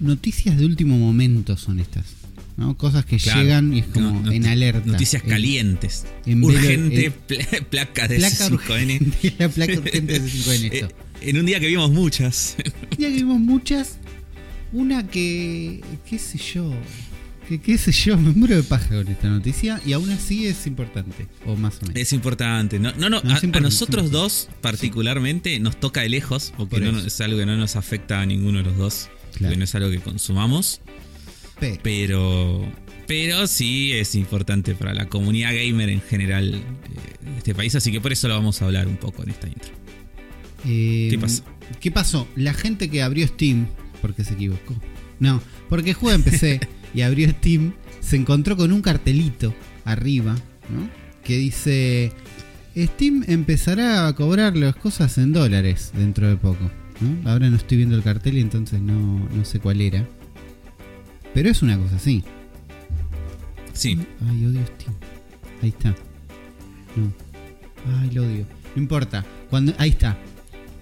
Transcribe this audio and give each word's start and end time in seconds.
noticias 0.00 0.56
de 0.58 0.64
último 0.64 0.98
momento 0.98 1.56
son 1.56 1.80
estas. 1.80 2.04
¿no? 2.56 2.76
Cosas 2.76 3.06
que 3.06 3.18
llegan 3.18 3.72
y 3.72 3.78
es 3.80 3.86
como 3.86 4.20
No, 4.20 4.32
en 4.32 4.46
alerta. 4.46 4.84
Noticias 4.84 5.22
En- 5.22 5.30
calientes. 5.30 6.04
en 6.26 6.42
Urgente 6.44 7.06
en- 7.06 7.12
pla- 7.12 7.60
placa 7.70 8.06
de 8.08 8.16
Placa 8.16 8.48
5N. 8.48 8.52
urgente, 8.52 9.34
la 9.38 9.48
placa 9.48 9.78
urgente 9.78 10.18
de 10.18 10.20
5N 10.28 10.64
esto. 10.72 10.86
Eh, 10.88 11.30
en 11.30 11.38
un 11.38 11.46
día 11.46 11.58
que 11.60 11.68
vimos 11.68 11.90
muchas. 11.90 12.56
Ya 12.98 13.08
que 13.08 13.14
vimos 13.14 13.38
muchas. 13.40 13.96
Una 14.72 15.06
que. 15.06 15.80
qué 16.08 16.18
sé 16.18 16.38
yo. 16.38 16.72
Que 17.48 17.58
qué 17.60 17.76
sé 17.78 17.90
yo, 17.92 18.16
me 18.16 18.30
muero 18.32 18.54
de 18.56 18.62
paja 18.62 18.88
con 18.88 19.08
esta 19.08 19.28
noticia 19.28 19.80
y 19.84 19.92
aún 19.94 20.10
así 20.10 20.46
es 20.46 20.66
importante. 20.68 21.26
O 21.46 21.56
más 21.56 21.78
o 21.78 21.86
menos. 21.86 21.96
Es 21.96 22.12
importante. 22.12 22.78
No, 22.78 22.92
no, 22.92 23.08
no, 23.10 23.20
No, 23.24 23.30
a, 23.32 23.36
es 23.38 23.42
importante, 23.42 23.58
a 23.58 23.60
nosotros 23.62 24.10
dos 24.12 24.48
particularmente 24.60 25.58
nos 25.60 25.78
toca 25.80 26.02
de 26.02 26.10
lejos, 26.10 26.52
porque 26.56 26.76
Por 26.76 26.92
no, 26.92 26.98
es 27.00 27.20
algo 27.20 27.38
que 27.38 27.46
no 27.46 27.56
nos 27.56 27.74
afecta 27.76 28.20
a 28.20 28.26
ninguno 28.26 28.58
de 28.58 28.64
los 28.64 28.76
dos. 28.76 29.08
Claro. 29.30 29.46
Porque 29.46 29.56
no 29.56 29.64
es 29.64 29.74
algo 29.74 29.90
que 29.90 29.98
consumamos. 30.00 30.80
Pero, 31.58 31.80
Pero, 31.82 32.72
pero 33.06 33.46
sí 33.46 33.92
es 33.92 34.14
importante 34.14 34.74
para 34.74 34.94
la 34.94 35.08
comunidad 35.08 35.52
gamer 35.54 35.88
en 35.90 36.00
general 36.00 36.54
eh, 36.54 36.60
de 37.30 37.36
este 37.38 37.54
país, 37.54 37.74
así 37.74 37.92
que 37.92 38.00
por 38.00 38.12
eso 38.12 38.28
lo 38.28 38.34
vamos 38.34 38.62
a 38.62 38.64
hablar 38.64 38.88
un 38.88 38.96
poco 38.96 39.22
en 39.22 39.30
esta 39.30 39.46
intro. 39.46 39.70
eh, 40.66 41.08
¿Qué 41.10 41.18
pasó? 41.18 41.42
¿Qué 41.80 41.90
pasó? 41.90 42.26
La 42.34 42.54
gente 42.54 42.88
que 42.88 43.02
abrió 43.02 43.26
Steam, 43.26 43.66
porque 44.00 44.24
se 44.24 44.34
equivocó. 44.34 44.74
No, 45.18 45.42
porque 45.68 45.92
juega 45.92 46.16
en 46.16 46.22
PC 46.22 46.60
y 46.94 47.02
abrió 47.02 47.28
Steam, 47.30 47.74
se 48.00 48.16
encontró 48.16 48.56
con 48.56 48.72
un 48.72 48.80
cartelito 48.80 49.54
arriba, 49.84 50.34
¿no? 50.70 50.88
Que 51.22 51.36
dice: 51.36 52.12
Steam 52.74 53.24
empezará 53.28 54.06
a 54.06 54.14
cobrar 54.14 54.56
las 54.56 54.74
cosas 54.76 55.18
en 55.18 55.32
dólares 55.34 55.90
dentro 55.94 56.26
de 56.26 56.36
poco. 56.36 56.70
¿No? 57.00 57.30
Ahora 57.30 57.50
no 57.50 57.56
estoy 57.56 57.78
viendo 57.78 57.96
el 57.96 58.02
cartel 58.02 58.38
y 58.38 58.40
entonces 58.40 58.80
no, 58.80 59.28
no 59.28 59.44
sé 59.44 59.60
cuál 59.60 59.80
era. 59.80 60.06
Pero 61.34 61.48
es 61.48 61.62
una 61.62 61.78
cosa 61.78 61.96
así. 61.96 62.24
Sí, 63.72 63.98
Ay, 64.28 64.44
odio 64.46 64.60
Steam. 64.66 64.94
Ahí 65.62 65.68
está. 65.70 65.90
No. 66.96 67.12
Ay, 68.00 68.10
lo 68.10 68.24
odio. 68.24 68.46
No 68.74 68.82
importa. 68.82 69.24
Cuando, 69.48 69.72
ahí 69.78 69.90
está. 69.90 70.18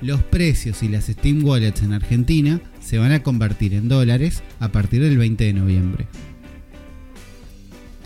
Los 0.00 0.22
precios 0.22 0.82
y 0.82 0.88
las 0.88 1.06
Steam 1.06 1.44
Wallets 1.44 1.82
en 1.82 1.92
Argentina 1.92 2.60
se 2.80 2.98
van 2.98 3.12
a 3.12 3.22
convertir 3.22 3.74
en 3.74 3.88
dólares 3.88 4.42
a 4.60 4.70
partir 4.70 5.02
del 5.02 5.18
20 5.18 5.44
de 5.44 5.52
noviembre. 5.52 6.06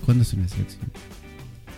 ¿Cuándo 0.05 0.23
es 0.23 0.33
una 0.33 0.49
selección? 0.49 0.91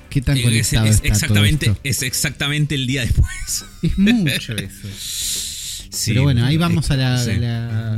¿Qué 0.09 0.23
tan 0.23 0.37
es, 0.37 0.45
conectado 0.45 0.87
es 0.87 0.95
está 0.97 1.09
exactamente, 1.09 1.67
todo 1.67 1.75
esto? 1.75 1.89
es 1.89 2.03
exactamente 2.03 2.75
el 2.77 2.87
día 2.87 3.03
después. 3.03 3.65
Es 3.83 3.99
mucho 3.99 4.57
eso. 4.57 5.54
Sí, 5.95 6.11
Pero 6.13 6.25
bueno, 6.25 6.45
ahí 6.45 6.57
vamos 6.57 6.91
a 6.91 6.97
la... 6.97 7.19
sí. 7.19 7.37
la- 7.37 7.97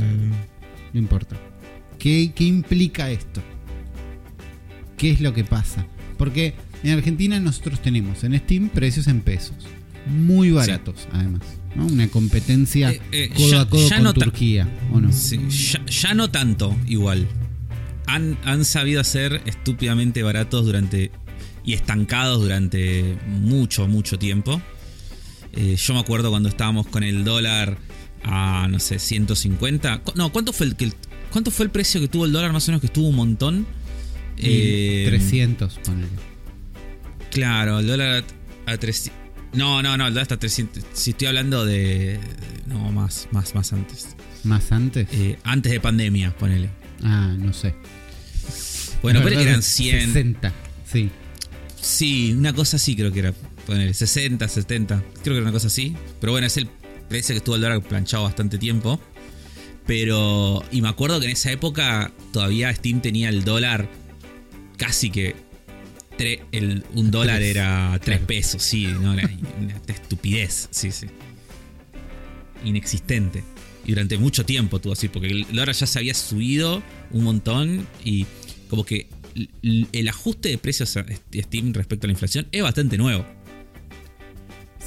No 0.93 0.99
importa. 0.99 1.35
¿Qué, 1.99 2.31
¿Qué 2.35 2.43
implica 2.45 3.09
esto? 3.11 3.41
¿Qué 4.97 5.11
es 5.11 5.21
lo 5.21 5.33
que 5.33 5.43
pasa? 5.43 5.85
Porque 6.17 6.55
en 6.83 6.93
Argentina 6.97 7.39
nosotros 7.39 7.81
tenemos 7.81 8.23
en 8.23 8.37
Steam 8.39 8.69
precios 8.69 9.07
en 9.07 9.21
pesos. 9.21 9.55
Muy 10.07 10.51
baratos, 10.51 11.07
además. 11.11 11.41
¿no? 11.75 11.85
Una 11.85 12.07
competencia 12.07 12.91
Eh, 12.91 13.01
eh, 13.11 13.29
codo 13.35 13.51
ya- 13.51 13.61
a 13.61 13.69
codo 13.69 13.89
con 13.89 14.03
no 14.03 14.13
Turquía, 14.13 14.67
¿o 14.93 14.99
no? 15.01 15.11
Sí, 15.11 15.39
ya, 15.49 15.85
ya 15.85 16.13
no 16.13 16.29
tanto, 16.31 16.75
igual. 16.87 17.27
Han, 18.07 18.37
han 18.45 18.63
sabido 18.63 19.03
ser 19.03 19.41
estúpidamente 19.45 20.23
baratos 20.23 20.65
durante. 20.65 21.11
y 21.65 21.73
estancados 21.73 22.41
durante 22.41 23.17
mucho, 23.27 23.87
mucho 23.87 24.17
tiempo. 24.17 24.61
Eh, 25.53 25.75
yo 25.75 25.93
me 25.93 25.99
acuerdo 25.99 26.29
cuando 26.29 26.47
estábamos 26.49 26.87
con 26.87 27.03
el 27.03 27.23
dólar 27.25 27.77
a, 28.23 28.67
no 28.69 28.79
sé, 28.79 28.99
150. 28.99 29.99
Cu- 29.99 30.13
No, 30.15 30.31
¿cuánto 30.31 30.53
fue 30.53 30.65
el, 30.67 30.75
que 30.75 30.85
el- 30.85 30.93
¿cuánto 31.31 31.51
fue 31.51 31.65
el 31.65 31.71
precio 31.71 31.99
que 32.01 32.07
tuvo 32.07 32.25
el 32.25 32.31
dólar? 32.31 32.51
Más 32.53 32.67
o 32.67 32.71
menos 32.71 32.81
que 32.81 32.87
estuvo 32.87 33.07
un 33.07 33.15
montón. 33.15 33.65
Eh, 34.37 35.05
300, 35.07 35.79
ponele. 35.83 36.07
Claro, 37.31 37.79
el 37.79 37.87
dólar 37.87 38.23
a, 38.65 38.71
a 38.71 38.77
300. 38.77 39.13
No, 39.53 39.81
no, 39.81 39.97
no, 39.97 40.07
el 40.07 40.13
dólar 40.13 40.23
está 40.23 40.35
a 40.35 40.39
300. 40.39 40.83
Si 40.93 41.11
estoy 41.11 41.27
hablando 41.27 41.65
de. 41.65 42.19
No, 42.65 42.91
más, 42.91 43.27
más, 43.31 43.55
más 43.55 43.73
antes. 43.73 44.09
¿Más 44.43 44.71
antes? 44.71 45.07
Eh, 45.11 45.37
antes 45.43 45.71
de 45.71 45.79
pandemia, 45.79 46.35
ponele. 46.37 46.69
ah, 47.03 47.35
no 47.37 47.53
sé. 47.53 47.73
Bueno, 49.01 49.21
pero 49.23 49.39
eran 49.39 49.59
es 49.59 49.65
100. 49.65 50.05
60, 50.13 50.53
sí. 50.91 51.09
Sí, 51.79 52.33
una 52.33 52.53
cosa 52.53 52.77
así 52.77 52.95
creo 52.95 53.11
que 53.11 53.19
era. 53.19 53.33
Ponele, 53.65 53.93
60, 53.93 54.47
70. 54.47 55.03
Creo 55.21 55.23
que 55.23 55.29
era 55.31 55.41
una 55.41 55.51
cosa 55.51 55.67
así. 55.67 55.95
Pero 56.21 56.31
bueno, 56.31 56.47
es 56.47 56.57
el 56.57 56.67
precio 57.07 57.33
que 57.33 57.37
estuvo 57.37 57.55
el 57.55 57.61
dólar 57.61 57.81
planchado 57.81 58.23
bastante 58.23 58.57
tiempo. 58.57 58.99
Pero. 59.85 60.63
Y 60.71 60.81
me 60.81 60.89
acuerdo 60.89 61.19
que 61.19 61.25
en 61.27 61.31
esa 61.31 61.51
época 61.51 62.11
todavía 62.33 62.73
Steam 62.75 63.01
tenía 63.01 63.29
el 63.29 63.43
dólar 63.43 63.89
casi 64.77 65.09
que. 65.09 65.35
tre- 66.17 66.41
el, 66.51 66.83
un 66.93 67.09
dólar 67.11 67.37
Tres, 67.37 67.51
era 67.51 67.91
3 67.93 68.01
claro. 68.17 68.27
pesos, 68.27 68.63
sí, 68.63 68.85
no, 68.87 69.13
era 69.13 69.29
una 69.59 69.75
estupidez, 69.87 70.67
sí, 70.71 70.91
sí. 70.91 71.07
Inexistente. 72.65 73.43
Y 73.85 73.91
durante 73.91 74.17
mucho 74.17 74.45
tiempo 74.45 74.79
tuvo 74.79 74.93
así, 74.93 75.07
porque 75.07 75.27
el 75.27 75.47
dólar 75.47 75.71
ya 75.73 75.85
se 75.87 75.99
había 75.99 76.13
subido 76.13 76.83
un 77.11 77.23
montón 77.23 77.87
y 78.03 78.25
como 78.69 78.83
que 78.83 79.07
el 79.61 80.07
ajuste 80.09 80.49
de 80.49 80.57
precios 80.57 80.97
a 80.97 81.05
Steam 81.33 81.71
respecto 81.73 82.05
a 82.05 82.07
la 82.07 82.11
inflación 82.11 82.47
es 82.51 82.63
bastante 82.63 82.97
nuevo. 82.97 83.25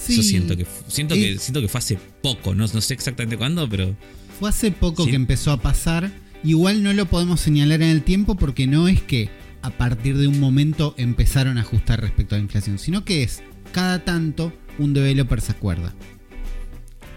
Sí, 0.03 0.17
Yo 0.17 0.23
siento 0.23 0.57
que 0.57 0.67
siento 0.89 1.15
Eh, 1.15 1.19
que 1.35 1.39
siento 1.39 1.61
que 1.61 1.69
fue 1.69 1.79
hace 1.79 1.99
poco, 2.23 2.55
no, 2.55 2.67
no 2.73 2.81
sé 2.81 2.95
exactamente 2.95 3.37
cuándo, 3.37 3.69
pero 3.69 3.95
Fue 4.39 4.49
hace 4.49 4.71
poco 4.73 5.05
Sí. 5.05 5.11
que 5.11 5.17
empezó 5.17 5.53
a 5.53 5.61
pasar. 5.61 6.11
Igual 6.43 6.83
no 6.83 6.93
lo 6.95 7.05
podemos 7.07 7.41
señalar 7.41 7.83
en 7.83 7.91
el 7.91 8.03
tiempo 8.03 8.35
porque 8.37 8.67
no 8.67 8.89
es 8.89 9.03
que 9.03 9.29
a 9.61 9.69
partir 9.71 10.17
de 10.17 10.27
un 10.27 10.41
momento 10.41 10.95
empezaron 10.97 11.59
a 11.59 11.61
ajustar 11.61 12.01
respecto 12.01 12.35
a 12.35 12.39
la 12.39 12.45
inflación, 12.45 12.79
sino 12.79 13.05
que 13.05 13.23
es 13.23 13.43
cada 13.73 14.03
tanto 14.05 14.51
un 14.79 14.95
developer 14.95 15.41
se 15.43 15.53
acuerda. 15.53 15.95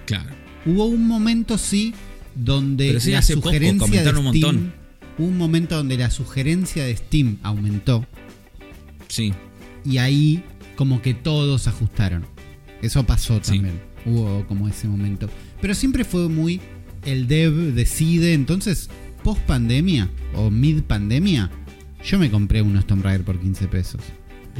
claro. 0.05 0.29
Hubo 0.65 0.85
un 0.85 1.07
momento, 1.07 1.57
sí, 1.57 1.93
donde 2.35 2.87
Pero 2.87 2.99
sí, 2.99 3.11
la 3.11 3.19
hace 3.19 3.35
poco, 3.35 3.49
sugerencia 3.49 3.73
de 3.73 3.79
comentaron 3.79 4.27
un 4.27 4.33
Steam. 4.33 4.55
montón. 4.55 4.73
Hubo 5.17 5.27
un 5.27 5.37
momento 5.37 5.75
donde 5.77 5.97
la 5.97 6.09
sugerencia 6.09 6.83
de 6.85 6.95
Steam 6.97 7.37
aumentó 7.43 8.05
Sí. 9.07 9.33
y 9.85 9.97
ahí 9.99 10.43
como 10.75 11.01
que 11.01 11.13
todos 11.13 11.67
ajustaron. 11.67 12.25
Eso 12.83 13.03
pasó 13.05 13.39
Sí. 13.41 13.53
también. 13.53 13.81
Hubo 14.05 14.45
como 14.47 14.67
ese 14.67 14.87
momento. 14.87 15.29
Pero 15.61 15.73
siempre 15.73 16.03
fue 16.03 16.29
muy 16.29 16.61
el 17.05 17.27
dev 17.27 17.73
decide. 17.73 18.33
Entonces, 18.33 18.89
post 19.23 19.41
pandemia 19.41 20.09
o 20.35 20.51
mid 20.51 20.81
pandemia, 20.83 21.49
yo 22.03 22.19
me 22.19 22.29
compré 22.29 22.61
unos 22.61 22.85
Tomb 22.85 23.03
Raider 23.03 23.23
por 23.25 23.39
15 23.39 23.67
pesos. 23.67 24.01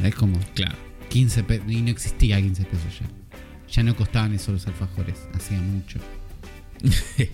Es 0.02 0.14
como 0.14 0.38
Claro. 0.54 0.74
15 1.10 1.44
pesos. 1.44 1.70
Y 1.70 1.82
no 1.82 1.90
existía 1.90 2.40
15 2.40 2.64
pesos 2.64 2.98
ya. 3.00 3.06
Ya 3.70 3.82
no 3.82 3.94
costaban 3.96 4.32
eso 4.34 4.52
los 4.52 4.66
alfajores. 4.66 5.16
Hacía 5.34 5.60
mucho. 5.60 5.98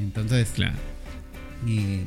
Entonces, 0.00 0.48
Claro. 0.54 0.76
eh, 1.68 2.04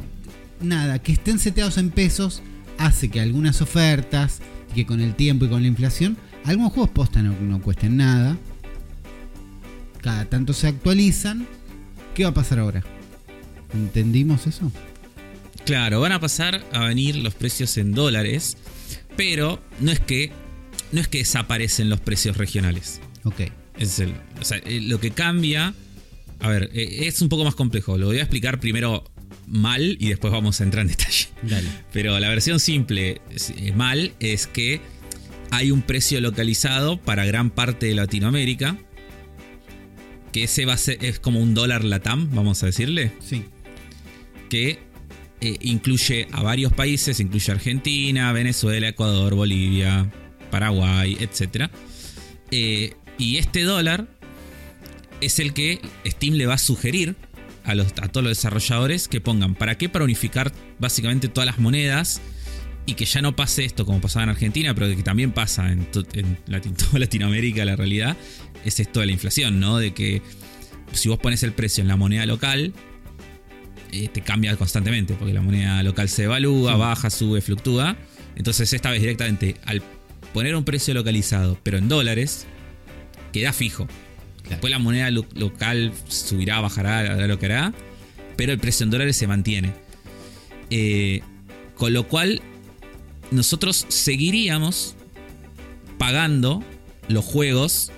nada, 0.62 1.00
que 1.00 1.12
estén 1.13 1.40
seteados 1.40 1.78
en 1.78 1.90
pesos 1.91 2.41
hace 2.78 3.09
que 3.09 3.19
algunas 3.22 3.62
ofertas, 3.62 4.41
que 4.73 4.85
con 4.85 5.00
el 5.00 5.16
tiempo 5.16 5.46
y 5.46 5.50
con 5.50 5.62
la 5.62 5.67
inflación, 5.67 6.17
algunos 6.45 6.73
juegos 6.73 6.91
posta 6.91 7.22
no, 7.22 7.35
no 7.39 7.61
cuesten 7.61 7.97
nada. 7.97 8.38
Cada 10.01 10.25
tanto 10.25 10.53
se 10.53 10.67
actualizan. 10.67 11.47
¿Qué 12.13 12.23
va 12.23 12.29
a 12.29 12.33
pasar 12.33 12.59
ahora? 12.59 12.83
¿Entendimos 13.73 14.47
eso? 14.47 14.72
Claro, 15.66 16.00
van 16.00 16.11
a 16.11 16.19
pasar 16.19 16.63
a 16.72 16.85
venir 16.85 17.16
los 17.16 17.34
precios 17.34 17.78
en 17.78 17.91
dólares, 17.91 18.55
pero 19.17 19.59
no 19.79 19.91
es 19.91 20.00
que 20.00 20.31
no 20.91 21.01
es 21.01 21.07
que 21.07 21.17
desaparecen 21.17 21.89
los 21.89 22.00
precios 22.00 22.38
regionales. 22.38 23.01
Ok. 23.23 23.41
Es 23.78 24.00
el, 24.00 24.13
o 24.39 24.45
sea, 24.45 24.59
eh, 24.59 24.79
lo 24.81 25.00
que 25.00 25.11
cambia. 25.11 25.73
A 26.39 26.50
ver, 26.50 26.69
eh, 26.73 27.08
es 27.08 27.22
un 27.22 27.29
poco 27.29 27.43
más 27.43 27.55
complejo. 27.55 27.97
Lo 27.97 28.08
voy 28.08 28.19
a 28.19 28.22
explicar 28.22 28.59
primero 28.59 29.03
mal 29.47 29.97
y 29.99 30.09
después 30.09 30.31
vamos 30.31 30.61
a 30.61 30.64
entrar 30.64 30.84
en 30.84 30.90
detalle. 30.90 31.28
Dale. 31.41 31.67
Pero 31.91 32.17
la 32.19 32.29
versión 32.29 32.59
simple 32.59 33.22
eh, 33.58 33.73
mal 33.73 34.14
es 34.19 34.47
que 34.47 34.79
hay 35.55 35.72
un 35.72 35.81
precio 35.81 36.19
localizado 36.22 36.99
para 36.99 37.25
gran 37.25 37.49
parte 37.49 37.85
de 37.87 37.96
Latinoamérica. 37.96 38.78
Que 40.31 40.43
ese 40.43 40.66
va 40.66 40.73
a 40.73 40.78
ser, 40.78 41.03
es 41.03 41.19
como 41.19 41.40
un 41.40 41.53
dólar 41.53 41.84
latam, 41.85 42.29
vamos 42.34 42.61
a 42.61 42.66
decirle 42.66 43.13
Sí. 43.22 43.46
que 44.49 44.79
eh, 45.41 45.57
incluye 45.61 46.28
a 46.31 46.41
varios 46.43 46.73
países, 46.73 47.19
incluye 47.19 47.52
Argentina, 47.52 48.31
Venezuela, 48.34 48.90
Ecuador, 48.90 49.35
Bolivia, 49.35 50.11
Paraguay, 50.52 51.17
etc. 51.19 51.69
Eh, 52.52 52.93
y 53.17 53.37
este 53.37 53.63
dólar 53.63 54.07
es 55.22 55.40
el 55.40 55.53
que 55.53 55.79
Steam 56.05 56.34
le 56.35 56.47
va 56.47 56.55
a 56.55 56.57
sugerir 56.57 57.16
a, 57.63 57.73
los, 57.75 57.87
a 58.02 58.09
todos 58.09 58.23
los 58.25 58.37
desarrolladores 58.37 59.07
que 59.07 59.22
pongan. 59.22 59.55
¿Para 59.55 59.78
qué? 59.78 59.87
Para 59.87 60.03
unificar 60.05 60.52
básicamente 60.79 61.29
todas 61.29 61.46
las 61.47 61.59
monedas 61.59 62.22
y 62.85 62.93
que 62.93 63.05
ya 63.05 63.22
no 63.22 63.35
pase 63.35 63.66
esto 63.66 63.85
como 63.85 63.99
pasaba 64.02 64.23
en 64.23 64.29
Argentina, 64.29 64.73
pero 64.76 64.87
que 64.96 65.02
también 65.03 65.32
pasa 65.32 65.72
en, 65.72 65.87
en 66.14 66.37
toda 66.76 66.99
Latinoamérica, 66.99 67.66
la 67.66 67.76
realidad, 67.76 68.16
es 68.64 68.79
esto 68.79 68.99
de 68.99 69.08
la 69.08 69.11
inflación, 69.11 69.59
¿no? 69.59 69.78
De 69.78 69.93
que 69.93 70.22
si 70.91 71.09
vos 71.09 71.17
pones 71.20 71.41
el 71.43 71.52
precio 71.53 71.82
en 71.82 71.87
la 71.87 71.96
moneda 71.96 72.26
local, 72.26 72.73
eh, 73.91 74.08
te 74.09 74.22
cambia 74.22 74.55
constantemente, 74.55 75.14
porque 75.16 75.34
la 75.34 75.41
moneda 75.41 75.82
local 75.84 76.09
se 76.09 76.23
devalúa, 76.23 76.73
Sí. 76.73 76.79
baja, 76.79 77.09
sube, 77.09 77.41
fluctúa. 77.41 77.96
Entonces 78.35 78.72
esta 78.73 78.91
vez 78.91 79.02
directamente, 79.02 79.55
al 79.66 79.81
poner 80.34 80.55
un 80.55 80.64
precio 80.66 80.93
localizado, 80.93 81.58
pero 81.64 81.78
en 81.78 81.88
dólares, 81.88 82.46
queda 83.31 83.52
fijo. 83.53 83.88
Después 84.49 84.70
la 84.70 84.79
moneda 84.79 85.09
lo- 85.11 85.26
local 85.34 85.91
subirá, 86.08 86.59
bajará, 86.61 86.99
hará 86.99 87.28
lo 87.28 87.40
que 87.40 87.47
hará, 87.47 87.73
pero 88.35 88.52
el 88.52 88.59
precio 88.59 88.84
en 88.84 88.91
dólares 88.91 89.16
se 89.16 89.28
mantiene. 89.28 89.72
Eh, 90.70 91.22
con 91.76 91.93
lo 91.93 92.08
cual, 92.08 92.41
nosotros 93.35 93.85
seguiríamos 93.90 94.96
pagando 95.97 96.64
los 97.08 97.23
juegos 97.23 97.91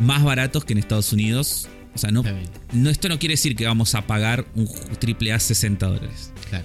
más 0.00 0.24
baratos 0.24 0.64
que 0.64 0.72
en 0.72 0.78
Estados 0.78 1.12
Unidos. 1.12 1.68
O 1.94 1.98
sea, 1.98 2.10
no, 2.10 2.24
no, 2.72 2.90
esto 2.90 3.08
no 3.08 3.18
quiere 3.18 3.34
decir 3.34 3.56
que 3.56 3.66
vamos 3.66 3.94
a 3.94 4.06
pagar 4.06 4.46
un 4.54 4.68
triple 4.98 5.32
A 5.32 5.38
60 5.38 5.86
dólares. 5.86 6.32
claro. 6.48 6.64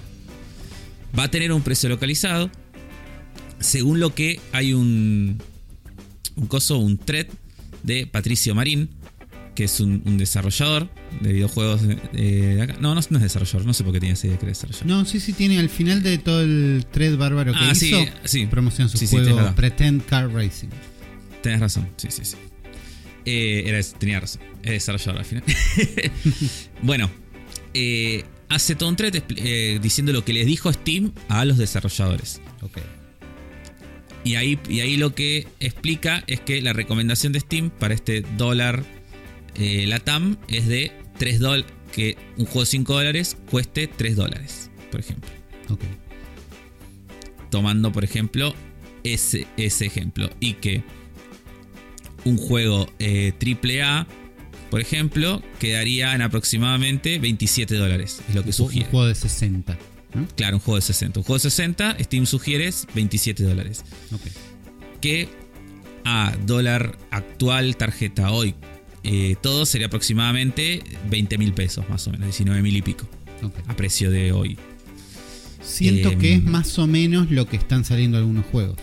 Va 1.18 1.24
a 1.24 1.30
tener 1.30 1.52
un 1.52 1.62
precio 1.62 1.88
localizado. 1.88 2.50
Según 3.58 4.00
lo 4.00 4.14
que 4.14 4.38
hay 4.52 4.74
un, 4.74 5.40
un 6.36 6.46
coso, 6.46 6.78
un 6.78 6.98
thread 6.98 7.26
de 7.82 8.06
Patricio 8.06 8.54
Marín, 8.54 8.90
que 9.56 9.64
es 9.64 9.80
un, 9.80 10.02
un 10.04 10.18
desarrollador 10.18 10.88
de 11.20 11.32
videojuegos 11.32 11.82
de, 11.82 11.96
de 12.12 12.62
acá. 12.62 12.76
No, 12.78 12.94
no, 12.94 13.00
no 13.10 13.16
es 13.18 13.22
desarrollador, 13.22 13.66
no 13.66 13.74
sé 13.74 13.82
por 13.82 13.92
qué 13.92 13.98
tiene 13.98 14.12
esa 14.12 14.28
idea 14.28 14.38
que 14.38 14.44
era 14.44 14.50
desarrollador. 14.50 14.86
No, 14.86 15.04
sí, 15.04 15.18
sí, 15.18 15.32
tiene 15.32 15.58
al 15.58 15.68
final 15.70 16.02
de 16.04 16.18
todo 16.18 16.42
el 16.42 16.86
thread 16.92 17.16
bárbaro 17.16 17.52
que 17.52 17.58
Ah, 17.60 17.74
sí, 17.74 17.88
hizo, 17.88 17.98
sí. 18.24 18.46
promociona 18.46 18.88
su 18.88 18.98
Sí, 18.98 19.08
sí, 19.08 19.16
juego. 19.16 19.52
Pretend 19.56 20.04
Car 20.04 20.30
Racing. 20.32 20.68
Tenés 21.42 21.58
razón, 21.60 21.88
sí, 21.96 22.08
sí, 22.10 22.24
sí. 22.24 22.36
Eh, 23.24 23.64
era, 23.66 23.82
tenía 23.98 24.20
razón, 24.20 24.42
es 24.62 24.70
desarrollador 24.70 25.18
al 25.18 25.24
final. 25.24 25.44
bueno, 26.82 27.10
eh, 27.74 28.24
hace 28.48 28.76
todo 28.76 28.88
un 28.88 28.96
thread 28.96 29.14
eh, 29.36 29.78
diciendo 29.82 30.12
lo 30.12 30.24
que 30.24 30.32
les 30.32 30.46
dijo 30.46 30.72
Steam 30.72 31.12
a 31.28 31.44
los 31.44 31.56
desarrolladores. 31.58 32.40
Ok. 32.62 32.78
Y 34.24 34.34
ahí, 34.34 34.58
y 34.68 34.80
ahí 34.80 34.96
lo 34.96 35.14
que 35.14 35.46
explica 35.60 36.24
es 36.26 36.40
que 36.40 36.60
la 36.60 36.72
recomendación 36.72 37.32
de 37.32 37.40
Steam 37.40 37.70
para 37.70 37.94
este 37.94 38.22
dólar 38.36 38.84
eh, 39.58 39.86
Latam 39.86 40.36
es 40.48 40.66
de 40.66 40.92
3 41.18 41.38
dólares. 41.40 41.72
Que 41.92 42.16
un 42.36 42.44
juego 42.44 42.60
de 42.60 42.66
5 42.66 42.92
dólares 42.94 43.36
cueste 43.50 43.86
3 43.86 44.16
dólares, 44.16 44.70
por 44.90 45.00
ejemplo. 45.00 45.30
Ok. 45.70 45.80
Tomando, 47.50 47.92
por 47.92 48.04
ejemplo, 48.04 48.54
ese, 49.04 49.46
ese 49.56 49.86
ejemplo. 49.86 50.28
Y 50.40 50.54
que 50.54 50.82
un 52.24 52.36
juego 52.36 52.90
eh, 52.98 53.32
AAA, 53.40 54.06
por 54.70 54.80
ejemplo, 54.80 55.42
quedaría 55.58 56.14
en 56.14 56.22
aproximadamente 56.22 57.18
27 57.18 57.76
dólares. 57.76 58.20
Es 58.28 58.34
lo 58.34 58.42
que 58.42 58.48
Un 58.48 58.52
sugiere. 58.52 58.90
juego 58.90 59.06
de 59.06 59.14
60. 59.14 59.78
¿no? 60.14 60.26
Claro, 60.36 60.56
un 60.56 60.60
juego 60.60 60.76
de 60.76 60.82
60. 60.82 61.20
Un 61.20 61.24
juego 61.24 61.36
de 61.36 61.40
60, 61.50 61.96
Steam 62.00 62.26
sugiere 62.26 62.66
es 62.66 62.86
27 62.94 63.42
dólares. 63.44 63.84
Ok. 64.12 64.22
que 65.00 65.28
a 66.04 66.34
dólar 66.46 66.98
actual, 67.10 67.76
tarjeta 67.76 68.30
hoy, 68.30 68.54
eh, 69.06 69.36
todo 69.40 69.64
sería 69.66 69.86
aproximadamente 69.86 70.82
20 71.08 71.38
mil 71.38 71.52
pesos, 71.54 71.88
más 71.88 72.06
o 72.08 72.10
menos, 72.10 72.26
19 72.26 72.60
mil 72.62 72.76
y 72.76 72.82
pico, 72.82 73.08
a 73.68 73.74
precio 73.76 74.10
de 74.10 74.32
hoy. 74.32 74.58
Siento 75.62 76.10
Em, 76.12 76.18
que 76.18 76.34
es 76.34 76.42
más 76.44 76.78
o 76.78 76.86
menos 76.86 77.30
lo 77.30 77.46
que 77.46 77.56
están 77.56 77.84
saliendo 77.84 78.18
algunos 78.18 78.44
juegos. 78.46 78.76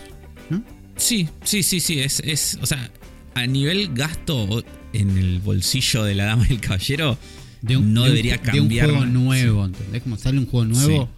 ¿no? 0.50 0.62
Sí, 0.96 1.28
sí, 1.44 1.62
sí, 1.62 1.80
sí, 1.80 2.00
es, 2.00 2.20
es 2.20 2.58
o 2.60 2.66
sea, 2.66 2.90
a 3.34 3.46
nivel 3.46 3.90
gasto 3.94 4.64
en 4.92 5.16
el 5.18 5.38
bolsillo 5.40 6.04
de 6.04 6.14
la 6.14 6.24
dama 6.26 6.46
y 6.48 6.52
el 6.54 6.60
caballero, 6.60 7.18
no 7.62 8.02
de 8.04 8.08
debería 8.10 8.40
ju- 8.40 8.42
cambiar. 8.52 8.86
De 8.88 8.92
un 8.92 8.98
juego 9.00 9.12
nuevo, 9.12 9.64
¿entendés? 9.66 10.02
Como 10.02 10.16
sale 10.18 10.38
un 10.38 10.46
juego 10.46 10.66
nuevo, 10.66 11.08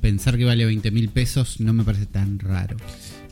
pensar 0.00 0.36
que 0.38 0.44
vale 0.44 0.64
20 0.64 0.90
mil 0.90 1.08
pesos 1.10 1.60
no 1.60 1.72
me 1.72 1.84
parece 1.84 2.06
tan 2.06 2.38
raro. 2.38 2.76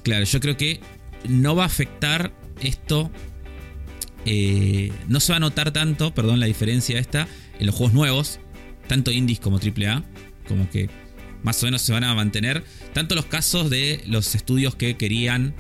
Claro, 0.03 0.25
yo 0.25 0.41
creo 0.41 0.57
que 0.57 0.81
no 1.29 1.57
va 1.57 1.63
a 1.65 1.67
afectar 1.67 2.35
esto. 2.61 3.11
Eh, 4.25 4.93
no 5.09 5.21
se 5.21 5.33
va 5.33 5.37
a 5.37 5.41
notar 5.41 5.73
tanto, 5.73 6.15
perdón, 6.15 6.41
la 6.41 6.47
diferencia 6.47 6.99
esta 6.99 7.29
en 7.59 7.67
los 7.67 7.75
juegos 7.75 7.95
nuevos, 7.95 8.41
tanto 8.87 9.11
indies 9.11 9.41
como 9.41 9.59
AAA, 9.59 10.03
como 10.49 10.69
que 10.71 10.89
más 11.43 11.63
o 11.63 11.67
menos 11.67 11.83
se 11.83 11.93
van 11.93 12.05
a 12.05 12.15
mantener. 12.15 12.65
Tanto 12.93 13.15
los 13.15 13.27
casos 13.27 13.71
de 13.71 14.03
los 14.07 14.35
estudios 14.35 14.75
que 14.75 14.97
querían 14.97 15.55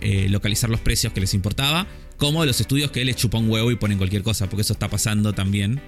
eh, 0.00 0.28
localizar 0.28 0.70
los 0.70 0.80
precios 0.80 1.12
que 1.12 1.20
les 1.20 1.34
importaba, 1.34 1.86
como 2.16 2.40
de 2.40 2.48
los 2.48 2.60
estudios 2.60 2.90
que 2.90 3.04
les 3.04 3.16
chupan 3.16 3.44
un 3.44 3.50
huevo 3.50 3.70
y 3.70 3.76
ponen 3.76 3.98
cualquier 3.98 4.22
cosa, 4.22 4.48
porque 4.48 4.62
eso 4.62 4.72
está 4.72 4.88
pasando 4.88 5.32
también. 5.32 5.80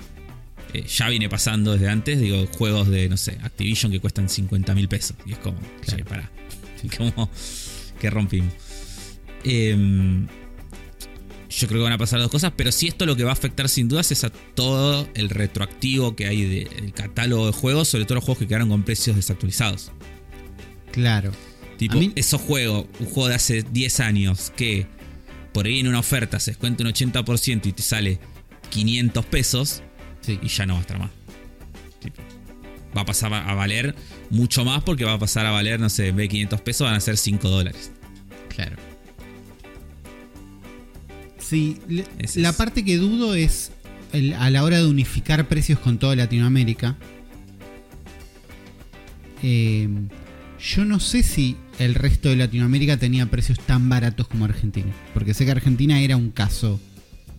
Eh, 0.73 0.85
ya 0.87 1.09
viene 1.09 1.29
pasando 1.29 1.73
desde 1.73 1.89
antes, 1.89 2.21
digo, 2.21 2.47
juegos 2.57 2.89
de, 2.89 3.09
no 3.09 3.17
sé, 3.17 3.37
Activision 3.43 3.91
que 3.91 3.99
cuestan 3.99 4.29
50 4.29 4.73
mil 4.75 4.89
pesos. 4.89 5.17
Y 5.27 5.33
es 5.33 5.39
como, 5.39 5.59
Claro. 5.81 5.97
che, 5.99 6.05
pará. 6.05 6.31
Como 6.97 7.29
que 8.01 8.09
rompimos. 8.09 8.55
Em, 9.45 10.27
yo 11.51 11.67
creo 11.69 11.81
que 11.81 11.85
van 11.85 11.93
a 11.93 11.99
pasar 11.99 12.21
dos 12.21 12.31
cosas, 12.31 12.53
pero 12.57 12.71
sí 12.73 12.87
esto 12.89 13.05
lo 13.07 13.17
que 13.17 13.25
va 13.25 13.31
a 13.31 13.33
afectar 13.35 13.69
sin 13.69 13.89
dudas 13.89 14.11
es 14.13 14.23
a 14.25 14.31
todo 14.31 15.09
el 15.15 15.29
retroactivo 15.29 16.15
que 16.17 16.27
hay 16.27 16.43
de- 16.45 16.65
del 16.77 16.93
catálogo 16.93 17.47
de 17.47 17.53
juegos, 17.53 17.89
sobre 17.89 18.05
todo 18.05 18.15
los 18.17 18.25
juegos 18.25 18.39
que 18.39 18.47
quedaron 18.47 18.69
con 18.69 18.83
precios 18.85 19.17
desactualizados. 19.17 19.91
Claro. 20.93 21.33
Tipo, 21.77 21.99
mí- 21.99 22.13
esos 22.15 22.41
juegos, 22.41 22.87
un 23.01 23.07
juego 23.07 23.29
de 23.29 23.35
hace 23.35 23.63
10 23.63 24.01
años 24.01 24.53
que 24.57 24.87
por 25.53 25.67
ahí 25.67 25.81
en 25.81 25.89
una 25.89 25.99
oferta 25.99 26.39
se 26.39 26.53
descuenta 26.53 26.83
un 26.85 26.89
80% 26.91 27.69
y 27.69 27.73
te 27.73 27.83
sale 27.83 28.19
500 28.71 29.27
pesos 29.27 29.83
Sí. 30.21 30.39
y 30.43 30.49
ya 30.49 30.67
no 30.67 30.75
va 30.75 30.79
a 30.81 30.83
estar 30.83 30.99
más. 30.99 31.11
Tipo, 32.01 32.23
va 32.97 33.03
a 33.03 33.05
pasar 33.07 33.33
a 33.35 33.51
a 33.51 33.55
valer 33.55 33.95
mucho 34.31 34.65
más 34.65 34.83
porque 34.85 35.05
va 35.05 35.15
a 35.15 35.19
pasar 35.19 35.47
a 35.47 35.51
valer, 35.51 35.81
no 35.81 35.89
sé, 35.91 36.09
en 36.09 36.17
vez 36.17 36.25
de 36.25 36.29
500 36.29 36.61
pesos 36.61 36.85
van 36.87 36.95
a 36.95 37.01
ser 37.01 37.17
5 37.17 37.49
dólares. 37.49 37.91
Claro. 38.55 38.77
Sí, 41.51 41.79
la 42.37 42.53
parte 42.53 42.85
que 42.85 42.97
dudo 42.97 43.35
es 43.35 43.73
el- 44.13 44.35
a 44.35 44.51
la 44.51 44.63
hora 44.63 44.79
de 44.79 44.87
unificar 44.87 45.49
precios 45.49 45.81
con 45.81 45.99
toda 45.99 46.15
Latinoamérica. 46.15 46.97
Eh, 49.43 49.89
yo 50.61 50.85
no 50.85 51.01
sé 51.01 51.23
si 51.23 51.57
el 51.79 51.95
resto 51.95 52.29
de 52.29 52.37
Latinoamérica 52.37 52.97
tenía 52.99 53.27
precios 53.27 53.59
tan 53.59 53.89
baratos 53.89 54.29
como 54.29 54.45
Argentina. 54.45 54.93
Porque 55.15 55.35
sé 55.35 55.45
que 55.45 55.51
Argentina 55.51 56.01
era 56.01 56.17
un 56.17 56.31
caso. 56.31 56.79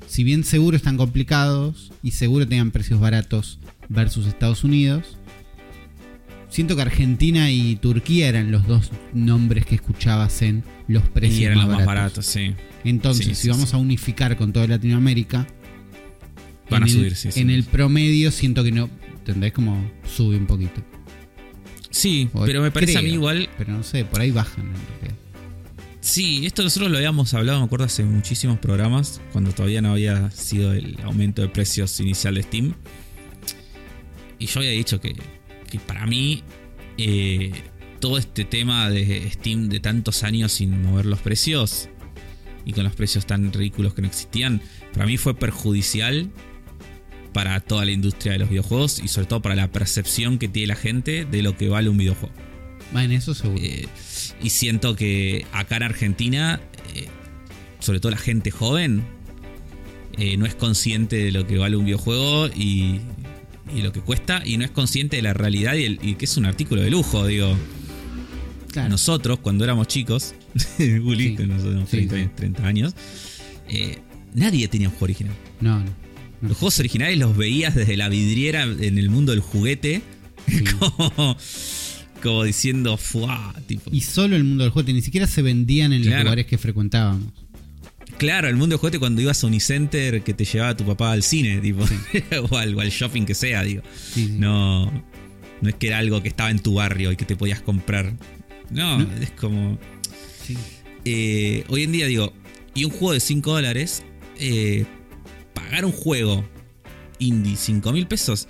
Si 0.08 0.24
bien 0.24 0.44
seguro 0.44 0.76
están 0.76 0.98
complicados 0.98 1.92
y 2.04 2.12
seguro 2.12 2.48
tenían 2.48 2.72
precios 2.72 3.00
baratos 3.00 3.60
versus 3.88 4.26
Estados 4.28 4.64
Unidos. 4.64 5.18
Siento 6.50 6.76
que 6.76 6.82
Argentina 6.82 7.50
y 7.50 7.78
Turquía 7.78 8.28
eran 8.28 8.52
los 8.52 8.68
dos 8.68 8.92
nombres 9.14 9.66
que 9.66 9.76
escuchabas 9.76 10.42
en 10.42 10.64
los 10.90 11.04
precios 11.04 11.40
y 11.40 11.44
eran 11.46 11.60
más 11.60 11.68
los 11.68 11.78
más 11.78 11.86
baratos. 11.86 12.26
baratos, 12.26 12.26
sí. 12.26 12.54
Entonces, 12.84 13.26
Sí, 13.28 13.36
si 13.36 13.50
vamos 13.50 13.74
a 13.74 13.78
unificar 13.78 14.36
con 14.38 14.52
toda 14.54 14.68
Latinoamérica, 14.68 15.48
Van 16.70 16.84
a 16.84 16.86
el- 16.86 16.92
subir, 16.92 17.16
sí. 17.16 17.30
En 17.36 17.50
el 17.50 17.64
promedio 17.66 18.32
siento 18.32 18.64
que 18.64 18.72
no, 18.72 18.90
¿entendés? 19.18 19.52
Como 19.52 19.92
sube 20.06 20.38
un 20.38 20.48
poquito. 20.48 20.82
Sí, 21.90 22.30
O 22.34 22.46
pero 22.46 22.62
me 22.62 22.72
parece 22.72 22.98
a 22.98 23.02
mí 23.02 23.10
igual. 23.12 23.50
Pero 23.58 23.74
no 23.74 23.84
sé, 23.84 24.06
por 24.06 24.22
ahí 24.22 24.32
bajan. 24.32 24.66
en 24.68 24.74
realidad. 24.74 25.16
Sí, 26.00 26.46
esto 26.46 26.64
nosotros 26.64 26.90
lo 26.90 26.98
habíamos 26.98 27.34
hablado, 27.34 27.60
me 27.60 27.66
acuerdo, 27.66 27.86
hace 27.86 28.04
muchísimos 28.04 28.58
programas, 28.58 29.22
cuando 29.34 29.52
todavía 29.52 29.82
no 29.82 29.92
había 29.92 30.32
sido 30.32 30.74
el 30.74 30.98
aumento 31.04 31.42
de 31.44 31.50
precios 31.50 32.00
inicial 32.00 32.36
de 32.36 32.44
Steam. 32.44 32.74
Y 34.40 34.48
yo 34.48 34.62
había 34.62 34.72
dicho 34.72 35.00
que, 35.00 35.14
que 35.70 35.80
para 35.80 36.08
mí 36.08 36.42
eh, 36.98 37.52
todo 38.00 38.18
este 38.18 38.46
tema 38.46 38.90
de 38.90 39.30
Steam 39.32 39.70
de 39.70 39.80
tantos 39.80 40.24
años 40.24 40.52
sin 40.54 40.82
mover 40.82 41.06
los 41.06 41.20
precios 41.20 41.90
y 42.66 42.74
con 42.74 42.84
los 42.84 42.96
precios 42.96 43.26
tan 43.26 43.52
ridículos 43.52 43.94
que 43.94 44.02
no 44.02 44.08
existían, 44.08 44.62
para 44.94 45.06
mí 45.06 45.18
fue 45.18 45.34
perjudicial 45.36 46.30
para 47.34 47.60
toda 47.62 47.86
la 47.86 47.92
industria 47.92 48.34
de 48.34 48.40
los 48.40 48.50
videojuegos 48.50 49.00
y 49.00 49.08
sobre 49.08 49.28
todo 49.28 49.42
para 49.42 49.56
la 49.56 49.72
percepción 49.72 50.38
que 50.38 50.48
tiene 50.50 50.68
la 50.68 50.76
gente 50.76 51.26
de 51.26 51.42
lo 51.42 51.56
que 51.56 51.70
vale 51.70 51.90
un 51.90 51.98
videojuego. 51.98 52.34
Va, 52.96 53.04
en 53.04 53.14
eso 53.14 53.34
seguro. 53.34 53.58
Eh, 53.64 53.88
y 54.44 54.50
siento 54.50 54.96
que 54.98 55.46
acá 55.54 55.78
en 55.78 55.84
Argentina, 55.84 56.60
eh, 56.94 57.08
sobre 57.80 58.00
todo 58.02 58.12
la 58.12 58.18
gente 58.18 58.52
joven, 58.52 59.04
eh, 60.18 60.36
no 60.36 60.46
es 60.46 60.56
consciente 60.56 61.16
de 61.16 61.32
lo 61.32 61.48
que 61.48 61.58
vale 61.58 61.78
un 61.78 61.86
videojuego 61.86 62.48
y, 62.48 63.00
y 63.74 63.82
lo 63.82 63.94
que 63.94 64.02
cuesta, 64.02 64.42
y 64.46 64.58
no 64.58 64.66
es 64.66 64.72
consciente 64.72 65.16
de 65.16 65.22
la 65.22 65.34
realidad 65.34 65.76
y, 65.76 65.86
el- 65.86 66.00
y 66.02 66.16
que 66.16 66.26
es 66.26 66.36
un 66.36 66.46
artículo 66.46 66.82
de 66.82 66.90
lujo, 66.92 67.26
digo. 67.26 67.56
Claro. 68.74 68.90
Nosotros, 68.90 69.40
cuando 69.40 69.64
éramos 69.64 69.88
chicos, 69.88 70.36
Juli, 70.78 71.36
Sí. 71.38 71.46
nosotros 71.48 71.90
Sí, 71.90 72.08
30, 72.08 72.16
sí. 72.18 72.30
30 72.36 72.66
años, 72.68 72.96
eh, 73.70 74.00
nadie 74.34 74.68
tenía 74.68 74.88
un 74.90 74.94
juego 74.94 75.06
original. 75.06 75.34
No, 75.60 75.80
no. 75.80 75.86
no. 76.42 76.50
Los 76.50 76.58
juegos 76.58 76.80
originales 76.80 77.18
los 77.18 77.38
veías 77.38 77.76
desde 77.76 77.96
la 77.98 78.10
vidriera 78.10 78.64
en 78.64 78.98
el 78.98 79.10
mundo 79.10 79.32
del 79.32 79.42
juguete, 79.42 80.02
como, 80.80 81.38
como 82.24 82.44
diciendo, 82.44 82.98
¡fuah! 82.98 83.54
Tipo, 83.68 83.90
Y 83.94 84.02
solo 84.02 84.36
el 84.36 84.44
mundo 84.44 84.64
del 84.64 84.72
juego, 84.72 84.92
ni 84.92 85.02
siquiera 85.02 85.28
se 85.28 85.42
vendían 85.42 85.94
en 85.94 86.04
los 86.10 86.24
lugares 86.24 86.46
que 86.48 86.58
frecuentábamos. 86.58 87.32
Claro, 88.18 88.48
el 88.50 88.56
mundo 88.56 88.76
de 88.76 88.80
juguete 88.80 89.00
cuando 89.00 89.22
ibas 89.22 89.44
a 89.44 89.48
Unicenter 89.48 90.22
que 90.24 90.34
te 90.34 90.46
llevaba 90.46 90.76
tu 90.76 90.84
papá 90.86 91.12
al 91.12 91.24
cine, 91.24 91.60
tipo, 91.60 91.84
o, 92.52 92.58
al, 92.58 92.80
al 92.80 92.90
shopping 92.90 93.24
que 93.26 93.34
sea, 93.36 93.64
digo. 93.64 93.82
No, 94.38 94.92
no 95.62 95.70
es 95.70 95.76
que 95.76 95.88
era 95.88 96.00
algo 96.00 96.22
que 96.22 96.30
estaba 96.30 96.52
en 96.52 96.60
tu 96.60 96.74
barrio 96.76 97.12
y 97.12 97.16
que 97.16 97.26
te 97.26 97.36
podías 97.36 97.62
comprar. 97.62 98.14
No, 98.70 99.00
No. 99.00 99.08
es 99.22 99.32
como. 99.32 99.80
Sí. 100.46 100.58
eh, 101.06 101.64
hoy 101.70 101.84
en 101.84 101.92
día, 101.92 102.06
digo, 102.08 102.34
y 102.74 102.86
un 102.86 102.92
juego 102.92 103.14
de 103.14 103.20
5 103.20 103.52
dólares, 103.54 104.04
eh, 104.38 104.86
pagar 105.54 105.86
un 105.86 105.92
juego 105.92 106.46
indie 107.20 107.56
5 107.56 107.92
mil 107.92 108.08
pesos, 108.08 108.48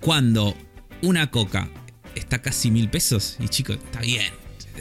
cuando 0.00 0.56
una 1.02 1.30
coca 1.30 1.68
está 2.14 2.40
casi 2.42 2.70
mil 2.70 2.88
pesos, 2.90 3.36
y 3.40 3.48
chicos, 3.48 3.76
está 3.76 4.00
bien, 4.00 4.32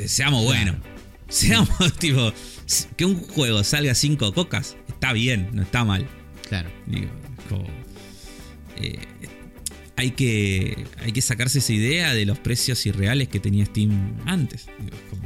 seamos 0.05 0.43
buenos. 0.45 0.75
Seamos, 1.29 1.69
tipo, 1.99 2.33
que 2.97 3.05
un 3.05 3.15
juego 3.21 3.63
salga 3.63 3.93
5 3.93 4.33
cocas, 4.33 4.75
está 4.87 5.13
bien, 5.13 5.49
no 5.53 5.61
está 5.61 5.85
mal. 5.85 6.07
Claro. 6.47 6.71
Digo, 6.87 7.07
como, 7.47 7.67
eh, 8.77 8.97
hay, 9.95 10.09
que, 10.11 10.85
hay 10.97 11.11
que 11.11 11.21
sacarse 11.21 11.59
esa 11.59 11.71
idea 11.71 12.15
de 12.15 12.25
los 12.25 12.39
precios 12.39 12.83
irreales 12.87 13.27
que 13.27 13.39
tenía 13.39 13.63
Steam 13.67 14.15
antes. 14.25 14.65
Digo, 14.79 14.97
como- 15.11 15.21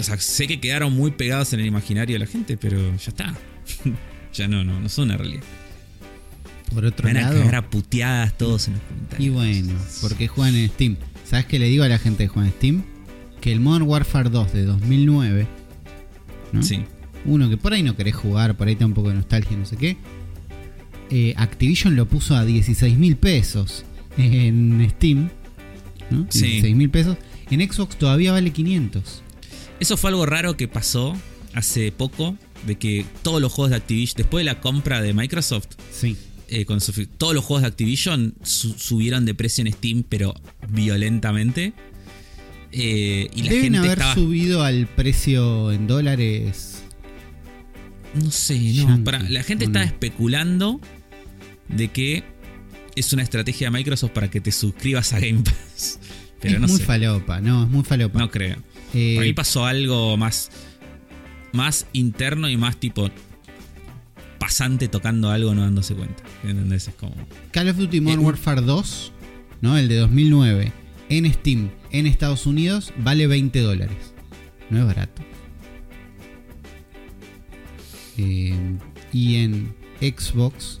o 0.00 0.04
sea, 0.04 0.18
sé 0.18 0.46
que 0.46 0.60
quedaron 0.60 0.92
muy 0.92 1.10
pegados 1.12 1.52
en 1.52 1.60
el 1.60 1.66
imaginario 1.66 2.14
de 2.14 2.20
la 2.20 2.26
gente, 2.26 2.56
pero 2.56 2.78
ya 2.96 3.08
está. 3.08 3.34
ya 4.32 4.48
no, 4.48 4.64
no, 4.64 4.80
no 4.80 4.88
son 4.88 5.04
una 5.08 5.16
realidad. 5.16 5.42
Por 6.72 6.84
otro 6.84 7.06
van 7.06 7.16
a 7.18 7.20
lado. 7.22 7.38
cagar 7.38 7.54
a 7.56 7.70
puteadas 7.70 8.36
todos 8.36 8.66
en 8.68 8.74
los 8.74 8.82
comentarios. 8.82 9.26
Y 9.26 9.30
bueno, 9.30 9.72
porque 10.00 10.26
juegan 10.28 10.54
en 10.56 10.68
Steam. 10.68 10.96
¿Sabes 11.24 11.46
qué 11.46 11.58
le 11.58 11.66
digo 11.68 11.84
a 11.84 11.88
la 11.88 11.98
gente 11.98 12.24
que 12.24 12.28
juega 12.28 12.48
en 12.48 12.54
Steam? 12.54 12.82
Que 13.40 13.52
el 13.52 13.60
Modern 13.60 13.84
Warfare 13.86 14.30
2 14.30 14.52
de 14.52 14.64
2009, 14.64 15.46
¿no? 16.52 16.62
Sí, 16.62 16.80
uno 17.26 17.48
que 17.48 17.56
por 17.56 17.72
ahí 17.74 17.82
no 17.82 17.96
querés 17.96 18.14
jugar, 18.14 18.56
por 18.56 18.66
ahí 18.66 18.72
está 18.74 18.86
un 18.86 18.94
poco 18.94 19.10
de 19.10 19.14
nostalgia, 19.16 19.56
no 19.56 19.66
sé 19.66 19.76
qué. 19.76 19.96
eh, 21.10 21.34
Activision 21.36 21.94
lo 21.96 22.06
puso 22.08 22.34
a 22.36 22.44
16 22.44 22.96
mil 22.98 23.16
pesos 23.16 23.84
en 24.16 24.86
Steam. 24.96 25.30
¿no? 26.10 26.26
Sí. 26.30 26.42
16 26.46 26.76
mil 26.76 26.90
pesos. 26.90 27.16
En 27.50 27.60
Xbox 27.70 27.96
todavía 27.96 28.32
vale 28.32 28.50
500. 28.50 29.22
Eso 29.80 29.96
fue 29.96 30.10
algo 30.10 30.24
raro 30.26 30.56
que 30.56 30.68
pasó 30.68 31.16
hace 31.54 31.92
poco, 31.92 32.36
de 32.66 32.76
que 32.76 33.04
todos 33.22 33.40
los 33.40 33.52
juegos 33.52 33.70
de 33.70 33.76
Activision, 33.76 34.16
después 34.16 34.40
de 34.40 34.46
la 34.52 34.60
compra 34.60 35.00
de 35.02 35.12
Microsoft, 35.14 35.66
Sí. 35.92 36.16
eh, 36.48 36.64
con 36.64 36.80
su- 36.80 37.06
todos 37.06 37.34
los 37.34 37.44
juegos 37.44 37.62
de 37.62 37.68
Activision 37.68 38.34
su- 38.42 38.74
subieron 38.78 39.24
de 39.24 39.34
precio 39.34 39.64
en 39.64 39.72
Steam, 39.72 40.04
pero 40.08 40.34
violentamente. 40.68 41.72
Eh, 42.72 43.28
y 43.34 43.42
la 43.42 43.48
Deben 43.50 43.62
gente 43.62 43.78
haber 43.78 43.90
estaba. 43.92 44.14
subido 44.14 44.62
al 44.64 44.86
precio 44.88 45.70
en 45.70 45.86
dólares. 45.86 46.82
No 48.14 48.30
sé, 48.30 48.58
no. 48.86 49.04
Para- 49.04 49.20
la 49.28 49.42
gente 49.42 49.64
¿o 49.64 49.68
está 49.68 49.80
no? 49.80 49.84
especulando 49.86 50.80
de 51.68 51.88
que 51.88 52.24
es 52.96 53.12
una 53.12 53.22
estrategia 53.22 53.68
de 53.68 53.76
Microsoft 53.76 54.10
para 54.12 54.30
que 54.30 54.40
te 54.40 54.50
suscribas 54.52 55.12
a 55.12 55.20
Game 55.20 55.42
Pass. 55.42 55.98
Pero 56.40 56.54
es 56.56 56.60
no 56.60 56.68
muy 56.68 56.78
sé. 56.78 56.84
falopa, 56.84 57.40
no, 57.40 57.64
es 57.64 57.70
muy 57.70 57.84
falopa. 57.84 58.18
No 58.18 58.30
creo. 58.30 58.56
Eh, 58.94 59.14
Por 59.16 59.24
ahí 59.24 59.32
pasó 59.32 59.66
algo 59.66 60.16
más, 60.16 60.50
más 61.52 61.86
interno 61.92 62.48
y 62.48 62.56
más 62.56 62.76
tipo 62.78 63.10
pasante 64.38 64.88
tocando 64.88 65.30
algo 65.30 65.54
no 65.54 65.62
dándose 65.62 65.94
cuenta. 65.94 66.22
¿Entendés? 66.42 66.88
Es 66.88 66.94
como. 66.94 67.14
Call 67.50 67.68
of 67.70 67.76
Duty 67.76 68.00
Modern 68.00 68.20
Eh, 68.22 68.24
Warfare 68.24 68.60
2, 68.62 69.12
¿no? 69.62 69.76
El 69.76 69.88
de 69.88 69.96
2009, 69.96 70.72
en 71.08 71.32
Steam, 71.32 71.70
en 71.90 72.06
Estados 72.06 72.46
Unidos, 72.46 72.92
vale 72.98 73.26
20 73.26 73.58
dólares. 73.60 74.14
No 74.70 74.78
es 74.78 74.86
barato. 74.86 75.22
Eh, 78.16 78.54
y 79.12 79.36
en 79.36 79.74
Xbox 80.00 80.80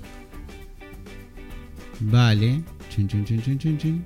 vale 2.00 2.62
chin, 2.90 4.04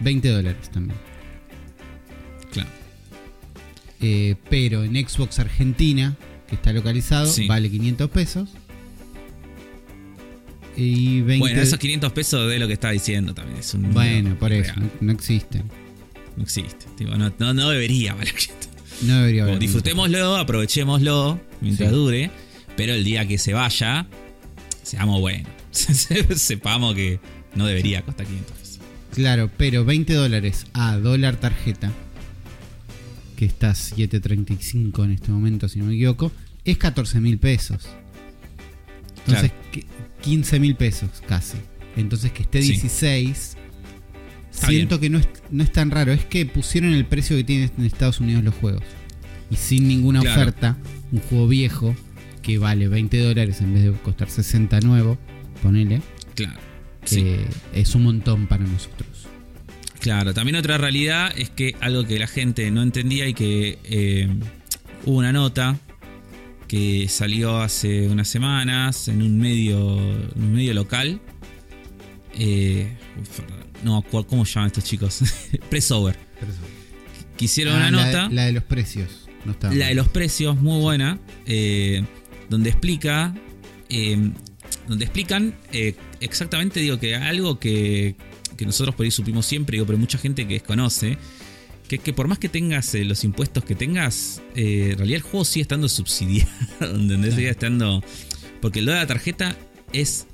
20 0.00 0.28
dólares 0.28 0.70
también. 0.70 0.98
Eh, 4.00 4.34
pero 4.50 4.84
en 4.84 4.94
Xbox 5.08 5.38
Argentina, 5.38 6.16
que 6.48 6.54
está 6.56 6.72
localizado, 6.72 7.26
Sí. 7.26 7.46
vale 7.46 7.70
500 7.70 8.10
pesos. 8.10 8.48
Y 10.76 11.22
20 11.22 11.38
Bueno, 11.38 11.62
esos 11.62 11.78
500 11.78 12.12
pesos 12.12 12.50
de 12.50 12.58
lo 12.58 12.66
que 12.66 12.74
estaba 12.74 12.92
diciendo 12.92 13.32
también. 13.34 13.58
Es 13.60 13.72
un 13.74 13.92
Bueno, 13.94 14.36
por 14.38 14.52
eso, 14.52 14.74
no, 14.76 14.90
no 15.00 15.12
existen. 15.12 15.64
No 16.36 16.42
existe. 16.42 16.84
Tipo, 16.98 17.12
no, 17.16 17.32
no, 17.38 17.54
no 17.54 17.70
debería 17.70 18.14
valer 18.14 18.34
500. 18.36 18.68
No 19.02 19.16
debería 19.20 19.44
haber. 19.44 19.58
disfrutémoslo, 19.58 20.36
aprovechémoslo 20.36 21.40
mientras 21.62 21.88
Sí. 21.90 21.94
dure. 21.94 22.30
Pero 22.76 22.92
el 22.92 23.04
día 23.04 23.26
que 23.26 23.38
se 23.38 23.54
vaya, 23.54 24.06
seamos 24.82 25.20
buenos. 25.20 25.48
Sepamos 26.36 26.94
que 26.94 27.20
no 27.54 27.66
debería 27.66 28.02
costar 28.02 28.26
500 28.26 28.56
pesos. 28.58 28.78
Claro, 29.14 29.50
pero 29.56 29.86
20 29.86 30.12
dólares 30.12 30.66
a 30.74 30.98
dólar 30.98 31.36
tarjeta, 31.36 31.90
que 33.36 33.44
está 33.44 33.70
a 33.70 33.74
7.35 33.74 35.04
en 35.04 35.12
este 35.12 35.30
momento, 35.30 35.68
si 35.68 35.78
no 35.78 35.86
me 35.86 35.94
equivoco, 35.94 36.32
es 36.64 36.78
14 36.78 37.20
mil 37.20 37.38
pesos. 37.38 37.86
Entonces, 39.26 39.52
que- 39.72 39.84
15 40.22 40.58
mil 40.60 40.74
pesos 40.74 41.10
casi. 41.28 41.58
Entonces, 41.96 42.32
que 42.32 42.42
esté 42.42 42.62
Sí. 42.62 42.68
16, 42.72 43.56
Está 44.52 44.68
siento 44.68 44.98
que 45.00 45.10
no 45.10 45.18
es, 45.18 45.28
no 45.50 45.62
es 45.62 45.70
tan 45.70 45.90
raro. 45.90 46.12
Es 46.12 46.24
que 46.24 46.46
pusieron 46.46 46.92
el 46.94 47.04
precio 47.04 47.36
que 47.36 47.44
tienen 47.44 47.70
en 47.78 47.84
Estados 47.84 48.20
Unidos 48.20 48.42
los 48.42 48.54
juegos. 48.54 48.82
Y 49.50 49.56
sin 49.56 49.86
ninguna 49.86 50.20
Claro. 50.20 50.40
oferta, 50.40 50.76
un 51.12 51.20
juego 51.20 51.46
viejo 51.48 51.94
que 52.42 52.58
vale 52.58 52.88
20 52.88 53.18
dólares 53.20 53.60
en 53.60 53.74
vez 53.74 53.84
de 53.84 53.92
costar 53.92 54.30
60 54.30 54.80
nuevo, 54.80 55.18
ponele, 55.62 56.00
Claro. 56.34 56.58
que 57.04 57.06
Sí. 57.06 57.26
es 57.74 57.94
un 57.94 58.04
montón 58.04 58.46
para 58.46 58.64
nosotros. 58.64 59.08
Claro, 60.06 60.32
también 60.32 60.54
otra 60.54 60.78
realidad 60.78 61.32
es 61.36 61.50
que 61.50 61.74
algo 61.80 62.04
que 62.04 62.16
la 62.16 62.28
gente 62.28 62.70
no 62.70 62.80
entendía 62.80 63.26
y 63.26 63.34
que 63.34 63.76
eh, 63.82 64.28
hubo 65.04 65.18
una 65.18 65.32
nota 65.32 65.80
que 66.68 67.08
salió 67.08 67.58
hace 67.58 68.06
unas 68.06 68.28
semanas 68.28 69.08
en 69.08 69.20
un 69.20 69.36
medio, 69.36 69.98
en 69.98 70.44
un 70.44 70.52
medio 70.54 70.74
local. 70.74 71.20
Eh, 72.38 72.86
no, 73.82 74.00
¿cuál- 74.02 74.26
¿cómo 74.26 74.44
llaman 74.44 74.68
estos 74.68 74.84
chicos? 74.84 75.22
Pressover. 75.70 76.16
Que 77.36 77.46
hicieron 77.46 77.74
Ah, 77.74 77.88
una 77.88 77.90
la, 77.90 78.06
nota. 78.06 78.28
la 78.32 78.44
de 78.46 78.52
los 78.52 78.62
precios. 78.62 79.28
No 79.44 79.56
La 79.74 79.88
de 79.88 79.94
los 79.96 80.06
precios, 80.06 80.56
muy 80.56 80.80
buena, 80.80 81.18
eh, 81.46 82.04
donde 82.48 82.70
explica, 82.70 83.34
eh, 83.88 84.30
donde 84.86 85.04
explican 85.04 85.52
exactamente, 86.20 86.78
digo, 86.78 87.00
que 87.00 87.16
algo 87.16 87.58
que, 87.58 88.14
que 88.56 88.66
nosotros 88.66 88.94
por 88.94 89.04
ahí 89.04 89.10
supimos 89.10 89.46
siempre, 89.46 89.76
digo, 89.76 89.86
pero 89.86 89.98
mucha 89.98 90.18
gente 90.18 90.46
que 90.46 90.54
desconoce, 90.54 91.18
que 91.88 91.96
es 91.96 92.02
que 92.02 92.12
por 92.12 92.28
más 92.28 92.38
que 92.38 92.48
tengas 92.48 92.94
eh, 92.94 93.04
los 93.04 93.24
impuestos 93.24 93.64
que 93.64 93.74
tengas, 93.74 94.42
eh, 94.54 94.90
en 94.92 94.98
realidad 94.98 95.16
el 95.16 95.22
juego 95.22 95.44
sigue 95.44 95.62
estando 95.62 95.88
subsidiado, 95.88 96.50
¿entendés? 96.80 97.18
Claro. 97.18 97.36
Sigue 97.36 97.50
estando... 97.50 98.04
Porque 98.60 98.80
el 98.80 98.86
dólar 98.86 99.00
de 99.00 99.04
la 99.04 99.08
tarjeta 99.08 99.56
es, 99.92 100.26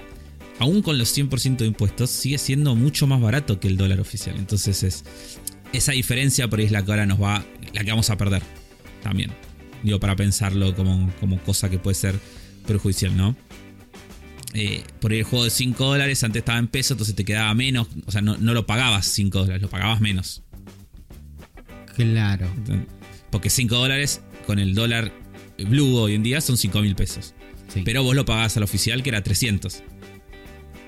aún 0.58 0.80
con 0.82 0.96
los 0.96 1.16
100% 1.16 1.58
de 1.58 1.66
impuestos, 1.66 2.10
sigue 2.10 2.38
siendo 2.38 2.74
mucho 2.74 3.06
más 3.06 3.20
barato 3.20 3.60
que 3.60 3.68
el 3.68 3.76
dólar 3.76 4.00
oficial. 4.00 4.36
Entonces 4.38 4.82
es... 4.82 5.04
Esa 5.72 5.92
diferencia 5.92 6.48
por 6.48 6.58
ahí 6.58 6.66
es 6.66 6.72
la 6.72 6.84
que 6.84 6.90
ahora 6.90 7.06
nos 7.06 7.20
va, 7.20 7.44
la 7.72 7.82
que 7.82 7.90
vamos 7.90 8.10
a 8.10 8.18
perder 8.18 8.42
también. 9.02 9.30
Digo, 9.82 9.98
para 9.98 10.14
pensarlo 10.16 10.74
como, 10.76 11.10
como 11.18 11.38
cosa 11.42 11.70
que 11.70 11.78
puede 11.78 11.94
ser 11.94 12.14
perjudicial, 12.66 13.16
¿no? 13.16 13.34
Eh, 14.54 14.82
por 15.00 15.12
el 15.14 15.22
juego 15.22 15.44
de 15.44 15.50
5 15.50 15.84
dólares 15.84 16.22
antes 16.24 16.40
estaba 16.40 16.58
en 16.58 16.68
peso, 16.68 16.94
entonces 16.94 17.14
te 17.14 17.24
quedaba 17.24 17.54
menos. 17.54 17.88
O 18.06 18.10
sea, 18.12 18.20
no, 18.20 18.36
no 18.36 18.52
lo 18.54 18.66
pagabas 18.66 19.06
5 19.06 19.38
dólares, 19.40 19.62
lo 19.62 19.70
pagabas 19.70 20.00
menos. 20.00 20.42
Claro. 21.96 22.50
Entonces, 22.56 22.86
Porque 23.30 23.50
5 23.50 23.74
dólares 23.76 24.20
con 24.46 24.58
el 24.58 24.74
dólar 24.74 25.12
blue 25.68 25.96
hoy 25.96 26.14
en 26.14 26.22
día 26.22 26.40
son 26.40 26.56
5 26.56 26.80
mil 26.82 26.94
pesos. 26.94 27.34
sí. 27.72 27.82
Pero 27.84 28.02
vos 28.02 28.14
lo 28.14 28.24
pagabas 28.24 28.56
al 28.56 28.62
oficial 28.62 29.02
que 29.02 29.10
era 29.10 29.22
300. 29.22 29.82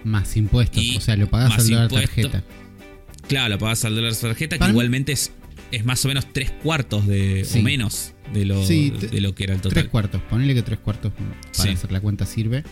más 0.05 0.37
impuestos. 0.37 0.83
y 0.83 0.97
o 0.97 1.01
sea, 1.01 1.17
lo 1.17 1.29
pagás 1.31 1.59
al 1.59 1.67
dólar 1.69 1.83
impuesto. 1.85 2.07
tarjeta. 2.31 2.43
Claro, 3.29 3.49
lo 3.51 3.59
pagabas 3.59 3.85
al 3.87 3.95
dólar 3.95 4.15
tarjeta, 4.15 4.57
que 4.57 4.61
Para 4.61 4.71
igualmente 4.73 5.13
es, 5.13 5.33
es 5.71 5.85
más 5.87 6.05
o 6.05 6.09
menos 6.09 6.27
3 6.33 6.51
cuartos 6.63 7.07
de, 7.07 7.45
Sí. 7.47 7.61
o 7.61 7.63
menos 7.63 8.13
de 8.35 8.45
lo, 8.45 8.67
Sí, 8.67 8.91
de 8.91 9.21
lo 9.23 9.35
que 9.35 9.45
era 9.45 9.55
el 9.55 9.61
Tres 9.63 9.73
total. 9.75 9.91
cuartos. 9.91 10.21
Ponele 10.29 10.55
que 10.55 10.63
tres 10.63 10.79
cuartos 10.79 11.13
para 11.57 11.73
hacer 11.73 11.91
la 11.93 12.01
cuenta 12.01 12.27
sirve. 12.27 12.65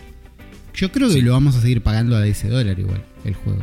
Yo 0.75 0.91
creo 0.91 1.07
que 1.07 1.15
Sí. 1.15 1.21
lo 1.21 1.31
vamos 1.33 1.55
a 1.55 1.61
seguir 1.61 1.81
pagando 1.81 2.15
a 2.17 2.25
ese 2.25 2.49
dólar 2.49 2.79
igual, 2.79 3.03
el 3.25 3.33
juego. 3.35 3.61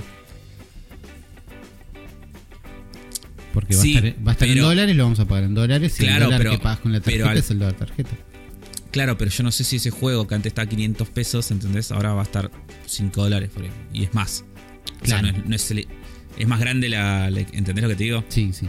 Porque 3.52 3.74
va 3.74 3.82
Sí, 3.82 3.96
a 3.96 3.98
estar, 4.00 4.26
va 4.26 4.30
a 4.30 4.32
estar 4.34 4.48
en 4.48 4.58
dólares, 4.60 4.96
lo 4.96 5.02
vamos 5.04 5.18
a 5.20 5.24
pagar 5.26 5.44
en 5.44 5.54
dólares. 5.54 5.94
Y 5.98 6.04
Claro, 6.04 6.16
el 6.16 6.22
dólar 6.24 6.38
pero- 6.38 6.50
que 6.52 6.58
pagas 6.58 6.78
con 6.80 6.92
la 6.92 7.00
tarjeta 7.00 7.30
al- 7.30 7.38
es 7.38 7.50
el 7.50 7.58
dólar 7.58 7.74
tarjeta. 7.74 8.10
Claro, 8.92 9.16
pero 9.18 9.30
yo 9.30 9.42
no 9.44 9.52
sé 9.52 9.64
si 9.64 9.76
ese 9.76 9.90
juego 9.90 10.26
que 10.26 10.34
antes 10.34 10.50
estaba 10.50 10.66
a 10.66 10.68
500 10.68 11.08
pesos, 11.08 11.50
¿entendés? 11.50 11.90
Ahora 11.92 12.12
va 12.12 12.20
a 12.20 12.24
estar 12.24 12.50
5 12.86 13.22
dólares 13.22 13.50
por 13.52 13.64
ahí. 13.64 13.70
Y 13.92 14.04
es 14.04 14.14
más. 14.14 14.44
O 15.02 15.06
sea, 15.06 15.20
Claro. 15.20 15.36
no 15.36 15.38
es, 15.42 15.48
no 15.48 15.56
es 15.56 15.70
el- 15.72 15.88
es 16.38 16.48
más 16.48 16.60
grande 16.60 16.88
la, 16.88 17.30
la- 17.30 17.40
¿Entendés 17.40 17.82
lo 17.82 17.88
que 17.88 17.96
te 17.96 18.04
digo? 18.04 18.24
Sí, 18.28 18.52
sí. 18.52 18.68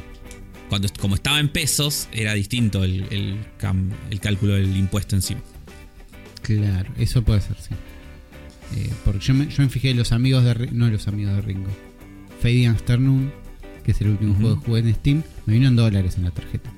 cuando 0.70 0.88
como 1.02 1.16
estaba 1.16 1.38
en 1.42 1.50
pesos, 1.50 2.08
era 2.14 2.34
distinto 2.34 2.86
el, 2.86 3.06
el, 3.12 3.40
cam- 3.60 3.92
el 4.10 4.22
cálculo 4.22 4.54
del 4.54 4.74
impuesto 4.78 5.18
encima. 5.18 5.42
Claro, 6.44 6.90
eso 6.98 7.22
puede 7.24 7.42
ser, 7.42 7.58
sí. 7.60 7.76
Eh, 8.75 8.90
porque 9.04 9.20
yo 9.20 9.34
me, 9.34 9.48
yo 9.50 9.63
me 9.63 9.70
fijé 9.70 9.94
los 9.94 10.12
amigos 10.12 10.44
de 10.44 10.70
no 10.72 10.90
los 10.90 11.08
amigos 11.08 11.36
de 11.36 11.42
Ringo. 11.42 11.70
Fading 12.42 12.68
Afternoon, 12.68 13.32
que 13.84 13.92
es 13.92 14.01
el 14.01 14.10
último 14.10 14.34
juego 14.36 14.60
que 14.60 14.66
jugué 14.66 14.80
en 14.80 14.96
Steam, 14.96 15.24
me 15.46 15.54
vino 15.56 15.68
en 15.68 15.75
dólares 15.75 16.16
en 16.18 16.24
la 16.24 16.32
tarjeta. 16.32 16.72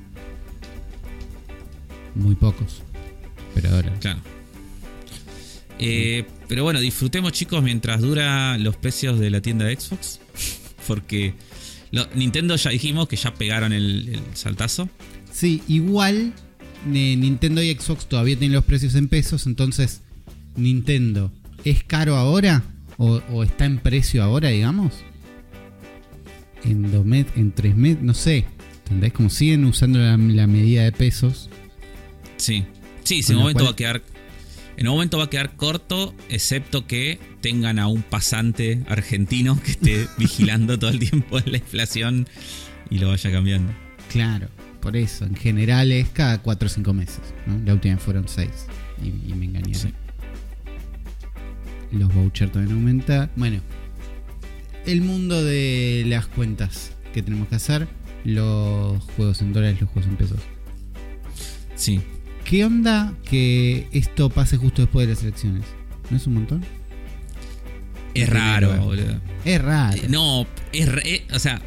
Muy 2.15 2.35
pocos, 2.35 2.81
pero 3.55 3.69
dólares. 3.69 3.97
Claro. 4.00 4.19
Eh, 5.79 6.25
pero 6.47 6.63
bueno, 6.63 6.79
disfrutemos 6.79 7.31
chicos 7.31 7.63
mientras 7.63 8.01
dura 8.01 8.57
los 8.57 8.75
precios 8.77 9.19
de 9.19 9.29
la 9.29 9.41
tienda 9.41 9.65
de 9.65 9.75
Xbox. 9.79 10.19
Porque 10.88 11.33
lo- 11.91 12.07
Nintendo 12.15 12.55
ya 12.55 12.69
dijimos 12.71 13.07
que 13.07 13.15
ya 13.15 13.33
pegaron 13.33 13.73
el, 13.73 14.09
el 14.09 14.21
saltazo. 14.35 14.89
Sí, 15.31 15.63
igual 15.67 16.33
eh, 16.93 17.15
Nintendo 17.17 17.62
y 17.63 17.73
Xbox 17.73 18.05
todavía 18.07 18.38
tienen 18.38 18.53
los 18.55 18.65
precios 18.65 18.93
en 18.95 19.07
pesos, 19.07 19.47
entonces 19.47 20.01
Nintendo, 20.55 21.31
¿es 21.65 21.84
caro 21.84 22.15
ahora? 22.15 22.63
¿O, 22.98 23.22
o 23.32 23.43
está 23.43 23.65
en 23.65 23.79
precio 23.79 24.24
ahora, 24.24 24.50
digamos? 24.50 24.93
En 26.63 26.91
dos 26.91 27.05
mes, 27.05 27.25
en 27.36 27.51
tres 27.51 27.75
meses, 27.75 28.01
no 28.03 28.13
sé. 28.13 28.46
¿Entendés? 28.84 29.13
Como 29.13 29.29
siguen 29.29 29.65
usando 29.65 30.00
la, 30.00 30.17
la 30.17 30.48
medida 30.48 30.84
de 30.84 30.91
pesos. 30.91 31.50
Sí. 32.38 32.65
Sí, 33.03 33.22
en 33.27 33.36
un 33.36 33.41
momento 33.41 33.60
cual- 33.60 33.67
va 33.67 33.72
a 33.72 33.75
quedar. 33.75 34.01
En 34.75 34.88
un 34.88 34.93
momento 34.96 35.17
va 35.20 35.25
a 35.25 35.29
quedar 35.29 35.55
corto, 35.55 36.15
excepto 36.29 36.88
que 36.88 37.20
tengan 37.41 37.77
a 37.77 37.88
un 37.88 38.01
pasante 38.01 38.82
argentino 38.88 39.60
que 39.62 39.72
esté 39.72 40.08
vigilando 40.17 40.79
todo 40.79 40.89
el 40.89 40.98
tiempo 41.00 41.39
la 41.46 41.58
inflación 41.58 42.27
y 42.89 42.98
lo 42.98 43.10
vaya 43.10 43.32
cambiando. 43.32 43.72
Claro, 44.12 44.48
por 44.82 44.98
eso. 44.98 45.25
En 45.25 45.36
general 45.36 45.91
es 45.91 46.10
cada 46.10 46.41
4 46.41 46.65
o 46.65 46.70
5 46.70 46.93
meses. 46.93 47.22
¿no? 47.46 47.60
La 47.65 47.74
última 47.74 47.98
fueron 47.98 48.27
6. 48.27 48.50
Y, 49.03 49.32
y 49.32 49.34
me 49.36 49.46
engañaron. 49.46 49.75
Sí. 49.75 49.93
Los 51.93 52.13
vouchers 52.13 52.51
también 52.51 52.75
aumentan. 52.75 53.29
Bueno, 53.35 53.62
el 54.85 55.01
mundo 55.01 55.43
de 55.43 56.03
las 56.07 56.25
cuentas 56.27 56.91
que 57.13 57.21
tenemos 57.21 57.47
que 57.47 57.55
hacer. 57.55 57.88
Los 58.25 59.03
juegos 59.15 59.41
en 59.41 59.53
dólares, 59.53 59.79
los 59.81 59.89
juegos 59.89 60.09
en 60.09 60.17
pesos. 60.17 60.39
Sí. 61.75 62.01
¿Qué 62.45 62.65
onda 62.65 63.13
que 63.29 63.88
esto 63.91 64.29
pase 64.29 64.57
justo 64.57 64.81
después 64.81 65.07
de 65.07 65.13
las 65.13 65.23
elecciones? 65.23 65.63
¿No 66.09 66.17
es 66.17 66.27
un 66.27 66.33
montón? 66.35 66.63
Es 68.13 68.29
raro, 68.29 68.75
boludo. 68.77 69.19
Es 69.45 69.62
raro. 69.62 69.97
Eh, 69.97 70.05
No, 70.09 70.45
es 70.71 70.89
re- 70.91 71.01
eh, 71.15 71.27
o 71.33 71.39
sea, 71.39 71.62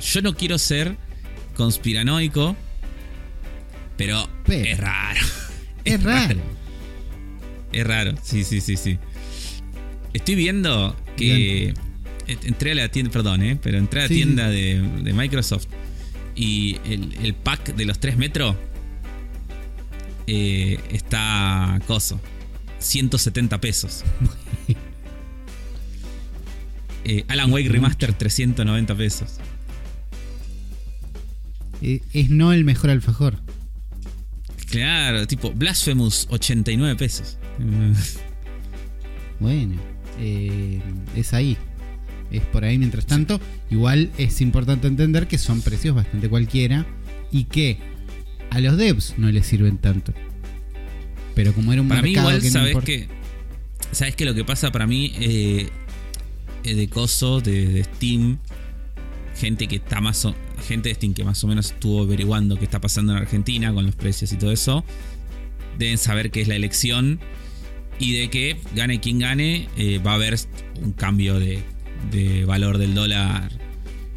yo 0.00 0.22
no 0.22 0.34
quiero 0.34 0.58
ser 0.58 0.96
conspiranoico, 1.56 2.56
pero, 3.96 4.28
Pero. 4.46 4.64
es 4.70 4.78
raro. 4.78 5.20
es 5.84 6.02
raro. 6.02 6.40
Es 7.72 7.86
raro, 7.86 8.14
sí, 8.22 8.44
sí, 8.44 8.60
sí, 8.60 8.76
sí. 8.76 8.98
Estoy 10.14 10.34
viendo 10.36 10.96
que 11.16 11.74
entré 12.26 12.72
a 12.72 12.74
la 12.74 12.88
tienda, 12.88 13.12
perdón, 13.12 13.42
eh, 13.42 13.58
pero 13.62 13.76
entré 13.76 14.00
a 14.00 14.02
la 14.04 14.08
Sí, 14.08 14.14
tienda 14.14 14.48
de, 14.48 14.80
de 14.80 15.12
Microsoft 15.12 15.66
y 16.34 16.78
el, 16.86 17.14
el 17.22 17.34
pack 17.34 17.74
de 17.76 17.84
los 17.84 17.98
3 18.00 18.16
metros 18.16 18.56
eh, 20.26 20.78
está 20.90 21.78
coso. 21.86 22.20
170 22.78 23.60
pesos. 23.60 24.04
Eh, 27.06 27.22
Alan 27.28 27.52
Wake 27.52 27.68
Remaster 27.68 28.14
390 28.14 28.94
pesos. 28.94 29.36
Eh, 31.82 32.00
es 32.14 32.30
no 32.30 32.50
el 32.54 32.64
mejor 32.64 32.88
alfajor. 32.88 33.36
Claro, 34.70 35.26
tipo 35.26 35.52
Blasphemous 35.52 36.26
89 36.30 36.96
pesos. 36.96 37.36
Bueno, 39.38 39.74
eh, 40.18 40.80
es 41.16 41.32
ahí. 41.34 41.56
Es 42.30 42.42
por 42.42 42.64
ahí 42.64 42.78
mientras 42.78 43.06
tanto. 43.06 43.40
Igual 43.70 44.10
es 44.18 44.40
importante 44.40 44.86
entender 44.88 45.28
que 45.28 45.38
son 45.38 45.60
precios 45.60 45.94
bastante 45.94 46.28
cualquiera 46.28 46.86
y 47.30 47.44
que 47.44 47.78
a 48.50 48.60
los 48.60 48.76
devs 48.76 49.14
no 49.18 49.30
les 49.30 49.46
sirven 49.46 49.78
tanto. 49.78 50.12
Pero 51.34 51.52
como 51.52 51.72
era 51.72 51.82
un 51.82 51.88
Para 51.88 52.02
mí 52.02 52.10
mercado 52.10 52.30
igual, 52.30 52.42
que 52.42 52.50
¿sabes 52.50 52.76
que 52.84 53.08
¿Sabes 53.92 54.16
que 54.16 54.24
lo 54.24 54.34
que 54.34 54.44
pasa 54.44 54.72
para 54.72 54.86
mí 54.86 55.12
eh, 55.20 55.68
eh, 56.64 56.74
de 56.74 56.88
coso, 56.88 57.40
de, 57.40 57.66
de 57.68 57.84
Steam, 57.84 58.38
gente 59.36 59.68
que 59.68 59.76
está 59.76 60.00
más 60.00 60.24
o- 60.24 60.34
gente 60.66 60.88
de 60.88 60.94
Steam 60.96 61.14
que 61.14 61.22
más 61.24 61.42
o 61.44 61.46
menos 61.46 61.66
estuvo 61.72 62.02
averiguando 62.02 62.56
qué 62.58 62.64
está 62.64 62.80
pasando 62.80 63.12
en 63.12 63.18
Argentina 63.18 63.72
con 63.72 63.84
los 63.86 63.94
precios 63.94 64.32
y 64.32 64.36
todo 64.36 64.50
eso, 64.52 64.84
deben 65.78 65.98
saber 65.98 66.30
que 66.30 66.40
es 66.40 66.48
la 66.48 66.56
elección 66.56 67.20
y 67.98 68.14
de 68.18 68.28
que 68.30 68.56
gane 68.74 69.00
quien 69.00 69.18
gane, 69.18 69.68
eh, 69.76 69.98
va 70.04 70.12
a 70.12 70.14
haber 70.14 70.38
un 70.82 70.92
cambio 70.92 71.38
de, 71.38 71.62
de 72.10 72.44
valor 72.44 72.78
del 72.78 72.94
dólar 72.94 73.50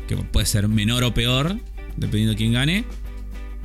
que 0.08 0.16
puede 0.18 0.46
ser 0.46 0.68
menor 0.68 1.04
o 1.04 1.14
peor, 1.14 1.60
dependiendo 1.98 2.32
de 2.32 2.38
quién 2.38 2.54
gane, 2.54 2.86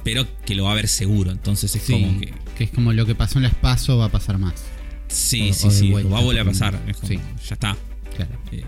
pero 0.04 0.26
que 0.44 0.54
lo 0.54 0.64
va 0.64 0.70
a 0.70 0.72
haber 0.72 0.88
seguro. 0.88 1.30
Entonces 1.30 1.74
es 1.76 1.82
Sí, 1.82 1.92
como 1.92 2.20
que 2.20 2.34
que 2.56 2.64
es 2.64 2.70
como 2.70 2.92
lo 2.92 3.06
que 3.06 3.14
pasó 3.14 3.38
en 3.38 3.44
las 3.44 3.54
PASO 3.54 3.96
va 3.96 4.06
a 4.06 4.10
pasar 4.10 4.36
más. 4.38 4.54
Sí, 5.08 5.50
O- 5.50 5.54
sí, 5.54 5.66
o 5.68 5.70
sí. 5.70 5.90
vuelta, 5.90 6.10
va 6.10 6.18
a 6.18 6.22
volver 6.22 6.42
a 6.42 6.44
pasar. 6.44 6.78
Es 6.86 6.96
como, 6.98 7.08
sí. 7.08 7.16
Ya 7.48 7.54
está. 7.54 7.76
Claro. 8.16 8.32
Eh. 8.52 8.64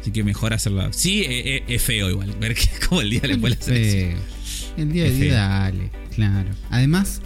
Así 0.00 0.10
que 0.10 0.24
mejor 0.24 0.52
hacerla. 0.52 0.92
Sí, 0.92 1.22
eh, 1.26 1.64
es 1.68 1.82
feo 1.82 2.10
igual. 2.10 2.34
Ver 2.40 2.54
que 2.54 2.68
como 2.88 3.00
el 3.00 3.10
día 3.10 3.20
después 3.22 3.52
de 3.54 3.58
la 3.58 3.64
selección. 3.64 4.20
Feo. 4.22 4.74
El 4.78 4.92
día 4.92 5.04
de 5.04 5.10
día, 5.10 5.34
dale, 5.34 5.90
claro. 6.14 6.50
Además, 6.70 7.20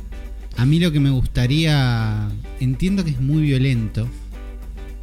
a 0.56 0.66
mí 0.66 0.78
lo 0.78 0.92
que 0.92 1.00
me 1.00 1.10
gustaría. 1.10 2.28
Entiendo 2.60 3.04
que 3.04 3.10
es 3.10 3.20
muy 3.20 3.42
violento, 3.42 4.08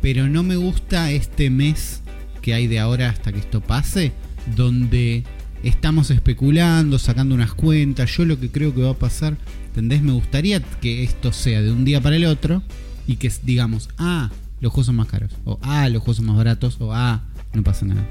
pero 0.01 0.27
no 0.27 0.43
me 0.43 0.55
gusta 0.55 1.11
este 1.11 1.49
mes 1.49 2.01
que 2.41 2.53
hay 2.53 2.67
de 2.67 2.79
ahora 2.79 3.09
hasta 3.09 3.31
que 3.31 3.39
esto 3.39 3.61
pase, 3.61 4.11
donde 4.55 5.23
estamos 5.63 6.09
especulando, 6.11 6.99
sacando 6.99 7.35
unas 7.35 7.53
cuentas. 7.53 8.15
Yo 8.17 8.25
lo 8.25 8.39
que 8.39 8.49
creo 8.49 8.73
que 8.73 8.81
va 8.81 8.91
a 8.91 8.97
pasar, 8.99 9.37
¿entendés? 9.67 10.01
Me 10.01 10.11
gustaría 10.11 10.61
que 10.61 11.03
esto 11.03 11.31
sea 11.31 11.61
de 11.61 11.71
un 11.71 11.85
día 11.85 12.01
para 12.01 12.15
el 12.15 12.25
otro 12.25 12.61
y 13.07 13.15
que 13.15 13.31
digamos, 13.43 13.89
ah, 13.97 14.29
los 14.59 14.71
juegos 14.71 14.87
son 14.87 14.95
más 14.95 15.07
caros, 15.07 15.31
o 15.45 15.59
ah, 15.61 15.87
los 15.89 16.01
juegos 16.01 16.17
son 16.17 16.25
más 16.25 16.37
baratos, 16.37 16.77
o 16.79 16.93
ah, 16.93 17.23
no 17.53 17.63
pasa 17.63 17.85
nada. 17.85 18.05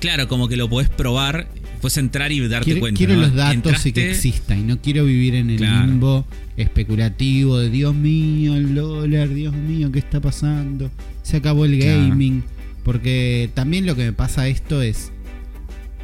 Claro, 0.00 0.28
como 0.28 0.48
que 0.48 0.56
lo 0.56 0.68
podés 0.68 0.90
probar. 0.90 1.48
Puedes 1.84 1.98
entrar 1.98 2.32
y 2.32 2.40
darte 2.48 2.64
Quiero, 2.64 2.80
cuenta. 2.80 2.96
quiero 2.96 3.14
¿no? 3.16 3.20
los 3.20 3.34
datos 3.34 3.84
y 3.84 3.92
que 3.92 4.10
exista. 4.12 4.56
Y 4.56 4.62
no 4.62 4.80
quiero 4.80 5.04
vivir 5.04 5.34
en 5.34 5.50
el 5.50 5.58
Claro. 5.58 5.86
limbo 5.86 6.26
especulativo 6.56 7.58
de 7.58 7.68
Dios 7.68 7.94
mío, 7.94 8.56
el 8.56 8.74
dólar, 8.74 9.28
Dios 9.28 9.54
mío, 9.54 9.92
¿qué 9.92 9.98
está 9.98 10.18
pasando? 10.18 10.90
Se 11.22 11.36
acabó 11.36 11.66
el 11.66 11.78
Claro. 11.78 12.08
gaming. 12.08 12.42
Porque 12.84 13.50
también 13.52 13.84
lo 13.84 13.94
que 13.96 14.04
me 14.04 14.12
pasa 14.14 14.48
esto 14.48 14.80
es. 14.80 15.12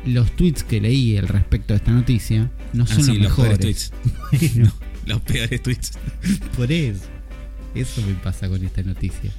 Los 0.04 0.30
tweets 0.36 0.64
que 0.64 0.82
leí 0.82 1.16
al 1.16 1.28
respecto 1.28 1.72
de 1.72 1.78
esta 1.78 1.92
noticia 1.92 2.50
no 2.74 2.84
Ah, 2.84 2.86
son 2.86 3.02
sí, 3.04 3.12
los 3.14 3.22
los 3.28 3.32
peores 3.36 3.58
mejores. 3.58 3.92
tweets. 4.30 4.52
Bueno, 4.54 4.72
Los 5.06 5.20
peores 5.22 5.62
tweets. 5.62 5.92
por 6.58 6.70
eso. 6.70 7.04
Eso 7.74 8.02
me 8.06 8.12
pasa 8.14 8.50
con 8.50 8.62
esta 8.62 8.82
noticia. 8.82 9.30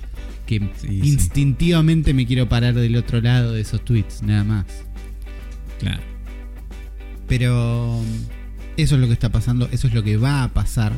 Que 0.47 0.57
Sí, 0.59 0.87
sí. 0.87 0.99
instintivamente 1.03 2.15
me 2.15 2.25
quiero 2.25 2.49
parar 2.49 2.73
del 2.73 2.95
otro 2.95 3.21
lado 3.21 3.53
de 3.53 3.61
esos 3.61 3.85
tweets, 3.85 4.23
nada 4.23 4.43
más. 4.43 4.65
Claro. 5.79 6.01
Pero 7.31 8.01
eso 8.75 8.95
es 8.95 9.01
lo 9.01 9.07
que 9.07 9.13
está 9.13 9.29
pasando, 9.31 9.69
eso 9.71 9.87
es 9.87 9.93
lo 9.93 10.03
que 10.03 10.17
va 10.17 10.43
a 10.43 10.49
pasar. 10.49 10.91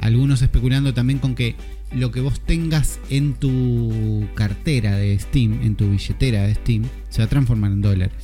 Algunos 0.00 0.42
especulando 0.42 0.94
también 0.94 1.20
con 1.20 1.36
que 1.36 1.54
lo 1.92 2.10
que 2.10 2.20
vos 2.20 2.40
tengas 2.40 2.98
en 3.08 3.34
tu 3.34 4.26
cartera 4.34 4.96
de 4.96 5.16
Steam, 5.20 5.60
en 5.62 5.76
tu 5.76 5.88
billetera 5.92 6.42
de 6.42 6.56
Steam, 6.56 6.82
se 7.08 7.20
va 7.20 7.26
a 7.26 7.28
transformar 7.28 7.70
en 7.70 7.82
dólares. 7.82 8.14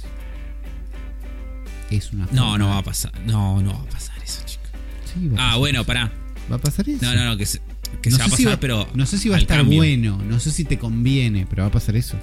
Es 1.89 2.13
una 2.13 2.25
No, 2.33 2.51
forma- 2.51 2.59
no 2.59 2.69
va 2.71 2.79
a 2.79 2.83
pasar. 2.83 3.13
No, 3.27 3.63
no 3.63 3.75
va 3.75 3.81
a 3.83 3.91
pasar 3.91 4.17
eso, 4.25 4.43
chico. 4.45 4.63
Sí, 5.05 5.31
Ah, 5.39 5.55
bueno, 5.57 5.79
eso. 5.83 5.87
pará. 5.87 6.11
Va 6.51 6.57
a 6.57 6.61
pasar 6.61 6.89
eso. 6.89 7.05
No, 7.05 7.15
no, 7.15 7.25
no, 7.27 7.37
que 7.37 7.47
se, 7.47 7.61
que 8.03 8.11
No 8.11 8.17
se 8.17 8.23
va 8.23 8.27
a 8.27 8.31
sé 8.31 8.37
si 8.39 8.45
pasar, 8.45 8.59
pero. 8.59 8.89
No 8.95 9.07
sé 9.07 9.19
si 9.19 9.29
va 9.29 9.37
a 9.37 9.39
estar 9.39 9.59
cambio. 9.59 9.77
bueno, 9.79 10.19
no 10.29 10.41
sé 10.41 10.51
si 10.51 10.65
te 10.65 10.79
conviene, 10.81 11.47
pero 11.49 11.63
va 11.63 11.69
a 11.69 11.73
pasar 11.73 11.95
eso. 11.95 12.17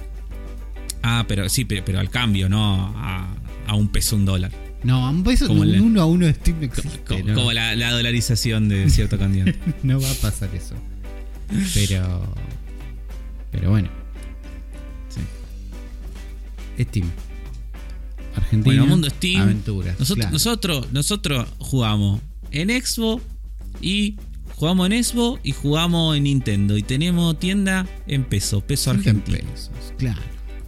Ah, 1.02 1.24
pero 1.26 1.48
sí, 1.48 1.64
pero, 1.64 1.82
pero 1.82 1.98
al 1.98 2.10
cambio, 2.10 2.50
no 2.50 2.92
a, 2.94 3.26
a 3.66 3.74
un 3.74 3.88
peso, 3.88 4.16
un 4.16 4.26
dólar. 4.26 4.52
No, 4.86 5.10
un 5.10 5.24
peso, 5.24 5.46
Como 5.48 5.64
el- 5.64 5.80
uno 5.80 6.00
a 6.00 6.06
uno 6.06 6.26
de 6.26 6.34
Steam 6.34 6.62
existe. 6.62 7.00
co- 7.00 7.18
no. 7.24 7.34
Como 7.34 7.52
la, 7.52 7.74
la 7.74 7.90
dolarización 7.90 8.68
de 8.68 8.88
cierto 8.90 9.18
candidato. 9.18 9.58
no 9.82 10.00
va 10.00 10.10
a 10.10 10.14
pasar 10.14 10.48
eso. 10.54 10.74
Pero. 11.74 12.34
Pero 13.50 13.70
bueno. 13.70 13.88
Sí. 15.08 15.20
Steam. 16.84 17.08
Argentina. 18.34 18.64
Bueno, 18.76 18.86
Mundo 18.86 19.08
Steam. 19.10 19.42
Aventuras. 19.42 19.98
Nosotros, 19.98 20.16
claro. 20.16 20.32
nosotros, 20.32 20.92
nosotros 20.92 21.48
jugamos 21.58 22.20
en 22.50 22.68
Xbox 22.70 23.22
y 23.80 24.16
jugamos 24.54 24.90
en 24.90 25.02
Xbox 25.04 25.40
y 25.42 25.52
jugamos 25.52 26.16
en 26.16 26.24
Nintendo. 26.24 26.76
Y 26.76 26.82
tenemos 26.82 27.38
tienda 27.38 27.86
en 28.06 28.24
peso, 28.24 28.60
peso 28.60 28.90
argentino. 28.90 29.38
pesos, 29.38 29.70
claro. 29.98 30.20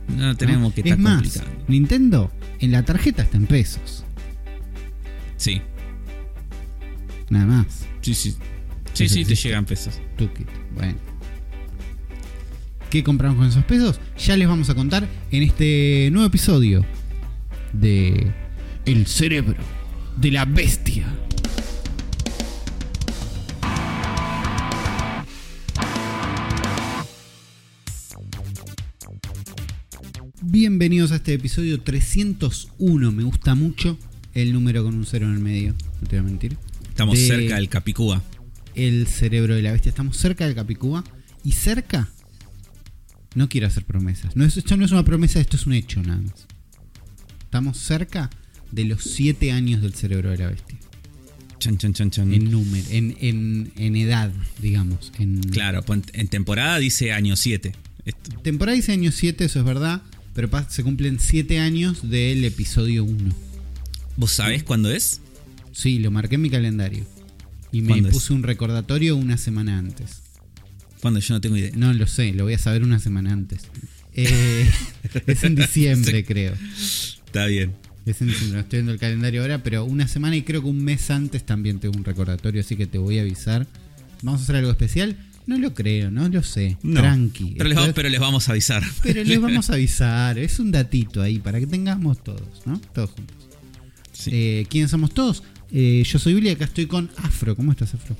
No 0.08 0.34
tenemos 0.36 0.72
que 0.72 0.80
es 0.80 0.86
estar 0.86 0.98
más, 0.98 1.22
complicando. 1.22 1.64
Nintendo 1.68 2.32
en 2.60 2.72
la 2.72 2.82
tarjeta 2.84 3.22
está 3.22 3.36
en 3.36 3.46
pesos. 3.46 4.04
Sí, 5.38 5.62
Nada 7.30 7.46
más. 7.46 7.86
sí, 8.00 8.12
sí. 8.12 8.34
Sí, 8.92 9.04
Eso 9.04 9.14
sí, 9.14 9.24
te 9.24 9.34
llegan 9.36 9.64
pesos. 9.64 10.00
Tuquit. 10.16 10.48
Bueno. 10.74 10.96
¿Qué 12.90 13.04
compramos 13.04 13.38
con 13.38 13.46
esos 13.46 13.64
pesos? 13.64 14.00
Ya 14.18 14.36
les 14.36 14.48
vamos 14.48 14.68
a 14.70 14.74
contar 14.74 15.06
en 15.30 15.42
este 15.44 16.08
nuevo 16.10 16.26
episodio 16.26 16.84
de 17.72 18.32
El 18.84 19.06
cerebro 19.06 19.62
de 20.16 20.30
la 20.32 20.44
bestia. 20.44 21.06
Bienvenidos 30.42 31.12
a 31.12 31.16
este 31.16 31.34
episodio 31.34 31.80
301. 31.80 33.12
Me 33.12 33.22
gusta 33.22 33.54
mucho 33.54 33.96
el 34.34 34.52
número 34.52 34.84
con 34.84 34.94
un 34.94 35.06
cero 35.06 35.26
en 35.26 35.34
el 35.34 35.40
medio. 35.40 35.74
No 36.00 36.08
te 36.08 36.16
voy 36.16 36.26
a 36.26 36.30
mentir. 36.30 36.56
Estamos 36.88 37.16
De- 37.18 37.26
cerca 37.26 37.56
del 37.56 37.68
Capicúa. 37.68 38.22
el 38.74 39.06
cerebro 39.06 39.54
de 39.54 39.62
la 39.62 39.72
bestia. 39.72 39.90
Estamos 39.90 40.16
cerca 40.16 40.46
del 40.46 40.54
Capicúa. 40.54 41.04
Y 41.44 41.52
cerca. 41.52 42.08
No 43.34 43.48
quiero 43.48 43.66
hacer 43.66 43.84
promesas. 43.84 44.34
No 44.36 44.44
es, 44.44 44.56
esto 44.56 44.76
no 44.76 44.84
es 44.84 44.90
una 44.90 45.04
promesa, 45.04 45.40
esto 45.40 45.56
es 45.56 45.66
un 45.66 45.72
hecho 45.74 46.02
nada 46.02 46.20
más. 46.20 46.46
Estamos 47.44 47.78
cerca 47.78 48.30
de 48.72 48.84
los 48.84 49.02
7 49.04 49.52
años 49.52 49.80
del 49.82 49.94
cerebro 49.94 50.30
de 50.30 50.38
la 50.38 50.48
bestia. 50.48 50.76
Chan, 51.58 51.78
chan, 51.78 51.92
chan, 51.92 52.10
chan. 52.10 52.32
En 52.32 52.50
número, 52.50 52.86
en, 52.90 53.16
en, 53.20 53.72
en 53.76 53.96
edad, 53.96 54.30
digamos. 54.60 55.12
En 55.18 55.40
Claro, 55.40 55.84
en 56.12 56.28
temporada 56.28 56.78
dice 56.78 57.12
año 57.12 57.36
7. 57.36 57.72
Esto. 58.04 58.40
Temporada 58.42 58.76
dice 58.76 58.92
año 58.92 59.10
7, 59.12 59.44
eso 59.44 59.58
es 59.60 59.64
verdad. 59.64 60.02
Pero 60.34 60.48
se 60.68 60.82
cumplen 60.84 61.18
7 61.18 61.58
años 61.58 62.08
del 62.08 62.44
episodio 62.44 63.04
1. 63.04 63.34
¿Vos 64.18 64.32
sabés 64.32 64.64
cuándo 64.64 64.90
es? 64.90 65.20
Sí, 65.72 66.00
lo 66.00 66.10
marqué 66.10 66.34
en 66.34 66.42
mi 66.42 66.50
calendario. 66.50 67.06
Y 67.70 67.82
me 67.82 68.02
puse 68.02 68.32
un 68.32 68.42
recordatorio 68.42 69.14
una 69.16 69.38
semana 69.38 69.78
antes. 69.78 70.22
¿Cuándo? 71.00 71.20
Yo 71.20 71.34
no 71.34 71.40
tengo 71.40 71.56
idea. 71.56 71.70
No 71.76 71.92
lo 71.94 72.06
sé, 72.08 72.32
lo 72.32 72.42
voy 72.44 72.54
a 72.54 72.58
saber 72.58 72.82
una 72.82 72.98
semana 72.98 73.32
antes. 73.32 73.62
Eh, 74.14 74.68
es 75.26 75.44
en 75.44 75.54
diciembre, 75.54 76.18
Sí. 76.18 76.24
creo. 76.24 76.54
Está 77.26 77.46
bien. 77.46 77.74
Es 78.06 78.20
en 78.20 78.26
diciembre, 78.28 78.60
estoy 78.60 78.78
viendo 78.78 78.92
el 78.92 78.98
calendario 78.98 79.42
ahora, 79.42 79.62
pero 79.62 79.84
una 79.84 80.08
semana 80.08 80.34
y 80.34 80.42
creo 80.42 80.62
que 80.62 80.68
un 80.68 80.82
mes 80.82 81.10
antes 81.10 81.46
también 81.46 81.78
tengo 81.78 81.96
un 81.96 82.04
recordatorio, 82.04 82.60
así 82.62 82.74
que 82.74 82.86
te 82.88 82.98
voy 82.98 83.18
a 83.18 83.22
avisar. 83.22 83.68
¿Vamos 84.22 84.40
a 84.40 84.44
hacer 84.44 84.56
algo 84.56 84.70
especial? 84.72 85.16
No 85.46 85.58
lo 85.58 85.74
creo, 85.74 86.10
no 86.10 86.28
lo 86.28 86.42
sé. 86.42 86.76
No. 86.82 87.00
Tranqui. 87.00 87.54
Les, 87.56 87.92
pero 87.94 88.08
les 88.08 88.18
vamos 88.20 88.48
a 88.48 88.52
avisar. 88.52 88.82
pero 89.02 89.22
les 89.22 89.40
vamos 89.40 89.70
a 89.70 89.74
avisar. 89.74 90.38
Es 90.38 90.58
un 90.58 90.72
datito 90.72 91.22
ahí 91.22 91.38
para 91.38 91.60
que 91.60 91.66
tengamos 91.68 92.24
todos, 92.24 92.66
¿no? 92.66 92.80
Todos 92.92 93.10
juntos. 93.10 93.47
Sí. 94.28 94.36
Eh, 94.36 94.66
¿Quiénes 94.68 94.90
somos 94.90 95.12
todos? 95.12 95.42
Eh, 95.70 96.02
yo 96.04 96.18
soy 96.18 96.34
Billy 96.34 96.48
y 96.48 96.52
acá 96.52 96.64
estoy 96.64 96.86
con 96.86 97.10
Afro. 97.16 97.56
¿Cómo 97.56 97.72
estás, 97.72 97.94
Afro? 97.94 98.16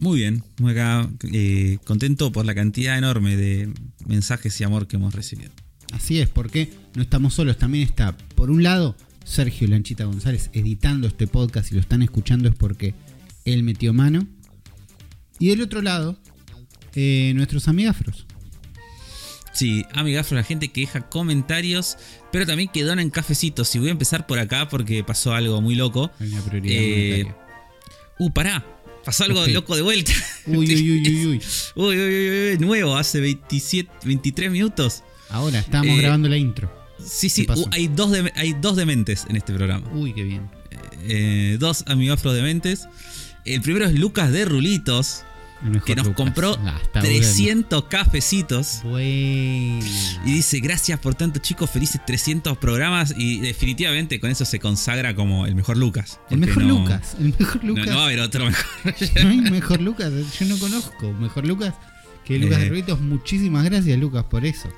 Muy 0.00 0.18
bien. 0.18 0.42
Muy 0.58 0.72
acá, 0.72 1.08
eh, 1.32 1.78
contento 1.84 2.32
por 2.32 2.44
la 2.44 2.54
cantidad 2.54 2.98
enorme 2.98 3.36
de 3.36 3.72
mensajes 4.06 4.60
y 4.60 4.64
amor 4.64 4.86
que 4.86 4.96
hemos 4.96 5.14
recibido. 5.14 5.50
Así 5.92 6.20
es, 6.20 6.28
porque 6.28 6.70
no 6.94 7.02
estamos 7.02 7.34
solos. 7.34 7.58
También 7.58 7.84
está, 7.86 8.16
por 8.34 8.50
un 8.50 8.62
lado, 8.62 8.96
Sergio 9.24 9.68
Lanchita 9.68 10.04
González 10.04 10.50
editando 10.52 11.06
este 11.06 11.26
podcast. 11.26 11.68
Si 11.68 11.74
lo 11.74 11.80
están 11.80 12.02
escuchando 12.02 12.48
es 12.48 12.54
porque 12.54 12.94
él 13.44 13.62
metió 13.62 13.92
mano. 13.92 14.26
Y 15.38 15.48
del 15.48 15.60
otro 15.60 15.82
lado, 15.82 16.18
eh, 16.94 17.32
nuestros 17.34 17.68
amigafros. 17.68 18.26
Sí, 19.52 19.84
amigafro, 19.94 20.36
la 20.36 20.44
gente 20.44 20.68
que 20.68 20.82
deja 20.82 21.02
comentarios, 21.08 21.98
pero 22.30 22.46
también 22.46 22.68
que 22.72 22.82
donan 22.84 23.10
cafecitos. 23.10 23.74
Y 23.74 23.78
voy 23.78 23.88
a 23.88 23.92
empezar 23.92 24.26
por 24.26 24.38
acá 24.38 24.68
porque 24.68 25.04
pasó 25.04 25.34
algo 25.34 25.60
muy 25.60 25.74
loco. 25.74 26.10
Una 26.20 26.40
prioridad 26.40 26.76
Eh. 26.82 27.34
Uh, 28.18 28.30
pará. 28.30 28.64
Pasó 29.04 29.24
algo 29.24 29.42
Ok. 29.42 29.48
loco 29.48 29.74
de 29.76 29.82
vuelta. 29.82 30.12
Uy, 30.46 30.56
uy, 30.74 30.90
uy, 30.92 31.08
uy, 31.08 31.26
uy. 31.26 31.40
Uy, 31.74 31.96
uy, 31.96 32.30
uy, 32.30 32.50
uy, 32.52 32.58
nuevo, 32.58 32.96
hace 32.96 33.20
27, 33.20 33.90
23 34.04 34.50
minutos. 34.50 35.02
Ahora, 35.28 35.58
estábamos 35.58 35.98
Eh, 35.98 36.00
grabando 36.02 36.28
la 36.28 36.36
intro. 36.36 36.72
Sí, 37.04 37.28
sí, 37.28 37.46
uh, 37.48 37.64
hay, 37.72 37.88
dos 37.88 38.10
de- 38.12 38.32
hay 38.36 38.52
dos 38.60 38.76
dementes 38.76 39.26
en 39.28 39.36
este 39.36 39.52
programa. 39.52 39.88
Uy, 39.92 40.12
qué 40.14 40.22
bien. 40.22 40.48
Eh, 41.08 41.56
dos 41.58 41.82
amigafros 41.88 42.34
dementes. 42.34 42.86
El 43.44 43.60
primero 43.60 43.86
es 43.86 43.98
Lucas 43.98 44.30
de 44.30 44.44
Rulitos, 44.44 45.24
que 45.84 45.94
nos 45.96 46.06
Lucas. 46.06 46.16
compró 46.16 46.58
Ah, 46.64 46.78
está 46.82 47.00
300 47.00 47.84
cafecitos. 47.84 48.80
Bueno. 48.84 49.84
Y 50.24 50.32
dice, 50.32 50.60
gracias 50.60 50.98
por 50.98 51.14
tanto 51.14 51.40
chicos, 51.40 51.70
felices 51.70 52.00
300 52.06 52.56
programas. 52.58 53.14
Y 53.16 53.38
definitivamente 53.40 54.18
con 54.20 54.30
eso 54.30 54.44
se 54.44 54.58
consagra 54.58 55.14
como 55.14 55.46
el 55.46 55.54
mejor 55.54 55.76
Lucas. 55.76 56.20
El 56.30 56.38
mejor 56.38 56.64
no- 56.64 56.80
Lucas. 56.80 57.16
El 57.18 57.34
mejor 57.38 57.64
Lucas. 57.64 57.86
no 57.86 57.96
va 57.96 58.02
a 58.02 58.04
haber 58.06 58.20
otro 58.20 58.44
mejor. 58.46 58.64
No 59.22 59.28
hay 59.30 59.40
mejor 59.40 59.80
Lucas, 59.80 60.12
yo 60.38 60.46
no 60.46 60.58
conozco 60.58 61.12
mejor 61.12 61.46
Lucas 61.46 61.74
que 62.24 62.38
Lucas 62.38 62.58
Eh. 62.58 62.62
de 62.64 62.68
Ruitos. 62.68 63.00
Muchísimas 63.00 63.64
gracias, 63.64 63.98
Lucas, 63.98 64.24
por 64.24 64.44
eso. 64.46 64.68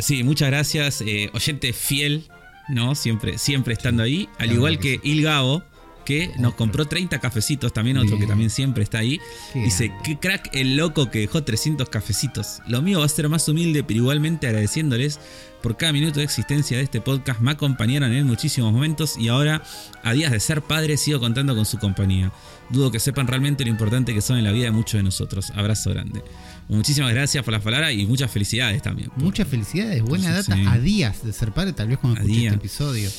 Sí, 0.00 0.22
muchas 0.24 0.48
gracias. 0.48 1.00
eh, 1.02 1.30
oyente 1.32 1.72
fiel, 1.72 2.26
¿no? 2.68 2.94
Siempre, 2.94 3.38
siempre 3.38 3.74
estando 3.74 4.02
ahí. 4.02 4.28
Al 4.38 4.52
igual 4.52 4.78
que 4.78 4.98
Il 5.04 5.22
Gabo, 5.22 5.62
que 6.04 6.30
nos 6.38 6.54
compró 6.54 6.86
30 6.86 7.18
cafecitos, 7.20 7.72
también 7.72 7.96
otro 7.96 8.10
Bien. 8.10 8.20
que 8.20 8.26
también 8.26 8.50
siempre 8.50 8.82
está 8.84 8.98
ahí. 8.98 9.18
Qué 9.52 9.60
Dice, 9.60 9.86
grande. 9.88 10.02
qué 10.04 10.18
crack 10.18 10.50
el 10.52 10.76
loco 10.76 11.10
que 11.10 11.20
dejó 11.20 11.42
300 11.42 11.88
cafecitos. 11.88 12.60
Lo 12.66 12.82
mío 12.82 13.00
va 13.00 13.06
a 13.06 13.08
ser 13.08 13.28
más 13.28 13.48
humilde, 13.48 13.82
pero 13.84 13.98
igualmente 14.00 14.46
agradeciéndoles 14.46 15.18
por 15.62 15.76
cada 15.78 15.92
minuto 15.94 16.18
de 16.18 16.24
existencia 16.24 16.76
de 16.76 16.82
este 16.84 17.00
podcast. 17.00 17.40
Me 17.40 17.50
acompañaron 17.52 18.12
en 18.12 18.26
muchísimos 18.26 18.70
momentos 18.72 19.16
y 19.18 19.28
ahora, 19.28 19.62
a 20.02 20.12
días 20.12 20.30
de 20.30 20.38
ser 20.40 20.60
padre, 20.62 20.96
sigo 20.98 21.20
contando 21.20 21.54
con 21.56 21.64
su 21.64 21.78
compañía. 21.78 22.30
Dudo 22.70 22.90
que 22.90 23.00
sepan 23.00 23.26
realmente 23.26 23.64
lo 23.64 23.70
importante 23.70 24.12
que 24.14 24.20
son 24.20 24.36
en 24.38 24.44
la 24.44 24.52
vida 24.52 24.64
de 24.66 24.70
muchos 24.72 24.98
de 24.98 25.02
nosotros. 25.02 25.50
Abrazo 25.54 25.90
grande. 25.90 26.22
Muchísimas 26.68 27.12
gracias 27.12 27.44
por 27.44 27.52
las 27.52 27.62
palabras 27.62 27.92
y 27.92 28.06
muchas 28.06 28.30
felicidades 28.30 28.82
también. 28.82 29.10
Muchas 29.16 29.48
felicidades, 29.48 30.02
buena 30.02 30.32
data. 30.32 30.54
sí. 30.54 30.64
A 30.66 30.78
días 30.78 31.22
de 31.24 31.32
ser 31.32 31.52
padre, 31.52 31.72
tal 31.72 31.88
vez 31.88 31.98
cuando 31.98 32.22
días. 32.22 32.54
este 32.54 32.56
episodio. 32.66 33.10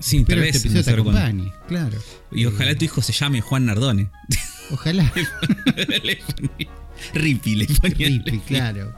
Sí, 0.00 0.18
Espero 0.18 0.40
tal 0.42 0.48
este 0.50 0.68
vez 0.68 0.74
no 0.76 0.82
te 0.84 0.90
acompañe, 1.00 1.52
claro. 1.66 1.98
Y 2.30 2.44
ojalá 2.46 2.70
Eh, 2.72 2.76
tu 2.76 2.84
hijo 2.84 3.02
se 3.02 3.12
llame 3.12 3.40
Juan 3.40 3.66
Nardone. 3.66 4.10
Ojalá. 4.70 5.10
Ripi, 7.14 7.54
le 7.56 7.66
ponía. 7.66 8.08
Rippy, 8.08 8.38
claro. 8.46 8.94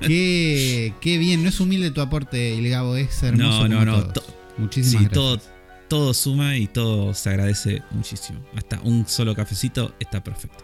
Qué, 0.00 0.92
qué 1.00 1.18
bien, 1.18 1.42
no 1.42 1.48
es 1.48 1.60
humilde 1.60 1.90
tu 1.90 2.00
aporte, 2.00 2.58
el 2.58 2.68
Gabo, 2.68 2.96
es 2.96 3.22
hermoso. 3.22 3.68
No, 3.68 3.84
no, 3.84 3.84
no. 3.84 4.00
todos. 4.10 4.12
to- 4.26 4.34
Muchísimas 4.58 4.90
sí, 4.90 4.96
gracias. 5.08 5.12
todo, 5.12 5.40
todo 5.88 6.14
suma 6.14 6.56
y 6.56 6.66
todo 6.68 7.12
se 7.14 7.28
agradece 7.30 7.82
muchísimo. 7.90 8.44
Hasta 8.56 8.80
un 8.82 9.06
solo 9.08 9.34
cafecito 9.34 9.94
está 9.98 10.22
perfecto. 10.22 10.62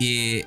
Eh, 0.00 0.44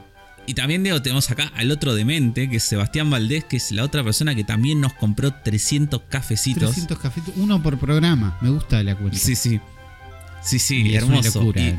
y 0.49 0.53
también 0.55 0.81
Diego, 0.83 0.99
tenemos 1.01 1.29
acá 1.29 1.51
al 1.55 1.69
otro 1.69 1.93
demente, 1.93 2.49
que 2.49 2.57
es 2.57 2.63
Sebastián 2.63 3.09
Valdés, 3.09 3.43
que 3.45 3.57
es 3.57 3.71
la 3.71 3.83
otra 3.83 4.03
persona 4.03 4.33
que 4.33 4.43
también 4.43 4.81
nos 4.81 4.93
compró 4.93 5.31
300 5.31 6.01
cafecitos. 6.09 6.71
300 6.71 6.97
cafecitos, 6.97 7.35
uno 7.37 7.61
por 7.61 7.77
programa. 7.77 8.35
Me 8.41 8.49
gusta 8.49 8.81
la 8.81 8.95
cuenta. 8.95 9.17
Sí, 9.17 9.35
sí. 9.35 9.59
Sí, 10.41 10.57
sí, 10.57 10.81
Y 10.81 10.95
es 10.95 11.03
una 11.03 11.19
hermoso. 11.19 11.39
locura, 11.39 11.61
Y-. 11.61 11.77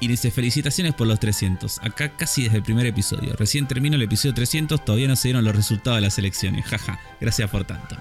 Y 0.00 0.08
dice, 0.08 0.30
felicitaciones 0.30 0.94
por 0.94 1.06
los 1.06 1.20
300. 1.20 1.80
Acá 1.82 2.16
casi 2.16 2.44
desde 2.44 2.56
el 2.56 2.62
primer 2.62 2.86
episodio. 2.86 3.36
Recién 3.36 3.68
termino 3.68 3.96
el 3.96 4.02
episodio 4.02 4.32
300, 4.34 4.84
todavía 4.84 5.06
no 5.06 5.14
se 5.14 5.28
dieron 5.28 5.44
los 5.44 5.54
resultados 5.54 5.98
de 5.98 6.00
las 6.00 6.18
elecciones. 6.18 6.64
Jaja, 6.64 6.98
gracias 7.20 7.50
por 7.50 7.64
tanto. 7.64 7.96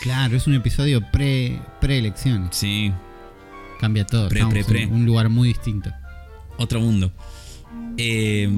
Claro, 0.00 0.36
es 0.36 0.46
un 0.48 0.54
episodio 0.54 1.00
pre 1.12 1.62
preelecciones. 1.80 2.56
Sí, 2.56 2.92
Cambia 3.80 4.04
todo. 4.04 4.28
Pre, 4.28 4.44
pre, 4.46 4.64
pre. 4.64 4.86
un 4.86 5.06
lugar 5.06 5.28
muy 5.28 5.48
distinto. 5.48 5.92
otro 6.58 6.80
mundo. 6.80 7.12
Eh, 7.96 8.50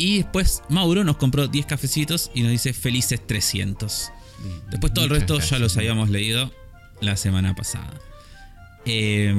y 0.00 0.16
después 0.16 0.62
Mauro 0.70 1.04
nos 1.04 1.18
compró 1.18 1.46
10 1.46 1.66
cafecitos 1.66 2.30
y 2.34 2.40
nos 2.42 2.52
dice 2.52 2.72
felices 2.72 3.20
300. 3.26 4.10
Bien. 4.42 4.60
Después 4.70 4.94
todo 4.94 5.04
el 5.04 5.10
resto 5.10 5.38
ya 5.38 5.58
los 5.58 5.76
habíamos 5.76 6.08
leído 6.08 6.50
la 7.02 7.16
semana 7.16 7.54
pasada. 7.54 8.00
Eh, 8.86 9.34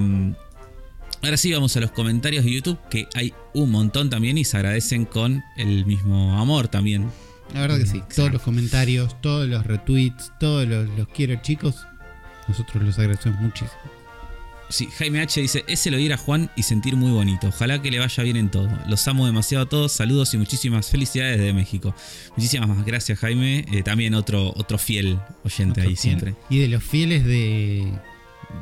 ahora 1.23 1.37
sí 1.37 1.51
vamos 1.51 1.75
a 1.75 1.79
los 1.79 1.89
comentarios 1.89 2.45
de 2.45 2.53
YouTube, 2.53 2.77
que 2.91 3.07
hay 3.15 3.33
un 3.55 3.71
montón 3.71 4.11
también 4.11 4.37
y 4.37 4.45
se 4.45 4.55
agradecen 4.57 5.05
con 5.05 5.43
el 5.57 5.87
mismo 5.87 6.37
amor 6.37 6.67
también. 6.67 7.09
La 7.55 7.61
verdad 7.61 7.79
que 7.79 7.87
sí. 7.87 8.03
Todos 8.15 8.31
los 8.31 8.43
comentarios, 8.43 9.19
todos 9.19 9.49
los 9.49 9.65
retweets, 9.65 10.31
todos 10.39 10.67
los, 10.67 10.87
los 10.95 11.07
quiero 11.07 11.41
chicos. 11.41 11.87
Nosotros 12.47 12.83
los 12.83 12.99
agradecemos 12.99 13.41
muchísimo. 13.41 14.00
Sí, 14.71 14.87
Jaime 14.97 15.21
H 15.21 15.39
dice, 15.41 15.63
ese 15.67 15.91
lo 15.91 15.99
ir 15.99 16.13
a 16.13 16.17
Juan 16.17 16.49
y 16.55 16.63
sentir 16.63 16.95
muy 16.95 17.11
bonito. 17.11 17.47
Ojalá 17.49 17.81
que 17.81 17.91
le 17.91 17.99
vaya 17.99 18.23
bien 18.23 18.37
en 18.37 18.49
todo. 18.49 18.69
Los 18.87 19.07
amo 19.07 19.25
demasiado 19.25 19.65
a 19.65 19.69
todos. 19.69 19.91
Saludos 19.91 20.33
y 20.33 20.37
muchísimas 20.37 20.89
felicidades 20.89 21.37
desde 21.37 21.53
México. 21.53 21.93
Muchísimas 22.35 22.69
más 22.69 22.85
gracias, 22.85 23.19
Jaime. 23.19 23.65
Eh, 23.71 23.83
también 23.83 24.13
otro, 24.15 24.53
otro 24.55 24.77
fiel 24.77 25.19
oyente 25.43 25.81
ahí 25.81 25.87
fiel. 25.87 25.97
siempre. 25.97 26.35
Y 26.49 26.59
de 26.59 26.67
los 26.69 26.83
fieles 26.83 27.23
de. 27.25 27.91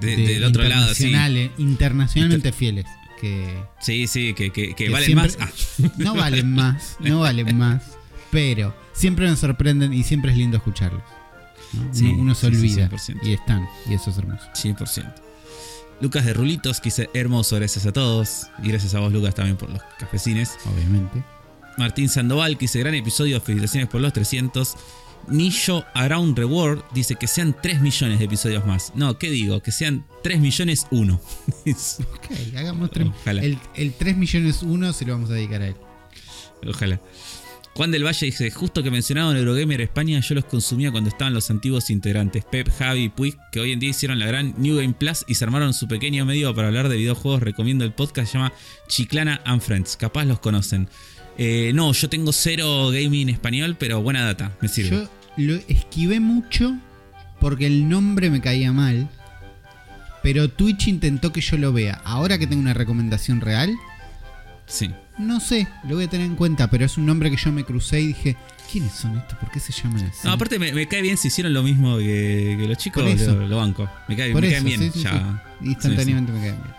De- 0.01 0.15
de 0.15 0.27
del 0.33 0.43
otro 0.43 0.63
lado, 0.63 0.93
sí. 0.93 1.05
internacionales, 1.05 1.51
Internacionalmente 1.57 2.51
fieles. 2.51 2.85
Que 3.19 3.57
Sí, 3.81 4.07
sí, 4.07 4.33
que, 4.33 4.51
que, 4.51 4.89
valen 4.89 5.05
siempre- 5.05 5.31
más. 5.37 5.37
Ah, 5.39 5.91
no 5.97 6.15
valen 6.15 6.53
más, 6.53 6.95
no 6.99 7.19
valen 7.19 7.57
más. 7.57 7.83
Pero 8.31 8.75
siempre 8.93 9.27
nos 9.27 9.39
sorprenden 9.39 9.91
y 9.93 10.03
siempre 10.03 10.31
es 10.31 10.37
lindo 10.37 10.57
escucharlos. 10.57 11.01
¿no? 11.73 11.93
Sí, 11.93 12.05
uno, 12.05 12.21
uno 12.21 12.35
se 12.35 12.47
sí, 12.49 12.55
sí, 12.55 12.57
olvida 12.81 12.89
100%. 12.89 13.19
y 13.23 13.33
están, 13.33 13.67
y 13.89 13.93
eso 13.95 14.09
es 14.11 14.17
hermoso. 14.19 14.45
100%. 14.53 15.13
Lucas 16.01 16.25
de 16.25 16.33
Rulitos, 16.33 16.79
que 16.79 16.85
dice 16.85 17.09
hermoso, 17.13 17.55
gracias 17.57 17.85
a 17.85 17.91
todos. 17.91 18.47
Y 18.63 18.69
gracias 18.69 18.95
a 18.95 18.99
vos, 18.99 19.11
Lucas, 19.11 19.35
también 19.35 19.57
por 19.57 19.69
los 19.69 19.81
cafecines. 19.97 20.57
Obviamente. 20.65 21.23
Martín 21.77 22.09
Sandoval, 22.09 22.57
que 22.57 22.65
dice 22.65 22.79
gran 22.79 22.95
episodio, 22.95 23.39
felicitaciones 23.41 23.89
por 23.89 24.01
los 24.01 24.13
300. 24.13 24.75
Nillo 25.27 25.85
Around 25.93 26.37
Reward 26.37 26.83
dice 26.93 27.15
que 27.15 27.27
sean 27.27 27.55
3 27.61 27.81
millones 27.81 28.19
de 28.19 28.25
episodios 28.25 28.65
más. 28.65 28.93
No, 28.95 29.17
¿qué 29.17 29.29
digo? 29.29 29.61
Que 29.61 29.71
sean 29.71 30.05
3 30.23 30.39
millones 30.39 30.87
1. 30.91 31.21
Ok, 31.65 32.55
hagamos 32.57 32.89
tres. 32.91 33.07
Ojalá. 33.21 33.41
El, 33.41 33.57
el 33.75 33.93
3 33.93 34.17
millones 34.17 34.63
1 34.63 34.93
se 34.93 35.05
lo 35.05 35.13
vamos 35.13 35.29
a 35.29 35.33
dedicar 35.33 35.61
a 35.61 35.67
él. 35.67 35.75
Ojalá. 36.67 36.99
Juan 37.75 37.91
del 37.91 38.03
Valle 38.05 38.25
dice, 38.25 38.51
justo 38.51 38.83
que 38.83 38.91
mencionaban 38.91 39.37
Eurogamer 39.37 39.79
España, 39.81 40.19
yo 40.19 40.35
los 40.35 40.45
consumía 40.45 40.91
cuando 40.91 41.09
estaban 41.09 41.33
los 41.33 41.49
antiguos 41.49 41.89
integrantes, 41.89 42.43
Pep, 42.43 42.67
Javi 42.77 43.03
y 43.05 43.09
Puig, 43.09 43.37
que 43.51 43.59
hoy 43.61 43.71
en 43.71 43.79
día 43.79 43.91
hicieron 43.91 44.19
la 44.19 44.25
gran 44.25 44.53
New 44.57 44.77
Game 44.77 44.93
Plus 44.93 45.23
y 45.27 45.35
se 45.35 45.45
armaron 45.45 45.73
su 45.73 45.87
pequeño 45.87 46.25
medio 46.25 46.53
para 46.53 46.67
hablar 46.67 46.89
de 46.89 46.97
videojuegos. 46.97 47.41
Recomiendo 47.41 47.85
el 47.85 47.93
podcast, 47.93 48.31
se 48.31 48.37
llama 48.37 48.51
Chiclana 48.87 49.41
and 49.45 49.61
Friends, 49.61 49.95
capaz 49.95 50.25
los 50.25 50.39
conocen. 50.39 50.89
Eh, 51.37 51.71
no, 51.73 51.93
yo 51.93 52.09
tengo 52.09 52.33
cero 52.33 52.89
gaming 52.91 53.29
español, 53.29 53.77
pero 53.79 54.01
buena 54.01 54.25
data, 54.25 54.57
me 54.61 54.67
sirve. 54.67 54.89
Yo 54.89 55.09
lo 55.37 55.55
esquivé 55.69 56.19
mucho 56.19 56.77
porque 57.39 57.65
el 57.65 57.87
nombre 57.87 58.29
me 58.29 58.41
caía 58.41 58.73
mal. 58.73 59.07
Pero 60.21 60.49
Twitch 60.49 60.89
intentó 60.89 61.31
que 61.31 61.39
yo 61.39 61.57
lo 61.57 61.71
vea. 61.71 62.01
Ahora 62.03 62.37
que 62.37 62.45
tengo 62.45 62.61
una 62.61 62.73
recomendación 62.73 63.39
real, 63.39 63.73
Sí. 64.69 64.91
No 65.19 65.39
sé, 65.39 65.67
lo 65.87 65.95
voy 65.95 66.05
a 66.05 66.07
tener 66.09 66.25
en 66.25 66.35
cuenta. 66.35 66.69
Pero 66.69 66.85
es 66.85 66.97
un 66.97 67.05
nombre 67.05 67.29
que 67.29 67.37
yo 67.37 67.51
me 67.51 67.63
crucé 67.63 68.01
y 68.01 68.07
dije, 68.07 68.37
¿quiénes 68.71 68.93
son 68.93 69.17
estos? 69.17 69.37
¿Por 69.37 69.51
qué 69.51 69.59
se 69.59 69.71
llaman 69.71 70.05
así? 70.05 70.21
No, 70.23 70.31
aparte 70.31 70.57
me, 70.57 70.71
me 70.71 70.87
cae 70.87 71.01
bien 71.01 71.17
si 71.17 71.27
hicieron 71.27 71.53
lo 71.53 71.61
mismo 71.61 71.97
que, 71.97 72.55
que 72.59 72.67
los 72.67 72.77
chicos, 72.77 73.03
lo, 73.03 73.47
lo 73.47 73.57
banco. 73.57 73.89
Me 74.07 74.15
cae, 74.15 74.33
me 74.33 74.39
eso, 74.39 74.51
caen 74.51 74.65
bien. 74.65 74.79
sí, 74.81 74.91
sí, 74.93 75.03
ya. 75.03 75.43
sí. 75.61 75.67
Instantáneamente 75.69 76.31
me 76.31 76.39
caen 76.39 76.61
bien. 76.63 76.78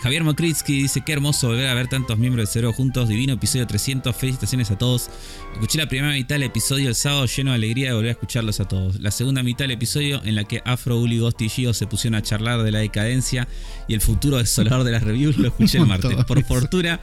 Javier 0.00 0.22
Mokritsky 0.22 0.82
dice: 0.82 1.00
Qué 1.04 1.12
hermoso 1.12 1.48
volver 1.48 1.66
a 1.68 1.74
ver 1.74 1.88
tantos 1.88 2.18
miembros 2.18 2.48
de 2.48 2.52
Cero 2.52 2.72
juntos. 2.72 3.08
Divino 3.08 3.32
episodio 3.32 3.66
300. 3.66 4.14
Felicitaciones 4.14 4.70
a 4.70 4.78
todos. 4.78 5.10
Escuché 5.54 5.78
la 5.78 5.88
primera 5.88 6.12
mitad 6.12 6.36
del 6.36 6.44
episodio 6.44 6.88
el 6.88 6.94
sábado 6.94 7.26
lleno 7.26 7.50
de 7.50 7.56
alegría 7.56 7.88
de 7.88 7.94
volver 7.94 8.10
a 8.10 8.12
escucharlos 8.12 8.60
a 8.60 8.68
todos. 8.68 9.00
La 9.00 9.10
segunda 9.10 9.42
mitad 9.42 9.64
del 9.64 9.72
episodio 9.72 10.22
en 10.24 10.36
la 10.36 10.44
que 10.44 10.62
Afro, 10.64 11.00
Uli, 11.00 11.18
Ghost 11.18 11.40
y 11.42 11.48
Gio 11.48 11.74
se 11.74 11.88
pusieron 11.88 12.14
a 12.16 12.22
charlar 12.22 12.62
de 12.62 12.70
la 12.70 12.78
decadencia 12.78 13.48
y 13.88 13.94
el 13.94 14.00
futuro 14.00 14.36
desolador 14.38 14.84
de 14.84 14.92
las 14.92 15.02
reviews 15.02 15.36
lo 15.36 15.48
escuché 15.48 15.78
el 15.78 15.86
martes. 15.86 16.14
Por 16.26 16.44
fortuna, 16.44 17.00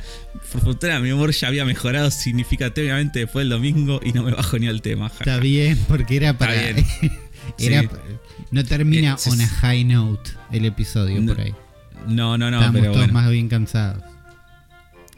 por 0.51 0.61
fortuna 0.61 0.99
mi 1.01 1.11
humor 1.11 1.31
ya 1.31 1.49
había 1.49 1.65
mejorado 1.65 2.09
significativamente 2.11 3.19
después 3.19 3.43
del 3.43 3.49
domingo 3.49 3.99
y 4.03 4.13
no 4.13 4.23
me 4.23 4.31
bajo 4.31 4.57
ni 4.57 4.67
al 4.67 4.81
tema. 4.81 5.07
Está 5.07 5.37
bien, 5.39 5.77
porque 5.89 6.15
era 6.15 6.37
para. 6.37 6.53
bien. 6.53 6.85
era, 7.59 7.81
Sí. 7.81 7.87
No 8.51 8.63
termina 8.63 9.17
Eh, 9.25 9.29
on 9.29 9.41
a 9.41 9.47
high 9.47 9.83
note 9.83 10.31
el 10.51 10.65
episodio 10.65 11.19
No, 11.19 11.33
por 11.33 11.41
ahí. 11.43 11.53
No, 12.07 12.37
no, 12.37 12.49
no, 12.51 12.57
Estábamos 12.57 12.81
pero 12.81 12.91
todos 12.93 13.05
bueno. 13.07 13.13
más 13.13 13.29
bien 13.29 13.47
cansados. 13.49 14.03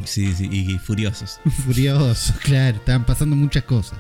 Sí, 0.04 0.34
sí, 0.34 0.47
y, 0.52 0.73
y 0.73 0.78
furiosos. 0.78 1.39
Furiosos, 1.65 2.36
claro. 2.43 2.78
Estaban 2.78 3.06
pasando 3.06 3.36
muchas 3.36 3.63
cosas. 3.63 4.00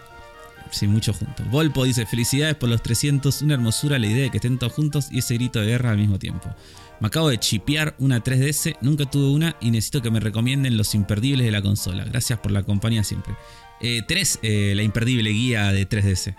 Sí, 0.69 0.85
muchos 0.87 1.17
juntos. 1.17 1.49
Volpo 1.49 1.85
dice, 1.85 2.05
felicidades 2.05 2.55
por 2.55 2.69
los 2.69 2.83
300, 2.83 3.41
una 3.41 3.53
hermosura 3.55 3.97
la 3.97 4.05
idea 4.07 4.23
de 4.23 4.29
que 4.29 4.37
estén 4.37 4.59
todos 4.59 4.73
juntos 4.73 5.07
y 5.11 5.19
ese 5.19 5.35
grito 5.35 5.59
de 5.59 5.67
guerra 5.67 5.91
al 5.91 5.97
mismo 5.97 6.19
tiempo. 6.19 6.53
Me 6.99 7.07
acabo 7.07 7.29
de 7.29 7.37
chipear 7.39 7.95
una 7.99 8.21
3DS, 8.23 8.77
nunca 8.81 9.05
tuve 9.05 9.29
una 9.33 9.55
y 9.61 9.71
necesito 9.71 10.01
que 10.01 10.11
me 10.11 10.19
recomienden 10.19 10.75
los 10.77 10.93
imperdibles 10.93 11.45
de 11.45 11.51
la 11.51 11.61
consola. 11.61 12.03
Gracias 12.03 12.39
por 12.39 12.51
la 12.51 12.63
compañía 12.63 13.03
siempre. 13.03 13.33
Eh, 13.81 14.01
tenés 14.07 14.39
eh, 14.41 14.73
la 14.75 14.83
imperdible 14.83 15.29
guía 15.29 15.71
de 15.71 15.87
3DS. 15.87 16.35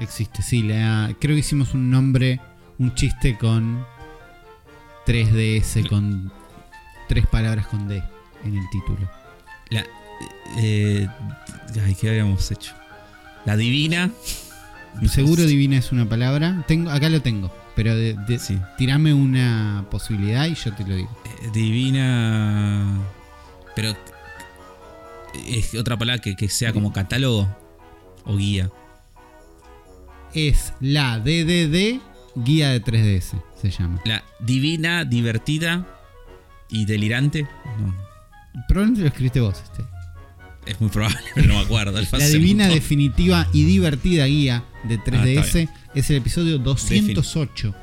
Existe, 0.00 0.42
sí. 0.42 0.62
la- 0.62 1.14
creo 1.20 1.34
que 1.36 1.40
hicimos 1.40 1.72
un 1.74 1.90
nombre, 1.90 2.40
un 2.78 2.94
chiste 2.94 3.38
con 3.38 3.84
3DS, 5.06 5.88
con 5.88 6.32
tres 7.08 7.26
palabras 7.26 7.66
con 7.66 7.88
D 7.88 8.02
en 8.44 8.56
el 8.56 8.64
título. 8.70 9.10
La... 9.70 9.84
eh, 10.58 11.06
ay, 11.84 11.94
¿qué 11.94 12.10
habíamos 12.10 12.50
hecho? 12.50 12.74
La 13.44 13.56
divina. 13.56 14.10
Seguro 15.08 15.44
divina 15.44 15.76
es 15.78 15.92
una 15.92 16.08
palabra. 16.08 16.64
Tengo, 16.66 16.90
acá 16.90 17.08
lo 17.08 17.22
tengo. 17.22 17.50
Pero 17.76 17.94
de, 17.96 18.14
de- 18.26 18.38
Sí. 18.38 18.58
tirame 18.76 19.14
una 19.14 19.86
posibilidad 19.90 20.46
y 20.46 20.54
yo 20.54 20.72
te 20.74 20.84
lo 20.84 20.94
digo. 20.96 21.22
Eh, 21.42 21.50
divina... 21.52 22.98
Pero... 23.76 23.96
¿Es 25.46 25.74
otra 25.76 25.96
palabra 25.96 26.20
que, 26.20 26.34
que 26.34 26.48
sea 26.48 26.72
como 26.72 26.92
catálogo? 26.92 27.48
¿O 28.24 28.36
guía? 28.36 28.68
Es 30.34 30.72
la 30.80 31.18
DDD 31.20 32.00
guía 32.34 32.70
de 32.70 32.82
3DS, 32.82 33.42
se 33.60 33.70
llama. 33.70 34.00
La 34.04 34.22
divina, 34.40 35.04
divertida 35.04 35.86
y 36.68 36.84
delirante. 36.84 37.42
No, 37.78 37.94
Probablemente 38.68 39.02
lo 39.02 39.08
escribiste 39.08 39.40
vos, 39.40 39.62
este. 39.62 39.84
es 40.66 40.80
muy 40.80 40.90
probable, 40.90 41.18
pero 41.34 41.48
no 41.48 41.54
me 41.54 41.60
acuerdo. 41.60 42.00
La 42.12 42.28
divina, 42.28 42.68
definitiva 42.68 43.46
y 43.52 43.64
divertida 43.64 44.26
guía 44.26 44.64
de 44.84 44.94
Ah, 44.96 44.98
está 44.98 45.10
3DS 45.12 45.68
es 45.94 46.10
el 46.10 46.16
episodio 46.16 46.58
208 46.58 47.74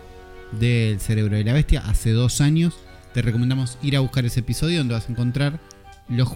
del 0.60 1.00
Cerebro 1.00 1.36
de 1.36 1.44
la 1.44 1.54
Bestia, 1.54 1.84
hace 1.86 2.12
dos 2.12 2.42
años. 2.42 2.76
Te 3.14 3.22
recomendamos 3.22 3.78
ir 3.82 3.96
a 3.98 4.00
buscar 4.02 4.26
ese 4.26 4.42
episodio 4.42 4.78
donde 4.80 4.94
vas 4.94 5.08
a 5.08 5.12
encontrar 5.12 5.60
los- 6.10 6.32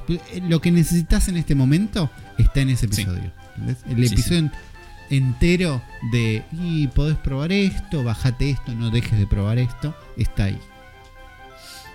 lo 0.50 0.60
que 0.62 0.72
necesitas 0.72 1.28
en 1.30 1.38
este 1.38 1.56
momento 1.56 2.10
está 2.38 2.62
en 2.62 2.70
ese 2.72 2.88
Sí. 2.88 3.02
episodio. 3.04 3.32
¿entendés? 3.58 3.78
El 3.90 4.08
Sí, 4.08 4.14
episodio 4.14 4.52
entero 5.12 5.82
de 6.12 6.44
y 6.52 6.88
podés 6.88 7.18
probar 7.18 7.52
esto, 7.52 8.04
bajate 8.04 8.50
esto, 8.50 8.74
no 8.74 8.90
dejes 8.90 9.20
de 9.20 9.28
probar 9.28 9.60
esto, 9.60 9.96
está 10.18 10.46
ahí. 10.46 10.60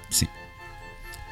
Sí. 0.09 0.29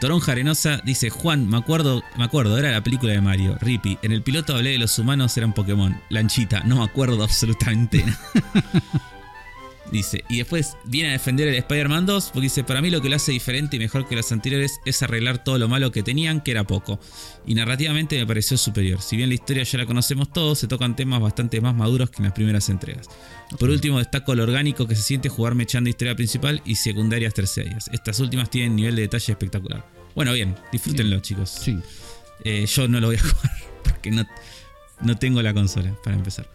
Toronja 0.00 0.32
Arenosa 0.32 0.80
dice: 0.84 1.10
Juan, 1.10 1.48
me 1.48 1.56
acuerdo, 1.56 2.02
me 2.16 2.24
acuerdo, 2.24 2.58
era 2.58 2.72
la 2.72 2.82
película 2.82 3.12
de 3.12 3.20
Mario, 3.20 3.56
Rippy. 3.60 3.98
En 4.02 4.12
el 4.12 4.22
piloto 4.22 4.56
hablé 4.56 4.70
de 4.70 4.78
los 4.78 4.98
humanos, 4.98 5.36
eran 5.36 5.52
Pokémon. 5.52 6.00
Lanchita, 6.08 6.62
no 6.64 6.76
me 6.76 6.84
acuerdo 6.84 7.22
absolutamente. 7.22 8.04
Dice, 9.92 10.24
y 10.28 10.38
después 10.38 10.76
viene 10.84 11.10
a 11.10 11.12
defender 11.12 11.46
el 11.46 11.54
Spider-Man 11.56 12.06
2 12.06 12.30
porque 12.32 12.46
dice, 12.46 12.64
para 12.64 12.80
mí 12.80 12.90
lo 12.90 13.02
que 13.02 13.08
lo 13.08 13.16
hace 13.16 13.32
diferente 13.32 13.76
y 13.76 13.78
mejor 13.78 14.08
que 14.08 14.16
las 14.16 14.32
anteriores 14.32 14.80
es 14.84 15.02
arreglar 15.02 15.44
todo 15.44 15.58
lo 15.58 15.68
malo 15.68 15.92
que 15.92 16.02
tenían, 16.02 16.40
que 16.40 16.52
era 16.52 16.64
poco. 16.64 16.98
Y 17.46 17.54
narrativamente 17.54 18.18
me 18.18 18.26
pareció 18.26 18.56
superior. 18.56 19.02
Si 19.02 19.16
bien 19.16 19.28
la 19.28 19.34
historia 19.34 19.62
ya 19.62 19.78
la 19.78 19.86
conocemos 19.86 20.32
todos, 20.32 20.58
se 20.58 20.68
tocan 20.68 20.96
temas 20.96 21.20
bastante 21.20 21.60
más 21.60 21.74
maduros 21.74 22.10
que 22.10 22.18
en 22.18 22.24
las 22.24 22.32
primeras 22.32 22.68
entregas. 22.70 23.08
Por 23.58 23.70
último, 23.70 23.98
destaco 23.98 24.34
lo 24.34 24.42
orgánico 24.42 24.86
que 24.86 24.96
se 24.96 25.02
siente 25.02 25.28
jugar 25.28 25.54
mechando 25.54 25.90
historia 25.90 26.16
principal 26.16 26.62
y 26.64 26.76
secundarias 26.76 27.34
terciarias. 27.34 27.90
Estas 27.92 28.18
últimas 28.20 28.50
tienen 28.50 28.76
nivel 28.76 28.96
de 28.96 29.02
detalle 29.02 29.32
espectacular. 29.32 29.86
Bueno, 30.14 30.32
bien, 30.32 30.56
disfrútenlo, 30.72 31.20
chicos. 31.20 31.50
Sí. 31.50 31.78
Eh, 32.44 32.66
yo 32.66 32.88
no 32.88 33.00
lo 33.00 33.08
voy 33.08 33.16
a 33.16 33.20
jugar 33.22 33.52
porque 33.84 34.10
no, 34.10 34.26
no 35.02 35.16
tengo 35.18 35.42
la 35.42 35.52
consola 35.52 35.94
para 36.02 36.16
empezar. 36.16 36.48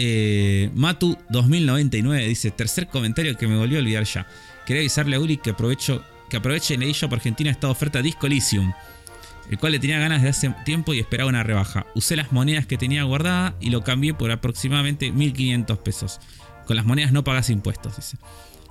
Eh, 0.00 0.70
Matu 0.74 1.18
2099 1.28 2.28
dice: 2.28 2.52
Tercer 2.52 2.86
comentario 2.86 3.36
que 3.36 3.48
me 3.48 3.56
volvió 3.56 3.78
a 3.78 3.80
olvidar 3.80 4.04
ya. 4.04 4.28
Quería 4.64 4.82
avisarle 4.82 5.16
a 5.16 5.20
Uli 5.20 5.38
que, 5.38 5.50
aprovecho, 5.50 6.04
que 6.30 6.36
aproveche 6.36 6.74
en 6.74 6.82
Shop 6.82 7.12
Argentina 7.12 7.50
esta 7.50 7.68
oferta 7.68 8.00
Disco 8.00 8.28
Elysium, 8.28 8.72
el 9.50 9.58
cual 9.58 9.72
le 9.72 9.80
tenía 9.80 9.98
ganas 9.98 10.22
de 10.22 10.28
hace 10.28 10.54
tiempo 10.64 10.94
y 10.94 11.00
esperaba 11.00 11.28
una 11.28 11.42
rebaja. 11.42 11.84
Usé 11.96 12.14
las 12.14 12.30
monedas 12.30 12.64
que 12.64 12.78
tenía 12.78 13.02
guardada 13.02 13.56
y 13.60 13.70
lo 13.70 13.82
cambié 13.82 14.14
por 14.14 14.30
aproximadamente 14.30 15.10
1500 15.10 15.78
pesos. 15.78 16.20
Con 16.64 16.76
las 16.76 16.86
monedas 16.86 17.10
no 17.10 17.24
pagas 17.24 17.50
impuestos, 17.50 17.96
dice. 17.96 18.18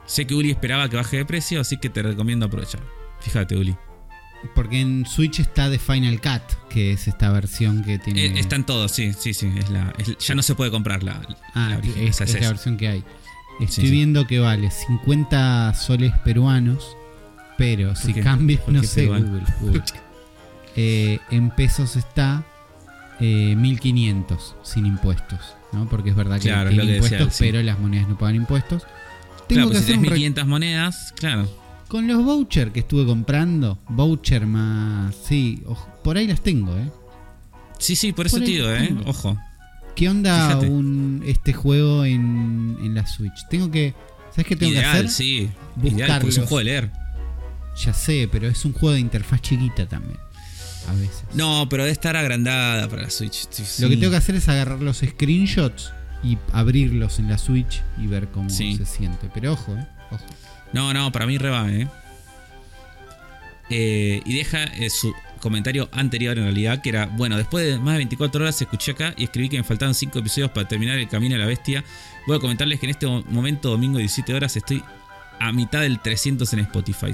Sé 0.06 0.26
que 0.28 0.34
Uli 0.34 0.52
esperaba 0.52 0.88
que 0.88 0.96
baje 0.96 1.18
de 1.18 1.26
precio, 1.26 1.60
así 1.60 1.76
que 1.76 1.90
te 1.90 2.04
recomiendo 2.04 2.46
aprovechar. 2.46 2.82
Fíjate, 3.20 3.58
Uli. 3.58 3.76
Porque 4.56 4.80
en 4.80 5.06
Switch 5.06 5.40
está 5.40 5.70
The 5.70 5.80
Final 5.80 6.22
Cut, 6.22 6.42
que 6.70 6.94
es 6.94 7.08
esta 7.08 7.32
versión 7.32 7.84
que 7.84 7.98
tiene. 8.00 8.26
Eh, 8.28 8.34
están 8.40 8.66
todos, 8.66 8.92
sí, 8.92 9.12
sí, 9.14 9.34
sí. 9.34 9.52
Es 9.58 9.70
la, 9.70 9.94
es- 9.98 10.18
ya 10.20 10.36
no 10.36 10.42
se 10.44 10.56
puede 10.56 10.72
comprar 10.72 11.04
la, 11.04 11.22
Ah, 11.54 11.70
la 11.70 11.78
es, 11.80 11.98
esa 11.98 12.24
es 12.26 12.36
es 12.36 12.42
la 12.42 12.48
versión 12.50 12.78
que 12.78 12.88
hay. 12.88 13.04
Estoy 13.60 13.68
Sí, 13.68 13.82
sí. 13.88 13.92
viendo 13.92 14.28
que 14.28 14.40
vale 14.40 14.70
50 14.70 15.74
soles 15.74 16.14
peruanos, 16.24 16.96
pero 17.58 17.96
si 17.96 18.14
qué? 18.14 18.22
cambio, 18.22 18.60
¿Por 18.62 18.74
no 18.76 18.84
sé, 18.84 19.02
peruano? 19.02 19.26
Google. 19.28 19.44
Google. 19.62 19.84
Eh, 20.80 21.18
en 21.32 21.50
pesos 21.50 21.96
está 21.96 22.44
eh, 23.20 23.56
1500 23.58 24.56
sin 24.62 24.86
impuestos, 24.86 25.40
¿no? 25.74 25.90
Porque 25.90 26.12
es 26.12 26.16
verdad 26.16 26.36
que 26.40 26.50
Claro, 26.50 26.70
tiene 26.70 26.86
decía 26.86 26.98
impuestos, 27.18 27.34
sí. 27.34 27.46
pero 27.46 27.64
las 27.64 27.80
monedas 27.80 28.08
no 28.08 28.16
pagan 28.16 28.36
impuestos. 28.36 28.84
Tengo 29.48 29.62
Claro, 29.64 29.68
que 29.70 29.74
pues 29.74 29.86
si 29.86 29.92
hacer 29.94 29.96
re- 30.04 30.10
1500 30.10 30.46
monedas, 30.48 31.14
claro. 31.18 31.50
Con 31.88 32.08
los 32.08 32.24
vouchers 32.24 32.72
que 32.72 32.80
estuve 32.82 33.06
comprando, 33.06 33.80
voucher 33.90 34.46
más, 34.46 35.16
sí, 35.16 35.64
ojo, 35.66 35.88
por 36.04 36.18
ahí 36.18 36.28
las 36.28 36.42
tengo, 36.42 36.76
¿eh? 36.78 36.90
Sí, 37.80 37.96
sí, 37.96 38.12
por 38.14 38.26
eso 38.28 38.38
Por 38.38 38.46
te 38.46 38.52
ahí 38.52 38.58
digo, 38.58 38.70
¿eh? 38.72 38.88
tengo. 38.88 39.04
Ojo. 39.10 39.38
¿Qué 39.96 40.10
onda 40.10 40.48
Fíjate. 40.50 40.68
un, 40.68 41.24
este 41.26 41.54
juego 41.54 42.06
en, 42.06 42.78
en 42.82 42.94
la 42.96 43.06
Switch? 43.08 43.48
Tengo 43.50 43.72
que, 43.72 43.94
¿sabes 44.32 44.46
qué 44.48 44.56
tengo 44.56 44.72
que 44.74 44.80
Ideal, 44.80 44.96
hacer? 44.98 45.10
sí. 45.10 45.50
Ideal, 45.84 46.20
porque 46.22 46.30
es 46.30 46.38
un 46.38 46.44
juego 46.46 46.58
de 46.60 46.64
leer. 46.66 46.92
Ya 47.84 47.94
sé, 47.94 48.28
pero 48.32 48.48
es 48.48 48.64
un 48.66 48.74
juego 48.74 48.94
de 48.94 49.00
interfaz 49.00 49.42
chiquita 49.42 49.88
también. 49.88 50.18
A 50.88 50.94
veces. 50.94 51.24
No, 51.34 51.68
pero 51.70 51.84
debe 51.84 51.92
estar 51.94 52.16
agrandada 52.16 52.88
para 52.90 53.04
la 53.04 53.10
Switch. 53.10 53.48
Sí, 53.50 53.82
Lo 53.84 53.90
que 53.90 53.98
tengo 53.98 54.12
que 54.12 54.18
hacer 54.18 54.36
es 54.36 54.48
agarrar 54.50 54.82
los 54.82 54.98
screenshots 54.98 55.92
y 56.24 56.38
abrirlos 56.54 57.20
en 57.20 57.30
la 57.30 57.38
Switch 57.38 57.82
y 58.02 58.08
ver 58.08 58.28
cómo 58.30 58.50
Sí. 58.50 58.76
se 58.78 58.86
siente. 58.86 59.30
Pero 59.34 59.54
ojo, 59.54 59.76
eh. 59.76 59.88
Ojo. 60.12 60.24
No, 60.78 60.94
no, 60.94 61.12
para 61.12 61.26
mí 61.26 61.38
reba, 61.38 61.70
¿eh? 61.72 61.88
Eh, 63.70 64.22
y 64.26 64.36
deja 64.36 64.64
eh, 64.64 64.90
su 64.90 65.14
comentario 65.42 65.90
anterior 65.92 66.38
en 66.38 66.46
realidad, 66.46 66.82
que 66.82 66.90
era, 66.90 67.06
bueno, 67.08 67.36
después 67.38 67.66
de 67.66 67.78
más 67.80 67.94
de 67.94 67.98
24 67.98 68.42
horas 68.42 68.62
escuché 68.62 68.92
acá 68.92 69.14
y 69.18 69.26
escribí 69.26 69.50
que 69.50 69.58
me 69.58 69.64
faltaban 69.64 69.94
5 69.94 70.20
episodios 70.20 70.52
para 70.52 70.68
terminar 70.68 70.98
el 70.98 71.08
camino 71.08 71.36
a 71.36 71.40
la 71.40 71.46
bestia. 71.46 71.84
Voy 72.28 72.38
a 72.38 72.40
comentarles 72.40 72.80
que 72.80 72.86
en 72.86 72.90
este 72.92 73.08
mo- 73.08 73.24
momento, 73.28 73.70
domingo 73.70 73.98
17 74.00 74.34
horas, 74.34 74.56
estoy 74.56 74.84
a 75.40 75.52
mitad 75.52 75.82
del 75.82 76.00
300 76.00 76.52
en 76.54 76.60
Spotify. 76.60 77.14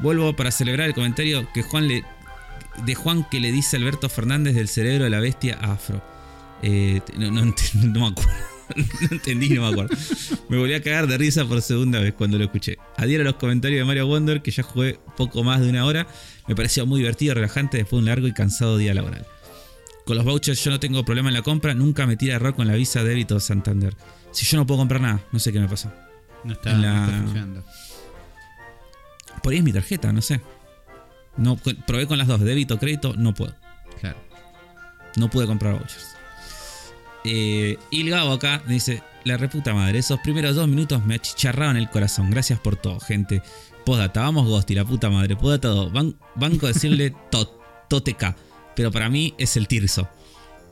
Vuelvo 0.00 0.34
para 0.36 0.50
celebrar 0.50 0.88
el 0.88 0.94
comentario 0.94 1.50
que 1.52 1.62
Juan 1.62 1.88
de 1.88 2.94
Juan 2.94 3.24
que 3.30 3.40
le 3.40 3.50
dice 3.52 3.76
Alberto 3.76 4.08
Fernández 4.08 4.54
del 4.54 4.68
cerebro 4.68 5.04
de 5.04 5.10
la 5.10 5.20
bestia 5.20 5.58
Afro. 5.60 6.02
Eh, 6.62 7.00
no, 7.16 7.30
no 7.30 7.44
no 7.74 8.00
me 8.00 8.06
acuerdo. 8.08 8.49
no 8.76 9.08
entendí, 9.10 9.48
no 9.50 9.62
me 9.62 9.68
acuerdo. 9.72 9.96
Me 10.48 10.56
volví 10.58 10.74
a 10.74 10.82
cagar 10.82 11.06
de 11.06 11.18
risa 11.18 11.44
por 11.44 11.60
segunda 11.62 12.00
vez 12.00 12.14
cuando 12.14 12.38
lo 12.38 12.44
escuché. 12.44 12.78
Adhiero 12.96 13.22
a 13.22 13.24
los 13.24 13.34
comentarios 13.36 13.80
de 13.80 13.84
Mario 13.84 14.06
Wonder, 14.06 14.42
que 14.42 14.50
ya 14.50 14.62
jugué 14.62 14.98
poco 15.16 15.42
más 15.44 15.60
de 15.60 15.68
una 15.70 15.84
hora. 15.84 16.06
Me 16.48 16.54
pareció 16.56 16.86
muy 16.86 17.00
divertido 17.00 17.32
y 17.32 17.34
relajante 17.34 17.78
después 17.78 17.98
de 17.98 17.98
un 17.98 18.04
largo 18.06 18.26
y 18.26 18.32
cansado 18.32 18.76
día 18.78 18.94
laboral. 18.94 19.26
Con 20.06 20.16
los 20.16 20.24
vouchers 20.24 20.62
yo 20.64 20.70
no 20.70 20.80
tengo 20.80 21.04
problema 21.04 21.28
en 21.28 21.34
la 21.34 21.42
compra, 21.42 21.74
nunca 21.74 22.06
me 22.06 22.16
tira 22.16 22.34
error 22.36 22.54
con 22.54 22.66
la 22.66 22.74
visa 22.74 23.04
débito 23.04 23.38
Santander. 23.38 23.94
Si 24.32 24.44
yo 24.46 24.56
no 24.58 24.66
puedo 24.66 24.78
comprar 24.78 25.00
nada, 25.00 25.20
no 25.32 25.38
sé 25.38 25.52
qué 25.52 25.60
me 25.60 25.68
pasó. 25.68 25.92
No 26.44 26.52
está, 26.54 26.72
la- 26.72 26.92
no 26.94 27.04
está 27.06 27.18
funcionando. 27.22 27.64
Por 29.42 29.52
ahí 29.52 29.58
es 29.58 29.64
mi 29.64 29.72
tarjeta, 29.72 30.12
no 30.12 30.22
sé. 30.22 30.40
No, 31.36 31.56
probé 31.56 32.06
con 32.06 32.18
las 32.18 32.26
dos, 32.26 32.40
débito, 32.40 32.78
crédito, 32.78 33.14
no 33.16 33.34
puedo. 33.34 33.54
Claro. 34.00 34.18
No 35.16 35.30
pude 35.30 35.46
comprar 35.46 35.74
vouchers. 35.74 36.14
Eh, 37.24 37.78
y 37.90 38.00
el 38.02 38.10
Gabo 38.10 38.32
acá 38.32 38.62
me 38.66 38.74
dice: 38.74 39.02
La 39.24 39.36
reputa 39.36 39.74
madre, 39.74 39.98
esos 39.98 40.18
primeros 40.20 40.54
dos 40.56 40.68
minutos 40.68 41.04
me 41.04 41.14
achicharraron 41.16 41.76
el 41.76 41.90
corazón. 41.90 42.30
Gracias 42.30 42.58
por 42.60 42.76
todo, 42.76 42.98
gente. 43.00 43.42
Podata, 43.84 44.20
vamos 44.22 44.46
Ghosti, 44.46 44.74
la 44.74 44.84
puta 44.84 45.10
madre. 45.10 45.36
Podata 45.36 45.68
todo. 45.68 45.90
Ban- 45.90 46.16
banco 46.34 46.66
decirle 46.66 47.14
tot, 47.30 47.52
toteca. 47.88 48.36
Pero 48.76 48.90
para 48.90 49.08
mí 49.08 49.34
es 49.38 49.56
el 49.56 49.68
Tirso. 49.68 50.08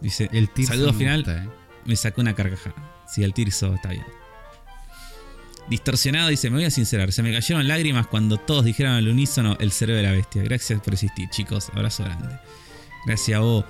Dice: 0.01 0.29
El 0.33 0.49
tirso 0.51 0.73
Saludo 0.73 0.93
me 0.93 0.99
final. 0.99 1.17
gusta, 1.25 1.45
eh. 1.45 1.49
Me 1.85 1.97
sacó 1.97 2.21
una 2.21 2.35
carcajada. 2.35 2.75
Sí, 3.09 3.23
el 3.25 3.35
Tirso 3.35 3.75
está 3.75 3.91
bien. 3.91 4.05
Distorsionado 5.69 6.29
dice: 6.29 6.49
Me 6.51 6.57
voy 6.57 6.65
a 6.65 6.71
sincerar. 6.71 7.13
Se 7.13 7.23
me 7.23 7.33
cayeron 7.33 7.67
lágrimas 7.69 8.07
cuando 8.07 8.39
todos 8.39 8.65
dijeron 8.65 8.93
al 8.95 9.09
unísono 9.09 9.57
el 9.61 9.71
cerebro 9.73 9.99
de 10.03 10.09
la 10.09 10.13
bestia. 10.13 10.43
Gracias 10.43 10.81
por 10.81 10.95
existir, 10.95 11.29
chicos. 11.31 11.69
Abrazo 11.75 12.05
grande. 12.05 12.39
Gracias 13.07 13.37
a 13.37 13.41
vos. 13.41 13.65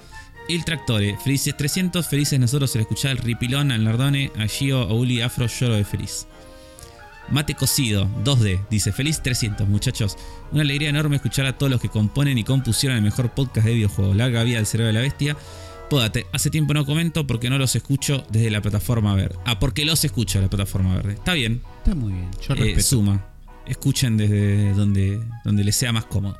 El 0.48 0.64
Tractore, 0.64 1.18
felices 1.22 1.54
300, 1.54 2.06
felices 2.08 2.40
nosotros 2.40 2.74
al 2.74 2.80
escuchar 2.80 3.10
el 3.12 3.18
ripilón, 3.18 3.70
al 3.70 3.84
Nardone, 3.84 4.32
a 4.38 4.46
Gio, 4.46 4.80
a 4.80 4.94
Uli, 4.94 5.20
Afro, 5.20 5.46
lloro 5.46 5.74
de 5.74 5.84
feliz. 5.84 6.26
Mate 7.30 7.54
cocido, 7.54 8.08
2D, 8.24 8.66
dice 8.70 8.90
feliz 8.90 9.22
300, 9.22 9.68
muchachos. 9.68 10.16
Una 10.50 10.62
alegría 10.62 10.88
enorme 10.88 11.16
escuchar 11.16 11.44
a 11.44 11.58
todos 11.58 11.70
los 11.70 11.82
que 11.82 11.90
componen 11.90 12.38
y 12.38 12.44
compusieron 12.44 12.96
el 12.96 13.04
mejor 13.04 13.30
podcast 13.32 13.66
de 13.66 13.74
videojuegos. 13.74 14.16
Larga 14.16 14.42
vida 14.42 14.58
al 14.58 14.64
cerebro 14.64 14.86
de 14.86 14.92
la 14.94 15.00
bestia. 15.00 15.36
Pódate, 15.90 16.26
hace 16.32 16.48
tiempo 16.48 16.72
no 16.72 16.86
comento 16.86 17.26
porque 17.26 17.50
no 17.50 17.58
los 17.58 17.76
escucho 17.76 18.24
desde 18.30 18.50
la 18.50 18.62
plataforma 18.62 19.14
verde. 19.14 19.36
Ah, 19.44 19.58
porque 19.58 19.84
los 19.84 20.02
escucho 20.02 20.40
la 20.40 20.48
plataforma 20.48 20.94
verde. 20.96 21.12
Está 21.12 21.34
bien, 21.34 21.60
Está 21.78 21.94
muy 21.94 22.14
bien. 22.14 22.30
Yo 22.46 22.54
eh, 22.54 22.56
respeto. 22.56 22.82
suma. 22.82 23.26
Escuchen 23.66 24.16
desde 24.16 24.72
donde, 24.72 25.20
donde 25.44 25.64
les 25.64 25.76
sea 25.76 25.92
más 25.92 26.06
cómodo. 26.06 26.38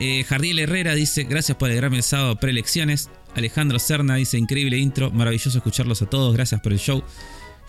Eh, 0.00 0.24
Jardiel 0.24 0.58
Herrera 0.58 0.94
dice: 0.94 1.24
Gracias 1.24 1.56
por 1.56 1.68
alegrarme 1.68 1.98
el 1.98 2.02
sábado 2.02 2.36
preelecciones. 2.36 3.08
Alejandro 3.34 3.78
Serna 3.78 4.16
dice: 4.16 4.38
Increíble 4.38 4.78
intro, 4.78 5.10
maravilloso 5.10 5.58
escucharlos 5.58 6.02
a 6.02 6.06
todos. 6.06 6.34
Gracias 6.34 6.60
por 6.60 6.72
el 6.72 6.78
show. 6.78 7.02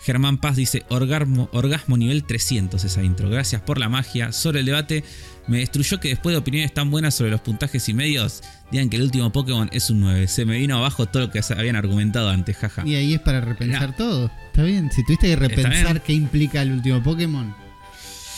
Germán 0.00 0.38
Paz 0.38 0.56
dice: 0.56 0.84
Orgasmo, 0.88 1.48
orgasmo 1.52 1.96
nivel 1.96 2.24
300 2.24 2.84
esa 2.84 3.02
intro. 3.02 3.30
Gracias 3.30 3.62
por 3.62 3.78
la 3.78 3.88
magia. 3.88 4.32
Sobre 4.32 4.60
el 4.60 4.66
debate, 4.66 5.04
me 5.46 5.58
destruyó 5.58 5.98
que 6.00 6.08
después 6.08 6.34
de 6.34 6.38
opiniones 6.38 6.72
tan 6.72 6.90
buenas 6.90 7.14
sobre 7.14 7.30
los 7.30 7.40
puntajes 7.40 7.88
y 7.88 7.94
medios, 7.94 8.42
digan 8.70 8.90
que 8.90 8.96
el 8.96 9.02
último 9.02 9.32
Pokémon 9.32 9.68
es 9.72 9.90
un 9.90 10.00
9. 10.00 10.28
Se 10.28 10.44
me 10.44 10.58
vino 10.58 10.76
abajo 10.76 11.06
todo 11.06 11.24
lo 11.24 11.30
que 11.30 11.40
habían 11.56 11.76
argumentado 11.76 12.28
antes, 12.28 12.56
jaja. 12.56 12.86
Y 12.86 12.94
ahí 12.94 13.14
es 13.14 13.20
para 13.20 13.40
repensar 13.40 13.96
todo. 13.96 14.30
Está 14.46 14.62
bien. 14.62 14.90
Si 14.92 15.04
tuviste 15.04 15.28
que 15.28 15.36
repensar 15.36 16.02
qué 16.02 16.12
implica 16.12 16.62
el 16.62 16.72
último 16.72 17.02
Pokémon, 17.02 17.54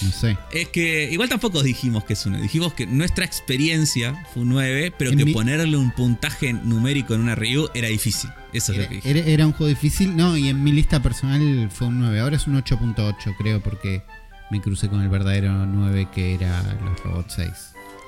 no 0.02 0.10
sé. 0.12 0.36
Es 0.52 0.68
que 0.68 1.10
igual 1.10 1.28
tampoco 1.28 1.62
dijimos 1.62 2.04
que 2.04 2.12
es 2.14 2.24
un 2.26 2.32
9. 2.32 2.42
Dijimos 2.44 2.72
que 2.74 2.86
nuestra 2.86 3.24
experiencia 3.24 4.24
fue 4.32 4.42
un 4.42 4.48
9, 4.50 4.92
pero 4.96 5.10
En 5.10 5.18
que 5.18 5.24
mi- 5.24 5.32
ponerle 5.32 5.76
un 5.76 5.90
puntaje 5.92 6.52
numérico 6.52 7.14
en 7.14 7.20
una 7.20 7.34
review 7.34 7.68
era 7.74 7.88
difícil. 7.88 8.30
Eso 8.52 8.72
es 8.72 8.78
lo 8.78 8.82
Era, 8.84 8.88
que 8.88 8.94
dije. 8.96 9.10
era- 9.10 9.20
era 9.20 9.46
un 9.46 9.52
juego 9.52 9.68
difícil. 9.68 10.16
No, 10.16 10.36
y 10.36 10.48
en 10.48 10.62
mi 10.62 10.72
lista 10.72 11.02
personal 11.02 11.70
fue 11.70 11.88
un 11.88 11.98
9. 12.00 12.20
Ahora 12.20 12.36
es 12.36 12.46
un 12.46 12.56
8.8, 12.56 13.34
creo, 13.38 13.60
porque 13.62 14.02
me 14.50 14.60
crucé 14.60 14.88
con 14.88 15.00
el 15.02 15.08
verdadero 15.08 15.66
9 15.66 16.08
que 16.14 16.34
era 16.34 16.62
los 16.84 16.98
Robot 17.02 17.26
6. 17.30 17.50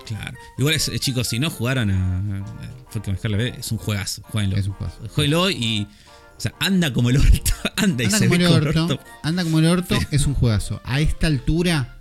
Claro. 0.06 0.36
Igual, 0.58 0.74
es, 0.74 0.88
eh, 0.88 0.98
chicos, 0.98 1.28
si 1.28 1.38
no 1.38 1.48
jugaron 1.48 1.90
a. 1.90 2.18
a- 2.40 2.82
Fue 2.90 3.00
que 3.00 3.10
mezclarle, 3.12 3.54
es 3.58 3.70
un 3.72 3.78
juegazo. 3.78 4.20
Jueguenlo. 4.24 4.56
Es 4.56 4.66
un 4.66 4.74
juego. 4.74 4.92
Jueguenlo 5.14 5.50
y. 5.50 5.86
O 6.42 6.48
sea, 6.50 6.54
anda 6.58 6.92
como 6.92 7.08
el 7.10 7.18
orto. 7.18 7.52
Anda 7.76 8.02
y 8.02 8.06
Anda 8.06 8.18
se 8.18 8.26
como 8.26 8.38
ve 8.38 8.44
el 8.44 8.50
como 8.50 8.58
el 8.58 8.76
orto. 8.76 9.00
Anda 9.22 9.44
como 9.44 9.58
el 9.60 9.66
orto, 9.66 9.96
es 10.10 10.26
un 10.26 10.34
juegazo. 10.34 10.80
A 10.82 11.00
esta 11.00 11.28
altura 11.28 11.98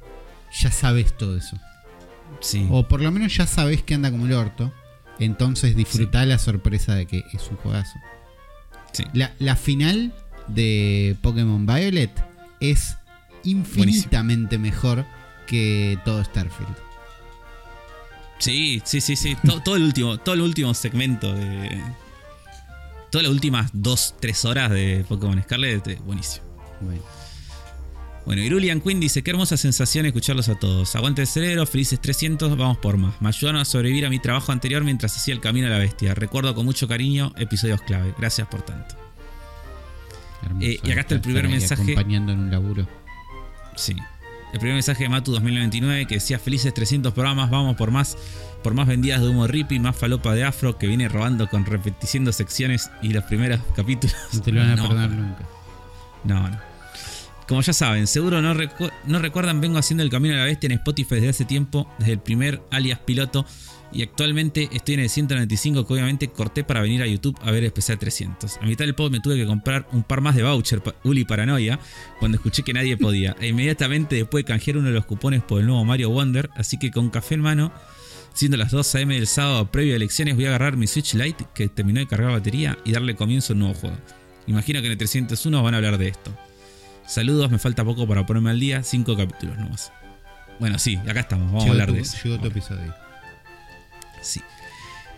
ya 0.59 0.71
sabes 0.71 1.15
todo 1.15 1.37
eso. 1.37 1.59
Sí. 2.39 2.67
O 2.71 2.87
por 2.87 3.01
lo 3.01 3.11
menos 3.11 3.35
ya 3.35 3.45
sabes 3.45 3.83
que 3.83 3.93
anda 3.93 4.09
como 4.09 4.25
el 4.25 4.33
orto. 4.33 4.73
Entonces 5.19 5.75
disfrutá 5.75 6.25
la 6.25 6.39
sorpresa 6.39 6.95
de 6.95 7.05
que 7.05 7.23
es 7.33 7.47
un 7.51 7.57
juegazo. 7.57 7.99
sí. 8.93 9.03
La, 9.13 9.31
la 9.37 9.55
final 9.55 10.11
de 10.47 11.15
Pokémon 11.21 11.67
Violet 11.67 12.11
es 12.61 12.97
infinitamente 13.43 14.57
mejor 14.57 15.05
que 15.45 15.99
todo 16.03 16.23
Starfield. 16.23 16.75
Sí, 18.39 18.81
sí, 18.85 19.01
sí, 19.01 19.15
sí. 19.15 19.37
Todo, 19.45 19.61
todo 19.61 19.75
el 19.75 19.83
último, 19.83 20.17
todo 20.17 20.33
el 20.33 20.41
último 20.41 20.73
segmento 20.73 21.31
de. 21.31 21.79
Todas 23.11 23.23
las 23.23 23.33
últimas 23.33 23.69
2, 23.73 24.15
3 24.19 24.45
horas 24.45 24.71
de 24.71 25.05
Pokémon 25.07 25.41
Scarlet, 25.43 25.87
eh, 25.87 25.99
buenísimo. 26.05 26.45
Bueno, 26.79 27.01
Bueno, 28.25 28.41
Irulian 28.41 28.79
Queen 28.81 28.99
dice, 28.99 29.21
qué 29.21 29.31
hermosa 29.31 29.57
sensación 29.57 30.05
escucharlos 30.05 30.47
a 30.47 30.55
todos. 30.55 30.95
Aguante 30.95 31.21
el 31.21 31.27
cerebro, 31.27 31.65
felices 31.65 31.99
300, 31.99 32.55
vamos 32.55 32.77
por 32.77 32.97
más. 32.97 33.21
Me 33.21 33.27
ayudaron 33.27 33.59
a 33.59 33.65
sobrevivir 33.65 34.05
a 34.05 34.09
mi 34.09 34.19
trabajo 34.19 34.51
anterior 34.51 34.83
mientras 34.83 35.15
hacía 35.17 35.33
el 35.33 35.41
camino 35.41 35.67
a 35.67 35.71
la 35.71 35.77
bestia. 35.77 36.13
Recuerdo 36.15 36.55
con 36.55 36.65
mucho 36.65 36.87
cariño 36.87 37.33
episodios 37.37 37.81
clave. 37.81 38.13
Gracias 38.17 38.47
por 38.47 38.61
tanto. 38.61 38.95
hermoso 40.43 40.65
Eh, 40.65 40.79
y 40.83 40.91
acá 40.91 41.01
está 41.01 41.15
el 41.15 41.21
primer 41.21 41.49
mensaje. 41.49 41.81
Acompañando 41.81 42.31
en 42.31 42.39
un 42.39 42.51
laburo. 42.51 42.87
Sí. 43.75 43.95
El 44.53 44.59
primer 44.59 44.73
mensaje 44.75 45.03
de 45.03 45.09
Matu 45.09 45.31
2099 45.31 46.05
que 46.07 46.15
decía 46.15 46.37
felices 46.37 46.73
300 46.73 47.13
programas, 47.13 47.49
vamos 47.49 47.77
por 47.77 47.89
más, 47.91 48.17
por 48.63 48.73
más 48.73 48.85
vendidas 48.87 49.21
de 49.21 49.29
humo 49.29 49.47
rippy, 49.47 49.79
más 49.79 49.95
falopa 49.95 50.33
de 50.35 50.43
afro 50.43 50.77
que 50.77 50.87
viene 50.87 51.07
robando 51.07 51.47
con 51.47 51.65
repetición 51.65 52.31
secciones 52.33 52.89
y 53.01 53.13
los 53.13 53.23
primeros 53.23 53.61
capítulos. 53.75 54.15
No 54.33 54.41
te 54.41 54.51
lo 54.51 54.59
van 54.61 54.71
a 54.71 54.75
No, 54.75 54.83
perdonar 54.89 55.09
nunca. 55.11 55.45
No, 56.25 56.49
no. 56.49 56.59
Como 57.47 57.61
ya 57.61 57.73
saben, 57.73 58.07
seguro 58.07 58.41
no, 58.41 58.53
recu- 58.53 58.91
no 59.05 59.19
recuerdan, 59.19 59.59
vengo 59.61 59.77
haciendo 59.77 60.03
el 60.03 60.09
camino 60.09 60.35
a 60.35 60.39
la 60.39 60.45
bestia 60.45 60.67
en 60.67 60.73
Spotify 60.73 61.15
desde 61.15 61.29
hace 61.29 61.45
tiempo, 61.45 61.89
desde 61.99 62.13
el 62.13 62.19
primer 62.19 62.61
alias 62.71 62.99
piloto. 62.99 63.45
Y 63.93 64.03
actualmente 64.03 64.69
estoy 64.71 64.93
en 64.95 65.01
el 65.01 65.09
195 65.09 65.85
que 65.85 65.93
obviamente 65.93 66.29
corté 66.29 66.63
para 66.63 66.81
venir 66.81 67.01
a 67.01 67.07
YouTube 67.07 67.37
a 67.43 67.51
ver 67.51 67.63
especial 67.65 67.99
300. 67.99 68.57
A 68.61 68.65
mitad 68.65 68.85
del 68.85 68.95
pod 68.95 69.11
me 69.11 69.19
tuve 69.19 69.35
que 69.35 69.45
comprar 69.45 69.85
un 69.91 70.03
par 70.03 70.21
más 70.21 70.35
de 70.35 70.43
voucher, 70.43 70.81
pa- 70.81 70.95
Uli 71.03 71.25
Paranoia, 71.25 71.77
cuando 72.19 72.37
escuché 72.37 72.63
que 72.63 72.71
nadie 72.73 72.95
podía. 72.95 73.35
E 73.41 73.47
inmediatamente 73.49 74.15
después 74.15 74.45
de 74.45 74.47
canjear 74.47 74.77
uno 74.77 74.87
de 74.87 74.93
los 74.93 75.05
cupones 75.05 75.41
por 75.43 75.59
el 75.59 75.67
nuevo 75.67 75.83
Mario 75.83 76.09
Wonder, 76.09 76.49
así 76.55 76.77
que 76.79 76.89
con 76.89 77.09
café 77.09 77.35
en 77.35 77.41
mano, 77.41 77.73
siendo 78.33 78.55
las 78.55 78.71
2 78.71 78.95
am 78.95 79.09
del 79.09 79.27
sábado 79.27 79.69
previo 79.71 79.91
a 79.93 79.97
elecciones, 79.97 80.35
voy 80.35 80.45
a 80.45 80.49
agarrar 80.49 80.77
mi 80.77 80.87
Switch 80.87 81.13
Lite 81.15 81.45
que 81.53 81.67
terminó 81.67 81.99
de 81.99 82.07
cargar 82.07 82.31
batería 82.31 82.77
y 82.85 82.93
darle 82.93 83.15
comienzo 83.15 83.51
a 83.51 83.55
un 83.55 83.59
nuevo 83.59 83.73
juego. 83.75 83.97
Imagino 84.47 84.79
que 84.79 84.85
en 84.85 84.93
el 84.93 84.97
301 84.97 85.61
van 85.61 85.73
a 85.73 85.77
hablar 85.77 85.97
de 85.97 86.07
esto. 86.07 86.31
Saludos, 87.05 87.51
me 87.51 87.59
falta 87.59 87.83
poco 87.83 88.07
para 88.07 88.25
ponerme 88.25 88.51
al 88.51 88.59
día, 88.59 88.83
5 88.83 89.17
capítulos 89.17 89.57
nomás. 89.57 89.91
Bueno, 90.61 90.79
sí, 90.79 90.95
acá 91.09 91.19
estamos, 91.21 91.47
vamos 91.47 91.63
Llegó 91.63 91.71
a 91.71 91.73
hablar 91.73 91.87
tu- 91.89 91.93
de 91.95 91.99
eso. 92.01 92.17
Llegó 92.23 92.39
tu 92.39 92.47
episodio. 92.47 92.93
Sí. 94.21 94.41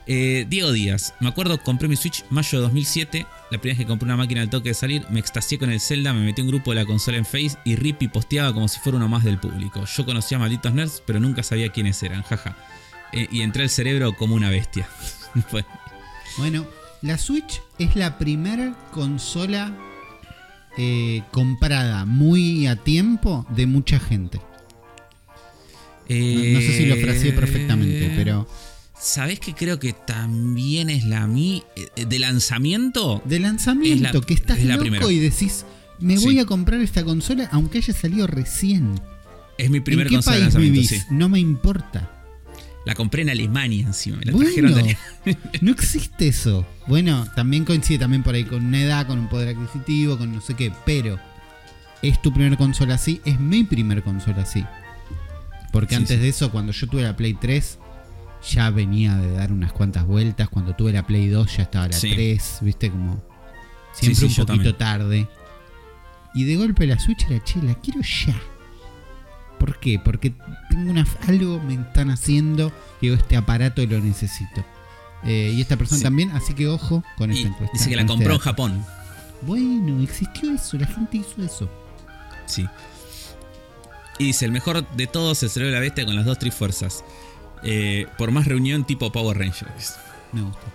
Eh, 0.06 0.45
Diego 0.49 0.74
Díaz, 0.74 1.14
me 1.22 1.30
acuerdo, 1.30 1.58
compré 1.62 1.88
mi 1.88 1.95
Switch 1.95 2.26
mayo 2.30 2.58
de 2.58 2.64
2007. 2.64 3.26
La 3.51 3.58
primera 3.58 3.78
vez 3.78 3.78
que 3.78 3.88
compré 3.88 4.06
una 4.06 4.18
máquina 4.18 4.41
al 4.41 4.49
toque 4.49 4.70
de 4.70 4.76
salir, 4.76 5.06
me 5.10 5.20
extasié 5.20 5.58
con 5.58 5.72
el 5.72 5.80
Zelda, 5.80 6.14
me 6.14 6.26
metí 6.26 6.41
en 6.41 6.47
un 6.47 6.54
grupo 6.54 6.72
de 6.72 6.76
la 6.76 6.86
consola 6.86 7.18
en 7.18 7.26
Face 7.26 7.58
y 7.64 7.76
Rippy 7.76 8.08
posteaba 8.10 8.54
como 8.54 8.68
si 8.68 8.80
fuera 8.80 8.97
uno 8.97 9.08
más 9.08 9.24
del 9.24 9.39
público. 9.39 9.86
Yo 9.86 10.06
conocía 10.06 10.38
a 10.38 10.41
malditos 10.41 10.74
nerds, 10.74 11.04
pero 11.06 11.20
nunca 11.20 11.43
sabía 11.43 11.70
quiénes 11.70 12.01
eran, 12.04 12.24
jaja. 12.24 12.58
Eh, 13.14 13.28
y 13.32 13.41
entré 13.41 13.64
al 13.64 13.70
cerebro 13.70 14.16
como 14.16 14.36
una 14.36 14.49
bestia. 14.49 14.88
Bueno, 16.36 16.66
la 17.04 17.20
Switch 17.20 17.62
es 17.78 17.95
la 17.95 18.18
primera 18.18 18.76
consola 18.91 19.72
eh, 20.80 21.22
comprada 21.32 22.06
muy 22.06 22.66
a 22.66 22.76
tiempo 22.76 23.45
de 23.49 23.68
mucha 23.68 23.99
gente. 23.99 24.39
No, 26.10 26.16
no 26.16 26.60
sé 26.60 26.78
si 26.78 26.86
lo 26.88 26.95
fraseé 26.95 27.34
perfectamente, 27.34 28.14
pero 28.16 28.47
¿Sabés 29.04 29.39
que 29.41 29.54
creo 29.54 29.80
que 29.80 29.91
también 29.91 30.89
es 30.89 31.04
la 31.04 31.28
mi 31.28 31.62
eh, 31.76 32.06
de 32.06 32.20
lanzamiento? 32.20 33.22
De 33.26 33.39
lanzamiento, 33.39 34.08
Es 34.08 34.14
la- 34.16 34.22
que 34.22 34.34
estás 34.34 34.60
es 34.60 34.66
la 34.66 34.76
loco 34.76 34.82
primera. 34.84 35.12
y 35.12 35.20
decís, 35.20 35.66
me 35.99 36.18
Sí. 36.18 36.24
voy 36.24 36.39
a 36.39 36.45
comprar 36.45 36.80
esta 36.80 37.04
consola 37.04 37.49
aunque 37.51 37.80
haya 37.80 37.93
salido 37.93 38.28
recién. 38.28 38.99
Es 39.58 39.70
mi 39.70 39.82
primer 39.82 40.08
¿En 40.08 40.10
qué 40.12 40.16
consola 40.16 40.36
de 40.38 40.41
país 40.43 40.54
lanzamiento, 40.54 40.74
vivís? 40.82 40.89
sí. 40.89 41.01
No 41.12 41.28
me 41.28 41.39
importa. 41.39 42.10
La 42.86 42.95
compré 42.95 43.22
en 43.24 43.30
Alemania 43.30 43.86
encima, 43.86 44.18
me 44.18 44.26
la 44.26 44.32
Bueno, 44.34 44.47
trajeron 44.49 44.74
de 44.74 44.80
Alemania. 44.80 44.99
no 45.62 45.72
existe 45.72 46.28
eso. 46.30 46.66
Bueno, 46.88 47.26
también 47.36 47.66
coincide 47.66 47.99
también 47.99 48.24
por 48.24 48.36
ahí 48.36 48.45
con 48.45 48.66
una 48.66 48.82
edad, 48.82 49.06
con 49.08 49.20
un 49.20 49.28
poder 49.30 49.56
adquisitivo, 49.56 50.18
con 50.18 50.34
no 50.34 50.39
sé 50.41 50.54
qué, 50.54 50.72
pero 50.86 51.20
es 52.01 52.22
tu 52.22 52.34
primer 52.34 52.58
consola 52.58 52.95
así, 52.95 53.22
es 53.26 53.38
mi 53.39 53.64
primer 53.66 54.01
consola 54.04 54.41
así. 54.43 54.64
Porque 55.72 55.95
Sí, 55.95 56.01
antes 56.01 56.18
sí. 56.18 56.24
de 56.24 56.30
eso, 56.30 56.51
cuando 56.51 56.72
yo 56.72 56.88
tuve 56.88 57.04
la 57.04 57.16
Play 57.16 57.34
3, 57.36 57.80
ya 58.50 58.70
venía 58.70 59.16
de 59.16 59.32
dar 59.32 59.52
unas 59.52 59.72
cuantas 59.74 60.06
vueltas. 60.06 60.50
Cuando 60.50 60.76
tuve 60.76 60.91
la 60.91 61.06
Play 61.06 61.28
2 61.28 61.58
ya 61.58 61.64
estaba 61.64 61.88
la 61.88 61.94
Sí. 61.94 62.12
3, 62.14 62.58
viste, 62.62 62.89
como 62.91 63.22
siempre 63.94 64.28
Sí, 64.28 64.34
sí, 64.34 64.41
un 64.41 64.48
poquito 64.48 64.76
tarde. 64.76 65.28
Y 66.36 66.46
de 66.46 66.56
golpe 66.56 66.88
la 66.88 67.00
Switch 67.00 67.26
era, 67.30 67.44
che, 67.44 67.62
la 67.62 67.76
quiero 67.76 68.02
ya. 68.02 68.36
¿Por 69.60 69.80
qué? 69.80 70.00
Porque 70.04 70.34
tengo 70.70 70.91
una, 70.91 71.06
algo 71.28 71.60
me 71.62 71.76
están 71.76 72.10
haciendo 72.10 72.72
que 73.00 73.14
este 73.14 73.38
aparato 73.38 73.86
lo 73.86 74.00
necesito. 74.00 74.66
Eh, 75.24 75.54
y 75.56 75.62
esta 75.62 75.78
persona 75.78 76.02
también, 76.02 76.32
así 76.32 76.54
que 76.54 76.68
ojo 76.68 77.02
con 77.18 77.32
Y 77.32 77.38
esta 77.38 77.48
encuesta. 77.50 77.72
dice 77.78 77.89
que 77.89 77.96
la 77.96 78.02
este 78.02 78.14
compró 78.14 78.34
en. 78.34 78.39
Japón. 78.39 78.86
Bueno, 79.44 80.02
existió 80.02 80.52
eso, 80.54 80.78
la 80.78 80.88
gente 80.88 81.18
hizo 81.18 81.41
eso. 81.44 81.70
Sí. 82.46 82.68
Y 84.20 84.26
dice, 84.26 84.46
el 84.46 84.52
mejor 84.52 84.88
de 84.96 85.08
todos 85.08 85.38
es 85.38 85.44
el 85.44 85.50
cerebro 85.50 85.72
de 85.72 85.76
la 85.78 85.82
bestia 85.82 86.06
con 86.06 86.16
las 86.16 86.26
dos 86.26 86.39
trifuerzas. 86.39 87.04
Eh, 87.64 88.07
por 88.18 88.32
más 88.32 88.45
reunión 88.45 88.86
tipo 88.86 89.11
Power 89.11 89.38
Rangers. 89.38 89.95
Me 90.32 90.41
gusta. 90.41 90.74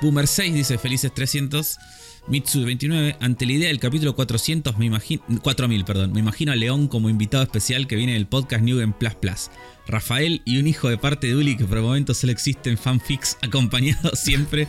Boomer 0.00 0.26
6 0.26 0.54
dice, 0.54 0.78
felices 0.78 1.12
300. 1.14 1.78
Mitsu 2.26 2.64
29, 2.64 3.16
ante 3.20 3.44
la 3.44 3.52
idea 3.52 3.68
del 3.68 3.78
capítulo 3.78 4.14
400, 4.14 4.78
me 4.78 4.86
imagino, 4.86 5.22
4000, 5.42 5.84
perdón, 5.84 6.12
me 6.12 6.20
imagino 6.20 6.52
a 6.52 6.56
León 6.56 6.88
como 6.88 7.10
invitado 7.10 7.42
especial 7.42 7.86
que 7.86 7.96
viene 7.96 8.14
del 8.14 8.26
podcast 8.26 8.62
New 8.62 8.80
en 8.80 8.94
Plus 8.94 9.14
Plus. 9.14 9.50
Rafael 9.86 10.40
y 10.46 10.58
un 10.58 10.66
hijo 10.66 10.88
de 10.88 10.96
parte 10.96 11.26
de 11.26 11.36
Uli 11.36 11.54
que 11.56 11.66
por 11.66 11.76
el 11.76 11.84
momento 11.84 12.14
solo 12.14 12.32
existen 12.32 12.78
fanfics 12.78 13.36
acompañados 13.42 14.18
siempre 14.18 14.66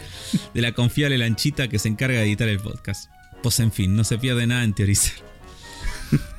de 0.53 0.61
la 0.61 0.73
confiable 0.73 1.17
lanchita 1.17 1.69
que 1.69 1.79
se 1.79 1.87
encarga 1.87 2.19
de 2.19 2.25
editar 2.25 2.49
el 2.49 2.59
podcast. 2.59 3.09
Pues 3.41 3.59
en 3.61 3.71
fin, 3.71 3.95
no 3.95 4.03
se 4.03 4.17
pierde 4.17 4.47
nada 4.47 4.63
en 4.63 4.73
teorizar. 4.73 5.13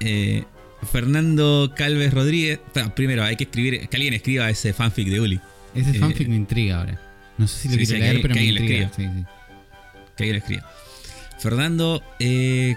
Eh, 0.00 0.44
Fernando 0.84 1.72
Calves 1.76 2.12
Rodríguez. 2.12 2.60
Primero, 2.94 3.24
hay 3.24 3.36
que 3.36 3.44
escribir. 3.44 3.88
Que 3.88 3.96
alguien 3.96 4.14
escriba 4.14 4.48
ese 4.50 4.72
fanfic 4.72 5.08
de 5.08 5.20
Uli. 5.20 5.40
Ese 5.74 5.90
Eh, 5.90 5.94
fanfic 5.94 6.28
me 6.28 6.36
intriga 6.36 6.78
ahora. 6.80 7.00
No 7.38 7.46
sé 7.48 7.62
si 7.62 7.68
lo 7.68 7.74
sí, 7.74 7.78
quiero 7.78 7.92
sí, 7.94 7.98
leer, 8.00 8.16
que- 8.16 8.22
pero 8.22 8.34
que 8.34 8.40
me 8.40 8.46
intriga. 8.46 8.90
Sí. 8.96 9.02
Que 10.16 10.22
alguien 10.24 10.32
lo 10.32 10.38
escriba. 10.38 10.70
Fernando. 11.38 12.02
eh, 12.20 12.76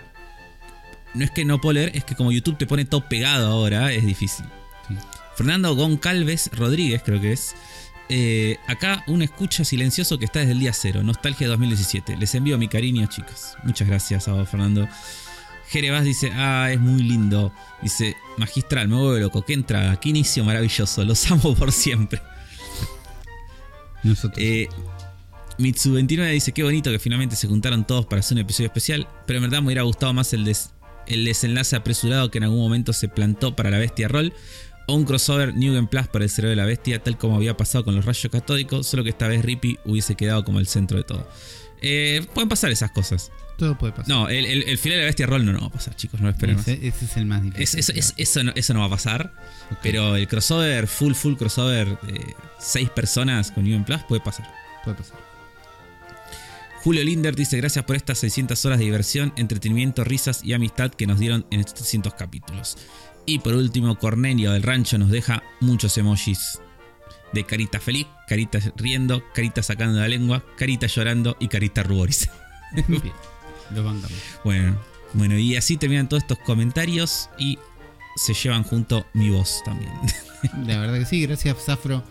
no 1.14 1.24
es 1.24 1.32
que 1.32 1.46
no 1.46 1.60
puedo 1.62 1.74
leer, 1.74 1.92
es 1.96 2.04
que 2.04 2.16
como 2.16 2.32
YouTube 2.32 2.58
te 2.58 2.68
pone 2.68 2.86
todo 2.86 3.08
pegado 3.08 3.48
ahora, 3.48 3.92
es 3.92 4.06
difícil. 4.06 4.46
Fernando 5.36 5.76
Goncalves 5.76 6.50
Rodríguez, 6.54 7.02
creo 7.04 7.22
que 7.22 7.32
es. 7.34 7.56
Eh, 8.10 8.58
acá 8.68 9.04
un 9.08 9.22
escucha 9.22 9.64
silencioso 9.66 10.18
que 10.18 10.26
está 10.26 10.40
desde 10.40 10.54
el 10.54 10.60
día 10.60 10.74
cero, 10.74 11.04
Nostalgia 11.04 11.48
2017. 11.48 12.18
Les 12.18 12.34
envío 12.36 12.58
mi 12.58 12.68
cariño, 12.68 13.06
chicos. 13.08 13.56
Muchas 13.64 13.88
gracias 13.88 14.28
a 14.28 14.34
vos, 14.34 14.48
Fernando. 14.50 14.88
Jerevas 15.70 16.04
dice, 16.06 16.32
ah, 16.34 16.70
es 16.72 16.80
muy 16.80 17.02
lindo. 17.04 17.52
Dice, 17.82 18.16
magistral, 18.38 18.88
me 18.88 18.96
vuelvo 18.96 19.18
loco. 19.20 19.44
Qué 19.46 19.54
entrada, 19.54 20.00
qué 20.00 20.10
inicio 20.10 20.44
maravilloso. 20.44 21.04
Los 21.04 21.30
amo 21.32 21.54
por 21.56 21.72
siempre. 21.72 22.22
Nosotros. 24.04 24.38
Eh, 24.40 24.68
Mitsu29 25.58 26.32
dice, 26.32 26.52
qué 26.52 26.64
bonito 26.64 26.92
que 26.92 27.00
finalmente 27.00 27.36
se 27.36 27.48
juntaron 27.48 27.86
todos 27.86 28.06
para 28.06 28.20
hacer 28.20 28.36
un 28.36 28.42
episodio 28.42 28.68
especial. 28.68 29.08
Pero 29.26 29.38
en 29.38 29.44
verdad 29.44 29.60
me 29.60 29.68
hubiera 29.68 29.82
gustado 29.84 30.14
más 30.14 30.32
el, 30.34 30.46
des- 30.46 30.72
el 31.08 31.26
desenlace 31.26 31.76
apresurado 31.76 32.30
que 32.32 32.38
en 32.38 32.46
algún 32.46 32.60
momento 32.60 32.94
se 32.94 33.08
plantó 33.10 33.56
para 33.56 33.70
la 33.70 33.78
bestia 33.80 34.08
roll. 34.08 34.34
O 34.90 34.94
un 34.96 35.04
crossover 35.04 35.54
New 35.54 35.74
Game 35.74 35.88
Plus 35.88 36.08
para 36.08 36.24
el 36.24 36.30
cerebro 36.30 36.52
de 36.52 36.56
la 36.56 36.66
bestia, 36.66 37.04
tal 37.04 37.18
como 37.18 37.36
había 37.36 37.58
pasado 37.58 37.84
con 37.84 37.94
los 37.94 38.06
rayos 38.06 38.32
catódicos, 38.32 38.88
solo 38.88 39.04
que 39.04 39.10
esta 39.10 39.28
vez 39.28 39.44
Rippy 39.44 39.78
hubiese 39.84 40.16
quedado 40.16 40.46
como 40.46 40.60
el 40.60 40.68
centro 40.68 40.98
de 40.98 41.04
todo. 41.04 41.28
Eh, 41.82 42.26
pueden 42.34 42.50
pasar 42.50 42.72
esas 42.72 42.92
cosas. 42.92 43.32
Todo 43.58 43.78
puede 43.78 43.92
pasar. 43.94 44.08
No, 44.10 44.30
el, 44.30 44.46
el- 44.46 44.64
el 44.70 44.78
final 44.78 44.98
de 44.98 45.04
la 45.04 45.08
bestia 45.08 45.26
roll 45.26 45.44
no, 45.46 45.52
no 45.54 45.62
va 45.62 45.68
a 45.68 45.72
pasar, 45.72 45.96
chicos, 45.96 46.20
no 46.20 46.28
lo 46.28 46.32
esperen. 46.34 46.60
ese, 46.60 46.74
ese 46.88 47.06
es 47.06 47.18
el 47.18 47.26
más 47.26 47.42
difícil. 47.42 47.64
Es- 47.64 47.76
eso, 47.76 47.92
es- 47.94 48.14
eso 48.18 48.44
no, 48.44 48.52
eso 48.56 48.74
no 48.74 48.82
va 48.82 48.86
a 48.86 48.90
pasar. 48.90 49.34
Pero 49.82 50.16
el 50.16 50.28
crossover, 50.28 50.88
full, 50.88 51.14
full 51.14 51.36
crossover, 51.36 52.00
de 52.02 52.36
seis 52.60 52.90
personas 52.90 53.52
con 53.52 53.64
New 53.64 53.84
Plus 53.84 54.04
puede 54.04 54.22
pasar. 54.22 54.48
puede 54.84 54.98
pasar. 54.98 55.18
Julio 56.84 57.04
Linder 57.04 57.36
dice 57.36 57.58
gracias 57.58 57.84
por 57.84 57.96
estas 57.96 58.20
600 58.20 58.64
horas 58.66 58.80
de 58.80 58.86
diversión, 58.86 59.34
entretenimiento, 59.36 60.04
risas 60.04 60.42
y 60.44 60.54
amistad 60.54 60.92
que 60.92 61.08
nos 61.08 61.20
dieron 61.20 61.46
en 61.52 61.60
estos 61.60 61.76
300 61.76 62.14
capítulos. 62.14 62.78
Y 63.26 63.40
por 63.40 63.54
último, 63.56 63.98
Cornelio 63.98 64.52
del 64.54 64.64
Rancho 64.64 64.98
nos 64.98 65.10
deja 65.10 65.44
muchos 65.60 65.98
emojis 65.98 66.60
de 67.34 67.46
carita 67.46 67.80
feliz, 67.80 68.08
carita 68.28 68.60
riendo, 68.76 69.24
carita 69.34 69.62
sacando 69.64 70.00
la 70.00 70.08
lengua, 70.08 70.44
carita 70.58 70.88
llorando 70.88 71.38
y 71.40 71.48
carita 71.48 71.84
ruboriza. 71.84 72.32
Bien, 72.88 73.02
lo 73.74 73.84
bancamos. 73.84 74.18
Bueno, 74.44 74.78
bueno, 75.14 75.38
y 75.38 75.56
así 75.56 75.78
terminan 75.78 76.10
todos 76.10 76.24
estos 76.24 76.40
comentarios 76.40 77.30
y 77.38 77.58
se 78.16 78.34
llevan 78.34 78.64
junto 78.64 79.06
mi 79.14 79.30
voz 79.30 79.62
también. 79.64 79.92
La 80.66 80.80
verdad 80.80 81.00
que 81.00 81.06
sí, 81.06 81.22
gracias 81.22 81.58
Zafro 81.66 82.04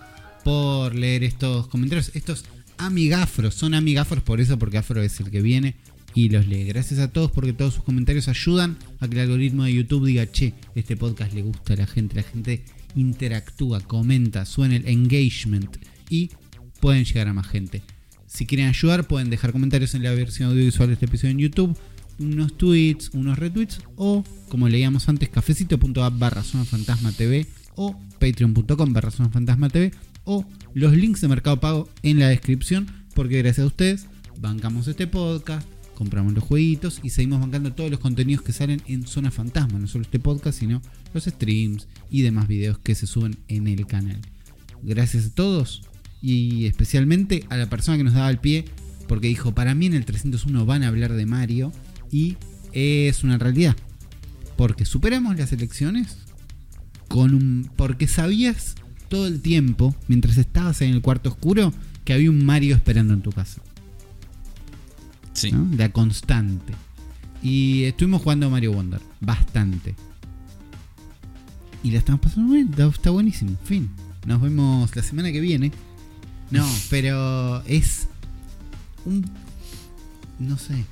por 0.45 0.95
leer 0.95 1.25
estos 1.25 1.67
comentarios. 1.69 2.11
Estos 2.15 2.45
amigafros, 2.79 3.55
son 3.55 3.75
amigafros 3.75 4.23
por 4.23 4.41
eso, 4.41 4.59
porque 4.59 4.79
Afro 4.79 5.03
es 5.03 5.19
el 5.21 5.31
que 5.31 5.43
viene 5.43 5.75
y 6.17 6.31
los 6.31 6.49
lee. 6.49 6.65
Gracias 6.65 6.99
a 6.99 7.13
todos 7.13 7.31
porque 7.31 7.53
todos 7.53 7.75
sus 7.75 7.85
comentarios 7.85 8.27
ayudan 8.27 8.79
a 9.01 9.07
que 9.07 9.17
el 9.17 9.21
algoritmo 9.21 9.65
de 9.65 9.75
YouTube 9.75 10.07
diga, 10.07 10.29
che, 10.33 10.55
este 10.75 10.97
podcast 10.97 11.35
le 11.35 11.43
gusta 11.43 11.75
a 11.75 11.77
la 11.77 11.87
gente, 11.87 12.17
la 12.17 12.23
gente 12.23 12.65
interactúa, 12.97 13.83
comenta, 13.83 14.47
suena 14.47 14.77
el 14.77 14.89
engagement 14.89 15.77
y 16.09 16.31
pueden 16.81 17.05
llegar 17.05 17.29
a 17.29 17.35
más 17.35 17.47
gente. 17.47 17.83
Si 18.27 18.47
quieren 18.47 18.67
ayudar, 18.69 19.07
pueden 19.07 19.29
dejar 19.29 19.53
comentarios 19.53 19.95
en 19.95 20.03
la 20.03 20.11
versión 20.13 20.49
audiovisual 20.49 20.89
de 20.89 20.95
este 20.95 21.05
episodio 21.05 21.33
en 21.33 21.39
YouTube, 21.39 21.77
unos 22.19 22.57
tweets, 22.57 23.11
unos 23.13 23.39
retweets 23.39 23.81
o, 23.97 24.25
como 24.49 24.71
leíamos 24.71 25.11
antes, 25.11 25.29
cafecito.app 25.29 26.19
barra 26.19 26.43
zona 26.43 26.65
fantasma 26.65 27.13
TV 27.13 27.47
o 27.75 27.95
patreon.com 28.19 28.93
barra 28.95 29.11
zona 29.11 29.29
fantasma 29.29 29.69
TV 29.69 29.93
o 30.25 30.47
los 30.73 30.95
links 30.95 31.21
de 31.21 31.29
Mercado 31.29 31.61
Pago 31.61 31.91
en 32.03 32.19
la 32.19 32.29
descripción 32.29 32.87
porque 33.15 33.43
gracias 33.43 33.65
a 33.65 33.67
ustedes 33.67 34.07
bancamos 34.39 34.89
este 34.89 35.07
podcast, 35.07 35.67
compramos 35.97 36.33
los 36.35 36.45
jueguitos 36.45 37.01
y 37.03 37.11
seguimos 37.11 37.41
bancando 37.41 37.73
todos 37.73 37.91
los 37.91 37.99
contenidos 37.99 38.45
que 38.45 38.53
salen 38.53 38.81
en 38.87 39.07
Zona 39.07 39.33
Fantasma, 39.33 39.81
no 39.81 39.89
solo 39.89 40.03
este 40.03 40.21
podcast, 40.21 40.61
sino 40.61 40.81
los 41.13 41.25
streams 41.25 41.89
y 42.11 42.23
demás 42.23 42.47
videos 42.47 42.79
que 42.79 42.95
se 42.95 43.09
suben 43.09 43.37
en 43.49 43.67
el 43.67 43.87
canal. 43.87 44.21
Gracias 44.83 45.27
a 45.27 45.35
todos 45.35 45.83
y 46.23 46.67
especialmente 46.67 47.45
a 47.49 47.57
la 47.57 47.69
persona 47.69 47.97
que 47.97 48.05
nos 48.05 48.15
daba 48.15 48.31
el 48.31 48.39
pie 48.39 48.67
porque 49.09 49.29
dijo, 49.29 49.55
para 49.55 49.75
mí 49.75 49.87
en 49.87 49.95
el 49.95 50.05
301 50.05 50.67
van 50.67 50.83
a 50.83 50.89
hablar 50.89 51.13
de 51.15 51.27
Mario 51.27 51.73
y 52.11 52.37
es 52.73 53.25
una 53.25 53.39
realidad. 53.39 53.77
Porque 54.57 54.85
superamos 54.85 55.37
las 55.37 55.53
elecciones 55.53 56.19
con 57.09 57.35
un 57.35 57.71
porque 57.77 58.09
sabías 58.09 58.75
todo 59.09 59.27
el 59.27 59.41
tiempo 59.41 59.95
mientras 60.09 60.37
estabas 60.39 60.83
en 60.83 60.91
el 60.91 61.03
cuarto 61.03 61.31
oscuro 61.31 61.73
que 62.05 62.13
había 62.13 62.31
un 62.31 62.45
Mario 62.45 62.75
esperando 62.75 63.15
en 63.15 63.23
tu 63.23 63.33
casa. 63.33 63.63
Sí. 65.37 65.53
¿no? 65.53 65.69
La 65.77 65.91
constante. 65.91 66.73
Y 67.43 67.85
estuvimos 67.85 68.23
jugando 68.23 68.51
Mario 68.51 68.73
Wonder. 68.73 69.01
Bastante. 69.21 69.95
Y 71.83 71.91
la 71.91 71.99
estamos 71.99 72.21
pasando 72.21 72.53
bien. 72.55 72.71
Está, 72.77 73.11
buenísimo. 73.11 73.57
Fin. 73.65 73.91
Nos 74.27 74.41
vemos 74.41 74.95
la 74.97 75.03
semana 75.03 75.31
que 75.31 75.41
viene. 75.41 75.71
No, 76.51 76.67
pero 76.91 77.63
es 77.67 78.09
un... 79.05 79.25
No 80.39 80.59
sé. 80.59 80.85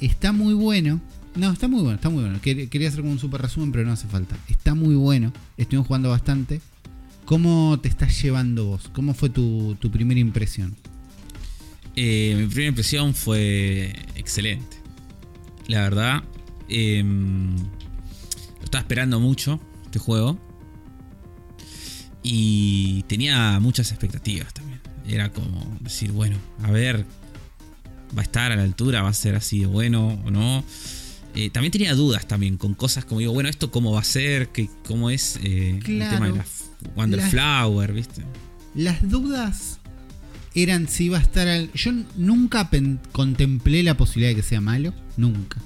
Está 0.00 0.32
muy 0.32 0.54
bueno. 0.54 1.00
No, 1.36 1.50
está 1.52 1.68
muy 1.68 1.80
bueno, 1.82 1.96
está 1.96 2.08
muy 2.08 2.22
bueno. 2.22 2.40
Quer- 2.42 2.68
Quería 2.68 2.88
hacer 2.88 3.00
como 3.00 3.12
un 3.12 3.18
super 3.18 3.40
resumen, 3.42 3.70
pero 3.70 3.84
no 3.84 3.92
hace 3.92 4.08
falta. 4.08 4.36
Está 4.48 4.74
muy 4.74 4.94
bueno. 4.94 5.32
Estuvimos 5.56 5.86
jugando 5.86 6.08
bastante. 6.08 6.60
¿Cómo 7.26 7.78
te 7.82 7.88
estás 7.88 8.20
llevando 8.22 8.64
vos? 8.66 8.88
¿Cómo 8.94 9.12
fue 9.14 9.28
tu, 9.28 9.76
tu 9.78 9.90
primera 9.90 10.18
impresión? 10.18 10.74
Eh, 12.00 12.34
mi 12.36 12.46
primera 12.46 12.68
impresión 12.68 13.12
fue 13.12 13.92
excelente. 14.14 14.76
La 15.66 15.80
verdad, 15.82 16.22
em, 16.68 17.56
lo 17.56 18.64
estaba 18.64 18.82
esperando 18.82 19.18
mucho 19.18 19.58
este 19.84 19.98
juego. 19.98 20.38
Y 22.22 23.02
tenía 23.04 23.58
muchas 23.60 23.90
expectativas 23.90 24.52
también. 24.54 24.80
Era 25.06 25.32
como 25.32 25.76
decir, 25.80 26.12
bueno, 26.12 26.36
a 26.62 26.70
ver, 26.70 27.04
va 28.16 28.20
a 28.20 28.24
estar 28.24 28.52
a 28.52 28.56
la 28.56 28.62
altura, 28.62 29.02
va 29.02 29.08
a 29.08 29.14
ser 29.14 29.34
así 29.34 29.60
de 29.60 29.66
bueno 29.66 30.20
o 30.24 30.30
no. 30.30 30.62
Eh, 31.34 31.50
también 31.50 31.72
tenía 31.72 31.94
dudas 31.94 32.26
también 32.28 32.56
con 32.58 32.74
cosas 32.74 33.04
como 33.04 33.20
digo, 33.20 33.32
bueno, 33.32 33.48
esto 33.48 33.70
cómo 33.70 33.92
va 33.92 34.00
a 34.00 34.04
ser, 34.04 34.48
que, 34.50 34.68
cómo 34.86 35.10
es 35.10 35.38
eh, 35.42 35.78
Claro. 35.82 36.04
el 36.04 36.10
tema 36.10 36.26
de 36.28 36.36
la 36.38 36.44
Wonder 36.96 37.20
Las- 37.20 37.30
Flower, 37.30 37.92
¿viste? 37.92 38.22
Las 38.74 39.08
dudas 39.08 39.77
eran 40.54 40.88
si 40.88 41.04
iba 41.04 41.18
a 41.18 41.20
estar 41.20 41.46
al. 41.48 41.70
Yo 41.72 41.92
nunca 42.16 42.68
contemplé 43.12 43.82
la 43.82 43.96
posibilidad 43.96 44.30
de 44.30 44.36
que 44.36 44.42
sea 44.42 44.60
malo. 44.60 44.92
Nunca. 45.16 45.60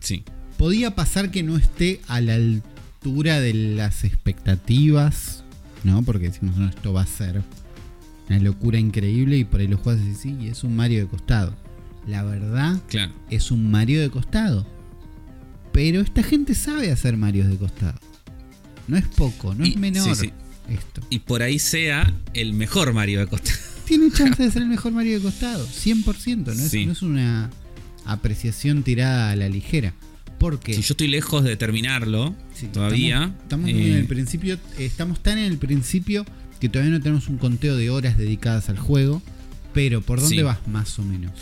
Sí. 0.00 0.24
Podía 0.58 0.94
pasar 0.94 1.30
que 1.30 1.42
no 1.42 1.56
esté 1.56 2.00
a 2.08 2.20
la 2.20 2.34
altura 2.34 3.40
de 3.40 3.54
las 3.54 4.04
expectativas. 4.04 5.44
¿No? 5.84 6.02
Porque 6.02 6.28
decimos, 6.28 6.56
no, 6.56 6.68
esto 6.68 6.92
va 6.92 7.02
a 7.02 7.06
ser 7.06 7.42
una 8.28 8.38
locura 8.38 8.78
increíble. 8.78 9.38
Y 9.38 9.44
por 9.44 9.60
ahí 9.60 9.66
los 9.68 9.80
juegas 9.80 10.04
y 10.04 10.14
sí, 10.14 10.36
y 10.40 10.48
es 10.48 10.62
un 10.64 10.76
Mario 10.76 11.00
de 11.00 11.06
costado. 11.08 11.54
La 12.06 12.22
verdad, 12.22 12.80
Claro. 12.88 13.12
es 13.30 13.50
un 13.50 13.70
Mario 13.70 14.00
de 14.02 14.10
costado. 14.10 14.66
Pero 15.72 16.00
esta 16.00 16.22
gente 16.22 16.54
sabe 16.54 16.90
hacer 16.90 17.16
Marios 17.16 17.48
de 17.48 17.56
costado. 17.56 17.98
No 18.88 18.96
es 18.96 19.06
poco, 19.06 19.54
no 19.54 19.64
Y- 19.64 19.70
es 19.70 19.76
menor 19.76 20.16
sí, 20.16 20.26
sí. 20.26 20.32
esto. 20.68 21.00
Y 21.10 21.20
por 21.20 21.42
ahí 21.42 21.58
sea 21.58 22.12
el 22.34 22.52
mejor 22.54 22.92
Mario 22.92 23.20
de 23.20 23.26
Costa. 23.28 23.52
Tiene 23.90 24.10
chance 24.12 24.40
de 24.42 24.50
ser 24.50 24.62
el 24.62 24.68
mejor 24.68 24.92
Mario 24.92 25.14
de 25.18 25.20
costado, 25.20 25.66
100%. 25.66 26.54
No 26.54 26.62
es, 26.62 26.70
Sí. 26.70 26.86
no 26.86 26.92
es 26.92 27.02
una 27.02 27.50
apreciación 28.04 28.82
tirada 28.84 29.30
a 29.32 29.36
la 29.36 29.48
ligera. 29.48 29.92
Porque 30.38 30.72
Si 30.74 30.80
yo 30.82 30.92
estoy 30.94 31.08
lejos 31.08 31.42
de 31.44 31.56
terminarlo 31.56 32.34
Sí, 32.54 32.66
todavía. 32.68 33.16
Estamos, 33.24 33.42
estamos 33.42 33.68
eh, 33.68 33.72
muy 33.74 33.86
en 33.90 33.96
el 33.96 34.06
principio. 34.06 34.58
Estamos 34.78 35.20
tan 35.22 35.38
en 35.38 35.44
el 35.52 35.58
principio 35.58 36.24
que 36.60 36.68
todavía 36.68 36.92
no 36.92 37.00
tenemos 37.02 37.26
un 37.28 37.36
conteo 37.36 37.76
de 37.76 37.90
horas 37.90 38.16
dedicadas 38.16 38.68
al 38.68 38.78
juego. 38.78 39.20
Pero 39.74 40.00
¿por 40.02 40.20
dónde 40.20 40.36
Sí. 40.36 40.42
vas 40.42 40.66
más 40.68 40.98
o 40.98 41.02
menos? 41.02 41.32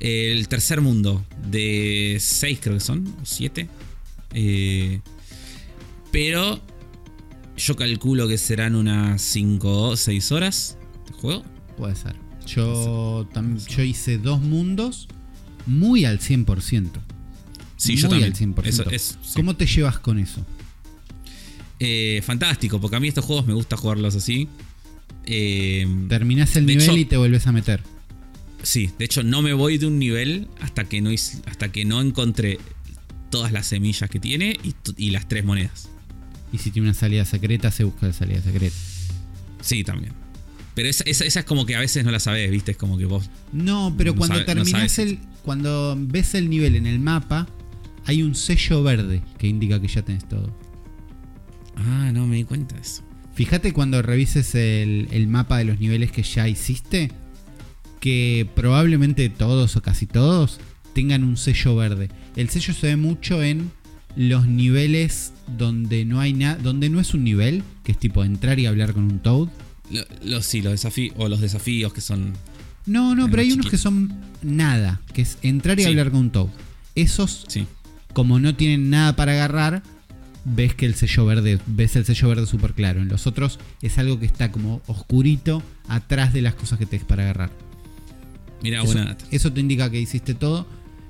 el 0.00 0.48
tercer 0.48 0.80
mundo 0.82 1.24
de 1.50 2.18
6 2.20 2.58
creo 2.60 2.74
que 2.74 2.80
son, 2.80 3.06
o 3.22 3.24
7. 3.24 3.68
pero 6.12 6.60
yo 7.56 7.76
calculo 7.76 8.28
que 8.28 8.36
serán 8.38 8.74
unas 8.74 9.22
5 9.22 9.88
o 9.90 9.96
6 9.96 10.32
horas 10.32 10.76
de 11.06 11.12
juego. 11.14 11.44
Puede 11.76 11.94
ser. 11.96 12.14
Yo, 12.46 13.28
tam- 13.32 13.58
yo 13.66 13.82
hice 13.82 14.18
dos 14.18 14.40
mundos 14.40 15.08
muy 15.66 16.04
al 16.04 16.20
100%. 16.20 16.90
Sí, 17.76 17.96
yo 17.96 18.08
muy 18.08 18.20
también. 18.20 18.32
al 18.32 18.54
100%. 18.54 18.66
Eso 18.66 18.90
es, 18.90 19.18
sí. 19.22 19.32
¿Cómo 19.34 19.56
te 19.56 19.66
llevas 19.66 19.98
con 19.98 20.18
eso? 20.18 20.44
Eh, 21.80 22.22
fantástico, 22.24 22.80
porque 22.80 22.96
a 22.96 23.00
mí 23.00 23.08
estos 23.08 23.24
juegos 23.24 23.46
me 23.46 23.54
gusta 23.54 23.76
jugarlos 23.76 24.14
así. 24.14 24.48
Eh, 25.26 25.86
Terminás 26.08 26.54
el 26.56 26.66
nivel 26.66 26.82
hecho- 26.82 26.96
y 26.96 27.04
te 27.04 27.16
vuelves 27.16 27.46
a 27.46 27.52
meter. 27.52 27.82
sí, 28.62 28.90
de 28.98 29.04
hecho 29.06 29.22
no 29.22 29.42
me 29.42 29.52
voy 29.54 29.78
de 29.78 29.86
un 29.86 29.98
nivel 29.98 30.48
hasta 30.60 30.84
que 30.84 31.00
no, 31.00 31.10
hasta 31.46 31.72
que 31.72 31.84
no 31.84 32.00
encontré 32.00 32.58
todas 33.30 33.52
las 33.52 33.66
semillas 33.66 34.08
que 34.08 34.20
tiene 34.20 34.56
y, 34.62 34.74
y 34.96 35.10
las 35.10 35.26
tres 35.28 35.44
monedas. 35.44 35.88
Y 36.52 36.58
si 36.58 36.70
tiene 36.70 36.88
una 36.88 36.94
salida 36.94 37.24
secreta, 37.24 37.70
se 37.70 37.84
busca 37.84 38.06
la 38.06 38.12
salida 38.12 38.40
secreta. 38.42 38.76
Sí, 39.60 39.82
también. 39.82 40.12
Pero 40.74 40.88
esa, 40.88 41.04
esa- 41.04 41.24
esa 41.24 41.40
es 41.40 41.46
como 41.46 41.66
que 41.66 41.76
a 41.76 41.80
veces 41.80 42.04
no 42.04 42.10
la 42.10 42.20
sabes, 42.20 42.50
¿viste? 42.50 42.72
Es 42.72 42.76
como 42.76 42.98
que 42.98 43.04
vos. 43.04 43.30
No, 43.52 43.94
pero 43.96 44.12
No 44.12 44.18
cuando 44.18 44.36
sabe- 44.36 44.46
terminás 44.46 44.98
el. 44.98 45.18
Cuando 45.44 45.96
ves 45.98 46.34
el 46.34 46.48
nivel 46.50 46.74
en 46.76 46.86
el 46.86 46.98
mapa, 46.98 47.46
hay 48.06 48.22
un 48.22 48.34
sello 48.34 48.82
verde 48.82 49.22
que 49.38 49.46
indica 49.46 49.80
que 49.80 49.88
ya 49.88 50.02
tenés 50.02 50.26
todo. 50.28 50.52
Ah, 51.76 52.10
no 52.12 52.26
me 52.26 52.36
di 52.36 52.44
cuenta 52.44 52.74
de 52.76 52.82
eso. 52.82 53.02
Fíjate 53.34 53.72
cuando 53.72 54.00
revises 54.02 54.54
el, 54.54 55.08
el 55.10 55.26
mapa 55.26 55.58
de 55.58 55.64
los 55.64 55.80
niveles 55.80 56.12
que 56.12 56.22
ya 56.22 56.48
hiciste, 56.48 57.10
que 58.00 58.48
probablemente 58.54 59.28
todos 59.28 59.76
o 59.76 59.82
casi 59.82 60.06
todos 60.06 60.60
tengan 60.94 61.24
un 61.24 61.36
sello 61.36 61.74
verde. 61.76 62.08
El 62.36 62.48
sello 62.48 62.72
se 62.74 62.88
ve 62.88 62.96
mucho 62.96 63.42
en 63.42 63.70
los 64.16 64.46
niveles 64.46 65.32
donde 65.58 66.04
no 66.04 66.20
hay 66.20 66.32
nada, 66.32 66.56
donde 66.56 66.88
no 66.88 67.00
es 67.00 67.12
un 67.14 67.24
nivel, 67.24 67.62
que 67.82 67.92
es 67.92 67.98
tipo 67.98 68.22
entrar 68.24 68.58
y 68.60 68.66
hablar 68.66 68.92
con 68.92 69.04
un 69.04 69.18
Toad. 69.18 69.48
Lo- 69.94 70.04
Los, 70.24 70.46
sí, 70.46 70.60
los 70.62 70.72
desafíos. 70.72 71.14
O 71.18 71.28
los 71.28 71.40
desafíos 71.40 71.92
que 71.92 72.00
son. 72.00 72.32
No, 72.86 73.14
no, 73.14 73.30
pero 73.30 73.42
hay 73.42 73.52
unos 73.52 73.70
que 73.70 73.78
son 73.78 74.12
nada, 74.42 75.00
que 75.14 75.22
es 75.22 75.38
entrar 75.42 75.78
y 75.80 75.84
Sí. 75.84 75.88
hablar 75.88 76.10
con 76.10 76.20
un 76.20 76.30
Toad. 76.30 76.48
Esos, 76.94 77.44
Sí. 77.48 77.66
como 78.12 78.38
no 78.38 78.54
tienen 78.54 78.90
nada 78.90 79.16
para 79.16 79.32
agarrar, 79.32 79.82
ves 80.44 80.74
que 80.74 80.84
el 80.84 80.94
sello 80.94 81.24
verde, 81.24 81.58
ves 81.66 81.96
el 81.96 82.04
sello 82.04 82.28
verde 82.28 82.46
súper 82.46 82.74
claro. 82.74 83.00
En 83.00 83.08
los 83.08 83.26
otros 83.26 83.58
es 83.80 83.96
algo 83.98 84.20
que 84.20 84.26
está 84.26 84.52
como 84.52 84.82
oscurito 84.86 85.62
atrás 85.88 86.32
de 86.34 86.42
las 86.42 86.54
cosas 86.54 86.78
que 86.78 86.84
tenés 86.86 87.06
para 87.06 87.22
agarrar. 87.22 87.50
Mira, 88.62 88.82
eso, 88.82 88.92
buena 88.92 89.16
eso 89.30 89.52
te 89.52 89.60
indica 89.60 89.90
que 89.90 90.00
hiciste 90.00 90.34
todo. 90.34 90.66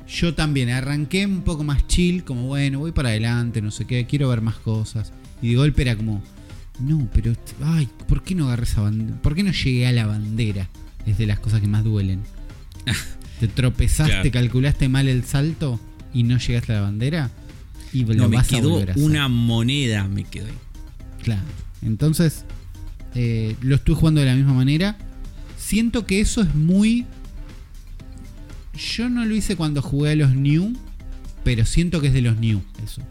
Yo 0.09 0.35
también 0.35 0.69
arranqué 0.71 1.27
un 1.27 1.43
poco 1.43 1.65
más 1.65 1.87
chill, 1.87 2.25
como 2.25 2.43
bueno, 2.47 2.79
voy 2.81 2.93
para 2.93 3.09
adelante, 3.09 3.63
no 3.63 3.71
sé 3.71 3.85
qué, 3.87 4.07
quiero 4.07 4.29
ver 4.29 4.43
más 4.43 4.57
cosas. 4.57 5.13
Y 5.43 5.51
de 5.51 5.57
golpe 5.57 5.83
era 5.83 5.97
como, 5.97 6.23
no, 6.81 7.09
pero, 7.13 7.33
ay, 7.63 7.89
¿por 8.09 8.23
qué 8.23 8.35
no 8.35 8.47
agarré 8.47 8.65
esa 8.65 8.81
bandera? 8.81 9.21
¿Por 9.23 9.35
qué 9.35 9.43
no 9.43 9.53
llegué 9.53 9.87
a 9.87 9.93
la 9.93 10.07
bandera? 10.07 10.69
Es 11.07 11.19
de 11.19 11.27
las 11.27 11.39
cosas 11.41 11.61
que 11.61 11.67
más 11.69 11.85
duelen. 11.85 12.23
Te 13.41 13.49
tropezaste, 13.49 14.13
Claro. 14.13 14.31
calculaste 14.31 14.89
mal 14.89 15.09
el 15.09 15.25
salto 15.25 15.79
y 16.13 16.23
no 16.25 16.39
llegaste 16.39 16.73
a 16.73 16.77
la 16.77 16.81
bandera. 16.83 17.31
Y 17.93 18.05
lo 18.05 18.15
No, 18.15 18.29
me 18.29 18.37
vas 18.37 18.47
a 18.47 18.57
quedó 18.57 18.79
a 18.81 18.85
una 18.97 19.29
moneda, 19.29 20.09
me 20.09 20.25
quedó 20.25 20.47
ahí. 20.47 20.53
Claro. 21.23 21.43
Entonces, 21.83 22.45
eh, 23.15 23.57
lo 23.61 23.77
estoy 23.77 23.95
jugando 23.95 24.21
de 24.21 24.27
la 24.27 24.35
misma 24.35 24.53
manera. 24.55 24.97
Siento 25.57 26.05
que 26.07 26.21
eso 26.21 26.43
es 26.43 26.55
muy. 26.55 27.07
Yo 28.97 29.09
no 29.09 29.25
lo 29.25 29.35
hice 29.35 29.57
cuando 29.57 29.81
jugué 29.83 30.11
a 30.13 30.17
los 30.17 30.35
New, 30.35 30.75
pero 31.45 31.65
siento 31.65 32.01
que 32.01 32.09
es 32.09 32.13
de 32.13 32.23
los 32.23 32.37
New, 32.39 32.61
eso. 32.85 33.03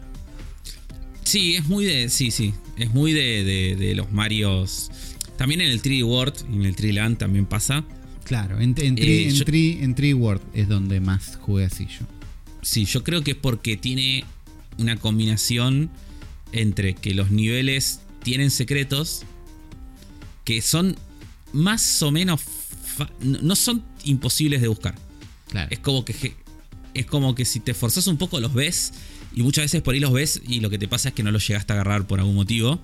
Sí, 1.24 1.56
es 1.56 1.66
muy 1.66 1.84
de. 1.84 2.08
Sí, 2.08 2.30
sí. 2.30 2.54
Es 2.76 2.92
muy 2.92 3.12
de, 3.12 3.44
de- 3.44 3.76
de 3.76 3.94
los 3.94 4.12
Marios. 4.12 4.90
También 5.36 5.60
en 5.60 5.70
el 5.70 5.82
3D 5.82 6.04
World 6.04 6.34
y 6.50 6.54
en 6.56 6.64
el 6.64 6.76
3D 6.76 6.92
Land 6.94 7.18
también 7.18 7.46
pasa. 7.46 7.84
Claro, 8.24 8.58
en, 8.60 8.74
en, 8.78 8.96
Eh, 8.98 9.00
Tree- 9.44 9.82
en 9.82 9.94
yo- 9.94 10.04
en 10.04 10.22
World 10.22 10.42
es 10.54 10.68
donde 10.68 11.00
más 11.00 11.36
jugué 11.40 11.64
así 11.64 11.86
yo. 11.86 12.06
Sí, 12.62 12.84
yo 12.86 13.04
creo 13.04 13.22
que 13.22 13.32
es 13.32 13.36
porque 13.36 13.76
tiene 13.76 14.24
una 14.78 14.96
combinación 14.96 15.90
entre 16.52 16.94
que 16.94 17.14
los 17.14 17.30
niveles 17.30 18.00
tienen 18.22 18.50
secretos 18.50 19.22
que 20.44 20.62
son 20.62 20.96
más 21.52 22.02
o 22.02 22.10
menos. 22.10 22.40
no 23.20 23.56
son 23.56 23.82
imposibles 24.04 24.60
de 24.62 24.68
buscar. 24.68 24.94
Claro. 25.48 25.68
Es 25.70 25.80
como 25.80 26.04
que 26.04 26.34
es 26.94 27.06
como 27.06 27.34
que 27.34 27.44
si 27.44 27.58
te 27.58 27.74
forzas 27.74 28.06
un 28.06 28.16
poco 28.18 28.38
los 28.38 28.54
ves 28.54 28.92
y 29.34 29.42
muchas 29.42 29.64
veces 29.64 29.82
por 29.82 29.94
ahí 29.94 30.00
los 30.00 30.12
ves 30.12 30.40
y 30.46 30.60
lo 30.60 30.70
que 30.70 30.78
te 30.78 30.88
pasa 30.88 31.08
es 31.10 31.14
que 31.14 31.22
no 31.22 31.30
los 31.30 31.46
llegaste 31.46 31.72
a 31.72 31.76
agarrar 31.76 32.06
por 32.06 32.20
algún 32.20 32.34
motivo. 32.36 32.80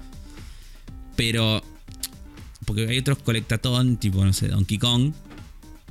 Pero 1.17 1.63
porque 2.65 2.87
hay 2.89 2.99
otros 2.99 3.19
colectatón, 3.19 3.97
tipo 3.97 4.25
no 4.25 4.33
sé, 4.33 4.49
Donkey 4.49 4.79
Kong, 4.79 5.13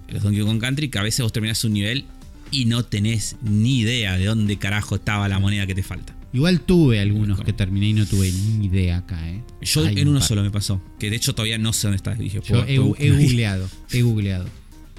los 0.09 0.23
Donkey 0.23 0.41
Kong 0.43 0.59
Country, 0.59 0.89
que 0.89 0.99
a 0.99 1.03
veces 1.03 1.21
vos 1.23 1.31
terminás 1.33 1.63
un 1.63 1.73
nivel 1.73 2.05
y 2.51 2.65
no 2.65 2.83
tenés 2.85 3.35
ni 3.41 3.79
idea 3.79 4.17
de 4.17 4.25
dónde 4.25 4.57
carajo 4.57 4.95
estaba 4.95 5.27
la 5.29 5.39
moneda 5.39 5.67
que 5.67 5.75
te 5.75 5.83
falta. 5.83 6.15
Igual 6.31 6.61
tuve 6.61 6.99
algunos 6.99 7.41
que 7.41 7.53
terminé 7.53 7.87
y 7.87 7.93
no 7.93 8.05
tuve 8.05 8.31
ni 8.31 8.65
idea 8.67 8.97
acá, 8.97 9.29
¿eh? 9.29 9.41
Yo 9.61 9.83
Hay 9.85 9.93
en 9.99 10.01
un 10.07 10.09
uno 10.09 10.19
par. 10.19 10.27
solo 10.27 10.43
me 10.43 10.51
pasó, 10.51 10.81
que 10.99 11.09
de 11.09 11.15
hecho 11.15 11.33
todavía 11.33 11.57
no 11.57 11.73
sé 11.73 11.87
dónde 11.87 11.95
está. 11.97 12.13
Dije, 12.13 12.39
Yo 12.47 12.63
he, 12.65 12.77
googleado, 12.77 13.67
he 13.91 14.01
googleado. 14.03 14.45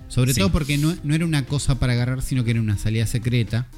Sobre 0.09 0.35
Sí. 0.35 0.41
todo 0.41 0.51
porque 0.51 0.77
no, 0.77 0.95
no 1.05 1.15
era 1.15 1.25
una 1.25 1.47
cosa 1.47 1.79
para 1.79 1.93
agarrar, 1.93 2.21
sino 2.23 2.43
que 2.45 2.51
era 2.51 2.61
una 2.61 2.77
salida 2.79 3.07
secreta. 3.07 3.69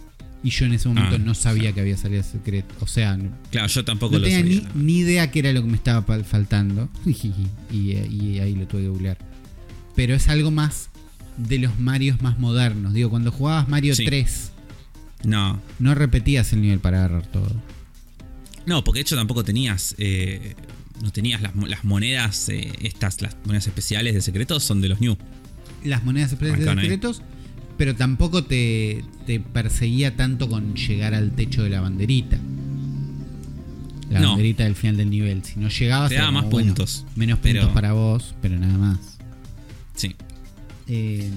Y 0.45 0.51
yo 0.51 0.67
en 0.67 0.73
ese 0.73 0.89
momento 0.89 1.15
Ah, 1.17 1.19
no 1.19 1.35
sabía 1.35 1.73
que 1.73 1.81
había 1.81 1.97
salida 1.97 2.23
secreta. 2.23 2.75
O 2.81 2.87
sea, 2.87 3.17
no, 3.17 3.31
Claro, 3.51 3.69
yo 3.69 3.85
tampoco 3.85 4.15
no 4.15 4.19
lo 4.21 4.25
tenía 4.25 4.41
sabía. 4.41 4.71
ni, 4.75 4.83
ni 4.85 4.99
idea 4.99 5.31
que 5.31 5.39
era 5.39 5.53
lo 5.53 5.63
que 5.63 5.69
me 5.69 5.77
estaba 5.77 6.03
faltando. 6.25 6.89
y, 7.07 7.47
y 7.71 8.39
ahí 8.41 8.55
lo 8.57 8.67
tuve 8.67 8.83
que 8.83 8.89
googlear. 8.89 9.19
Pero 9.95 10.15
es 10.15 10.29
algo 10.29 10.51
más 10.51 10.89
de 11.37 11.59
los 11.59 11.79
Marios 11.79 12.21
más 12.23 12.39
modernos. 12.39 12.93
Digo, 12.93 13.09
cuando 13.11 13.31
jugabas 13.31 13.69
Mario 13.69 13.95
Sí. 13.95 14.05
3, 14.05 14.51
No, 15.25 15.61
no 15.79 15.95
repetías 15.95 16.53
el 16.53 16.63
nivel 16.63 16.81
para 16.81 16.99
agarrar 17.05 17.27
todo. 17.27 17.55
No, 18.67 18.83
porque 18.85 18.99
de 18.99 19.03
hecho 19.03 19.17
tampoco 19.17 19.45
tenías. 19.45 19.95
eh, 19.99 20.55
no 21.03 21.11
tenías 21.13 21.41
las, 21.43 21.55
mo- 21.55 21.67
las 21.67 21.85
monedas, 21.85 22.49
eh, 22.49 22.73
estas, 22.83 23.21
las 23.23 23.37
monedas 23.45 23.67
especiales 23.67 24.15
de 24.15 24.21
secretos 24.23 24.63
son 24.63 24.81
de 24.81 24.89
los 24.89 25.01
New. 25.01 25.17
las 25.85 26.05
monedas 26.05 26.33
especiales 26.33 26.65
de 26.65 26.75
secretos, 26.81 27.23
pero 27.77 27.95
tampoco 27.97 28.45
te, 28.45 29.05
te 29.27 29.41
perseguía 29.41 30.17
tanto 30.17 30.49
con 30.49 30.75
llegar 30.75 31.15
al 31.15 31.33
techo 31.33 31.63
de 31.63 31.71
la 31.71 31.81
banderita. 31.81 32.39
La 34.11 34.21
No. 34.21 34.29
banderita 34.31 34.65
del 34.65 34.75
final 34.75 34.97
del 34.99 35.11
nivel. 35.11 35.43
Si 35.45 35.59
no 35.59 35.69
llegabas, 35.69 36.11
Te 36.11 36.17
daba 36.17 36.31
más 36.31 36.45
bueno, 36.51 36.69
puntos, 36.75 37.07
menos 37.17 37.39
pero- 37.43 37.61
puntos 37.61 37.75
para 37.75 37.93
vos, 37.93 38.35
pero 38.43 38.59
nada 38.59 38.77
más. 38.77 38.99
Sí. 39.97 40.15
Eh, 40.89 41.31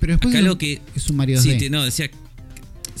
pero 0.00 0.14
después 0.14 0.32
Acá 0.34 0.38
es, 0.40 0.44
lo 0.44 0.52
un- 0.52 0.58
que. 0.58 0.80
es 0.96 1.08
un 1.10 1.16
Mario 1.16 1.40
Sí, 1.40 1.50
2D. 1.50 1.58
te- 1.58 1.70
no, 1.70 1.84
decía. 1.84 2.10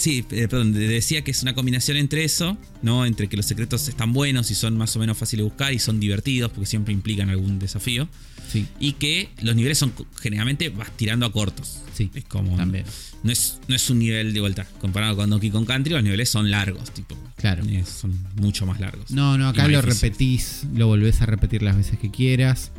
Sí, 0.00 0.24
eh, 0.30 0.48
perdón, 0.48 0.72
de- 0.72 0.88
decía 0.88 1.22
que 1.22 1.30
es 1.30 1.42
una 1.42 1.54
combinación 1.54 1.98
entre 1.98 2.24
eso, 2.24 2.56
¿no? 2.80 3.04
Entre 3.04 3.28
que 3.28 3.36
los 3.36 3.44
secretos 3.44 3.86
están 3.86 4.14
buenos 4.14 4.50
y 4.50 4.54
son 4.54 4.76
más 4.78 4.96
o 4.96 4.98
menos 4.98 5.18
fáciles 5.18 5.40
de 5.44 5.50
buscar 5.50 5.74
y 5.74 5.78
son 5.78 6.00
divertidos 6.00 6.50
porque 6.50 6.64
siempre 6.66 6.94
implican 6.94 7.28
algún 7.28 7.58
desafío. 7.58 8.08
Sí, 8.50 8.66
Y 8.80 8.94
que 8.94 9.28
los 9.42 9.54
niveles 9.54 9.76
son 9.78 9.92
generalmente 10.20 10.70
vas 10.70 10.90
tirando 10.96 11.26
a 11.26 11.32
cortos. 11.32 11.80
sí. 11.94 12.10
Es 12.14 12.24
como. 12.24 12.56
También. 12.56 12.84
No 13.22 13.30
es, 13.30 13.60
no 13.68 13.74
es 13.76 13.90
un 13.90 13.98
nivel 13.98 14.32
de 14.32 14.40
vuelta. 14.40 14.66
Comparado 14.80 15.14
con 15.16 15.28
Donkey 15.28 15.50
Kong 15.50 15.66
Country, 15.66 15.92
los 15.92 16.02
niveles 16.02 16.30
son 16.30 16.50
largos, 16.50 16.90
tipo. 16.92 17.14
Claro. 17.36 17.62
eh, 17.68 17.84
Son 17.84 18.18
mucho 18.36 18.64
más 18.64 18.80
largos. 18.80 19.10
No, 19.10 19.36
no, 19.36 19.48
acá 19.48 19.68
lo 19.68 19.82
difíciles. 19.82 20.00
repetís, 20.02 20.62
lo 20.74 20.86
volvés 20.86 21.20
a 21.20 21.26
repetir 21.26 21.62
las 21.62 21.76
veces 21.76 21.98
que 21.98 22.10
quieras. 22.10 22.72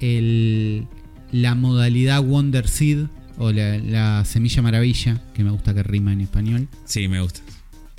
El, 0.00 0.86
la 1.32 1.54
modalidad 1.56 2.22
Wonder 2.22 2.68
Seed 2.68 3.06
o 3.38 3.52
la, 3.52 3.78
la 3.78 4.24
semilla 4.24 4.60
maravilla, 4.62 5.20
que 5.34 5.44
me 5.44 5.50
gusta 5.50 5.72
que 5.74 5.82
rima 5.82 6.12
en 6.12 6.20
español. 6.22 6.68
Sí, 6.84 7.08
me 7.08 7.20
gusta. 7.20 7.40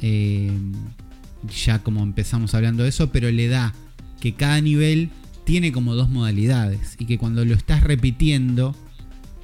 eh, 0.01 0.51
ya 1.65 1.79
como 1.79 2.03
empezamos 2.03 2.53
hablando 2.53 2.83
de 2.83 2.89
eso, 2.89 3.11
pero 3.11 3.31
le 3.31 3.47
da 3.47 3.73
que 4.19 4.33
cada 4.33 4.59
nivel 4.59 5.09
tiene 5.45 5.71
como 5.71 5.95
dos 5.95 6.09
modalidades 6.09 6.95
y 6.99 7.05
que 7.05 7.17
cuando 7.17 7.45
lo 7.45 7.55
estás 7.55 7.81
repitiendo, 7.81 8.75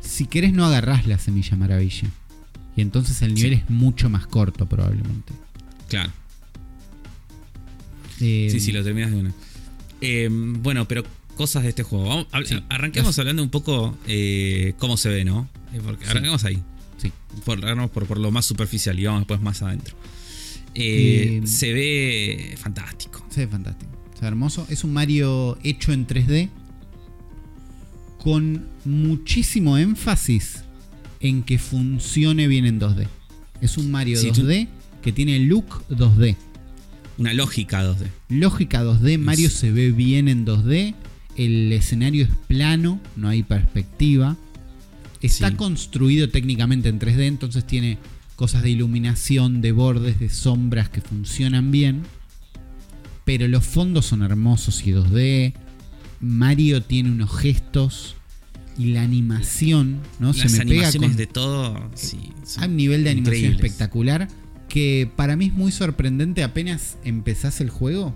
si 0.01 0.25
querés 0.25 0.51
no 0.53 0.65
agarrás 0.65 1.07
la 1.07 1.17
semilla 1.17 1.55
maravilla. 1.55 2.09
Y 2.75 2.81
entonces 2.81 3.21
el 3.21 3.33
nivel 3.33 3.53
Sí. 3.55 3.61
es 3.63 3.69
mucho 3.69 4.09
más 4.09 4.27
corto 4.27 4.65
probablemente. 4.67 5.31
Claro. 5.87 6.11
Eh, 8.19 8.49
Sí, 8.51 8.59
sí, 8.59 8.71
lo 8.71 8.83
terminas 8.83 9.11
de 9.11 9.17
una. 9.17 9.33
Eh, 10.01 10.29
bueno, 10.31 10.87
pero 10.87 11.03
cosas 11.36 11.63
de 11.63 11.69
este 11.69 11.83
juego. 11.83 12.05
Vamos- 12.07 12.27
Sí. 12.47 12.55
Arranquemos 12.69 13.17
hablando 13.19 13.43
un 13.43 13.49
poco 13.49 13.97
eh, 14.07 14.73
cómo 14.77 14.97
se 14.97 15.09
ve, 15.09 15.23
¿no? 15.25 15.47
Eh, 15.73 15.79
Sí. 16.01 16.05
arranquemos 16.09 16.43
ahí. 16.45 16.61
Sí. 16.97 17.11
Por, 17.43 17.59
arrancamos 17.59 17.91
por, 17.91 18.05
por 18.07 18.17
lo 18.19 18.31
más 18.31 18.45
superficial 18.45 18.99
y 18.99 19.05
vamos 19.05 19.21
después 19.21 19.41
más 19.41 19.61
adentro. 19.61 19.95
Eh, 20.73 21.41
Eh, 21.43 21.47
se 21.47 21.71
ve 21.73 22.55
fantástico. 22.57 23.25
Se 23.29 23.41
ve 23.45 23.47
fantástico. 23.51 23.91
Se 24.15 24.21
ve 24.21 24.27
hermoso. 24.27 24.65
Es 24.69 24.83
un 24.83 24.93
Mario 24.93 25.57
hecho 25.63 25.91
en 25.93 26.05
3D. 26.07 26.49
Con 28.17 28.65
muchísimo 28.86 29.77
énfasis 29.77 30.63
en 31.19 31.43
que 31.43 31.59
funcione 31.59 32.47
bien 32.47 32.65
en 32.65 32.79
2D. 32.79 33.07
Es 33.61 33.77
un 33.77 33.91
Mario 33.91 34.17
Sí, 34.19 34.31
tú- 34.31 34.41
2D 34.41 34.67
que 35.03 35.11
tiene 35.11 35.39
look 35.39 35.86
2D. 35.89 36.36
Una 37.17 37.33
lógica 37.33 37.83
2D. 37.83 38.07
Lógica 38.29 38.83
2D, 38.83 39.17
Mario 39.17 39.49
se 39.49 39.71
ve 39.71 39.91
bien 39.91 40.27
en 40.27 40.43
2D. 40.45 40.95
El 41.36 41.71
escenario 41.73 42.23
es 42.25 42.29
plano, 42.47 42.99
no 43.15 43.27
hay 43.27 43.43
perspectiva. 43.43 44.38
Está 45.21 45.49
Sí. 45.49 45.55
construido 45.55 46.29
técnicamente 46.29 46.89
en 46.89 46.99
3D, 46.99 47.25
entonces 47.27 47.65
tiene 47.65 47.97
cosas 48.36 48.63
de 48.63 48.69
iluminación, 48.69 49.61
de 49.61 49.71
bordes, 49.71 50.19
de 50.19 50.29
sombras 50.29 50.89
que 50.89 51.01
funcionan 51.01 51.71
bien. 51.71 52.03
Pero 53.23 53.47
los 53.47 53.65
fondos 53.65 54.05
son 54.05 54.21
hermosos 54.21 54.86
y 54.86 54.91
2D. 54.91 55.53
Mario 56.19 56.83
tiene 56.83 57.11
unos 57.11 57.36
gestos 57.38 58.15
y 58.77 58.88
la 58.88 59.01
animación, 59.03 59.99
¿no? 60.19 60.27
Las 60.27 60.51
se 60.51 60.65
me 60.65 60.65
pega 60.65 60.91
con 60.93 61.15
de 61.15 61.27
todo. 61.27 61.89
Sí, 61.95 62.19
son 62.45 62.63
hay 62.63 62.69
un 62.69 62.75
nivel 62.77 63.03
de 63.03 63.09
animación 63.11 63.53
espectacular 63.53 64.27
que 64.69 65.09
para 65.15 65.36
mí 65.36 65.45
es 65.45 65.53
muy 65.53 65.71
sorprendente 65.71 66.43
apenas 66.43 66.97
empezás 67.03 67.61
el 67.61 67.69
juego. 67.69 68.13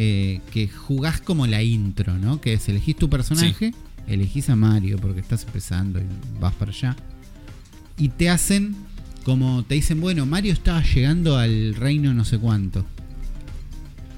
Eh, 0.00 0.40
que 0.52 0.68
jugás 0.68 1.20
como 1.20 1.48
la 1.48 1.60
intro, 1.64 2.18
¿no? 2.18 2.40
Que 2.40 2.52
es 2.52 2.68
elegís 2.68 2.94
tu 2.94 3.10
personaje, 3.10 3.74
elegís 4.06 4.48
a 4.48 4.54
Mario 4.54 4.96
porque 4.98 5.18
estás 5.18 5.42
empezando 5.42 5.98
y 5.98 6.04
vas 6.38 6.54
para 6.54 6.70
allá. 6.70 6.96
Y 7.96 8.10
te 8.10 8.30
hacen 8.30 8.76
como 9.24 9.64
te 9.64 9.74
dicen, 9.74 10.00
bueno, 10.00 10.24
Mario 10.24 10.52
estaba 10.52 10.82
llegando 10.82 11.36
al 11.36 11.74
reino 11.74 12.14
no 12.14 12.24
sé 12.24 12.38
cuánto. 12.38 12.86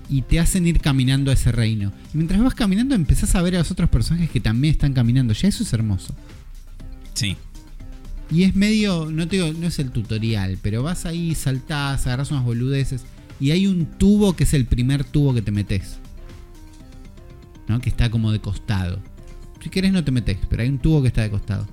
Y 0.08 0.22
te 0.22 0.38
hacen 0.38 0.66
ir 0.66 0.80
caminando 0.80 1.30
a 1.30 1.34
ese 1.34 1.50
reino. 1.50 1.92
Y 2.12 2.18
mientras 2.18 2.42
vas 2.42 2.54
caminando 2.54 2.94
empezás 2.94 3.34
a 3.34 3.42
ver 3.42 3.54
a 3.56 3.58
los 3.60 3.70
otros 3.70 3.88
personajes 3.88 4.28
que 4.30 4.38
también 4.38 4.72
están 4.72 4.92
caminando. 4.92 5.32
Ya 5.32 5.48
eso 5.48 5.62
es 5.62 5.72
hermoso. 5.72 6.14
Sí. 7.14 7.36
Y 8.30 8.42
es 8.42 8.54
medio, 8.54 9.10
no 9.10 9.26
te 9.26 9.36
digo, 9.36 9.52
no 9.58 9.66
es 9.68 9.78
el 9.78 9.90
tutorial, 9.92 10.58
pero 10.62 10.82
vas 10.82 11.06
ahí, 11.06 11.34
saltás, 11.34 12.06
agarras 12.06 12.30
unas 12.30 12.44
boludeces. 12.44 13.02
Y 13.40 13.50
hay 13.52 13.66
un 13.66 13.86
tubo 13.86 14.34
que 14.36 14.44
es 14.44 14.52
el 14.54 14.66
primer 14.66 15.02
tubo 15.04 15.32
que 15.34 15.42
te 15.42 15.50
metes. 15.50 15.96
¿No? 17.68 17.80
Que 17.80 17.88
está 17.88 18.10
como 18.10 18.32
de 18.32 18.40
costado. 18.40 19.00
Si 19.62 19.68
querés 19.70 19.92
no 19.92 20.04
te 20.04 20.10
metes, 20.10 20.38
pero 20.48 20.62
hay 20.62 20.68
un 20.68 20.78
tubo 20.78 21.02
que 21.02 21.08
está 21.08 21.22
de 21.22 21.30
costado. 21.30 21.66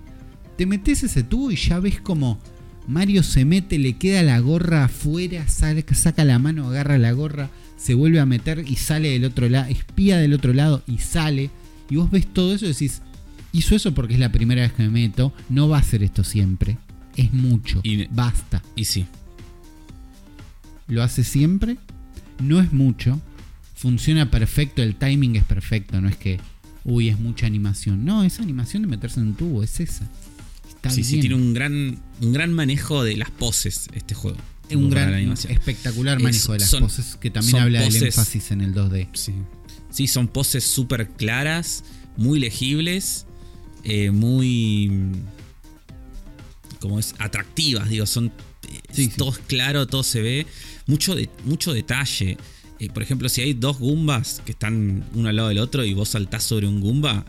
Te 0.58 0.66
metes 0.66 1.04
ese 1.04 1.24
tubo 1.24 1.52
y 1.52 1.56
ya 1.56 1.80
ves 1.80 2.00
como 2.02 2.40
Mario 2.88 3.24
se 3.24 3.46
mete, 3.46 3.78
le 3.78 3.94
queda 3.98 4.24
la 4.24 4.40
gorra 4.40 4.86
afuera, 4.86 5.48
sale- 5.48 5.86
saca 5.94 6.24
la 6.26 6.40
mano, 6.40 6.68
agarra 6.68 6.98
la 6.98 7.12
gorra, 7.12 7.50
se 7.78 7.94
vuelve 7.94 8.20
a 8.20 8.26
meter 8.26 8.64
y 8.68 8.76
sale 8.76 9.10
del 9.10 9.26
otro 9.26 9.50
lado, 9.50 9.70
espía 9.70 10.18
del 10.18 10.34
otro 10.34 10.54
lado 10.54 10.84
y 10.88 11.00
sale. 11.00 11.50
Y 11.90 11.96
vos 11.98 12.10
ves 12.12 12.28
todo 12.28 12.54
eso 12.56 12.66
y 12.66 12.70
decís, 12.70 13.02
hizo 13.52 13.76
eso 13.76 13.94
porque 13.94 14.14
es 14.16 14.20
la 14.20 14.32
primera 14.32 14.62
vez 14.62 14.74
que 14.74 14.84
me 14.84 14.90
meto, 14.90 15.34
no 15.50 15.68
va 15.70 15.78
a 15.78 15.82
hacer 15.82 16.04
esto 16.04 16.24
siempre. 16.24 16.78
Es 17.16 17.34
mucho, 17.34 17.82
Y- 17.84 18.06
basta. 18.08 18.62
Y 18.76 18.86
sí. 18.86 19.06
Lo 20.88 21.04
hace 21.04 21.24
siempre, 21.24 21.78
no 22.42 22.60
es 22.62 22.72
mucho, 22.74 23.20
funciona 23.76 24.32
perfecto, 24.32 24.82
el 24.82 24.96
timing 24.96 25.36
es 25.36 25.44
perfecto, 25.44 26.00
no 26.02 26.08
es 26.10 26.16
que, 26.18 26.40
uy, 26.86 27.10
es 27.10 27.20
mucha 27.20 27.46
animación. 27.46 28.06
No, 28.06 28.24
esa 28.24 28.42
animación 28.44 28.84
de 28.84 28.88
meterse 28.88 29.20
en 29.20 29.28
un 29.28 29.36
tubo, 29.36 29.64
es 29.64 29.80
esa. 29.80 30.08
Está 30.70 30.90
Sí, 30.90 31.04
sí, 31.04 31.20
tiene 31.20 31.36
un 31.36 31.54
gran, 31.54 32.00
un 32.22 32.34
gran 32.34 32.54
manejo 32.54 33.04
de 33.04 33.18
las 33.18 33.32
poses 33.32 33.88
este 33.94 34.14
juego. 34.16 34.38
Es 34.70 34.76
un 34.76 34.90
gran, 34.90 35.14
espectacular 35.50 36.18
Es- 36.18 36.24
manejo 36.24 36.54
de 36.54 36.60
las 36.60 36.70
son- 36.70 36.84
poses, 36.84 37.18
que 37.20 37.30
también 37.32 37.58
habla 37.58 37.80
del 37.82 37.88
poses- 37.90 38.04
énfasis 38.04 38.52
en 38.52 38.62
el 38.62 38.74
2D. 38.74 39.10
Sí. 39.14 39.34
Sí, 39.90 40.08
son 40.08 40.28
poses 40.28 40.64
súper 40.66 41.10
claras, 41.10 41.84
muy 42.18 42.40
legibles, 42.40 43.26
eh, 43.84 44.12
muy. 44.12 44.92
como 46.80 47.00
es, 47.00 47.16
atractivas, 47.18 47.90
digo, 47.90 48.06
son. 48.06 48.32
Sí, 48.92 49.10
todo 49.10 49.32
es 49.32 49.40
claro, 49.40 49.88
todo 49.88 50.04
se 50.04 50.22
ve. 50.22 50.48
Mucho, 50.86 51.16
de, 51.16 51.30
mucho 51.46 51.74
detalle. 51.74 52.38
Eh, 52.80 52.90
por 52.90 53.04
ejemplo, 53.04 53.30
si 53.30 53.42
hay 53.42 53.54
dos 53.54 53.80
Goombas 53.80 54.42
que 54.46 54.52
están 54.52 55.04
uno 55.14 55.30
al 55.30 55.36
lado 55.36 55.50
del 55.50 55.60
otro 55.60 55.84
y 55.84 55.94
vos 55.94 56.10
saltás 56.10 56.44
sobre 56.44 56.68
un 56.68 56.80
Goomba, 56.82 57.26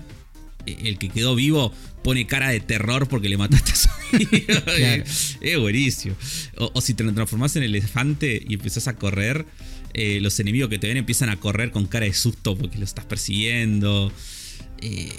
eh, 0.67 0.77
el 0.85 0.99
que 0.99 1.09
quedó 1.09 1.35
vivo 1.35 1.73
pone 2.03 2.27
cara 2.27 2.51
de 2.51 2.61
terror 2.61 3.09
porque 3.09 3.29
le 3.29 3.37
mataste 3.37 3.73
a 3.73 3.77
su 3.77 3.89
amigo. 4.13 4.65
Claro. 4.65 5.05
Es 5.41 5.59
buenísimo. 5.59 6.15
O, 6.57 6.71
o 6.75 6.81
si 6.81 6.95
te 6.95 7.05
transformás 7.05 7.57
en 7.57 7.63
elefante 7.63 8.43
y 8.47 8.55
empezás 8.55 8.89
a 8.89 8.97
correr, 8.97 9.47
eh, 9.95 10.21
los 10.21 10.39
enemigos 10.39 10.69
que 10.69 10.79
te 10.79 10.87
ven 10.87 10.97
empiezan 10.97 11.29
a 11.29 11.37
correr 11.39 11.71
con 11.71 11.87
cara 11.87 12.07
de 12.07 12.15
susto 12.15 12.57
porque 12.57 12.79
los 12.79 12.91
estás 12.91 13.07
persiguiendo. 13.07 14.13
Eh, 14.81 15.13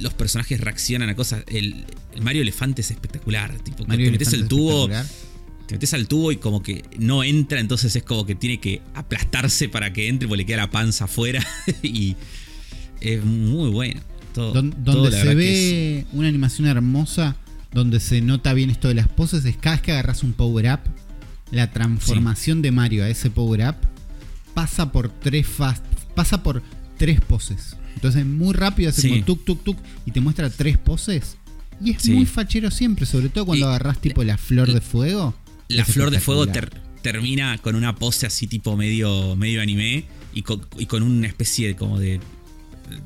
los 0.00 0.14
personajes 0.14 0.60
reaccionan 0.60 1.08
a 1.08 1.14
cosas. 1.14 1.44
El, 1.48 1.84
el 2.14 2.22
Mario 2.22 2.42
Elefante 2.42 2.82
es 2.82 2.90
espectacular. 2.90 3.56
Tipo, 3.62 3.86
Mario 3.86 4.06
te 4.06 4.12
metes 4.12 4.32
el 4.32 4.48
tubo. 4.48 4.88
Te 5.70 5.74
metes 5.76 5.94
al 5.94 6.08
tubo 6.08 6.32
y 6.32 6.36
como 6.36 6.62
que 6.62 6.82
no 6.98 7.22
entra, 7.22 7.60
entonces 7.60 7.94
es 7.94 8.02
como 8.02 8.26
que 8.26 8.34
tiene 8.34 8.58
que 8.58 8.82
aplastarse 8.94 9.68
para 9.68 9.92
que 9.92 10.08
entre 10.08 10.26
porque 10.26 10.38
le 10.42 10.46
queda 10.46 10.56
la 10.58 10.70
panza 10.70 11.04
afuera. 11.04 11.46
y 11.82 12.16
es 13.00 13.24
muy 13.24 13.70
bueno. 13.70 14.00
Todo, 14.34 14.52
Don- 14.52 14.72
todo, 14.84 15.02
donde 15.02 15.20
se 15.20 15.30
es- 15.30 15.36
ve 15.36 16.06
una 16.12 16.28
animación 16.28 16.66
hermosa, 16.68 17.36
donde 17.72 18.00
se 18.00 18.20
nota 18.20 18.52
bien 18.52 18.70
esto 18.70 18.88
de 18.88 18.94
las 18.94 19.06
poses, 19.08 19.44
es 19.44 19.56
cada 19.56 19.76
vez 19.76 19.82
que 19.82 19.92
agarras 19.92 20.22
un 20.24 20.32
power 20.32 20.72
up, 20.74 20.80
la 21.52 21.70
transformación 21.70 22.62
de 22.62 22.72
Mario 22.72 23.04
a 23.04 23.08
ese 23.08 23.30
power 23.30 23.68
up 23.68 23.76
pasa 24.54 24.90
por 24.92 25.08
tres 25.08 25.46
fast, 25.46 25.84
pasa 26.16 26.42
por 26.42 26.62
tres 26.98 27.20
poses. 27.20 27.76
Entonces 27.94 28.24
muy 28.26 28.54
rápido 28.54 28.90
hace 28.90 29.02
Sí. 29.02 29.08
como 29.10 29.24
tuk 29.24 29.44
tuk 29.44 29.62
tuk 29.64 29.76
y 30.06 30.10
te 30.10 30.20
muestra 30.20 30.50
tres 30.50 30.78
poses. 30.78 31.36
Y 31.82 31.92
es 31.92 32.02
Sí. 32.02 32.12
muy 32.12 32.26
fachero 32.26 32.70
siempre, 32.70 33.06
sobre 33.06 33.30
todo 33.30 33.46
cuando 33.46 33.64
Y 33.66 33.68
agarras 33.68 34.00
tipo 34.00 34.22
la 34.22 34.36
flor 34.36 34.72
de 34.72 34.80
fuego. 34.80 35.34
La 35.76 35.82
Es 35.82 35.92
flor 35.92 36.10
de 36.10 36.20
fuego 36.20 36.46
ter- 36.46 36.70
termina 37.02 37.56
con 37.58 37.74
una 37.76 37.94
pose 37.94 38.26
así 38.26 38.46
tipo 38.46 38.76
medio, 38.76 39.36
medio 39.36 39.62
anime 39.62 40.04
y 40.34 40.42
con, 40.42 40.60
y 40.78 40.86
con 40.86 41.02
una 41.02 41.26
especie 41.26 41.68
de 41.68 41.76
como 41.76 41.98
de, 41.98 42.20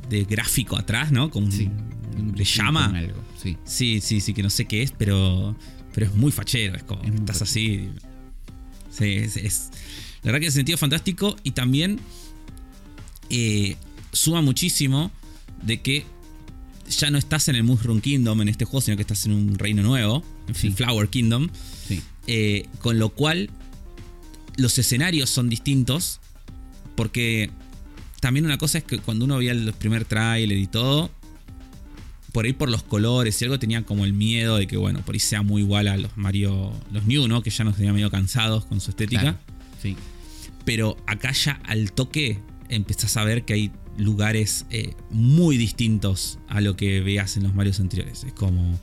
de 0.09 0.25
gráfico 0.25 0.77
atrás, 0.77 1.13
¿no? 1.13 1.31
Como 1.31 1.47
un- 1.47 2.33
le 2.37 2.45
llama. 2.45 2.87
Con 2.87 2.97
algo, 2.97 3.23
sí. 3.43 3.57
Sí, 3.65 4.01
sí, 4.01 4.21
sí, 4.21 4.35
que 4.35 4.43
no 4.43 4.51
sé 4.51 4.65
qué 4.67 4.83
es, 4.83 4.93
pero, 4.93 5.57
pero 5.93 6.07
es 6.07 6.15
muy 6.15 6.33
fachero. 6.33 6.75
Es 6.75 6.83
como, 6.85 7.03
Es 7.03 7.15
estás 7.15 7.43
así. 7.43 7.89
Sí, 8.91 9.05
es, 9.15 9.37
es- 9.37 9.71
La 10.23 10.29
verdad 10.33 10.41
que 10.41 10.47
en 10.47 10.49
ese 10.49 10.57
sentido 10.59 10.79
fantástico 10.79 11.37
y 11.43 11.51
también 11.53 12.01
eh, 13.31 13.77
suma 14.13 14.43
muchísimo 14.43 15.11
de 15.63 15.81
que 15.81 16.05
ya 16.89 17.11
no 17.11 17.19
estás 17.19 17.49
en 17.49 17.57
el 17.57 17.65
Mushroom 17.65 18.01
Kingdom 18.01 18.41
en 18.43 18.49
este 18.49 18.65
juego, 18.65 18.81
sino 18.83 18.97
que 18.97 19.03
estás 19.03 19.25
en 19.27 19.33
un 19.33 19.59
reino 19.59 19.83
nuevo, 19.83 20.23
en 20.49 20.55
Sí. 20.55 20.71
Flower 20.71 21.09
Kingdom. 21.09 21.49
Sí. 21.89 22.03
Eh, 22.27 22.67
con 22.81 22.99
lo 22.99 23.11
cual 23.11 23.51
los 24.57 24.79
escenarios 24.79 25.29
son 25.29 25.49
distintos 25.49 26.21
porque 26.97 27.51
también 28.21 28.47
una 28.47 28.57
cosa 28.57 28.79
es 28.79 28.85
que 28.85 28.99
cuando 28.99 29.27
uno 29.27 29.37
veía 29.39 29.53
el 29.53 29.73
primer 29.75 30.05
tráiler 30.05 30.57
y 30.57 30.67
todo 30.67 31.11
por 32.35 32.47
ahí 32.47 32.53
por 32.53 32.69
los 32.69 32.83
colores 32.83 33.41
y 33.41 33.45
algo 33.45 33.61
tenía 33.61 33.83
como 33.85 34.05
el 34.05 34.13
miedo 34.13 34.57
de 34.57 34.67
que, 34.67 34.77
bueno, 34.77 35.03
por 35.05 35.15
ahí 35.15 35.21
sea 35.21 35.43
muy 35.43 35.63
igual 35.63 35.87
a 35.87 35.97
los 35.97 36.17
Mario, 36.17 36.73
los 36.91 37.05
New, 37.05 37.29
¿no? 37.29 37.43
Que 37.43 37.51
ya 37.51 37.63
nos 37.63 37.77
tenía 37.77 37.93
medio 37.93 38.11
cansados 38.11 38.65
con 38.65 38.81
su 38.81 38.91
estética. 38.91 39.21
Claro, 39.21 39.39
Sí. 39.81 39.97
Pero 40.65 40.97
acá 41.07 41.31
ya 41.31 41.61
al 41.65 41.93
toque 41.93 42.41
empezás 42.71 43.17
a 43.17 43.25
ver 43.25 43.45
que 43.45 43.53
hay 43.53 43.73
lugares 43.97 44.67
eh, 44.71 44.95
muy 45.11 45.57
distintos 45.57 46.41
a 46.49 46.61
lo 46.61 46.75
que 46.75 47.01
veías 47.03 47.37
en 47.37 47.45
los 47.45 47.55
Marios 47.55 47.79
anteriores. 47.79 48.25
Es 48.25 48.33
como 48.33 48.81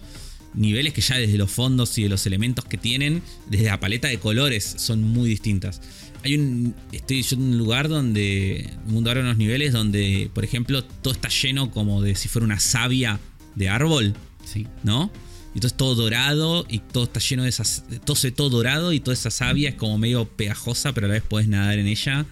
niveles 0.54 0.94
que 0.94 1.02
ya 1.02 1.18
desde 1.18 1.38
los 1.38 1.52
fondos 1.52 1.98
y 1.98 2.04
de 2.04 2.10
los 2.10 2.26
elementos 2.26 2.66
que 2.66 2.78
tienen, 2.78 3.22
desde 3.50 3.66
la 3.66 3.80
paleta 3.80 4.08
de 4.08 4.20
colores, 4.20 4.76
son 4.78 5.04
muy 5.04 5.30
distintas. 5.30 5.82
Hay 6.24 6.36
un. 6.36 6.76
Estoy 6.92 7.22
yo 7.24 7.36
en 7.36 7.42
un 7.44 7.58
lugar 7.58 7.90
donde. 7.90 8.70
Un 8.88 8.94
mundo 8.94 9.10
ahora 9.10 9.22
unos 9.22 9.38
niveles 9.38 9.74
donde, 9.74 10.30
por 10.34 10.44
ejemplo, 10.44 10.84
todo 10.84 11.14
está 11.14 11.30
lleno 11.30 11.72
como 11.72 12.02
de 12.02 12.16
si 12.16 12.28
fuera 12.28 12.46
una 12.46 12.60
savia 12.60 13.20
de 13.56 13.70
árbol, 13.70 14.16
Sí. 14.44 14.68
¿no? 14.84 15.12
Y 15.54 15.60
todo 15.60 15.68
es 15.68 15.74
todo 15.76 15.96
dorado 15.96 16.66
y 16.70 16.80
todo 16.80 17.06
está 17.06 17.20
lleno 17.20 17.44
de 17.44 17.50
esas. 17.50 17.84
Todo 18.06 18.16
se 18.16 18.32
todo 18.32 18.50
dorado 18.50 18.94
y 18.94 19.00
toda 19.00 19.14
esa 19.14 19.32
savia 19.32 19.70
es 19.70 19.76
como 19.76 19.98
medio 19.98 20.26
pegajosa, 20.26 20.94
pero 20.94 21.06
a 21.06 21.10
la 21.10 21.14
vez 21.16 21.24
puedes 21.28 21.48
nadar 21.50 21.78
en 21.78 21.88
ella. 21.88 22.26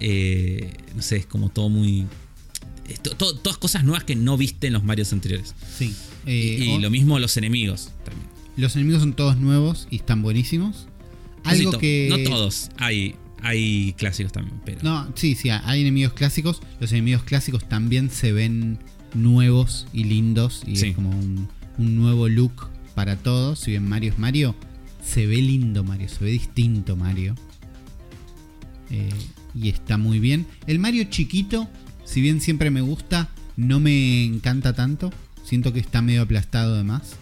Eh, 0.00 0.72
no 0.94 1.02
sé, 1.02 1.16
es 1.16 1.26
como 1.26 1.50
todo 1.50 1.68
muy. 1.68 2.06
Esto- 2.88 3.10
to- 3.16 3.34
todas 3.36 3.58
cosas 3.58 3.84
nuevas 3.84 4.04
que 4.04 4.16
no 4.16 4.36
viste 4.36 4.66
en 4.68 4.72
los 4.74 4.84
Marios 4.84 5.12
anteriores. 5.12 5.54
Sí. 5.76 5.94
Y, 6.26 6.30
Eh, 6.30 6.64
y 6.64 6.68
o- 6.76 6.78
lo 6.80 6.90
mismo 6.90 7.18
los 7.18 7.36
enemigos 7.36 7.90
también. 8.04 8.28
Los 8.56 8.74
enemigos 8.76 9.00
son 9.02 9.12
todos 9.14 9.36
nuevos 9.36 9.86
y 9.90 9.96
están 9.96 10.22
buenísimos. 10.22 10.86
Algo 11.44 11.72
que. 11.78 12.08
No 12.10 12.18
todos, 12.28 12.70
hay, 12.78 13.14
hay 13.42 13.94
clásicos 13.96 14.32
también, 14.32 14.60
pero. 14.64 14.80
No, 14.82 15.10
sí, 15.14 15.34
sí, 15.36 15.48
hay 15.50 15.80
enemigos 15.82 16.12
clásicos. 16.12 16.60
Los 16.80 16.90
enemigos 16.92 17.22
clásicos 17.22 17.68
también 17.68 18.10
se 18.10 18.32
ven 18.32 18.78
nuevos 19.14 19.86
y 19.92 20.04
lindos. 20.04 20.62
Y 20.66 20.76
Sí. 20.76 20.88
es 20.88 20.94
como 20.96 21.10
un, 21.10 21.48
un 21.78 21.96
nuevo 21.96 22.28
look 22.28 22.68
para 22.94 23.16
todos. 23.16 23.60
Si 23.60 23.70
bien 23.70 23.88
Mario 23.88 24.10
es 24.12 24.18
Mario, 24.18 24.54
se 25.04 25.26
ve 25.26 25.36
lindo 25.40 25.84
Mario, 25.84 26.08
se 26.08 26.24
ve 26.24 26.30
distinto 26.32 26.96
Mario. 26.96 27.34
Eh, 28.90 29.08
y 29.54 29.68
está 29.68 29.96
muy 29.98 30.18
bien. 30.18 30.46
El 30.66 30.78
Mario 30.78 31.04
chiquito, 31.04 31.68
si 32.08 32.22
bien 32.22 32.40
siempre 32.40 32.70
me 32.70 32.80
gusta, 32.80 33.28
no 33.56 33.80
me 33.80 34.24
encanta 34.24 34.72
tanto. 34.72 35.12
Siento 35.44 35.72
que 35.74 35.80
está 35.80 36.00
medio 36.00 36.22
aplastado 36.22 36.74
de 36.76 36.82
más. 36.82 37.16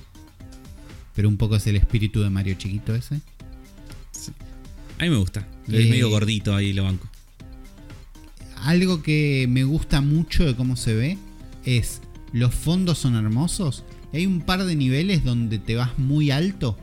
Pero 1.14 1.28
un 1.28 1.36
poco 1.36 1.56
es 1.56 1.66
el 1.66 1.74
espíritu 1.76 2.20
de 2.22 2.30
Mario 2.30 2.54
chiquito 2.54 2.94
ese. 2.94 3.16
A 4.98 5.02
mí 5.02 5.10
me 5.10 5.16
gusta. 5.16 5.40
Eh, 5.68 5.82
Es 5.82 5.90
medio 5.90 6.08
gordito 6.08 6.54
ahí 6.54 6.72
lo 6.72 6.84
banco. 6.84 7.08
algo 8.62 9.02
que 9.02 9.46
me 9.48 9.64
gusta 9.64 10.00
mucho 10.00 10.44
de 10.44 10.54
cómo 10.54 10.76
se 10.76 10.94
ve 10.94 11.18
es 11.64 12.00
los 12.32 12.54
fondos 12.54 12.98
son 12.98 13.16
hermosos. 13.16 13.84
Hay 14.12 14.24
un 14.26 14.40
par 14.40 14.64
de 14.64 14.76
niveles 14.76 15.24
donde 15.24 15.58
te 15.58 15.74
vas 15.74 15.98
muy 15.98 16.30
alto. 16.30 16.76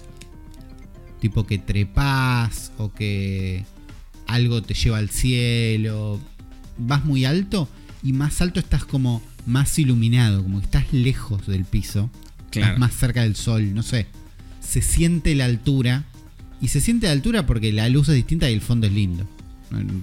Tipo 1.21 1.45
que 1.45 1.57
trepas 1.57 2.73
o 2.77 2.91
que 2.93 3.63
algo 4.27 4.61
te 4.61 4.73
lleva 4.73 4.97
al 4.97 5.09
cielo. 5.09 6.19
Vas 6.77 7.05
muy 7.05 7.23
alto 7.23 7.69
y 8.03 8.13
más 8.13 8.41
alto 8.41 8.59
estás 8.59 8.85
como 8.85 9.21
más 9.45 9.77
iluminado, 9.79 10.43
como 10.43 10.59
que 10.59 10.65
estás 10.65 10.91
lejos 10.93 11.47
del 11.47 11.65
piso. 11.65 12.09
Claro. 12.51 12.67
Estás 12.73 12.79
más 12.79 12.93
cerca 12.95 13.23
del 13.23 13.35
sol, 13.35 13.73
no 13.73 13.81
sé. 13.83 14.07
Se 14.61 14.81
siente 14.81 15.35
la 15.35 15.45
altura. 15.45 16.05
Y 16.61 16.69
se 16.69 16.79
siente 16.79 17.07
la 17.07 17.13
altura 17.13 17.45
porque 17.45 17.73
la 17.73 17.89
luz 17.89 18.07
es 18.09 18.15
distinta 18.15 18.49
y 18.49 18.53
el 18.53 18.61
fondo 18.61 18.87
es 18.87 18.93
lindo. 18.93 19.27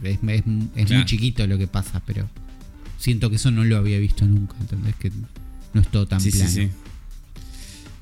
Es, 0.03 0.19
es- 0.23 0.43
es 0.77 0.91
muy 0.91 1.05
chiquito 1.07 1.47
lo 1.47 1.57
que 1.57 1.67
pasa, 1.67 2.03
pero 2.05 2.29
siento 2.99 3.31
que 3.31 3.37
eso 3.37 3.51
no 3.51 3.65
lo 3.65 3.77
había 3.79 3.99
visto 3.99 4.27
nunca. 4.27 4.57
¿Entendés? 4.61 4.95
Que 4.97 5.11
no 5.73 5.81
es 5.81 5.89
todo 5.89 6.07
tan 6.07 6.21
Sí, 6.21 6.31
sí, 6.33 6.39
plano. 6.39 6.53
sí. 6.53 6.69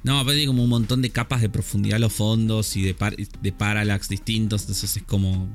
No, 0.04 0.18
aparte 0.18 0.40
hay 0.40 0.46
como 0.46 0.62
un 0.64 0.70
montón 0.70 1.02
de 1.02 1.10
capas 1.10 1.40
de 1.40 1.48
profundidad 1.48 1.96
a 1.96 1.98
los 2.00 2.12
fondos 2.12 2.76
y 2.76 2.82
de, 2.82 2.94
par- 2.94 3.16
de 3.16 3.52
parallax 3.52 4.08
distintos. 4.08 4.62
Entonces 4.62 4.96
es 4.96 5.02
como. 5.02 5.48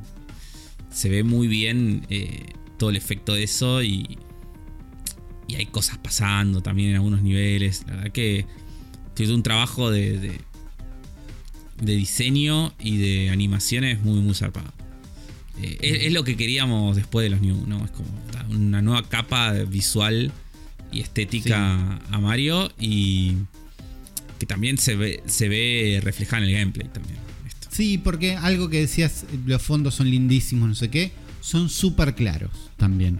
Se 0.92 1.10
ve 1.10 1.24
muy 1.24 1.48
bien 1.48 2.06
eh, 2.10 2.54
todo 2.78 2.90
el 2.92 2.96
efecto 2.96 3.34
de 3.34 3.44
eso 3.44 3.82
y. 3.84 4.18
Y 5.48 5.56
hay 5.56 5.66
cosas 5.66 5.98
pasando 5.98 6.62
también 6.62 6.90
en 6.90 6.96
algunos 6.96 7.22
niveles. 7.22 7.84
La 7.88 7.96
verdad 7.96 8.12
que. 8.12 8.46
Es 9.18 9.30
un 9.30 9.44
trabajo 9.44 9.92
de, 9.92 10.18
de. 10.18 10.42
de 11.82 11.96
diseño 11.96 12.74
y 12.80 12.98
de 12.98 13.30
animaciones 13.30 14.02
muy, 14.02 14.22
muy 14.22 14.34
zarpado. 14.34 14.74
Eh, 15.62 15.78
es, 15.82 16.08
es 16.08 16.14
lo 16.14 16.24
que 16.24 16.36
queríamos 16.36 16.96
después 16.96 17.24
de 17.24 17.30
los 17.30 17.42
New, 17.42 17.68
¿no? 17.68 17.86
Es 17.86 17.92
como 17.92 18.10
una 18.50 18.82
nueva 18.82 19.08
capa 19.08 19.54
visual 19.54 20.32
y 20.92 21.02
estética 21.02 22.00
a 22.12 22.20
Mario 22.20 22.72
y 22.80 23.34
que 24.40 24.46
también 24.46 24.78
se 24.78 24.96
ve, 24.96 25.24
se 25.26 25.50
ve 25.50 26.00
reflejada 26.04 26.44
en 26.44 26.50
el 26.50 26.56
gameplay 26.58 26.88
también. 26.88 27.18
Esto. 27.48 27.68
Sí, 27.72 27.98
porque 27.98 28.36
algo 28.36 28.70
que 28.70 28.82
decías, 28.82 29.26
los 29.46 29.62
fondos 29.62 29.96
son 29.96 30.10
lindísimos, 30.10 30.70
no 30.70 30.76
sé 30.76 30.90
qué, 30.90 31.12
son 31.42 31.70
súper 31.70 32.16
claros 32.16 32.52
también. 32.78 33.20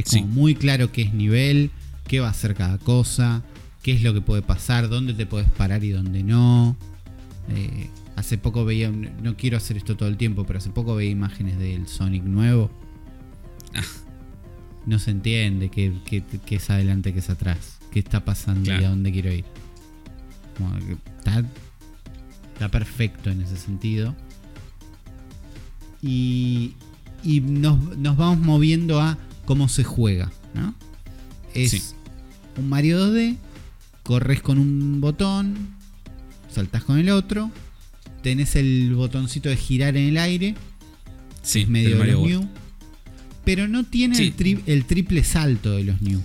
Es 0.00 0.10
como 0.10 0.22
Sí. 0.26 0.28
muy 0.32 0.54
claro 0.54 0.92
qué 0.92 1.02
es 1.02 1.14
nivel, 1.14 1.70
qué 2.06 2.20
va 2.20 2.28
a 2.28 2.30
hacer 2.30 2.54
cada 2.54 2.78
cosa, 2.78 3.42
qué 3.82 3.92
es 3.92 4.02
lo 4.02 4.12
que 4.14 4.20
puede 4.20 4.42
pasar, 4.42 4.88
dónde 4.88 5.14
te 5.14 5.26
puedes 5.26 5.48
parar 5.50 5.82
y 5.84 5.90
dónde 5.90 6.22
no. 6.22 6.76
Eh, 7.48 7.88
hace 8.16 8.36
poco 8.38 8.64
veía, 8.64 8.90
no 8.90 9.36
quiero 9.36 9.56
hacer 9.56 9.76
esto 9.76 9.96
todo 9.96 10.08
el 10.08 10.16
tiempo, 10.16 10.44
pero 10.44 10.58
hace 10.58 10.70
poco 10.70 10.94
veía 10.94 11.10
imágenes 11.10 11.58
del 11.58 11.86
Sonic 11.88 12.22
nuevo. 12.24 12.70
Ah. 13.74 13.82
No 14.86 14.98
se 14.98 15.10
entiende 15.10 15.68
qué, 15.70 15.92
qué- 16.06 16.22
qué 16.46 16.56
es 16.56 16.70
adelante, 16.70 17.12
qué 17.12 17.18
es 17.20 17.30
atrás, 17.30 17.78
qué 17.90 17.98
está 18.00 18.24
pasando 18.24 18.70
y 18.70 18.84
a 18.84 18.88
dónde 18.90 19.12
quiero 19.12 19.32
ir. 19.32 19.44
Como 20.56 20.76
está, 21.18 21.44
está 22.54 22.68
perfecto 22.70 23.30
en 23.30 23.42
ese 23.42 23.56
sentido. 23.56 24.14
Y, 26.02 26.74
y 27.22 27.40
nos, 27.40 27.96
nos 27.98 28.16
vamos 28.16 28.38
moviendo 28.44 29.00
a 29.00 29.18
cómo 29.44 29.68
se 29.68 29.84
juega, 29.84 30.30
¿no? 30.54 30.74
Es 31.54 31.70
Sí. 31.72 31.82
un 32.56 32.68
Mario 32.68 32.98
2D, 32.98 33.36
corres 34.02 34.40
con 34.42 34.58
un 34.58 35.00
botón, 35.00 35.56
saltas 36.52 36.84
con 36.84 36.98
el 36.98 37.10
otro, 37.10 37.50
tenés 38.22 38.56
el 38.56 38.94
botoncito 38.94 39.48
de 39.48 39.56
girar 39.56 39.96
en 39.96 40.08
el 40.08 40.18
aire, 40.18 40.54
Sí, 41.42 41.60
es 41.60 41.68
medio 41.68 41.90
de 41.90 41.94
Mario 41.96 42.14
los. 42.18 42.26
New, 42.28 42.48
pero 43.44 43.66
no 43.68 43.84
tiene 43.84 44.14
Sí. 44.16 44.24
el, 44.24 44.36
tri- 44.36 44.62
el 44.66 44.84
triple 44.84 45.24
salto 45.24 45.72
de 45.72 45.84
los 45.84 46.00
New, 46.02 46.20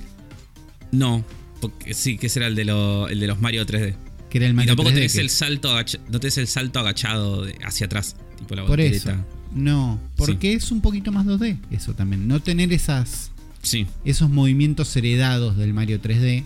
No, 0.91 1.24
porque 1.61 1.93
sí, 1.93 2.18
que 2.18 2.28
ese 2.28 2.39
era 2.39 2.47
el 2.47 2.55
de, 2.55 2.66
lo- 2.66 3.07
el 3.09 3.20
de 3.20 3.28
los 3.28 3.39
Mario 3.41 3.66
3D. 3.66 3.95
que 4.30 4.38
era 4.39 4.47
el 4.47 4.51
Y 4.53 4.55
Mario 4.55 4.72
tampoco 4.72 4.89
3D 4.89 4.95
tenés 4.95 5.13
que- 5.13 5.22
el 5.22 5.30
salto 5.30 5.74
no 6.09 6.20
tenés 6.20 6.38
el 6.38 6.47
salto 6.47 6.80
agachado 6.80 7.43
de- 7.45 7.57
hacia 7.63 7.86
atrás, 7.86 8.16
tipo 8.38 8.53
la 8.55 8.66
Por 8.66 8.82
eso. 8.82 9.11
No, 9.56 9.99
porque 10.18 10.53
es 10.53 10.72
un 10.72 10.82
poquito 10.82 11.12
más 11.12 11.26
2D, 11.26 11.58
eso 11.72 11.93
también. 11.95 12.28
No 12.28 12.39
tener 12.41 12.72
esas 12.74 13.32
Sí, 13.64 13.88
esos 14.03 14.30
movimientos 14.30 14.95
heredados 14.95 15.58
del 15.58 15.74
Mario 15.74 15.99
3D 15.99 16.43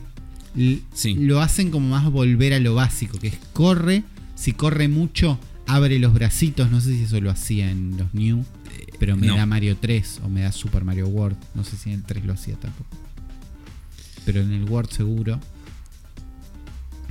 l- 0.55 0.79
Sí. 0.93 1.15
lo 1.15 1.41
hacen 1.41 1.69
como 1.71 1.89
más 1.89 2.09
volver 2.09 2.53
a 2.53 2.59
lo 2.59 2.75
básico, 2.75 3.19
que 3.19 3.27
es 3.27 3.37
corre, 3.51 4.03
si 4.35 4.53
corre 4.53 4.87
mucho, 4.87 5.37
abre 5.67 5.99
los 5.99 6.13
bracitos, 6.13 6.71
no 6.71 6.79
sé 6.79 6.95
si 6.95 7.03
eso 7.03 7.19
lo 7.19 7.29
hacía 7.29 7.69
en 7.71 7.97
los 7.97 8.13
New, 8.13 8.45
pero 8.99 9.17
me 9.17 9.27
no. 9.27 9.35
da 9.35 9.45
Mario 9.45 9.75
3 9.75 10.21
o 10.23 10.29
me 10.29 10.41
da 10.41 10.51
Super 10.53 10.85
Mario 10.85 11.07
World, 11.09 11.37
no 11.55 11.63
sé 11.65 11.75
si 11.77 11.89
en 11.89 11.95
el 11.99 12.03
3 12.03 12.23
lo 12.25 12.33
hacía 12.33 12.55
tampoco. 12.55 12.89
Pero 14.25 14.41
en 14.41 14.53
el 14.53 14.63
World 14.65 14.91
seguro. 14.91 15.39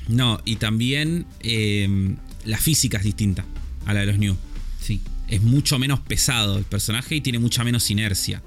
No, 0.08 0.40
y 0.44 0.56
también 0.56 1.26
eh, 1.40 2.14
la 2.44 2.56
física 2.56 2.98
es 2.98 3.04
distinta 3.04 3.44
a 3.84 3.92
la 3.92 4.00
de 4.00 4.06
los 4.06 4.18
New. 4.18 4.36
Sí, 4.80 5.00
Es 5.28 5.42
mucho 5.42 5.78
menos 5.78 6.00
pesado 6.00 6.58
el 6.58 6.64
personaje 6.64 7.16
y 7.16 7.20
tiene 7.20 7.38
mucha 7.38 7.64
menos 7.64 7.90
inercia. 7.90 8.42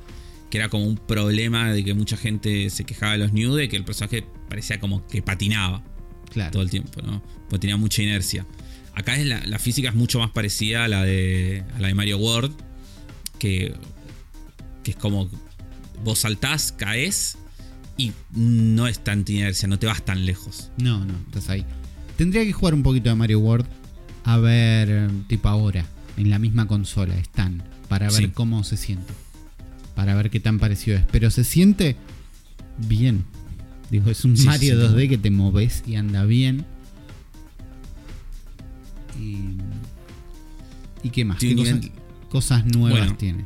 Que 0.49 0.57
era 0.57 0.69
como 0.69 0.85
un 0.85 0.97
problema 0.97 1.71
de 1.71 1.83
que 1.83 1.93
mucha 1.93 2.17
gente 2.17 2.69
se 2.69 2.83
quejaba 2.83 3.13
de 3.13 3.19
los 3.19 3.33
New, 3.33 3.53
de 3.53 3.69
que 3.69 3.77
el 3.77 3.85
personaje 3.85 4.25
parecía 4.49 4.79
como 4.79 5.05
que 5.07 5.21
patinaba 5.21 5.83
claro. 6.29 6.51
todo 6.51 6.63
el 6.63 6.69
tiempo, 6.69 7.01
¿no? 7.01 7.21
Porque 7.49 7.59
tenía 7.59 7.77
mucha 7.77 8.01
inercia. 8.01 8.45
Acá 8.93 9.15
es 9.17 9.25
la, 9.25 9.45
la 9.45 9.59
física 9.59 9.89
es 9.89 9.95
mucho 9.95 10.19
más 10.19 10.31
parecida 10.31 10.83
a 10.83 10.87
la 10.87 11.03
de, 11.03 11.63
a 11.75 11.79
la 11.79 11.87
de 11.87 11.93
Mario 11.93 12.17
World, 12.17 12.53
que, 13.39 13.73
que 14.83 14.91
es 14.91 14.97
como 14.97 15.29
vos 16.03 16.19
saltás, 16.19 16.73
caes 16.73 17.37
y 17.97 18.11
no 18.31 18.87
es 18.87 19.03
tanta 19.03 19.31
inercia, 19.31 19.67
no 19.67 19.79
te 19.79 19.87
vas 19.87 20.03
tan 20.03 20.25
lejos. 20.25 20.71
No, 20.77 21.05
no, 21.05 21.13
estás 21.27 21.49
ahí. 21.49 21.65
Tendría 22.17 22.43
que 22.43 22.51
jugar 22.51 22.73
un 22.73 22.83
poquito 22.83 23.09
de 23.09 23.15
Mario 23.15 23.39
World 23.39 23.67
a 24.23 24.37
ver, 24.37 25.09
tipo 25.27 25.49
ahora, 25.49 25.85
en 26.17 26.29
la 26.29 26.39
misma 26.39 26.67
consola 26.67 27.15
están, 27.17 27.63
para 27.89 28.07
ver 28.09 28.23
Sí. 28.23 28.27
cómo 28.33 28.63
se 28.63 28.77
siente. 28.77 29.13
Para 29.95 30.15
ver 30.15 30.29
qué 30.29 30.39
tan 30.39 30.59
parecido 30.59 30.97
es. 30.97 31.03
Pero 31.11 31.29
se 31.31 31.43
siente 31.43 31.95
bien. 32.77 33.25
Digo, 33.89 34.09
es 34.09 34.23
un 34.23 34.37
Sí, 34.37 34.45
Mario 34.45 34.77
siente 34.79 34.87
2D 34.97 35.09
que 35.09 35.17
te 35.17 35.31
moves 35.31 35.83
y 35.85 35.95
anda 35.95 36.23
bien. 36.25 36.65
Y, 39.19 39.57
¿y 41.03 41.09
qué 41.09 41.25
más? 41.25 41.37
Tiene 41.39 41.63
¿Qué 41.81 41.91
cosas, 42.29 42.65
nuevas 42.65 42.99
Bueno. 43.01 43.17
tiene? 43.17 43.45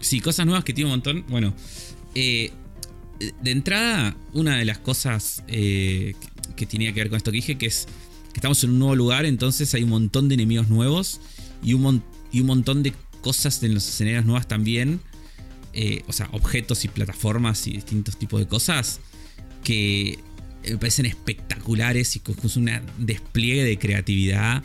Sí, 0.00 0.20
cosas 0.20 0.46
nuevas 0.46 0.64
que 0.64 0.72
tiene 0.72 0.86
un 0.90 0.94
montón. 0.96 1.24
Bueno, 1.28 1.54
eh, 2.14 2.52
de 3.42 3.50
entrada, 3.50 4.16
una 4.32 4.56
de 4.56 4.64
las 4.64 4.78
cosas 4.78 5.42
eh, 5.48 6.14
que 6.20 6.30
que 6.60 6.66
tenía 6.66 6.92
que 6.92 7.00
ver 7.00 7.08
con 7.08 7.16
esto 7.16 7.30
que 7.30 7.36
dije, 7.36 7.56
que 7.56 7.64
es 7.66 7.86
que 8.32 8.38
estamos 8.38 8.62
en 8.64 8.70
un 8.70 8.78
nuevo 8.80 8.94
lugar, 8.94 9.24
entonces 9.24 9.72
hay 9.72 9.82
un 9.82 9.88
montón 9.88 10.28
de 10.28 10.34
enemigos 10.34 10.68
nuevos 10.68 11.18
y 11.62 11.74
un, 11.74 12.02
y 12.32 12.40
un 12.40 12.46
montón 12.46 12.82
de 12.82 12.92
cosas 13.20 13.62
en 13.62 13.74
los 13.74 13.88
escenarios 13.88 14.24
nuevas 14.24 14.48
también. 14.48 15.00
Eh, 15.72 16.02
o 16.08 16.12
sea, 16.12 16.28
objetos 16.32 16.84
y 16.84 16.88
plataformas 16.88 17.66
y 17.66 17.72
distintos 17.72 18.18
tipos 18.18 18.40
de 18.40 18.48
cosas 18.48 19.00
que 19.62 20.18
me 20.68 20.76
parecen 20.78 21.06
espectaculares 21.06 22.16
y 22.16 22.20
con 22.20 22.34
un 22.56 22.70
despliegue 22.98 23.62
de 23.62 23.78
creatividad 23.78 24.64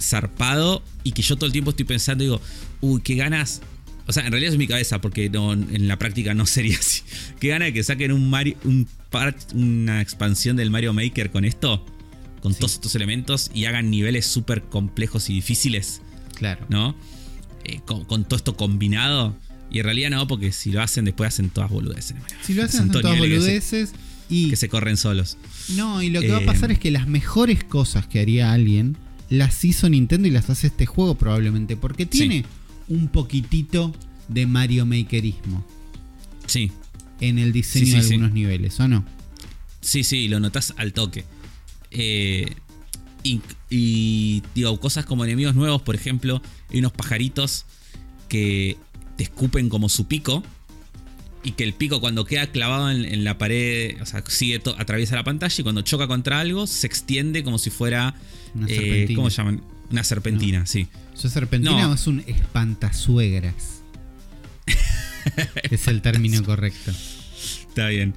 zarpado 0.00 0.82
y 1.02 1.12
que 1.12 1.22
yo 1.22 1.36
todo 1.36 1.46
el 1.46 1.52
tiempo 1.52 1.70
estoy 1.70 1.86
pensando, 1.86 2.24
digo, 2.24 2.40
uy, 2.80 3.00
qué 3.02 3.14
ganas. 3.14 3.62
O 4.06 4.12
sea, 4.12 4.26
en 4.26 4.32
realidad 4.32 4.52
es 4.52 4.58
mi 4.58 4.66
cabeza, 4.66 5.00
porque 5.00 5.30
no, 5.30 5.54
en 5.54 5.88
la 5.88 5.98
práctica 5.98 6.34
no 6.34 6.44
sería 6.46 6.78
así. 6.78 7.02
Qué 7.40 7.48
ganas 7.48 7.66
de 7.66 7.72
que 7.72 7.82
saquen 7.82 8.12
un 8.12 8.28
Mario, 8.28 8.56
un 8.64 8.86
una 9.54 10.00
expansión 10.00 10.56
del 10.56 10.70
Mario 10.70 10.92
Maker 10.92 11.30
con 11.30 11.44
esto, 11.44 11.84
con 12.40 12.54
todos 12.54 12.74
estos 12.74 12.94
elementos 12.94 13.50
y 13.54 13.66
hagan 13.66 13.90
niveles 13.90 14.26
súper 14.26 14.62
complejos 14.62 15.30
y 15.30 15.34
difíciles. 15.34 16.02
Claro. 16.34 16.66
¿No? 16.68 16.94
Eh, 17.64 17.80
con, 17.84 18.24
todo 18.24 18.36
esto 18.36 18.56
combinado. 18.56 19.36
Y 19.70 19.78
en 19.78 19.84
realidad 19.84 20.10
no, 20.10 20.26
porque 20.28 20.52
si 20.52 20.70
lo 20.70 20.82
hacen, 20.82 21.04
después 21.04 21.28
hacen 21.28 21.50
todas 21.50 21.70
boludeces. 21.70 22.16
Si 22.42 22.54
lo 22.54 22.62
hacen, 22.64 22.80
hacen 22.80 22.92
todas 22.92 23.18
boludeces. 23.18 23.92
y 24.28 24.50
que 24.50 24.56
se 24.56 24.68
corren 24.68 24.96
solos. 24.96 25.36
No, 25.70 26.02
y 26.02 26.10
lo 26.10 26.20
que 26.20 26.30
va 26.30 26.38
a 26.38 26.44
pasar 26.44 26.70
eh, 26.70 26.74
es 26.74 26.78
que 26.78 26.90
las 26.90 27.08
mejores 27.08 27.64
cosas 27.64 28.06
que 28.06 28.20
haría 28.20 28.52
alguien 28.52 28.96
las 29.30 29.64
hizo 29.64 29.88
Nintendo 29.88 30.28
y 30.28 30.30
las 30.30 30.50
hace 30.50 30.68
este 30.68 30.86
juego 30.86 31.16
probablemente, 31.16 31.76
porque 31.76 32.06
tiene 32.06 32.44
un 32.88 33.08
poquitito 33.08 33.92
de 34.28 34.46
Mario 34.46 34.86
Makerismo. 34.86 35.66
Sí. 36.46 36.70
En 37.20 37.38
el 37.38 37.52
diseño 37.52 37.94
de 37.94 38.00
algunos 38.00 38.32
niveles, 38.32 38.78
¿o 38.80 38.88
no? 38.88 39.04
Sí, 39.80 40.04
sí, 40.04 40.28
lo 40.28 40.40
notas 40.40 40.74
al 40.76 40.92
toque. 40.92 41.24
Eh, 41.90 42.54
y, 43.24 44.42
digo, 44.54 44.78
cosas 44.78 45.06
como 45.06 45.24
enemigos 45.24 45.54
nuevos, 45.54 45.80
por 45.82 45.94
ejemplo, 45.94 46.42
hay 46.70 46.78
unos 46.78 46.92
pajaritos 46.92 47.64
que 48.28 48.76
te 49.16 49.24
escupen 49.24 49.68
como 49.68 49.88
su 49.88 50.06
pico. 50.06 50.42
Y 51.42 51.52
que 51.52 51.64
el 51.64 51.74
pico 51.74 52.00
cuando 52.00 52.24
queda 52.24 52.46
clavado 52.46 52.90
en, 52.90 53.22
la 53.22 53.36
pared, 53.36 54.00
o 54.00 54.06
sea, 54.06 54.24
sigue 54.28 54.62
atraviesa 54.78 55.14
la 55.14 55.24
pantalla 55.24 55.54
y 55.58 55.62
cuando 55.62 55.82
choca 55.82 56.06
contra 56.06 56.40
algo 56.40 56.66
se 56.66 56.86
extiende 56.86 57.44
como 57.44 57.58
si 57.58 57.68
fuera 57.68 58.14
una 58.54 58.66
eh, 58.66 58.76
serpentina. 58.76 59.16
¿Cómo 59.16 59.28
llaman? 59.28 59.62
Una 59.90 60.04
serpentina, 60.04 60.64
sí. 60.64 60.88
¿Eso 61.14 61.26
es 61.26 61.34
serpentina 61.34 61.90
o 61.90 61.94
es 61.94 62.06
un 62.06 62.20
espantasuegras? 62.20 63.82
es 65.70 65.86
el 65.86 66.00
término 66.00 66.42
correcto. 66.42 66.92
Está 67.68 67.88
bien. 67.88 68.14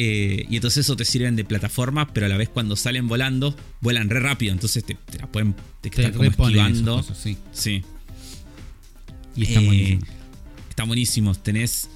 Eh, 0.00 0.46
y 0.48 0.54
entonces 0.54 0.86
eso 0.86 0.94
te 0.94 1.04
sirven 1.04 1.34
de 1.34 1.44
plataforma, 1.44 2.06
pero 2.14 2.26
a 2.26 2.28
la 2.28 2.36
vez 2.36 2.48
cuando 2.48 2.76
salen 2.76 3.08
volando, 3.08 3.56
vuelan 3.80 4.08
re 4.08 4.20
rápido. 4.20 4.52
Entonces 4.52 4.84
te, 4.84 4.94
te 4.94 5.18
la 5.18 5.26
pueden 5.26 5.56
te, 5.80 5.90
te 5.90 6.12
como 6.12 6.22
esquivando. 6.22 7.02
sí. 7.02 7.36
sí. 7.52 7.82
Y 9.34 9.42
están 9.42 9.64
eh, 9.64 9.66
buenísimos. 9.66 10.08
Están 10.68 10.86
buenísimos. 10.86 11.42
Tenés, 11.42 11.88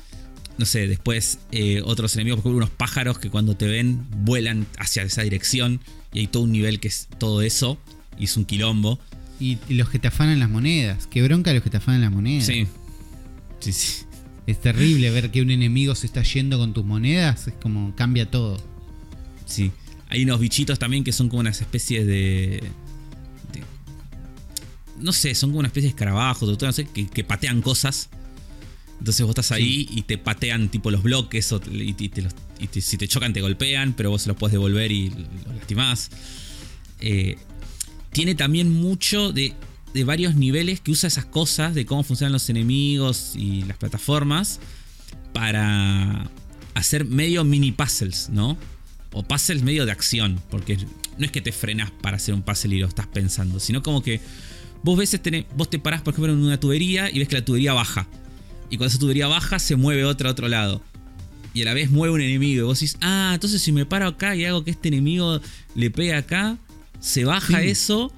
no 0.58 0.66
sé, 0.66 0.88
después 0.88 1.38
otros 1.84 2.16
enemigos, 2.16 2.40
por 2.40 2.50
ejemplo, 2.50 2.66
unos 2.66 2.76
pájaros 2.76 3.20
que 3.20 3.30
cuando 3.30 3.56
te 3.56 3.66
ven 3.66 4.04
vuelan 4.24 4.66
hacia 4.78 5.04
esa 5.04 5.22
dirección 5.22 5.80
y 6.12 6.18
hay 6.20 6.26
todo 6.26 6.42
un 6.42 6.50
nivel 6.50 6.80
que 6.80 6.88
es 6.88 7.06
todo 7.18 7.40
eso. 7.40 7.78
Y 8.18 8.24
es 8.24 8.36
un 8.36 8.44
quilombo. 8.44 8.98
Y, 9.38 9.58
los 9.68 9.88
que 9.90 10.00
te 10.00 10.08
afanan 10.08 10.40
las 10.40 10.50
monedas. 10.50 11.06
Qué 11.06 11.22
bronca 11.22 11.52
los 11.52 11.62
que 11.62 11.70
te 11.70 11.76
afanan 11.76 12.00
las 12.00 12.10
monedas. 12.10 12.46
Sí. 12.46 12.66
Sí, 13.60 13.72
sí. 13.72 14.04
Es 14.46 14.60
terrible 14.60 15.10
ver 15.10 15.30
que 15.30 15.40
un 15.40 15.50
enemigo 15.50 15.94
se 15.94 16.06
está 16.06 16.22
yendo 16.22 16.58
con 16.58 16.72
tus 16.72 16.84
monedas. 16.84 17.48
Es 17.48 17.54
como 17.54 17.94
cambia 17.94 18.30
todo. 18.30 18.56
Sí. 19.46 19.70
Hay 20.08 20.24
unos 20.24 20.40
bichitos 20.40 20.78
también 20.78 21.04
que 21.04 21.12
son 21.12 21.28
como 21.28 21.40
unas 21.40 21.60
especies 21.60 22.06
de. 22.06 22.62
no 24.98 25.12
sé, 25.12 25.34
son 25.34 25.50
como 25.50 25.60
una 25.60 25.68
especie 25.68 25.88
de 25.88 25.90
escarabajos, 25.90 26.60
no 26.60 26.72
sé, 26.72 26.86
que, 26.86 27.24
patean 27.24 27.62
cosas. 27.62 28.08
Entonces 28.98 29.22
vos 29.22 29.30
estás 29.30 29.52
ahí 29.52 29.88
y 29.90 30.02
te 30.02 30.18
patean 30.18 30.68
tipo 30.68 30.90
los 30.90 31.02
bloques 31.02 31.52
y, 31.72 31.94
si 32.80 32.96
te 32.96 33.08
chocan 33.08 33.32
te 33.32 33.40
golpean, 33.40 33.94
pero 33.94 34.10
vos 34.10 34.22
se 34.22 34.28
los 34.28 34.36
puedes 34.36 34.52
devolver 34.52 34.92
y 34.92 35.10
los 35.10 35.56
lastimás. 35.56 36.10
Eh, 37.00 37.36
tiene 38.12 38.34
también 38.34 38.70
mucho 38.70 39.32
de, 39.32 39.54
varios 40.04 40.34
niveles 40.34 40.80
que 40.80 40.90
usa 40.90 41.06
esas 41.06 41.26
cosas, 41.26 41.74
de 41.74 41.84
cómo 41.84 42.02
funcionan 42.02 42.32
los 42.32 42.48
enemigos 42.48 43.32
y 43.36 43.62
las 43.62 43.76
plataformas, 43.76 44.60
para 45.32 46.30
hacer 46.74 47.04
medio 47.04 47.44
mini 47.44 47.72
puzzles, 47.72 48.30
¿no? 48.30 48.56
O 49.12 49.22
puzzles 49.22 49.62
medio 49.62 49.84
de 49.84 49.92
acción, 49.92 50.40
porque 50.50 50.78
no 51.18 51.26
es 51.26 51.30
que 51.30 51.40
te 51.40 51.52
frenas 51.52 51.90
para 51.90 52.16
hacer 52.16 52.34
un 52.34 52.42
puzzle 52.42 52.76
y 52.76 52.78
lo 52.78 52.86
estás 52.86 53.06
pensando, 53.06 53.60
sino 53.60 53.82
como 53.82 54.02
que 54.02 54.20
vos 54.82 54.98
veces 54.98 55.22
tenés, 55.22 55.44
vos 55.56 55.68
te 55.68 55.78
parás, 55.78 56.02
por 56.02 56.14
ejemplo, 56.14 56.32
en 56.32 56.42
una 56.42 56.58
tubería 56.58 57.10
y 57.10 57.18
ves 57.18 57.28
que 57.28 57.36
la 57.36 57.44
tubería 57.44 57.72
baja. 57.72 58.08
Y 58.70 58.78
cuando 58.78 58.88
esa 58.88 58.98
tubería 58.98 59.26
baja, 59.26 59.58
se 59.58 59.76
mueve 59.76 60.04
otra 60.04 60.30
a 60.30 60.32
otro 60.32 60.48
lado. 60.48 60.82
Y 61.54 61.60
a 61.62 61.66
la 61.66 61.74
vez 61.74 61.90
mueve 61.90 62.14
un 62.14 62.22
enemigo. 62.22 62.62
Y 62.62 62.64
vos 62.64 62.80
decís, 62.80 62.96
ah, 63.02 63.32
entonces 63.34 63.60
si 63.60 63.72
me 63.72 63.84
paro 63.84 64.06
acá 64.06 64.34
y 64.34 64.46
hago 64.46 64.64
que 64.64 64.70
este 64.70 64.88
enemigo 64.88 65.40
le 65.74 65.90
pegue 65.90 66.14
acá, 66.14 66.56
se 66.98 67.24
baja 67.24 67.62
eso 67.62 68.10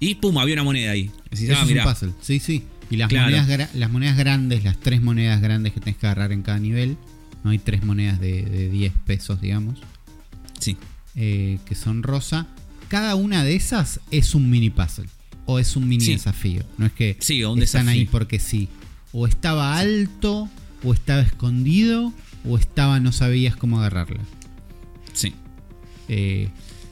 y 0.00 0.16
pum, 0.16 0.38
había 0.38 0.54
una 0.54 0.64
moneda 0.64 0.90
ahí. 0.90 1.10
Decís, 1.30 1.50
ah, 1.50 1.62
es 1.62 1.70
un 1.70 1.82
puzzle. 1.82 2.12
Sí, 2.20 2.40
sí. 2.40 2.64
Y 2.90 2.96
las, 2.96 3.10
monedas, 3.10 3.74
las 3.74 3.90
monedas 3.90 4.16
grandes, 4.16 4.64
las 4.64 4.78
tres 4.78 5.00
monedas 5.00 5.40
grandes 5.40 5.72
que 5.72 5.80
tenés 5.80 5.96
que 5.96 6.06
agarrar 6.06 6.32
en 6.32 6.42
cada 6.42 6.58
nivel, 6.58 6.96
no 7.44 7.50
hay 7.50 7.58
tres 7.58 7.84
monedas 7.84 8.20
de, 8.20 8.68
10 8.70 8.92
pesos, 9.06 9.40
digamos. 9.40 9.78
Sí. 10.58 10.76
Eh, 11.14 11.58
que 11.66 11.74
son 11.74 12.02
rosa. 12.02 12.48
Cada 12.88 13.14
una 13.14 13.44
de 13.44 13.54
esas 13.54 14.00
es 14.10 14.34
un 14.34 14.50
mini 14.50 14.70
puzzle. 14.70 15.08
O 15.46 15.58
es 15.58 15.76
un 15.76 15.88
mini 15.88 16.06
desafío. 16.06 16.64
No 16.78 16.86
es 16.86 16.92
que 16.92 17.16
están 17.60 17.88
ahí 17.88 18.06
porque 18.06 18.38
sí. 18.38 18.68
O 19.12 19.26
estaba 19.26 19.78
alto, 19.78 20.48
o 20.82 20.92
estaba 20.92 21.20
escondido, 21.22 22.12
o 22.44 22.58
estaba 22.58 23.00
no 23.00 23.12
sabías 23.12 23.56
cómo 23.56 23.78
agarrarla. 23.78 24.20
Sí. 25.12 25.34
Eh, 26.08 26.48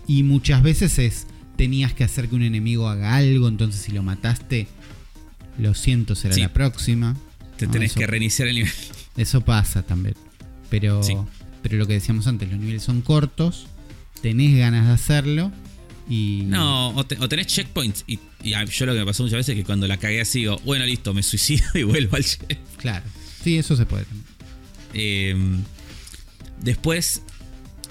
y 0.07 0.23
muchas 0.23 0.63
veces 0.63 0.99
es 0.99 1.27
tenías 1.59 1.93
que 1.93 2.05
hacer 2.05 2.29
que 2.29 2.37
un 2.37 2.43
enemigo 2.43 2.89
haga 2.89 3.17
algo, 3.17 3.49
entonces 3.49 3.83
si 3.83 3.91
lo 3.91 4.05
mataste, 4.05 4.69
lo 5.59 5.75
siento, 5.75 6.15
será 6.15 6.37
la 6.37 6.53
próxima. 6.53 7.17
Te 7.57 7.67
tenés 7.67 7.95
que 7.95 8.07
reiniciar 8.07 8.47
el 8.47 8.55
nivel. 8.55 8.73
Eso 9.17 9.41
pasa 9.41 9.83
también. 9.83 10.15
Pero, 10.71 11.01
pero 11.61 11.77
lo 11.77 11.87
que 11.89 11.95
decíamos 11.95 12.29
antes, 12.29 12.49
los 12.49 12.61
niveles 12.61 12.85
son 12.85 13.03
cortos, 13.03 13.67
tenés 14.23 14.57
ganas 14.57 14.87
de 14.87 14.93
hacerlo 14.93 15.51
y... 16.09 16.45
No, 16.47 16.91
o, 16.91 17.05
tenés 17.05 17.49
checkpoints. 17.49 18.05
Y, 18.07 18.21
yo 18.45 18.87
lo 18.87 18.93
que 18.93 19.01
me 19.01 19.07
pasó 19.07 19.25
muchas 19.25 19.39
veces 19.39 19.57
es 19.57 19.57
que 19.57 19.65
cuando 19.65 19.89
la 19.89 19.97
cagué 19.97 20.21
así 20.21 20.41
digo, 20.41 20.61
bueno, 20.65 20.87
listo, 20.87 21.13
me 21.13 21.25
suicido 21.25 21.67
y 21.75 21.83
vuelvo 21.83 22.15
al 22.17 22.25
checkpoint. 22.25 22.61
Claro, 22.77 23.05
sí, 23.43 23.59
eso 23.59 23.75
se 23.75 23.85
puede. 23.85 24.07
Em, 24.95 25.65
después, 26.63 27.23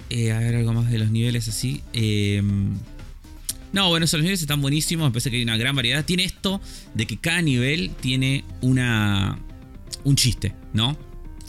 eh, 0.09 0.31
a 0.31 0.39
ver 0.39 0.55
algo 0.55 0.71
más 0.71 0.89
de 0.89 0.99
los 0.99 1.11
niveles 1.11 1.49
así. 1.49 1.83
Em, 1.91 2.77
no, 3.73 3.89
bueno, 3.89 4.05
esos 4.05 4.19
niveles 4.19 4.41
están 4.41 4.61
buenísimos. 4.61 5.07
Me 5.07 5.11
parece 5.11 5.29
que 5.29 5.37
hay 5.37 5.43
una 5.43 5.57
gran 5.57 5.75
variedad. 5.75 6.03
Tiene 6.05 6.23
esto 6.23 6.61
de 6.93 7.05
que 7.05 7.17
cada 7.17 7.41
nivel 7.41 7.91
tiene 7.99 8.43
una. 8.61 9.39
un 10.03 10.15
chiste, 10.15 10.53
¿no? 10.73 10.97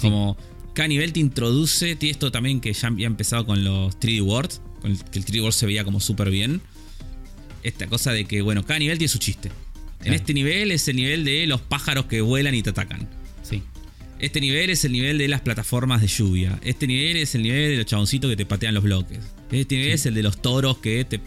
Como 0.00 0.36
cada 0.74 0.88
nivel 0.88 1.12
te 1.12 1.20
introduce. 1.20 1.96
Tiene 1.96 2.12
esto 2.12 2.30
también 2.30 2.60
que 2.60 2.72
ya 2.72 2.88
había 2.88 3.06
empezado 3.06 3.46
con 3.46 3.64
los 3.64 3.98
3D 3.98 4.22
Words. 4.22 4.60
Con 4.80 4.92
el, 4.92 5.04
que 5.04 5.18
el 5.18 5.24
3D 5.24 5.40
World 5.40 5.54
se 5.54 5.66
veía 5.66 5.84
como 5.84 6.00
súper 6.00 6.30
bien. 6.30 6.60
Esta 7.62 7.86
cosa 7.86 8.12
de 8.12 8.24
que, 8.24 8.42
bueno, 8.42 8.64
cada 8.64 8.78
nivel 8.78 8.98
tiene 8.98 9.08
su 9.08 9.18
chiste. 9.18 9.50
En 10.04 10.12
este 10.14 10.32
nivel 10.32 10.70
es 10.70 10.86
el 10.88 10.96
nivel 10.96 11.24
de 11.24 11.46
los 11.46 11.60
pájaros 11.60 12.06
que 12.06 12.20
vuelan 12.20 12.54
y 12.54 12.62
te 12.62 12.70
atacan. 12.70 13.08
Sí. 13.42 13.62
Este 14.20 14.40
nivel 14.40 14.70
es 14.70 14.84
el 14.84 14.92
nivel 14.92 15.18
de 15.18 15.28
las 15.28 15.40
plataformas 15.40 16.00
de 16.00 16.08
lluvia. 16.08 16.58
Este 16.62 16.86
nivel 16.86 17.16
es 17.16 17.34
el 17.34 17.42
nivel 17.42 17.70
de 17.70 17.76
los 17.78 17.86
chaboncitos 17.86 18.30
que 18.30 18.36
te 18.36 18.46
patean 18.46 18.74
los 18.74 18.82
bloques. 18.82 19.18
Este 19.50 19.76
nivel 19.76 19.92
es 19.92 20.06
el 20.06 20.14
de 20.14 20.22
los 20.22 20.40
toros 20.42 20.78
que 20.78 21.04
te 21.04 21.20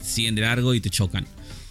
siguen 0.00 0.34
de 0.34 0.42
largo 0.42 0.74
y 0.74 0.80
te 0.80 0.90
chocan. 0.90 1.26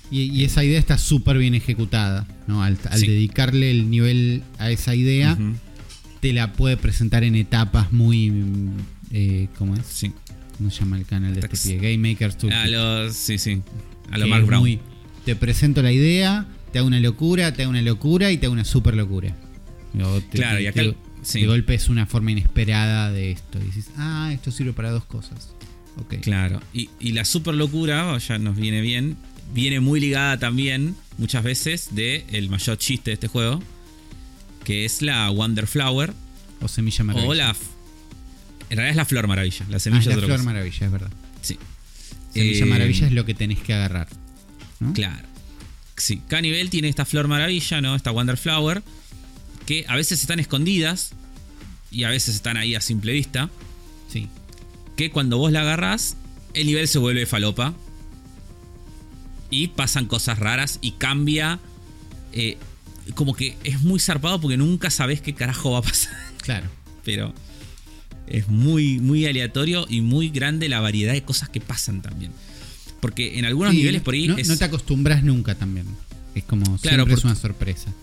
Y, 0.10 0.44
esa 0.46 0.64
idea 0.64 0.80
está 0.80 0.98
súper 0.98 1.38
bien 1.38 1.54
ejecutada, 1.54 2.26
¿no? 2.48 2.64
Al, 2.64 2.78
dedicarle 2.78 3.72
el 3.72 3.90
nivel 3.90 4.44
a 4.58 4.72
esa 4.72 4.96
idea, 4.96 5.38
te 6.22 6.32
la 6.34 6.54
puede 6.54 6.78
presentar 6.78 7.24
en 7.24 7.36
etapas 7.36 7.92
muy... 7.92 8.32
Eh, 9.12 9.48
¿Cómo 9.58 9.76
es? 9.76 9.86
Sí. 9.86 10.14
¿Cómo 10.58 10.70
se 10.72 10.80
llama 10.80 10.98
el 10.98 11.06
canal 11.06 11.34
de 11.34 11.42
este 11.42 11.58
pie? 11.58 11.78
Game 11.78 12.10
Makers 12.10 12.38
A 12.52 12.68
los... 12.68 13.16
Sí, 13.16 13.38
sí. 13.38 13.62
A 14.12 14.18
lo 14.18 14.28
Mark 14.28 14.46
Brown. 14.46 14.80
te 15.26 15.36
presento 15.36 15.82
la 15.82 15.92
idea, 15.92 16.48
te 16.72 16.80
hago 16.80 16.88
una 16.88 17.02
locura, 17.02 17.54
te 17.54 17.64
hago 17.64 17.72
una 17.72 17.82
locura 17.82 18.32
y 18.32 18.38
te 18.38 18.46
hago 18.46 18.54
una 18.54 18.66
super 18.66 18.96
locura. 18.96 19.36
claro, 20.32 20.60
y 20.60 20.68
acá... 20.68 20.84
De 21.34 21.46
golpe 21.46 21.74
es 21.74 21.90
una 21.90 22.06
forma 22.06 22.32
inesperada 22.32 23.12
de 23.12 23.32
esto. 23.32 23.60
Y 23.60 23.66
dices, 23.66 23.90
ah, 23.98 24.30
esto 24.34 24.50
sirve 24.50 24.72
para 24.72 24.92
dos 24.92 25.04
cosas. 25.04 25.50
Claro. 26.22 26.62
Y, 26.74 26.90
la 27.12 27.26
super 27.26 27.54
locura, 27.54 28.18
ya 28.18 28.38
nos 28.38 28.56
viene 28.56 28.82
bien, 28.82 29.18
viene 29.54 29.80
muy 29.80 30.00
ligada 30.00 30.38
también, 30.38 30.96
muchas 31.18 31.44
veces, 31.44 31.90
de 31.92 32.26
el 32.32 32.50
mayor 32.50 32.78
chiste 32.78 33.12
de 33.12 33.16
este 33.16 33.28
juego, 33.28 33.62
que 34.64 34.86
es 34.86 35.02
la 35.02 35.30
Wonder 35.30 35.68
Flower. 35.68 36.14
O 36.62 36.68
semilla 36.68 37.04
maravilla. 37.04 37.30
O 37.30 37.34
la. 37.34 37.56
En 38.70 38.78
realidad 38.78 38.90
es 38.90 38.96
la 38.98 39.06
flor 39.06 39.28
maravilla. 39.28 39.66
La 39.70 39.80
semilla 39.80 40.12
ah, 40.12 40.14
es 40.14 40.20
la 40.20 40.26
flor 40.26 40.44
maravilla, 40.44 40.86
es 40.86 40.92
verdad. 40.92 41.12
Sí. 41.42 41.58
Semilla 42.34 42.66
Eh, 42.66 42.70
maravilla 42.70 43.08
es 43.08 43.14
lo 43.14 43.26
que 43.26 43.34
tenés 43.34 43.60
que 43.60 43.74
agarrar. 43.74 44.08
¿no? 44.80 44.94
Claro. 44.94 45.28
Sí, 45.96 46.22
cada 46.28 46.42
nivel 46.42 46.70
tiene 46.70 46.90
esta 46.90 47.06
flor 47.06 47.28
maravilla, 47.28 47.82
¿no? 47.82 47.96
Esta 47.96 48.12
Wonder 48.12 48.38
Flower. 48.38 48.84
Que 49.66 49.86
a 49.88 49.96
veces 49.96 50.22
están 50.22 50.40
escondidas. 50.40 51.14
Y 51.92 52.04
a 52.04 52.10
veces 52.10 52.36
están 52.36 52.58
ahí 52.58 52.76
a 52.76 52.82
simple 52.82 53.14
vista. 53.14 53.50
Sí. 54.12 54.28
Que 54.98 55.10
cuando 55.12 55.38
vos 55.38 55.52
la 55.52 55.62
agarrás, 55.62 56.18
el 56.54 56.68
nivel 56.68 56.88
se 56.88 57.00
vuelve 57.00 57.26
falopa. 57.26 57.74
Y 59.50 59.70
pasan 59.70 60.06
cosas 60.08 60.40
raras 60.40 60.80
y 60.82 60.92
cambia. 60.92 61.60
eh, 62.34 62.58
como 63.16 63.34
que 63.34 63.56
es 63.64 63.82
muy 63.84 64.02
zarpado 64.02 64.42
porque 64.42 64.58
nunca 64.58 64.90
sabés 64.90 65.22
qué 65.22 65.34
carajo 65.34 65.72
va 65.72 65.80
a 65.80 65.82
pasar. 65.82 66.14
Claro. 66.42 66.68
Pero 67.06 67.34
es 68.28 68.50
muy, 68.50 69.00
muy 69.00 69.26
aleatorio 69.26 69.86
y 69.90 70.02
muy 70.02 70.28
grande 70.30 70.68
la 70.68 70.82
variedad 70.82 71.14
de 71.14 71.24
cosas 71.24 71.48
que 71.48 71.62
pasan 71.62 72.02
también. 72.02 72.34
Porque 73.00 73.40
en 73.40 73.46
algunos 73.46 73.72
Sí, 73.72 73.78
niveles 73.78 74.02
por 74.02 74.14
ahí 74.14 74.28
no, 74.28 74.36
es- 74.38 74.50
no 74.50 74.58
te 74.58 74.66
acostumbras 74.66 75.24
nunca 75.24 75.56
también. 75.56 75.86
Es 76.36 76.44
como 76.44 76.66
Claro, 76.80 76.80
siempre 77.06 77.14
es 77.14 77.22
porque- 77.22 77.28
una 77.28 77.36
sorpresa. 77.36 77.94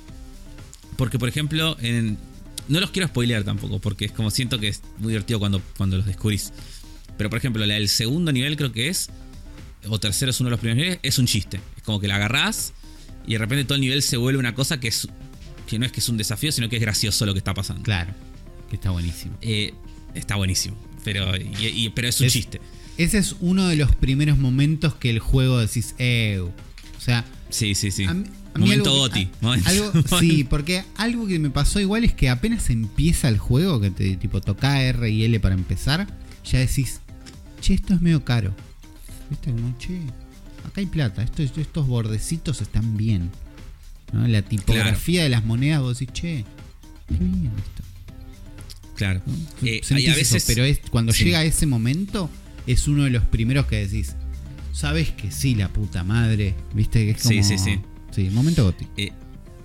Porque, 0.97 1.19
por 1.19 1.29
ejemplo, 1.29 1.77
en- 1.83 2.17
no 2.69 2.81
los 2.81 2.91
quiero 2.91 3.07
spoilear 3.09 3.45
tampoco, 3.45 3.81
porque 3.81 4.07
es 4.07 4.13
como 4.13 4.31
siento 4.31 4.59
que 4.59 4.69
es 4.69 4.81
muy 4.99 5.09
divertido 5.13 5.39
cuando, 5.39 5.61
cuando 5.77 5.99
los 5.99 6.07
descubrís. 6.07 6.53
Pero, 7.17 7.31
por 7.31 7.39
ejemplo, 7.39 7.65
la 7.67 7.75
del 7.75 7.89
segundo 7.89 8.33
nivel 8.33 8.57
creo 8.57 8.73
que 8.73 8.89
es, 8.89 9.11
o 9.89 9.99
tercero 10.01 10.31
es 10.31 10.41
uno 10.41 10.49
de 10.49 10.53
los 10.53 10.61
primeros 10.61 10.77
niveles, 10.79 10.99
es 11.03 11.19
un 11.19 11.27
chiste. 11.27 11.61
Es 11.77 11.83
como 11.83 12.01
que 12.01 12.09
la 12.09 12.17
agarrás 12.17 12.73
y 13.27 13.33
de 13.33 13.39
repente 13.39 13.65
todo 13.65 13.77
el 13.77 13.81
nivel 13.83 14.03
se 14.03 14.17
vuelve 14.17 14.39
una 14.39 14.55
cosa 14.55 14.81
que, 14.81 14.89
es, 14.89 15.09
que 15.67 15.79
no 15.79 15.87
es 15.87 15.93
que 15.93 16.01
es 16.01 16.09
un 16.09 16.17
desafío, 16.17 16.51
sino 16.53 16.69
que 16.69 16.77
es 16.77 16.83
gracioso 16.83 17.25
lo 17.27 17.33
que 17.35 17.39
está 17.39 17.55
pasando. 17.55 17.83
Claro. 17.83 18.13
Que 18.69 18.77
está 18.77 18.91
buenísimo. 18.91 19.37
Eh, 19.43 19.73
está 20.15 20.37
buenísimo, 20.37 20.77
pero, 21.05 21.37
y- 21.37 21.55
y- 21.67 21.89
pero 21.91 22.09
es 22.09 22.21
un 22.21 22.27
Es- 22.27 22.33
chiste. 22.33 22.61
Ese 22.97 23.19
es 23.19 23.35
uno 23.41 23.67
de 23.67 23.75
los 23.77 23.95
primeros 23.97 24.39
momentos 24.39 24.95
que 24.95 25.11
el 25.11 25.19
juego 25.19 25.59
decís, 25.59 25.95
eh. 25.99 26.39
O 26.41 27.01
sea, 27.01 27.25
Sí, 27.51 27.75
sí, 27.75 27.91
sí. 27.91 28.05
algo 28.05 28.25
Goti. 28.85 29.23
a- 29.23 29.29
Momento- 29.45 29.69
algo- 29.69 29.93
sí, 30.21 30.45
porque 30.45 30.85
algo 30.97 31.27
que 31.27 31.39
me 31.41 31.51
pasó 31.51 31.81
igual 31.81 32.05
es 32.05 32.13
que 32.15 32.29
apenas 32.31 32.71
empieza 32.71 33.29
el 33.29 33.39
juego, 33.39 33.81
que 33.81 33.91
te 33.91 34.17
tipo 34.17 34.41
toca 34.41 34.81
R 34.83 35.11
y 35.11 35.25
L 35.25 35.41
para 35.41 35.55
empezar, 35.57 36.07
ya 36.45 36.59
decís, 36.61 37.01
che, 37.65 37.75
esto 37.75 37.95
es 37.95 38.01
medio 38.01 38.25
caro. 38.25 38.55
¿Viste? 39.31 39.51
Como, 39.51 39.77
che, 39.79 40.01
acá 40.67 40.81
hay 40.81 40.87
plata, 40.87 41.23
estos, 41.23 41.57
estos 41.57 41.87
bordecitos 41.87 42.61
están 42.61 42.97
bien. 42.97 43.31
¿no? 44.13 44.29
La 44.29 44.43
tipografía 44.43 45.23
de 45.23 45.29
las 45.31 45.45
monedas, 45.45 45.81
vos 45.81 45.99
decís, 45.99 46.13
che, 46.13 46.45
qué 47.09 47.15
bien 47.15 47.47
esto. 47.57 47.83
Claro. 48.97 49.23
¿no? 49.27 49.35
Eh, 49.67 49.81
hay 49.91 50.07
a 50.07 50.11
eso, 50.13 50.19
veces, 50.35 50.45
pero 50.47 50.65
es, 50.65 50.81
cuando 50.91 51.13
sí. 51.13 51.25
llega 51.25 51.43
ese 51.45 51.67
momento, 51.67 52.29
es 52.67 52.87
uno 52.87 53.05
de 53.05 53.11
los 53.11 53.25
primeros 53.25 53.67
que 53.67 53.87
decís, 53.87 54.15
sabes 54.73 55.11
que 55.11 55.31
sí, 55.33 55.55
la 55.55 55.69
puta 55.73 56.05
madre, 56.05 56.55
viste 56.75 57.05
que 57.05 57.11
es 57.13 57.23
como... 57.23 57.31
Sí, 57.31 57.43
sí, 57.43 57.59
sí. 57.59 57.81
Sí, 58.13 58.31
momento 58.31 58.63
goti. 58.65 58.87
Eh, 58.97 59.11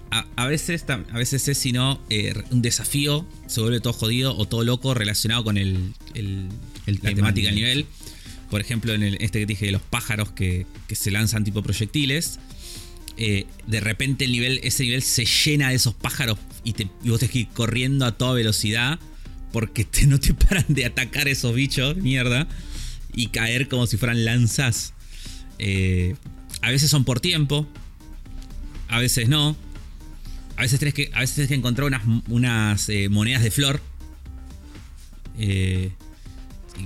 a, 0.09 0.25
a 0.37 0.47
veces, 0.47 0.83
a 0.89 1.17
veces 1.17 1.47
es, 1.47 1.57
si 1.59 1.71
no, 1.71 2.01
eh, 2.09 2.33
un 2.49 2.63
desafío, 2.63 3.27
se 3.45 3.61
vuelve 3.61 3.79
todo 3.79 3.93
jodido 3.93 4.35
o 4.35 4.47
todo 4.47 4.63
loco 4.63 4.95
relacionado 4.95 5.43
con 5.43 5.57
el, 5.57 5.93
el- 6.15 6.47
El 6.89 6.95
la 6.95 7.01
tema 7.09 7.15
temática 7.15 7.47
del 7.47 7.55
nivel. 7.55 7.85
Por 8.49 8.61
ejemplo, 8.61 8.93
en 8.93 9.03
el, 9.03 9.13
este 9.15 9.39
que 9.39 9.45
te 9.45 9.53
dije 9.53 9.65
de 9.67 9.71
los 9.71 9.81
pájaros 9.81 10.31
que, 10.31 10.65
que 10.87 10.95
se 10.95 11.11
lanzan 11.11 11.43
tipo 11.43 11.61
proyectiles. 11.61 12.39
eh, 13.17 13.45
de 13.67 13.79
repente 13.79 14.25
el 14.25 14.31
nivel, 14.31 14.59
ese 14.63 14.83
nivel 14.83 15.01
se 15.03 15.25
llena 15.25 15.69
de 15.69 15.75
esos 15.75 15.93
pájaros 15.93 16.37
y, 16.63 16.73
te, 16.73 16.87
y 17.03 17.09
vos 17.09 17.19
tenés 17.19 17.31
que 17.33 17.39
ir 17.39 17.47
corriendo 17.49 18.05
a 18.05 18.13
toda 18.17 18.33
velocidad 18.33 18.97
porque 19.51 19.83
te- 19.85 20.07
no 20.07 20.19
te 20.19 20.33
paran 20.33 20.65
de 20.69 20.85
atacar 20.85 21.27
esos 21.27 21.53
bichos, 21.53 21.97
mierda, 21.97 22.47
y 23.13 23.27
caer 23.27 23.67
como 23.67 23.87
si 23.87 23.97
fueran 23.97 24.23
lanzas. 24.25 24.93
Eh, 25.57 26.15
a 26.61 26.69
veces 26.71 26.89
son 26.89 27.03
por 27.03 27.19
tiempo, 27.19 27.67
a 28.87 28.99
veces 28.99 29.27
no. 29.27 29.55
A 30.55 30.61
veces 30.63 30.79
tenés 30.79 30.93
que, 30.93 31.09
a 31.13 31.19
veces 31.21 31.35
tenés 31.35 31.49
que 31.49 31.55
encontrar 31.55 31.87
unas, 31.87 32.03
unas 32.27 32.89
eh, 32.89 33.09
monedas 33.09 33.43
de 33.43 33.51
flor. 33.51 33.81
Eh, 35.37 35.91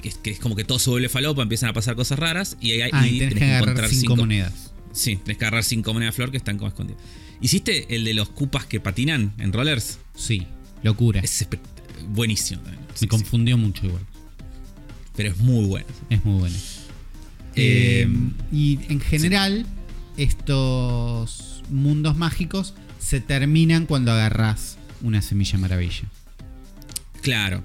que, 0.01 0.09
es- 0.09 0.17
que 0.17 0.31
es 0.31 0.39
como 0.39 0.55
que 0.55 0.63
todo 0.63 0.79
se 0.79 0.89
vuelve 0.89 1.09
falopa, 1.09 1.41
empiezan 1.41 1.69
a 1.69 1.73
pasar 1.73 1.95
cosas 1.95 2.19
raras. 2.19 2.57
Y, 2.61 2.71
ahí 2.81 2.89
Ah, 2.93 3.07
y 3.07 3.15
y 3.15 3.19
tenés 3.19 3.33
que 3.35 3.45
agarrar 3.53 3.89
cinco, 3.89 4.15
monedas. 4.15 4.71
Sí, 4.93 5.15
tenés 5.17 5.37
que 5.37 5.45
agarrar 5.45 5.63
cinco 5.63 5.93
monedas 5.93 6.15
flor 6.15 6.31
que 6.31 6.37
están 6.37 6.57
como 6.57 6.67
escondidas. 6.69 7.01
¿Hiciste 7.41 7.93
el 7.95 8.03
de 8.05 8.13
los 8.13 8.29
cupas 8.29 8.65
que 8.65 8.79
patinan 8.79 9.33
en 9.37 9.51
rollers? 9.53 9.99
Sí, 10.15 10.47
locura. 10.83 11.19
Es 11.21 11.47
buenísimo 12.09 12.61
también. 12.61 12.83
Sí, 12.93 12.93
Me 12.93 12.99
sí. 12.99 13.07
confundió 13.07 13.57
mucho 13.57 13.85
igual. 13.85 14.03
Pero 15.15 15.29
es 15.31 15.37
muy 15.37 15.65
bueno. 15.65 15.87
Es 16.09 16.23
muy 16.25 16.39
bueno. 16.39 16.55
Eh, 17.55 18.07
Eh, 18.07 18.07
y 18.51 18.79
en 18.89 18.99
general, 18.99 19.65
estos 20.17 21.61
mundos 21.69 22.15
mágicos 22.17 22.73
se 22.99 23.19
terminan 23.19 23.85
cuando 23.85 24.11
agarrás 24.11 24.77
una 25.01 25.21
semilla 25.21 25.57
maravilla. 25.57 26.03
Claro. 27.21 27.61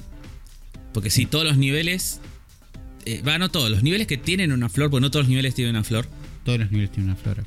Porque 0.98 1.10
si 1.10 1.26
todos 1.26 1.44
los 1.44 1.56
niveles. 1.56 2.18
Eh, 3.04 3.22
va, 3.22 3.38
no 3.38 3.52
todos. 3.52 3.70
Los 3.70 3.84
niveles 3.84 4.08
que 4.08 4.16
tienen 4.16 4.50
una 4.50 4.68
flor, 4.68 4.90
porque 4.90 5.00
no 5.00 5.12
todos 5.12 5.26
los 5.26 5.30
niveles 5.30 5.54
tienen 5.54 5.76
una 5.76 5.84
flor. 5.84 6.08
Todos 6.44 6.58
los 6.58 6.72
niveles 6.72 6.90
tienen 6.90 7.10
una 7.12 7.16
flor. 7.20 7.44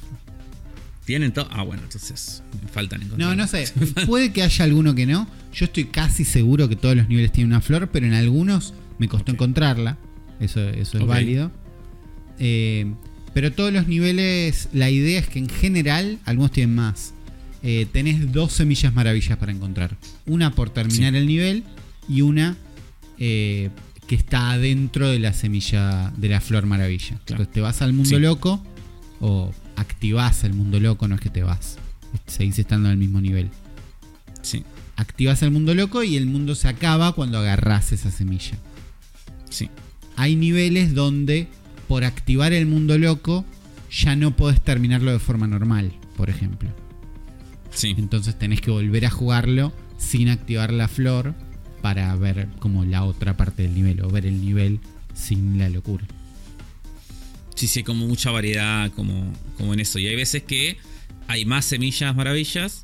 Tienen 1.04 1.34
todo. 1.34 1.49
Ah, 1.52 1.64
bueno, 1.64 1.84
entonces 1.84 2.43
me 2.64 2.70
faltan 2.70 3.02
encontrar. 3.02 3.30
No, 3.32 3.36
no 3.36 3.47
sé. 3.47 3.66
Puede 4.08 4.32
que 4.32 4.41
haya 4.41 4.64
alguno 4.64 4.95
que 4.95 5.06
no. 5.06 5.28
Yo 5.54 5.66
estoy 5.66 5.84
casi 5.84 6.24
seguro 6.24 6.70
que 6.70 6.78
todos 6.78 6.95
los 6.95 7.10
niveles 7.10 7.34
tienen 7.34 7.52
una 7.52 7.60
flor, 7.60 7.89
pero 7.91 8.06
en 8.06 8.14
algunos 8.14 8.74
me 8.99 9.10
costó 9.10 9.34
encontrarla. 9.34 9.97
Eso, 10.39 10.62
eso 10.70 10.97
es 10.99 11.06
válido. 11.06 11.52
Eh, 12.39 12.86
pero 13.34 13.52
todos 13.52 13.74
los 13.74 13.86
niveles, 13.86 14.70
la 14.72 14.89
idea 14.89 15.20
es 15.20 15.28
que 15.28 15.39
en 15.39 15.49
general, 15.49 16.20
algunos 16.24 16.54
tienen 16.54 16.74
más. 16.74 17.14
Eh, 17.64 17.86
tenés 17.91 18.32
dos 18.32 18.54
semillas 18.54 18.93
maravillas 18.93 19.38
para 19.38 19.52
encontrar. 19.52 19.97
Una 20.26 20.56
por 20.56 20.70
terminar 20.70 21.12
Sí. 21.12 21.18
el 21.18 21.28
nivel 21.28 21.64
y 22.08 22.22
una 22.22 22.56
eh, 23.24 23.69
que 24.07 24.15
está 24.15 24.51
adentro 24.51 25.07
de 25.07 25.19
la 25.19 25.32
semilla 25.32 26.11
de 26.17 26.28
la 26.28 26.41
flor 26.41 26.65
maravilla. 26.65 27.09
Claro. 27.26 27.43
Entonces 27.43 27.53
te 27.53 27.61
vas 27.61 27.82
al 27.84 27.93
mundo 27.93 28.09
Sí. 28.09 28.19
loco 28.19 28.61
o 29.19 29.53
activás 29.76 30.43
el 30.43 30.53
mundo 30.53 30.80
loco, 30.80 31.07
no 31.07 31.13
es 31.15 31.22
que 31.22 31.30
te 31.30 31.43
vas. 31.43 31.78
Seguís 32.26 32.57
estando 32.57 32.89
el 32.89 32.97
mismo 32.97 33.22
nivel. 33.22 33.49
Sí, 34.41 34.63
Activas 34.97 35.41
el 35.43 35.51
mundo 35.51 35.74
loco 35.76 36.03
y 36.03 36.15
el 36.17 36.26
mundo 36.26 36.55
se 36.55 36.67
acaba 36.67 37.13
cuando 37.13 37.38
agarrás 37.38 37.91
esa 37.91 38.09
semilla. 38.11 38.57
sí. 39.49 39.69
Hay 40.17 40.36
niveles 40.36 40.93
donde 40.93 41.47
por 41.88 42.03
activar 42.03 42.53
el 42.53 42.65
mundo 42.65 42.97
loco 42.97 43.45
ya 43.91 44.15
no 44.15 44.36
podés 44.36 44.61
terminarlo 44.61 45.11
de 45.11 45.19
forma 45.19 45.47
normal, 45.47 45.93
por 46.17 46.30
ejemplo. 46.30 46.69
Sí. 47.72 47.93
Entonces 47.97 48.38
tenés 48.38 48.61
que 48.61 48.72
volver 48.72 49.05
a 49.05 49.09
jugarlo 49.09 49.72
sin 49.97 50.30
activar 50.30 50.74
la 50.74 50.88
flor 50.88 51.34
para 51.82 52.16
ver 52.16 52.48
como 52.60 52.86
la 52.86 53.04
otra 53.04 53.36
parte 53.38 53.64
del 53.64 53.74
nivel 53.74 54.02
o 54.04 54.10
ver 54.10 54.26
el 54.26 54.42
nivel 54.44 54.80
sin 55.14 55.58
la 55.58 55.70
locura. 55.70 56.06
Sí, 57.56 57.68
sí, 57.68 57.84
como 57.84 58.08
mucha 58.08 58.32
variedad 58.32 58.92
como, 58.92 59.32
como 59.58 59.74
en 59.74 59.80
eso. 59.80 60.00
Y 60.00 60.08
hay 60.08 60.16
veces 60.16 60.44
que 60.44 60.78
hay 61.28 61.46
más 61.46 61.66
semillas 61.66 62.16
maravillas 62.16 62.84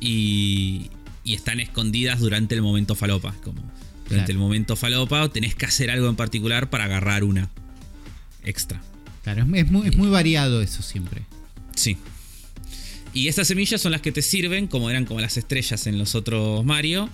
y, 0.00 0.90
y 1.24 1.34
están 1.34 1.60
escondidas 1.60 2.20
durante 2.20 2.54
el 2.54 2.62
momento 2.62 2.94
falopa. 2.94 3.32
Como 3.42 3.60
durante 4.08 4.08
Claro. 4.08 4.32
el 4.32 4.38
momento 4.38 4.76
falopa 4.76 5.28
tenés 5.28 5.54
que 5.54 5.66
hacer 5.66 5.90
algo 5.90 6.08
en 6.08 6.16
particular 6.16 6.70
para 6.70 6.84
agarrar 6.84 7.24
una 7.24 7.50
extra. 8.44 8.80
Claro, 9.22 9.42
es, 9.42 9.64
es 9.64 9.70
muy, 9.70 9.88
es 9.88 9.96
muy 9.96 10.08
variado 10.08 10.62
eso 10.62 10.82
siempre. 10.82 11.22
Sí. 11.76 11.98
Y 13.12 13.28
estas 13.28 13.48
semillas 13.48 13.80
son 13.80 13.92
las 13.92 14.00
que 14.00 14.12
te 14.12 14.22
sirven, 14.22 14.66
como 14.68 14.88
eran 14.90 15.04
como 15.04 15.20
las 15.20 15.36
estrellas 15.36 15.86
en 15.86 15.98
los 15.98 16.14
otros 16.14 16.64
Mario, 16.64 17.10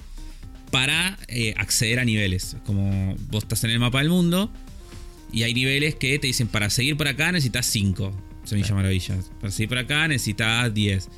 para 0.75 1.16
eh, 1.29 1.55
acceder 1.57 2.01
a 2.01 2.05
niveles. 2.05 2.57
Como 2.66 3.14
vos 3.31 3.45
estás 3.45 3.62
en 3.62 3.70
el 3.70 3.79
mapa 3.79 3.99
del 4.01 4.09
mundo 4.09 4.51
y 5.33 5.45
hay 5.45 5.55
niveles 5.55 5.95
que 5.95 6.18
te 6.18 6.27
dicen 6.27 6.49
para 6.49 6.68
seguir 6.68 6.97
por 6.97 7.07
acá 7.07 7.31
necesitas 7.31 7.66
5 7.66 8.11
semillas 8.43 8.66
Claro. 8.68 8.77
maravillas. 8.83 9.31
Para 9.41 9.53
seguir 9.53 9.68
por 9.68 9.79
acá 9.79 10.09
necesitas 10.09 10.75
10. 10.75 11.09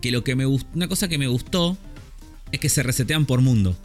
Que 0.00 0.12
lo 0.12 0.22
que 0.22 0.36
me 0.36 0.44
gustó, 0.44 0.68
una 0.74 0.86
cosa 0.86 1.08
que 1.08 1.18
me 1.18 1.26
gustó 1.26 1.76
es 2.52 2.60
que 2.60 2.68
se 2.68 2.84
resetean 2.84 3.26
por 3.26 3.40
mundo. 3.40 3.76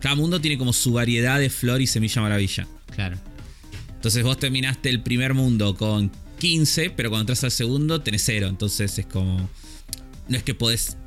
Cada 0.00 0.16
mundo 0.16 0.38
tiene 0.38 0.58
como 0.58 0.74
su 0.74 0.92
variedad 0.92 1.38
de 1.40 1.48
flor 1.48 1.80
y 1.80 1.86
semilla 1.86 2.20
maravilla. 2.20 2.68
Claro. 2.94 3.16
Entonces 3.94 4.22
vos 4.22 4.38
terminaste 4.38 4.90
el 4.90 5.02
primer 5.02 5.32
mundo 5.32 5.74
con 5.76 6.12
15, 6.40 6.90
pero 6.90 7.08
cuando 7.08 7.22
entras 7.22 7.42
al 7.44 7.50
segundo 7.52 8.02
tenés 8.02 8.22
0. 8.26 8.48
Entonces 8.48 8.98
es 8.98 9.06
como. 9.06 9.48
No 10.28 10.36
es 10.36 10.42
que 10.42 10.54
podés 10.54 10.98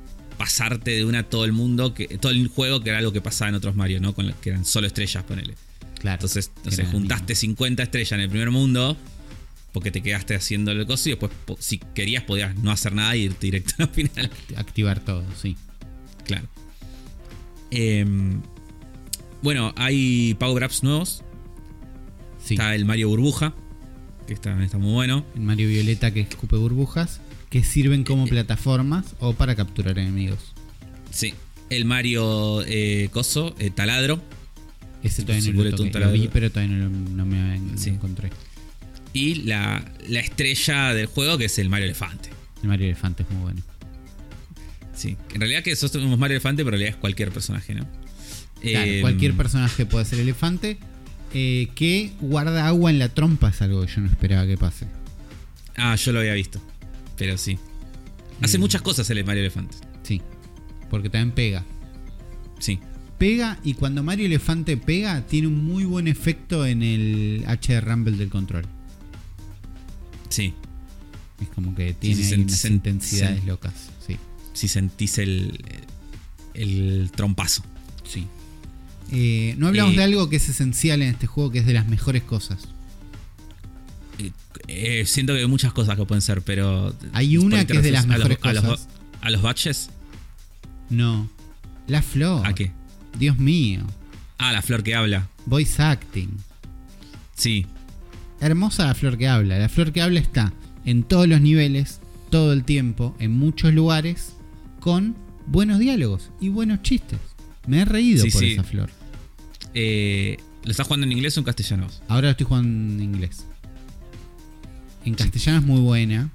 pasarte 0.44 0.92
de 0.92 1.06
una 1.06 1.20
a 1.20 1.24
todo 1.24 1.46
el 1.46 1.54
mundo, 1.54 1.94
que, 1.94 2.06
todo 2.18 2.34
el 2.34 2.50
juego, 2.50 2.82
que 2.82 2.90
era 2.90 3.00
algo 3.00 3.14
que 3.14 3.22
pasaba 3.22 3.48
en 3.48 3.56
otros 3.56 3.76
Mario, 3.76 4.02
¿no? 4.02 4.14
Con 4.14 4.28
los 4.28 4.36
que 4.36 4.50
eran 4.50 4.66
solo 4.66 4.88
estrellas, 4.88 5.24
ponele. 5.24 5.56
Claro. 6.00 6.16
Entonces, 6.16 6.52
entonces 6.58 6.86
juntaste 6.90 7.34
50 7.34 7.82
estrellas 7.82 8.12
en 8.12 8.20
el 8.20 8.30
primer 8.30 8.52
mundo, 8.52 8.98
porque 9.72 9.90
te 9.90 10.04
quedaste 10.04 10.36
haciendo 10.36 10.72
el 10.72 10.86
coso 10.86 11.08
y 11.08 11.16
después, 11.16 11.32
si 11.60 11.78
querías, 11.78 12.24
podías 12.26 12.58
no 12.58 12.72
hacer 12.72 12.94
nada 12.94 13.14
e 13.14 13.20
irte 13.20 13.48
directo 13.48 13.74
al 13.80 13.88
final. 13.88 14.30
Activar 14.58 15.00
todo, 15.00 15.24
sí. 15.42 15.56
Claro. 16.26 16.50
Em, 17.72 18.42
bueno, 19.42 19.74
hay 19.78 20.34
Power 20.34 20.66
Ups 20.66 20.84
nuevos. 20.84 21.24
Sí. 22.44 22.56
Está 22.56 22.76
el 22.76 22.84
Mario 22.84 23.08
Burbuja. 23.08 23.56
que 24.28 24.34
está, 24.34 24.62
está 24.62 24.78
muy 24.78 24.92
bueno. 24.92 25.26
El 25.36 25.44
Mario 25.44 25.70
Violeta 25.70 26.12
que 26.12 26.20
escupe 26.20 26.58
burbujas, 26.58 27.22
que 27.54 27.64
sirven 27.64 28.04
como 28.04 28.26
plataformas 28.26 29.06
o 29.20 29.34
para 29.34 29.54
capturar 29.54 30.00
enemigos. 30.00 30.40
Sí. 31.12 31.36
El 31.70 31.86
Mario 31.86 32.64
eh, 32.66 33.10
Coso, 33.12 33.56
eh, 33.60 33.70
Taladro. 33.70 34.20
Ese 35.04 35.22
todavía 35.22 35.54
no 35.54 35.64
lo, 35.64 35.76
toqué. 35.76 36.06
vi, 36.14 36.30
pero 36.34 36.50
todavía 36.50 36.76
no, 36.78 37.26
me 37.28 37.60
no 37.60 37.78
Sí. 37.78 37.92
lo 37.92 37.96
encontré. 37.98 38.32
Y 39.14 39.36
la, 39.44 39.86
la 40.10 40.20
estrella 40.20 40.96
del 40.96 41.06
juego, 41.06 41.38
que 41.38 41.46
es 41.46 41.60
el 41.60 41.70
Mario 41.70 41.86
Elefante. 41.86 42.30
El 42.64 42.70
Mario 42.70 42.88
Elefante 42.88 43.22
es 43.22 43.30
muy 43.30 43.42
bueno. 43.44 43.62
Sí. 44.96 45.16
En 45.36 45.40
realidad 45.42 45.62
que 45.62 45.76
sos 45.76 45.94
un 45.94 46.18
Mario 46.20 46.38
Elefante, 46.38 46.64
pero 46.66 46.76
en 46.76 46.80
realidad 46.80 46.96
es 46.96 47.02
cualquier 47.02 47.30
personaje, 47.30 47.76
¿no? 47.76 47.86
Claro, 48.62 48.90
Eh, 48.92 49.02
cualquier 49.02 49.34
personaje 49.36 49.86
puede 49.86 50.06
ser 50.06 50.20
elefante. 50.20 50.80
eh, 51.36 51.68
que 51.76 52.12
guarda 52.20 52.66
agua 52.68 52.90
en 52.92 52.98
la 53.00 53.10
trompa 53.10 53.50
es 53.50 53.62
algo 53.62 53.86
que 53.86 53.92
yo 53.94 54.02
no 54.02 54.08
esperaba 54.08 54.46
que 54.48 54.58
pase. 54.58 54.88
Ah, 55.76 55.96
yo 55.96 56.12
lo 56.12 56.20
había 56.20 56.34
visto. 56.34 56.62
Pero 57.18 57.38
sí. 57.38 57.58
Hace 58.42 58.58
Mm. 58.58 58.62
muchas 58.62 58.82
cosas 58.82 59.10
el 59.10 59.24
Mario 59.26 59.42
Elefante. 59.42 59.76
Sí. 60.04 60.22
Porque 60.90 61.10
también 61.10 61.32
pega. 61.32 61.64
Sí. 62.60 62.80
Pega 63.18 63.60
y 63.64 63.76
cuando 63.76 64.04
Mario 64.04 64.26
Elefante 64.26 64.76
pega, 64.78 65.26
tiene 65.28 65.48
un 65.48 65.64
muy 65.66 65.86
buen 65.86 66.08
efecto 66.08 66.66
en 66.66 66.82
el 66.84 67.44
H 67.48 67.74
de 67.74 67.82
Rumble 67.82 68.18
del 68.18 68.30
control. 68.30 68.66
Sí. 70.30 70.54
Es 71.42 71.48
como 71.50 71.76
que 71.76 71.94
tiene 71.94 72.24
sí, 72.24 72.34
ahí 72.34 72.42
unas 72.42 72.66
intensidades 72.66 73.46
locas. 73.46 73.74
Sí. 74.06 74.18
Si 74.54 74.68
sentís 74.68 75.18
el, 75.20 75.64
el 76.54 77.12
trompazo. 77.16 77.64
Sí. 78.04 78.28
Eh, 79.12 79.56
no 79.58 79.68
hablamos 79.68 79.94
Eh, 79.94 79.98
de 79.98 80.04
algo 80.04 80.30
que 80.30 80.38
es 80.38 80.50
esencial 80.50 81.02
en 81.02 81.10
este 81.10 81.28
juego, 81.28 81.52
que 81.52 81.60
es 81.60 81.66
de 81.66 81.74
las 81.74 81.88
mejores 81.88 82.24
cosas. 82.24 82.68
Eh, 84.68 85.04
siento 85.06 85.34
que 85.34 85.40
hay 85.40 85.48
muchas 85.48 85.74
cosas 85.74 85.98
que 85.98 86.06
pueden 86.06 86.22
ser, 86.22 86.42
pero. 86.42 86.96
Hay 87.14 87.38
una 87.38 87.58
¿por 87.58 87.60
qué 87.60 87.66
te 87.66 87.74
que 87.74 87.78
es 87.80 87.84
de 87.84 87.92
las 87.92 88.06
¿A 88.06 88.18
los- 88.18 88.30
mejores 88.30 88.44
a 88.44 88.54
los, 88.54 88.64
cosas. 88.64 88.88
a 89.22 89.30
los 89.30 89.42
baches? 89.42 89.90
No. 90.90 91.30
La 91.88 92.02
flor. 92.02 92.46
¿A 92.48 92.54
qué? 92.54 92.72
Dios 93.18 93.38
mío. 93.38 93.82
Ah, 94.38 94.52
la 94.54 94.62
flor 94.62 94.84
que 94.84 94.96
habla. 94.96 95.28
Voice 95.46 95.82
acting. 95.82 96.30
Sí. 97.36 97.66
Hermosa 98.40 98.86
la 98.86 98.96
flor 98.96 99.18
que 99.18 99.28
habla. 99.28 99.58
La 99.60 99.70
flor 99.70 99.92
que 99.92 100.02
habla 100.02 100.20
está 100.20 100.54
en 100.86 101.04
todos 101.04 101.28
los 101.28 101.40
niveles, 101.42 102.00
todo 102.30 102.54
el 102.54 102.64
tiempo, 102.64 103.16
en 103.20 103.32
muchos 103.32 103.74
lugares, 103.74 104.34
con 104.80 105.16
buenos 105.48 105.80
diálogos 105.80 106.30
y 106.42 106.50
buenos 106.50 106.82
chistes. 106.82 107.20
Me 107.68 107.82
he 107.82 107.86
reído 107.86 108.24
Sí, 108.26 108.32
por 108.32 108.42
sí. 108.42 108.52
esa 108.54 108.64
flor. 108.64 108.90
Eh, 109.74 110.38
¿Lo 110.64 110.72
estás 110.72 110.88
jugando 110.88 111.06
en 111.06 111.12
inglés 111.14 111.38
o 111.38 111.42
en 111.42 111.46
castellano? 111.46 111.88
Ahora 112.08 112.28
lo 112.28 112.32
estoy 112.32 112.46
jugando 112.46 112.94
en 112.96 113.02
inglés. 113.02 113.46
En 115.06 115.16
castellano 115.16 115.60
es 115.60 115.66
muy 115.66 115.82
buena. 115.82 116.30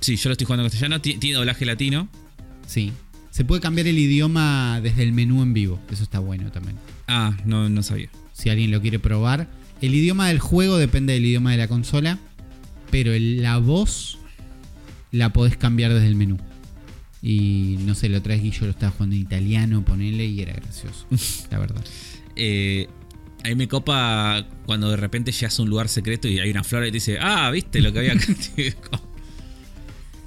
Sí, 0.00 0.16
yo 0.16 0.28
lo 0.28 0.32
estoy 0.32 0.44
jugando 0.46 0.64
en 0.64 0.70
castellano. 0.70 1.00
Ti- 1.00 1.18
Tiene 1.18 1.36
doblaje 1.36 1.64
latino. 1.64 2.08
Sí. 2.66 2.92
Se 3.30 3.44
puede 3.44 3.60
cambiar 3.60 3.86
el 3.86 3.98
idioma 3.98 4.80
desde 4.82 5.02
el 5.02 5.12
menú 5.12 5.42
en 5.42 5.52
vivo. 5.54 5.78
Eso 5.90 6.02
está 6.02 6.18
bueno 6.18 6.50
también. 6.50 6.76
Ah, 7.06 7.36
no, 7.44 7.68
no 7.68 7.82
sabía. 7.82 8.08
Si 8.32 8.48
alguien 8.50 8.70
lo 8.70 8.80
quiere 8.80 8.98
probar. 8.98 9.48
El 9.80 9.94
idioma 9.94 10.28
del 10.28 10.40
juego 10.40 10.76
depende 10.76 11.12
del 11.12 11.24
idioma 11.24 11.52
de 11.52 11.56
la 11.58 11.68
consola. 11.68 12.18
Pero 12.90 13.12
el- 13.12 13.42
la 13.42 13.58
voz 13.58 14.18
la 15.12 15.32
podés 15.32 15.56
cambiar 15.56 15.92
desde 15.94 16.08
el 16.08 16.16
menú. 16.16 16.38
Y 17.22 17.76
no 17.80 17.94
sé, 17.94 18.08
lo 18.08 18.22
traes 18.22 18.42
Guillo 18.42 18.66
lo 18.66 18.70
estaba 18.70 18.92
jugando 18.92 19.16
en 19.16 19.22
italiano, 19.22 19.84
ponele, 19.84 20.24
y 20.26 20.40
era 20.40 20.52
gracioso. 20.54 21.06
la 21.50 21.58
verdad. 21.58 21.84
Eh, 22.36 22.88
ahí 23.44 23.54
me 23.54 23.68
copa 23.68 24.46
cuando 24.66 24.90
de 24.90 24.96
repente 24.96 25.32
llegas 25.32 25.58
a 25.58 25.62
un 25.62 25.70
lugar 25.70 25.88
secreto 25.88 26.28
y 26.28 26.38
hay 26.38 26.50
una 26.50 26.64
flor 26.64 26.84
y 26.84 26.88
te 26.88 26.92
dice, 26.94 27.18
ah, 27.20 27.50
viste 27.50 27.80
lo 27.80 27.92
que 27.92 27.98
había 28.00 28.12
acá. 28.12 28.26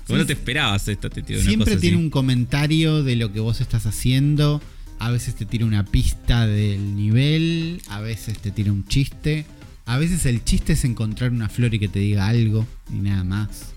Como 0.07 0.18
no 0.20 0.26
te 0.26 0.34
esperabas 0.34 0.88
esto, 0.88 1.09
te 1.09 1.22
una 1.22 1.41
Siempre 1.43 1.72
cosa 1.74 1.80
tiene 1.80 1.95
así. 1.97 2.03
un 2.03 2.09
comentario 2.09 3.03
de 3.03 3.16
lo 3.16 3.32
que 3.32 3.39
vos 3.39 3.62
estás 3.62 3.86
haciendo. 3.86 4.62
A 4.99 5.09
veces 5.09 5.36
te 5.36 5.45
tira 5.45 5.66
una 5.66 5.86
pista 5.86 6.47
del 6.47 6.95
nivel. 6.95 7.82
A 7.88 8.01
veces 8.01 8.38
te 8.39 8.51
tira 8.51 8.72
un 8.72 8.86
chiste. 8.88 9.45
A 9.86 9.97
veces 9.97 10.26
el 10.26 10.43
chiste 10.43 10.74
es 10.74 10.84
encontrar 10.84 11.32
una 11.32 11.49
flor 11.49 11.74
y 11.74 11.80
que 11.80 11.88
te 11.88 11.99
diga 11.99 12.28
algo 12.28 12.66
y 12.91 12.97
nada 12.97 13.24
más. 13.24 13.74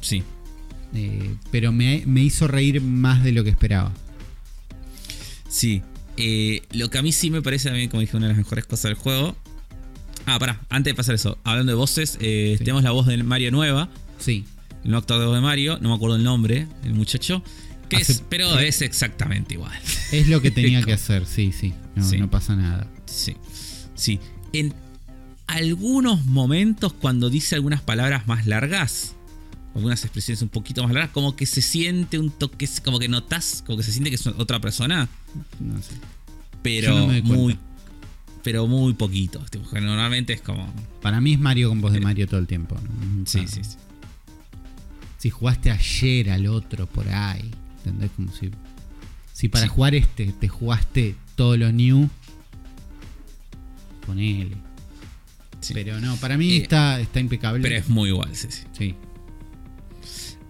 Sí. 0.00 0.22
Eh, 0.94 1.34
pero 1.52 1.70
me, 1.72 2.02
me 2.06 2.22
hizo 2.22 2.48
reír 2.48 2.80
más 2.80 3.22
de 3.22 3.32
lo 3.32 3.44
que 3.44 3.50
esperaba. 3.50 3.92
Sí. 5.48 5.82
Eh, 6.20 6.62
lo 6.72 6.90
que 6.90 6.98
a 6.98 7.02
mí 7.02 7.12
sí 7.12 7.30
me 7.30 7.42
parece 7.42 7.68
también, 7.68 7.88
como 7.88 8.00
dije, 8.00 8.16
una 8.16 8.26
de 8.26 8.32
las 8.32 8.38
mejores 8.38 8.64
cosas 8.66 8.84
del 8.90 8.94
juego. 8.94 9.36
Ah, 10.26 10.38
pará, 10.38 10.60
antes 10.68 10.92
de 10.92 10.94
pasar 10.96 11.14
eso, 11.14 11.38
hablando 11.44 11.72
de 11.72 11.76
voces, 11.76 12.18
eh, 12.20 12.54
Sí. 12.58 12.64
tenemos 12.64 12.82
la 12.82 12.90
voz 12.90 13.06
de 13.06 13.16
Mario 13.22 13.50
nueva, 13.50 13.88
Sí, 14.18 14.44
el 14.84 14.90
nuevo 14.90 14.98
actor 14.98 15.18
de 15.18 15.24
voz 15.26 15.34
de 15.34 15.40
Mario, 15.40 15.78
no 15.80 15.88
me 15.88 15.94
acuerdo 15.94 16.16
el 16.16 16.22
nombre, 16.24 16.66
el 16.84 16.92
muchacho, 16.94 17.42
que 17.88 17.96
Hace- 17.96 18.12
es, 18.12 18.22
pero 18.28 18.58
es 18.58 18.82
exactamente 18.82 19.54
igual. 19.54 19.72
es 20.12 20.28
lo 20.28 20.42
que 20.42 20.50
tenía 20.50 20.82
que 20.82 20.92
hacer, 20.92 21.24
sí, 21.26 21.52
sí. 21.58 21.72
No, 21.96 22.04
Sí. 22.08 22.18
no 22.18 22.30
pasa 22.30 22.54
nada. 22.54 22.86
Sí, 23.06 23.34
sí. 23.94 24.20
En 24.52 24.74
algunos 25.46 26.26
momentos, 26.26 26.92
cuando 26.92 27.30
dice 27.30 27.54
algunas 27.56 27.80
palabras 27.80 28.26
más 28.26 28.46
largas, 28.46 29.14
algunas 29.74 30.02
expresiones 30.04 30.42
un 30.42 30.48
poquito 30.48 30.82
más 30.82 30.92
largas, 30.92 31.10
como 31.12 31.36
que 31.36 31.46
se 31.46 31.62
siente 31.62 32.18
un 32.18 32.30
toque, 32.30 32.68
como 32.84 32.98
que 32.98 33.08
notas, 33.08 33.62
como 33.66 33.78
que 33.78 33.84
se 33.84 33.92
siente 33.92 34.10
que 34.10 34.16
es 34.16 34.26
otra 34.26 34.60
persona, 34.60 35.08
No 35.60 35.80
sé. 35.80 35.92
pero 36.62 37.06
no 37.06 37.22
muy, 37.22 37.58
pero 38.42 38.66
muy 38.66 38.94
poquito. 38.94 39.38
tipo, 39.50 39.68
que 39.70 39.80
Normalmente 39.80 40.32
es 40.32 40.40
como, 40.40 40.72
Para 41.02 41.20
mí 41.20 41.34
es 41.34 41.38
Mario 41.40 41.68
con 41.68 41.80
voz 41.80 41.92
de 41.92 42.00
Mario 42.00 42.26
todo 42.26 42.40
el 42.40 42.46
tiempo. 42.46 42.76
sí, 43.26 43.46
sí, 43.46 43.62
sí. 43.64 43.76
Si 45.18 45.28
jugaste 45.30 45.70
ayer 45.70 46.30
al 46.30 46.46
otro 46.46 46.86
por 46.86 47.06
ahí, 47.08 47.50
¿entendés? 47.78 48.10
Como 48.16 48.32
si. 48.32 48.50
Si 49.34 49.48
para 49.48 49.66
Sí. 49.66 49.70
jugar 49.70 49.94
este 49.94 50.32
te 50.32 50.48
jugaste 50.48 51.14
todo 51.36 51.56
lo 51.58 51.70
new, 51.72 52.08
ponele. 54.06 54.56
sí. 55.60 55.74
Pero 55.74 56.00
no, 56.00 56.16
para 56.16 56.36
mí 56.38 56.52
Eh, 56.54 56.62
está, 56.62 56.98
está 57.00 57.20
impecable. 57.20 57.62
Pero 57.62 57.76
es 57.76 57.88
muy 57.88 58.08
igual, 58.08 58.34
sí, 58.34 58.48
sí. 58.50 58.62
Sí. 58.76 58.94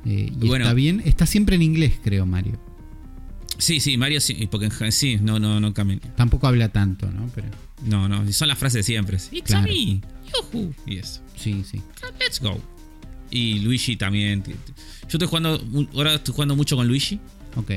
Eh, 0.06 0.30
y 0.32 0.46
Bueno. 0.46 0.64
está 0.64 0.74
bien. 0.74 1.02
Está 1.04 1.26
siempre 1.26 1.56
en 1.56 1.62
inglés, 1.62 1.94
creo, 2.02 2.26
Mario. 2.26 2.58
Sí, 3.58 3.80
sí, 3.80 3.96
Mario 3.98 4.20
sí, 4.20 4.48
porque 4.50 4.70
sí, 4.90 5.18
no, 5.20 5.38
no, 5.38 5.60
no 5.60 5.74
cambia. 5.74 5.98
Tampoco 6.16 6.46
habla 6.46 6.70
tanto, 6.70 7.10
¿no? 7.10 7.30
Pero 7.34 7.48
No, 7.84 8.08
no, 8.08 8.30
son 8.32 8.48
las 8.48 8.58
frases 8.58 8.78
de 8.78 8.82
siempre. 8.84 9.18
It's 9.32 9.42
Claro. 9.48 9.64
a 9.64 9.66
me, 9.68 10.00
yuhu, 10.52 10.74
y 10.86 10.96
eso. 10.96 11.20
sí, 11.36 11.62
sí. 11.70 11.80
Let's 12.18 12.40
go. 12.40 12.58
Y 13.30 13.60
Luigi 13.60 13.96
también. 13.96 14.42
Yo 14.46 14.54
estoy 15.08 15.28
jugando, 15.28 15.62
ahora 15.94 16.14
estoy 16.14 16.34
jugando 16.34 16.56
mucho 16.56 16.76
con 16.76 16.88
Luigi. 16.88 17.20
Ok. 17.56 17.70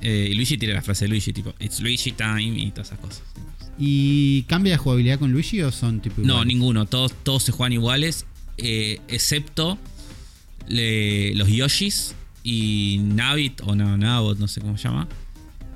Eh, 0.00 0.28
y 0.30 0.34
Luigi 0.34 0.56
tiene 0.56 0.74
la 0.74 0.82
frase 0.82 1.04
de 1.06 1.08
Luigi, 1.08 1.32
tipo, 1.32 1.52
It's 1.58 1.80
Luigi 1.80 2.12
time 2.12 2.42
y 2.58 2.70
todas 2.70 2.88
esas 2.88 2.98
cosas. 3.00 3.22
¿Y 3.78 4.42
cambia 4.44 4.72
la 4.72 4.78
jugabilidad 4.78 5.18
con 5.18 5.30
Luigi 5.32 5.62
o 5.62 5.70
son 5.72 6.00
tipo 6.00 6.16
No, 6.22 6.26
iguales? 6.34 6.46
ninguno. 6.46 6.86
Todos, 6.86 7.12
todos 7.24 7.42
se 7.42 7.52
juegan 7.52 7.72
iguales. 7.72 8.24
eh, 8.60 9.00
excepto 9.08 9.78
le- 10.68 11.34
los 11.34 11.48
Yoshis 11.48 12.14
y 12.44 13.00
Navit, 13.02 13.60
o 13.64 13.74
no, 13.74 13.96
Nabot, 13.96 14.38
no 14.38 14.48
sé 14.48 14.60
cómo 14.60 14.76
se 14.78 14.88
llama. 14.88 15.08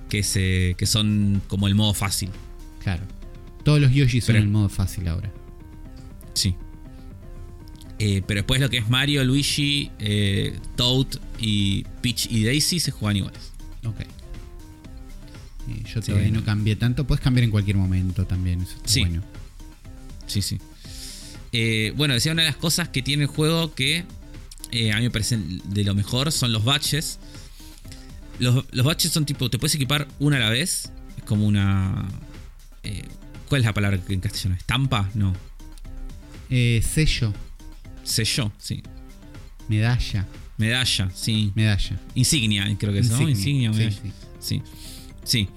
Que, 0.09 0.23
se, 0.23 0.75
que 0.79 0.87
son 0.87 1.41
como 1.49 1.67
el 1.69 1.75
modo 1.75 1.95
fácil. 1.95 2.29
Claro. 2.83 3.03
Todos 3.65 3.81
los 3.81 3.93
Yoshi 3.93 4.21
son 4.21 4.35
Pero- 4.35 4.45
en 4.45 4.53
modo 4.53 4.69
fácil 4.69 5.09
ahora. 5.09 5.33
Sí. 6.35 6.55
Eh, 7.99 8.23
pero 8.27 8.39
después 8.39 8.61
lo 8.61 8.69
que 8.69 8.79
es 8.79 8.89
Mario, 8.89 9.25
Luigi, 9.25 9.91
eh, 10.01 10.59
Toad 10.77 11.07
y 11.39 11.85
Peach 12.03 12.27
y 12.31 12.45
Daisy 12.45 12.81
se 12.81 12.91
juegan 12.91 13.17
iguales. 13.19 13.53
Ok. 13.85 14.01
Eh, 14.01 15.83
yo 15.95 16.03
Sí. 16.03 16.09
todavía 16.11 16.31
no 16.33 16.45
cambié 16.45 16.75
tanto. 16.77 17.07
Puedes 17.07 17.23
cambiar 17.23 17.45
en 17.45 17.51
cualquier 17.51 17.77
momento 17.77 18.27
también. 18.27 18.63
Eso 18.63 18.75
está 18.77 18.89
Sí. 18.89 19.01
bueno. 19.01 19.23
Sí, 20.27 20.43
sí. 20.43 20.59
Bueno, 21.97 22.15
decía 22.15 22.33
una 22.33 22.43
de 22.43 22.49
las 22.49 22.57
cosas 22.57 22.89
que 22.89 23.03
tiene 23.03 23.25
el 23.25 23.29
juego 23.29 23.75
que 23.75 24.05
eh, 24.73 24.93
a 24.93 24.97
mí 24.97 25.03
me 25.03 25.11
parecen 25.11 25.61
de 25.65 25.85
lo 25.85 25.95
mejor 25.95 26.33
son 26.33 26.53
los 26.53 26.65
baches. 26.65 27.19
Los, 28.39 28.65
los 28.73 28.85
baches 28.85 29.13
son 29.13 29.25
tipo, 29.25 29.49
te 29.51 29.59
puedes 29.59 29.75
equipar 29.75 30.09
una 30.19 30.37
a 30.37 30.41
la 30.41 30.51
vez. 30.51 30.91
Es 31.17 31.23
como 31.25 31.47
una... 31.47 32.09
eh, 32.83 33.03
¿Cuál 33.49 33.61
es 33.61 33.67
la 33.67 33.75
palabra 33.75 34.01
en 34.09 34.21
castellano? 34.21 34.57
¿Estampa? 34.57 35.11
No. 35.15 35.35
Eh, 36.51 36.83
sello, 36.83 37.33
Sello, 38.03 38.51
sí. 38.59 38.83
medalla, 39.69 40.27
Medalla, 40.59 41.11
sí. 41.15 41.53
medalla. 41.55 41.99
Insignia, 42.15 42.77
creo 42.79 42.93
que 42.93 42.99
es, 43.01 43.11
¿no? 43.11 43.29
Insignia, 43.29 43.73
Sí, 43.73 43.79
medalla. 43.79 43.97
sí. 44.03 44.13
Sí, 44.41 44.63
sí. 45.25 45.49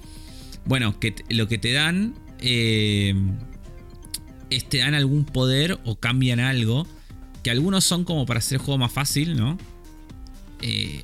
Bueno, 0.66 1.00
que 1.00 1.16
lo 1.30 1.48
que 1.48 1.58
te 1.58 1.72
dan 1.74 2.16
eh, 2.40 3.14
es 4.50 4.68
te 4.70 4.80
dan 4.80 4.94
algún 4.94 5.26
poder 5.26 5.80
o 5.86 5.96
cambian 6.00 6.40
algo. 6.40 6.88
Que 7.46 7.52
algunos 7.52 7.84
son 7.84 8.06
como 8.06 8.26
para 8.26 8.40
hacer 8.40 8.56
el 8.56 8.66
juego 8.66 8.80
más 8.80 8.92
fácil, 8.92 9.38
¿no? 9.38 9.56
Eh, 10.64 11.04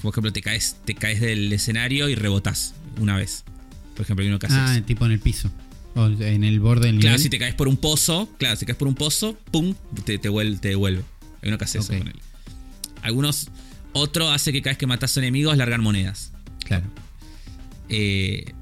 por 0.00 0.12
ejemplo, 0.12 0.32
te 0.32 0.40
caes, 0.40 0.76
te 0.84 0.94
caes 0.94 1.20
del 1.20 1.52
escenario 1.52 2.08
y 2.08 2.14
rebotás 2.14 2.76
una 3.00 3.16
vez. 3.16 3.42
Por 3.96 4.02
ejemplo, 4.02 4.22
hay 4.22 4.28
uno 4.28 4.38
que 4.38 4.46
hace 4.46 4.54
Ah, 4.56 4.80
tipo 4.86 5.04
en 5.06 5.10
el 5.10 5.18
piso. 5.18 5.50
O 5.96 6.06
en 6.06 6.44
el 6.44 6.60
borde 6.60 6.86
del 6.86 6.98
nivel. 6.98 7.08
Claro, 7.08 7.18
si 7.18 7.28
te 7.30 7.36
caes 7.40 7.56
por 7.56 7.66
un 7.66 7.76
pozo, 7.76 8.28
claro, 8.38 8.54
si 8.54 8.64
caes 8.64 8.78
por 8.78 8.86
un 8.86 8.94
pozo, 8.94 9.36
pum, 9.50 9.74
te, 10.04 10.18
te, 10.18 10.28
vuelve, 10.28 10.56
te 10.58 10.68
devuelve. 10.68 11.02
Hay 11.42 11.48
uno 11.48 11.58
que 11.58 11.64
hace 11.64 11.78
eso 11.78 11.88
con 11.88 12.06
él. 12.06 12.14
Algunos, 13.02 13.48
otro 13.92 14.30
hace 14.30 14.52
que 14.52 14.62
cada 14.62 14.74
vez 14.74 14.78
que 14.78 14.86
matas 14.86 15.16
enemigos 15.16 15.56
largan 15.56 15.82
monedas. 15.82 16.30
Claro. 16.64 16.86
Eh, 17.88 18.52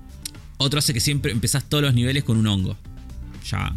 otro 0.57 0.79
hace 0.79 0.95
que 0.95 1.01
siempre 1.01 1.33
empezás 1.33 1.69
todos 1.69 1.85
los 1.85 1.93
niveles 1.93 2.25
con 2.25 2.39
un 2.39 2.47
hongo. 2.47 2.79
Ya. 3.47 3.77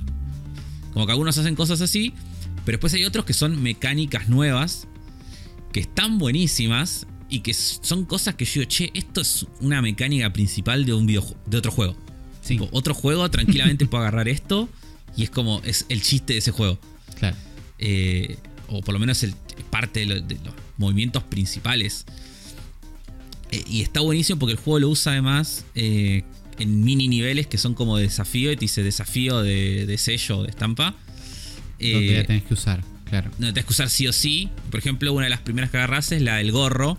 Como 0.94 1.06
que 1.06 1.12
algunos 1.12 1.38
hacen 1.38 1.56
cosas 1.56 1.82
así, 1.82 2.14
pero 2.66 2.78
después 2.78 2.94
hay 2.94 3.06
otros 3.06 3.26
que 3.26 3.34
son 3.34 3.62
mecánicas 3.62 4.30
nuevas, 4.30 4.88
que 5.72 5.80
están 5.82 6.18
buenísimas 6.18 7.08
y 7.30 7.40
que 7.40 7.54
son 7.54 8.06
cosas 8.06 8.36
que 8.36 8.46
yo 8.46 8.62
digo, 8.62 8.66
che, 8.70 8.92
esto 8.94 9.22
es 9.22 9.46
una 9.62 9.82
mecánica 9.82 10.32
principal 10.34 10.86
de 10.86 10.94
un 10.94 11.06
videojuego, 11.08 11.40
de 11.46 11.58
otro 11.58 11.72
juego. 11.72 11.96
Sí, 12.42 12.56
Tipo, 12.58 12.70
otro 12.72 12.94
juego 12.94 13.30
tranquilamente 13.32 13.86
puede 13.88 14.04
agarrar 14.04 14.28
esto 14.28 14.70
y 15.16 15.24
es 15.24 15.30
como, 15.30 15.62
es 15.64 15.86
el 15.90 16.02
chiste 16.02 16.34
de 16.34 16.40
ese 16.40 16.52
juego. 16.52 16.80
claro. 17.18 17.36
Eh, 17.80 18.38
o 18.68 18.82
por 18.82 18.94
lo 18.94 19.00
menos 19.00 19.24
el, 19.24 19.34
parte 19.70 20.02
de, 20.02 20.06
lo- 20.06 20.22
de 20.22 20.36
los 20.44 20.54
movimientos 20.78 21.24
principales. 21.24 22.06
Eh, 23.52 23.64
y 23.68 23.82
está 23.82 24.00
buenísimo 24.02 24.40
porque 24.40 24.54
el 24.54 24.58
juego 24.60 24.80
lo 24.80 24.90
usa 24.90 25.12
además 25.14 25.66
eh, 25.76 26.24
en 26.60 26.84
mini 26.84 27.08
niveles 27.08 27.48
que 27.48 27.58
son 27.58 27.74
como 27.74 27.98
de 27.98 28.04
desafío, 28.04 28.52
y 28.52 28.56
te 28.56 28.62
dice 28.62 28.84
desafío 28.84 29.42
de, 29.42 29.86
de 29.86 29.98
sello, 29.98 30.44
de 30.44 30.50
estampa. 30.50 30.96
Donde 31.80 32.14
Eh, 32.14 32.18
la 32.18 32.24
tenés 32.26 32.44
que 32.44 32.54
usar, 32.54 32.84
claro. 33.10 33.32
no, 33.40 33.48
tenés 33.48 33.66
que 33.66 33.72
usar 33.74 33.90
sí 33.90 34.08
o 34.08 34.14
sí. 34.14 34.50
Por 34.70 34.80
ejemplo, 34.80 35.12
una 35.14 35.26
de 35.26 35.30
las 35.30 35.42
primeras 35.42 35.70
que 35.70 35.78
agarras 35.78 36.12
es 36.12 36.22
la 36.22 36.36
del 36.38 36.52
gorro, 36.52 36.98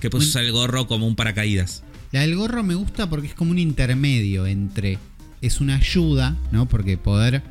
que 0.00 0.10
puedes 0.10 0.26
Bueno. 0.26 0.30
usar 0.30 0.44
el 0.44 0.52
gorro 0.52 0.86
como 0.86 1.06
un 1.06 1.16
paracaídas. 1.16 1.82
La 2.12 2.20
del 2.22 2.34
gorro 2.36 2.62
me 2.62 2.74
gusta 2.74 3.08
porque 3.08 3.28
es 3.28 3.34
como 3.34 3.50
un 3.52 3.58
intermedio 3.58 4.46
entre. 4.46 4.98
Es 5.42 5.60
una 5.60 5.76
ayuda, 5.76 6.36
¿no? 6.52 6.66
Porque 6.68 6.98
poder 6.98 7.42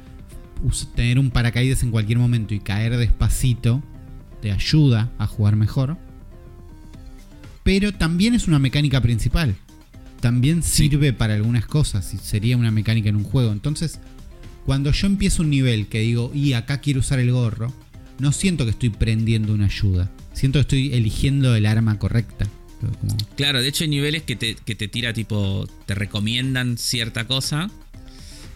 tener 0.95 1.17
un 1.17 1.31
paracaídas 1.31 1.81
en 1.83 1.91
cualquier 1.91 2.19
momento 2.19 2.53
y 2.53 2.59
caer 2.59 2.97
despacito 2.97 3.81
te 4.41 4.51
ayuda 4.51 5.09
a 5.17 5.25
jugar 5.25 5.55
mejor. 5.55 5.97
Pero 7.63 7.91
también 7.93 8.33
es 8.35 8.47
una 8.47 8.59
mecánica 8.59 9.01
principal. 9.01 9.55
También 10.21 10.63
Sí. 10.63 10.89
sirve 10.89 11.13
para 11.13 11.35
algunas 11.35 11.65
cosas 11.65 12.13
y 12.13 12.17
sería 12.17 12.57
una 12.57 12.71
mecánica 12.71 13.09
en 13.09 13.15
un 13.15 13.23
juego. 13.23 13.51
Entonces, 13.51 13.99
cuando 14.65 14.91
yo 14.91 15.07
empiezo 15.07 15.41
un 15.43 15.49
nivel 15.49 15.87
que 15.87 15.99
digo, 15.99 16.31
y 16.33 16.53
acá 16.53 16.79
quiero 16.81 16.99
usar 16.99 17.19
el 17.19 17.31
gorro, 17.31 17.73
no 18.19 18.31
siento 18.31 18.65
que 18.65 18.71
estoy 18.71 18.89
prendiendo 18.89 19.53
una 19.53 19.65
ayuda. 19.65 20.11
Siento 20.33 20.57
que 20.59 20.61
estoy 20.61 20.93
eligiendo 20.93 21.55
el 21.55 21.65
arma 21.65 21.97
correcta. 21.99 22.47
Como- 22.79 23.17
Claro, 23.35 23.61
de 23.61 23.67
hecho 23.67 23.83
hay 23.83 23.89
niveles 23.89 24.23
que 24.23 24.35
te, 24.35 24.55
que 24.55 24.75
te 24.75 24.87
tira 24.87 25.11
tipo, 25.13 25.67
te 25.85 25.95
recomiendan 25.95 26.77
cierta 26.77 27.25
cosa. 27.27 27.69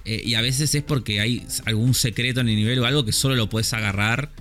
eh, 0.05 0.21
y 0.25 0.33
a 0.33 0.41
veces 0.41 0.75
es 0.75 0.83
porque 0.83 1.21
hay 1.21 1.45
algún 1.65 1.93
secreto 1.93 2.41
en 2.41 2.49
el 2.49 2.55
nivel 2.57 2.77
o 2.79 2.85
algo 2.85 3.05
que 3.05 3.13
solo 3.13 3.35
lo 3.35 3.47
puedes 3.49 3.71
agarrar 3.73 4.31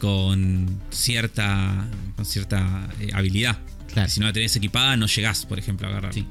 con 0.00 0.80
cierta, 0.90 1.88
con 2.16 2.24
cierta 2.26 2.88
eh, 3.00 3.08
habilidad. 3.14 3.58
Claro. 3.92 4.08
Si 4.10 4.20
no 4.20 4.26
la 4.26 4.32
tenés 4.34 4.54
equipada, 4.56 4.96
no 4.96 5.06
llegás, 5.06 5.46
por 5.46 5.58
ejemplo, 5.58 5.86
a 5.86 5.90
agarrar. 5.90 6.12
Sí. 6.12 6.26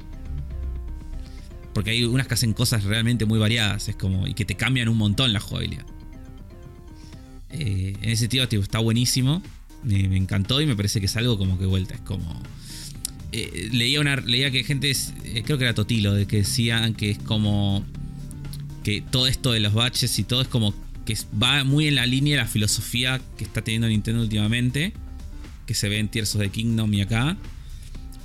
Porque 1.78 1.92
hay 1.92 2.02
unas 2.02 2.26
que 2.26 2.34
hacen 2.34 2.54
cosas 2.54 2.82
realmente 2.82 3.24
muy 3.24 3.38
variadas. 3.38 3.88
Es 3.88 3.94
como. 3.94 4.26
Y 4.26 4.34
que 4.34 4.44
te 4.44 4.56
cambian 4.56 4.88
un 4.88 4.96
montón 4.96 5.32
la 5.32 5.38
jugabilidad. 5.38 5.86
Eh, 7.50 7.94
en 8.02 8.10
ese 8.10 8.22
sentido, 8.22 8.42
está 8.42 8.80
buenísimo. 8.80 9.44
Me, 9.84 10.00
encantó 10.16 10.60
y 10.60 10.66
me 10.66 10.74
parece 10.74 10.98
que 10.98 11.06
es 11.06 11.16
algo 11.16 11.38
como 11.38 11.56
que 11.56 11.66
vuelta. 11.66 11.94
Es 11.94 12.00
como. 12.00 12.42
eh, 13.30 13.68
leía 13.70 14.00
una. 14.00 14.16
Leía 14.16 14.50
que 14.50 14.64
gente. 14.64 14.90
eh, 14.90 15.44
creo 15.46 15.56
que 15.56 15.62
era 15.62 15.72
Totilo. 15.72 16.14
De 16.14 16.26
que 16.26 16.38
decían 16.38 16.94
que 16.94 17.12
es 17.12 17.18
como. 17.18 17.84
Que 18.82 19.00
todo 19.00 19.28
esto 19.28 19.52
de 19.52 19.60
los 19.60 19.72
baches 19.72 20.18
y 20.18 20.24
todo 20.24 20.42
es 20.42 20.48
como. 20.48 20.74
Que 21.04 21.16
va 21.40 21.62
muy 21.62 21.86
en 21.86 21.94
la 21.94 22.06
línea 22.06 22.38
de 22.38 22.42
la 22.42 22.48
filosofía 22.48 23.20
que 23.36 23.44
está 23.44 23.62
teniendo 23.62 23.86
Nintendo 23.86 24.20
últimamente. 24.20 24.94
Que 25.64 25.74
se 25.74 25.88
ve 25.88 26.00
en 26.00 26.08
Tears 26.08 26.34
of 26.34 26.42
the 26.42 26.48
Kingdom 26.48 26.92
y 26.92 27.02
acá 27.02 27.36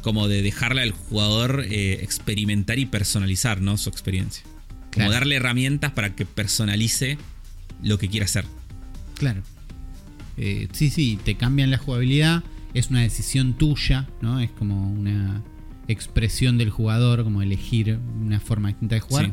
como 0.04 0.28
de 0.28 0.44
dejarle 0.44 0.84
al 0.84 0.92
jugador 0.92 1.66
eh, 1.68 2.00
experimentar 2.04 2.78
y 2.78 2.86
personalizar 2.86 3.62
¿no? 3.62 3.78
su 3.78 3.90
experiencia. 3.90 4.44
Como 4.44 4.92
Claro. 5.08 5.12
darle 5.14 5.38
herramientas 5.38 5.92
para 5.94 6.16
que 6.16 6.26
personalice 6.26 7.18
lo 7.82 7.98
que 7.98 8.10
quiera 8.10 8.26
hacer. 8.26 8.46
Claro. 9.18 9.42
Eh, 10.38 10.68
sí, 10.74 10.92
sí, 10.92 11.18
te 11.24 11.36
cambian 11.36 11.72
la 11.72 11.78
jugabilidad. 11.80 12.44
Es 12.76 12.90
una 12.90 13.02
decisión 13.02 13.54
tuya, 13.54 14.08
¿no? 14.22 14.40
Es 14.40 14.52
como 14.52 14.92
una 14.92 15.42
expresión 15.88 16.58
del 16.58 16.70
jugador, 16.70 17.24
como 17.24 17.42
elegir 17.42 17.98
una 18.22 18.40
forma 18.40 18.68
distinta 18.70 18.96
de 18.96 19.02
jugar. 19.02 19.26
Sí. 19.26 19.32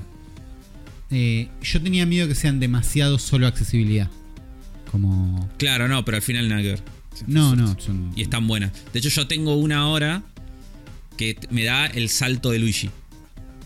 Eh, 1.10 1.48
yo 1.62 1.82
tenía 1.82 2.06
miedo 2.06 2.28
que 2.28 2.34
sean 2.34 2.60
demasiado 2.60 3.18
solo 3.18 3.46
accesibilidad. 3.46 4.08
Como. 4.90 5.48
Claro, 5.58 5.88
no, 5.88 6.04
pero 6.04 6.16
al 6.16 6.22
final 6.22 6.48
nada 6.48 6.62
que 6.62 6.68
ver. 6.68 6.82
No, 7.26 7.54
no, 7.56 7.78
son. 7.80 8.12
Y 8.16 8.22
están 8.22 8.46
buenas. 8.46 8.72
De 8.92 8.98
hecho, 8.98 9.08
yo 9.08 9.26
tengo 9.26 9.56
una 9.56 9.88
hora 9.88 10.22
que 11.20 11.36
me 11.50 11.64
da 11.64 11.84
el 11.84 12.08
salto 12.08 12.50
de 12.50 12.58
Luigi. 12.58 12.88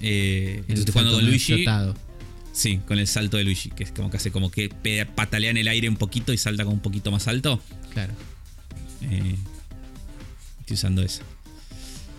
Eh, 0.03 0.65
jugando 0.67 0.93
salto 0.93 1.13
con 1.13 1.25
Luigi. 1.25 1.53
explotado. 1.53 1.95
Sí, 2.53 2.81
con 2.85 2.99
el 2.99 3.07
salto 3.07 3.37
de 3.37 3.45
Luigi, 3.45 3.71
que 3.71 3.85
es 3.85 3.93
como 3.93 4.11
que 4.11 4.17
hace 4.17 4.33
como 4.33 4.51
que 4.51 4.69
patalea 5.15 5.51
en 5.51 5.57
el 5.57 5.69
aire 5.69 5.89
un 5.89 5.95
poquito 5.95 6.33
y 6.33 6.37
salta 6.37 6.65
como 6.65 6.75
un 6.75 6.83
poquito 6.83 7.13
más 7.13 7.29
alto. 7.29 7.61
Claro. 7.93 8.13
Eh, 9.03 9.37
estoy 10.61 10.75
usando 10.75 11.03
eso. 11.03 11.23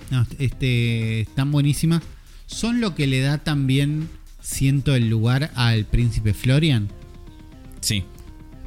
No, 0.10 0.26
este, 0.40 1.22
están 1.22 1.52
buenísimas. 1.52 2.02
Son 2.46 2.80
lo 2.80 2.96
que 2.96 3.06
le 3.06 3.20
da 3.20 3.40
también, 3.40 4.08
siento, 4.42 4.96
el 4.96 5.10
lugar 5.10 5.52
al 5.56 5.84
príncipe 5.84 6.34
Florian. 6.34 6.88
Sí, 7.82 8.06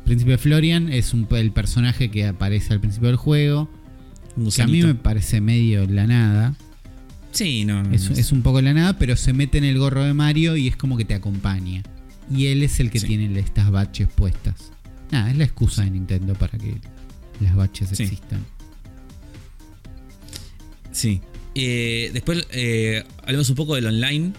Príncipe 0.05 0.39
Florian 0.39 0.91
es 0.91 1.13
un, 1.13 1.29
el 1.31 1.53
personaje 1.53 2.11
que 2.11 2.27
aparece 2.27 2.73
al 2.73 2.81
principio 2.81 3.09
del 3.09 3.17
juego. 3.17 3.71
Que 4.55 4.63
a 4.63 4.67
mí 4.67 4.83
me 4.83 4.95
parece 4.95 5.41
medio 5.41 5.87
la 5.87 6.07
nada. 6.07 6.55
Sí, 7.33 7.65
no. 7.65 7.83
no, 7.83 7.93
Es, 7.95 8.09
no 8.11 8.17
es 8.17 8.33
un 8.33 8.43
poco 8.43 8.61
la 8.63 8.73
nada, 8.73 8.99
pero 8.99 9.17
se 9.17 9.33
mete 9.33 9.59
en 9.59 9.65
el 9.65 9.79
gorro 9.79 10.03
de 10.05 10.15
Mario 10.15 10.57
y 10.57 10.69
es 10.69 10.77
como 10.77 10.97
que 10.97 11.05
te 11.05 11.15
acompaña. 11.15 11.83
Y 12.35 12.47
él 12.47 12.63
es 12.63 12.81
el 12.81 12.91
que 12.91 13.01
Sí. 13.01 13.07
tiene 13.07 13.39
estas 13.39 13.71
baches 13.71 14.09
puestas. 14.09 14.73
Nada, 15.11 15.31
es 15.31 15.37
la 15.37 15.45
excusa 15.45 15.83
de 15.85 15.91
Nintendo 15.91 16.35
para 16.35 16.59
que 16.59 16.77
las 17.41 17.55
baches 17.57 17.89
Sí. 17.93 18.03
existan. 18.05 18.45
Sí. 20.93 21.21
Eh, 21.55 22.11
después 22.13 22.47
eh, 22.51 23.05
hablemos 23.23 23.49
un 23.51 23.57
poco 23.57 23.75
del 23.75 23.87
online. 23.87 24.33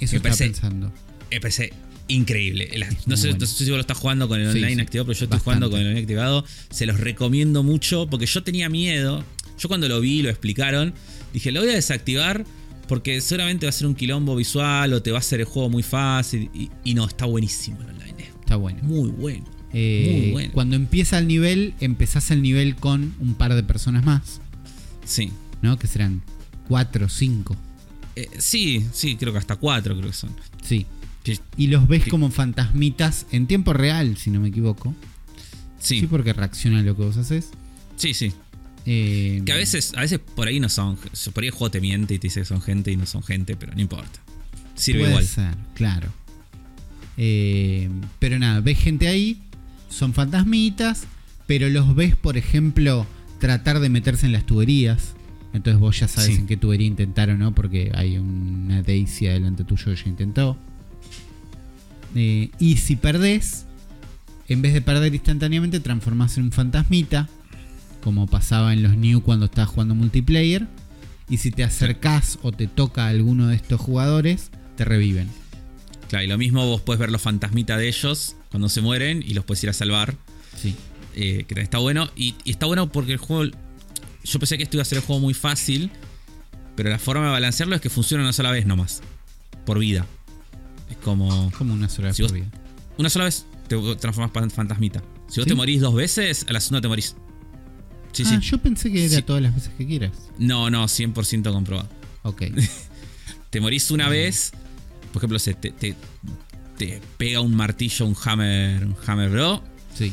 Eso 0.00 0.12
Me 0.12 0.16
está 0.16 0.20
parece- 0.22 0.44
pensando. 0.46 0.92
Me 1.30 1.40
parece 1.40 1.72
increíble. 2.08 2.70
No, 3.06 3.16
sé, 3.16 3.28
bueno. 3.28 3.38
no 3.40 3.46
sé 3.46 3.64
si 3.64 3.70
vos 3.70 3.76
lo 3.76 3.80
estás 3.80 3.98
jugando 3.98 4.28
con 4.28 4.40
el 4.40 4.48
online 4.48 4.74
sí, 4.74 4.80
activado, 4.80 5.06
pero 5.06 5.18
yo 5.18 5.24
estoy 5.24 5.36
bastante. 5.38 5.44
jugando 5.44 5.70
con 5.70 5.80
el 5.80 5.86
online 5.86 6.00
activado. 6.00 6.44
Se 6.70 6.86
los 6.86 7.00
recomiendo 7.00 7.62
mucho 7.62 8.06
porque 8.10 8.26
yo 8.26 8.42
tenía 8.42 8.68
miedo. 8.68 9.24
Yo 9.58 9.68
cuando 9.68 9.88
lo 9.88 10.00
vi, 10.00 10.22
lo 10.22 10.30
explicaron, 10.30 10.94
dije, 11.32 11.52
lo 11.52 11.60
voy 11.60 11.70
a 11.70 11.74
desactivar 11.74 12.44
porque 12.88 13.20
seguramente 13.20 13.66
va 13.66 13.70
a 13.70 13.72
ser 13.72 13.86
un 13.86 13.94
quilombo 13.94 14.36
visual 14.36 14.92
o 14.92 15.00
te 15.02 15.10
va 15.10 15.18
a 15.18 15.20
hacer 15.20 15.40
el 15.40 15.46
juego 15.46 15.70
muy 15.70 15.82
fácil. 15.82 16.50
Y, 16.54 16.70
y 16.84 16.94
no, 16.94 17.06
está 17.06 17.24
buenísimo 17.26 17.80
el 17.82 17.88
online. 17.88 18.30
Está 18.40 18.56
bueno. 18.56 18.80
Muy 18.82 19.10
bueno. 19.10 19.44
Eh, 19.72 20.18
muy 20.22 20.30
bueno. 20.32 20.52
Cuando 20.52 20.76
empieza 20.76 21.18
el 21.18 21.26
nivel, 21.26 21.74
empezás 21.80 22.30
el 22.30 22.42
nivel 22.42 22.76
con 22.76 23.14
un 23.20 23.34
par 23.34 23.54
de 23.54 23.62
personas 23.62 24.04
más, 24.04 24.40
Sí. 25.04 25.30
¿no? 25.62 25.78
Que 25.78 25.86
serán 25.86 26.22
cuatro 26.68 27.08
cinco. 27.08 27.56
Eh, 28.16 28.28
sí, 28.38 28.86
sí, 28.92 29.16
creo 29.16 29.32
que 29.32 29.38
hasta 29.38 29.56
cuatro 29.56 29.96
creo 29.96 30.08
que 30.10 30.16
son. 30.16 30.30
Sí. 30.62 30.86
Sí, 31.24 31.40
Y 31.56 31.68
los 31.68 31.88
ves 31.88 32.04
Sí. 32.04 32.10
como 32.10 32.30
fantasmitas 32.30 33.26
en 33.32 33.46
tiempo 33.46 33.72
real, 33.72 34.16
si 34.16 34.30
no 34.30 34.40
me 34.40 34.48
equivoco. 34.48 34.94
Sí, 35.78 36.00
sí, 36.00 36.06
porque 36.06 36.32
reacciona 36.32 36.78
a 36.80 36.82
lo 36.82 36.94
que 36.96 37.02
vos 37.02 37.16
haces. 37.16 37.50
sí. 37.96 38.14
sí. 38.14 38.32
Eh, 38.86 39.40
Que 39.46 39.52
a 39.52 39.56
veces, 39.56 39.94
a 39.96 40.02
veces 40.02 40.18
por 40.18 40.46
ahí 40.46 40.60
no 40.60 40.68
son. 40.68 40.96
Por 41.32 41.42
ahí 41.42 41.48
el 41.48 41.52
juego 41.54 41.70
te 41.70 41.80
miente 41.80 42.12
y 42.12 42.18
te 42.18 42.26
dice 42.26 42.40
que 42.40 42.44
son 42.44 42.60
gente 42.60 42.92
y 42.92 42.96
no 42.96 43.06
son 43.06 43.22
gente, 43.22 43.56
pero 43.56 43.72
no 43.74 43.80
importa. 43.80 44.20
Sirve 44.74 44.98
puede 45.00 45.10
igual. 45.12 45.26
ser, 45.26 45.54
claro. 45.74 46.10
Eh, 47.16 47.88
pero 48.18 48.38
nada, 48.38 48.60
ves 48.60 48.78
gente 48.78 49.08
ahí, 49.08 49.40
son 49.88 50.12
fantasmitas, 50.12 51.04
pero 51.46 51.68
los 51.70 51.94
ves, 51.94 52.16
por 52.16 52.36
ejemplo, 52.36 53.06
tratar 53.38 53.80
de 53.80 53.88
meterse 53.88 54.26
en 54.26 54.32
las 54.32 54.44
tuberías. 54.46 55.14
Entonces 55.52 55.80
vos 55.80 55.98
ya 56.00 56.08
sabes 56.08 56.30
Sí. 56.34 56.40
en 56.40 56.46
qué 56.46 56.56
tubería 56.56 56.86
intentaron, 56.86 57.38
¿no? 57.38 57.54
Porque 57.54 57.92
hay 57.94 58.18
una 58.18 58.82
Daisy 58.82 59.26
delante 59.26 59.62
tuyo 59.64 59.84
que 59.86 59.96
ya 59.96 60.08
intentó. 60.08 60.58
Eh, 62.14 62.50
y 62.58 62.76
si 62.76 62.96
perdés, 62.96 63.66
en 64.48 64.62
vez 64.62 64.72
de 64.72 64.80
perder 64.80 65.14
instantáneamente, 65.14 65.80
transformás 65.80 66.38
en 66.38 66.44
un 66.44 66.52
fantasmita, 66.52 67.28
como 68.02 68.26
pasaba 68.26 68.72
en 68.72 68.82
los 68.82 68.96
New 68.96 69.22
cuando 69.22 69.46
estabas 69.46 69.70
jugando 69.70 69.94
multiplayer. 69.94 70.66
Y 71.28 71.38
si 71.38 71.50
te 71.50 71.64
acercás 71.64 72.38
o 72.42 72.52
te 72.52 72.66
toca 72.66 73.06
a 73.06 73.08
alguno 73.08 73.48
de 73.48 73.56
estos 73.56 73.80
jugadores, 73.80 74.50
te 74.76 74.84
reviven. 74.84 75.28
Claro, 76.08 76.24
y 76.24 76.28
lo 76.28 76.36
mismo 76.36 76.66
vos 76.66 76.82
puedes 76.82 77.00
ver 77.00 77.10
los 77.10 77.22
fantasmitas 77.22 77.78
de 77.78 77.88
ellos 77.88 78.36
cuando 78.50 78.68
se 78.68 78.82
mueren 78.82 79.22
y 79.26 79.34
los 79.34 79.44
puedes 79.44 79.64
ir 79.64 79.70
a 79.70 79.72
salvar. 79.72 80.16
Sí. 80.60 80.76
eh, 81.16 81.44
que 81.48 81.60
está 81.60 81.78
bueno. 81.78 82.10
Y, 82.14 82.34
y 82.44 82.50
está 82.50 82.66
bueno 82.66 82.92
porque 82.92 83.12
el 83.12 83.18
juego. 83.18 83.50
Yo 84.22 84.38
pensé 84.38 84.56
que 84.56 84.64
esto 84.64 84.76
iba 84.76 84.82
a 84.82 84.86
ser 84.86 84.98
el 84.98 85.04
juego 85.04 85.20
muy 85.20 85.34
fácil. 85.34 85.90
Pero 86.76 86.90
la 86.90 86.98
forma 86.98 87.24
de 87.24 87.30
balancearlo 87.30 87.74
es 87.76 87.80
que 87.80 87.88
funciona 87.88 88.22
una 88.22 88.32
sola 88.32 88.50
vez 88.50 88.66
nomás. 88.66 89.00
Por 89.64 89.78
vida. 89.78 90.06
Es 90.90 90.96
como. 90.98 91.50
Como 91.52 91.74
una 91.74 91.88
sola 91.88 92.08
vez 92.08 92.16
Si 92.16 92.22
vos-. 92.22 92.32
Una 92.98 93.10
sola 93.10 93.24
vez 93.26 93.46
te 93.68 93.76
transformas 93.96 94.30
en 94.44 94.50
fantasmita. 94.50 95.00
Si 95.28 95.40
vos 95.40 95.44
¿Sí? 95.44 95.48
te 95.50 95.54
morís 95.54 95.80
dos 95.80 95.94
veces, 95.94 96.44
a 96.48 96.52
la 96.52 96.60
segunda 96.60 96.80
te 96.82 96.88
morís. 96.88 97.16
Sí, 98.12 98.22
ah, 98.26 98.38
sí. 98.40 98.48
yo 98.48 98.58
pensé 98.58 98.92
que 98.92 99.04
era 99.06 99.16
Sí. 99.16 99.22
todas 99.22 99.42
las 99.42 99.54
veces 99.54 99.72
que 99.76 99.86
quieras. 99.86 100.12
No, 100.38 100.70
no, 100.70 100.84
100% 100.86 101.52
comprobado. 101.52 101.88
Ok. 102.22 102.42
Te 103.50 103.60
morís 103.60 103.90
una 103.92 104.08
vez, 104.08 104.52
por 105.12 105.20
ejemplo, 105.20 105.38
se 105.38 105.54
te, 105.54 105.70
te, 105.70 105.94
te 106.76 107.00
pega 107.16 107.40
un 107.40 107.54
martillo, 107.54 108.04
un 108.04 108.16
hammer, 108.24 108.84
un 108.84 108.96
hammer 109.06 109.30
bro, 109.30 109.62
Sí. 109.94 110.12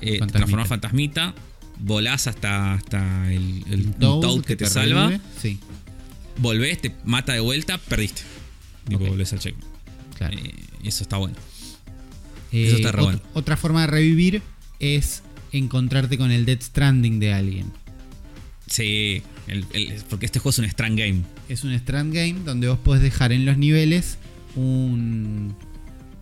eh, 0.00 0.18
te 0.26 0.38
en 0.38 0.66
fantasmita, 0.66 1.34
volás 1.80 2.26
hasta, 2.28 2.72
hasta 2.72 3.30
el, 3.30 3.62
el 3.70 3.92
Toad 3.94 4.20
Toad 4.20 4.40
que 4.42 4.56
te, 4.56 4.66
salva. 4.66 5.12
Sí, 5.40 5.58
volvés, 6.38 6.80
te 6.80 6.94
mata 7.04 7.34
de 7.34 7.40
vuelta, 7.40 7.76
perdiste. 7.76 8.22
Tipo, 8.88 9.02
Ok. 9.04 9.10
volvés 9.10 9.32
al 9.34 9.38
check. 9.40 9.54
Claro. 10.18 10.36
Eh, 10.36 10.52
eso 10.84 11.02
está 11.02 11.16
bueno. 11.16 11.36
Eh, 12.52 12.66
eso 12.66 12.76
está 12.76 12.92
re 12.92 13.00
ot- 13.00 13.04
bueno. 13.04 13.20
Otra 13.34 13.56
forma 13.56 13.82
de 13.82 13.86
revivir 13.88 14.42
es 14.80 15.22
encontrarte 15.52 16.18
con 16.18 16.30
el 16.30 16.44
Dead 16.44 16.60
Stranding 16.60 17.18
de 17.20 17.32
alguien. 17.32 17.66
Sí, 18.66 19.22
el- 19.46 19.64
el- 19.72 20.02
porque 20.10 20.26
este 20.26 20.38
juego 20.40 20.50
es 20.50 20.58
un 20.58 20.64
strand 20.66 20.98
game. 20.98 21.22
Es 21.48 21.64
un 21.64 21.72
Strand 21.72 22.12
Game 22.14 22.40
donde 22.44 22.68
vos 22.68 22.78
podés 22.78 23.02
dejar 23.02 23.32
en 23.32 23.46
los 23.46 23.56
niveles 23.56 24.18
un, 24.56 25.54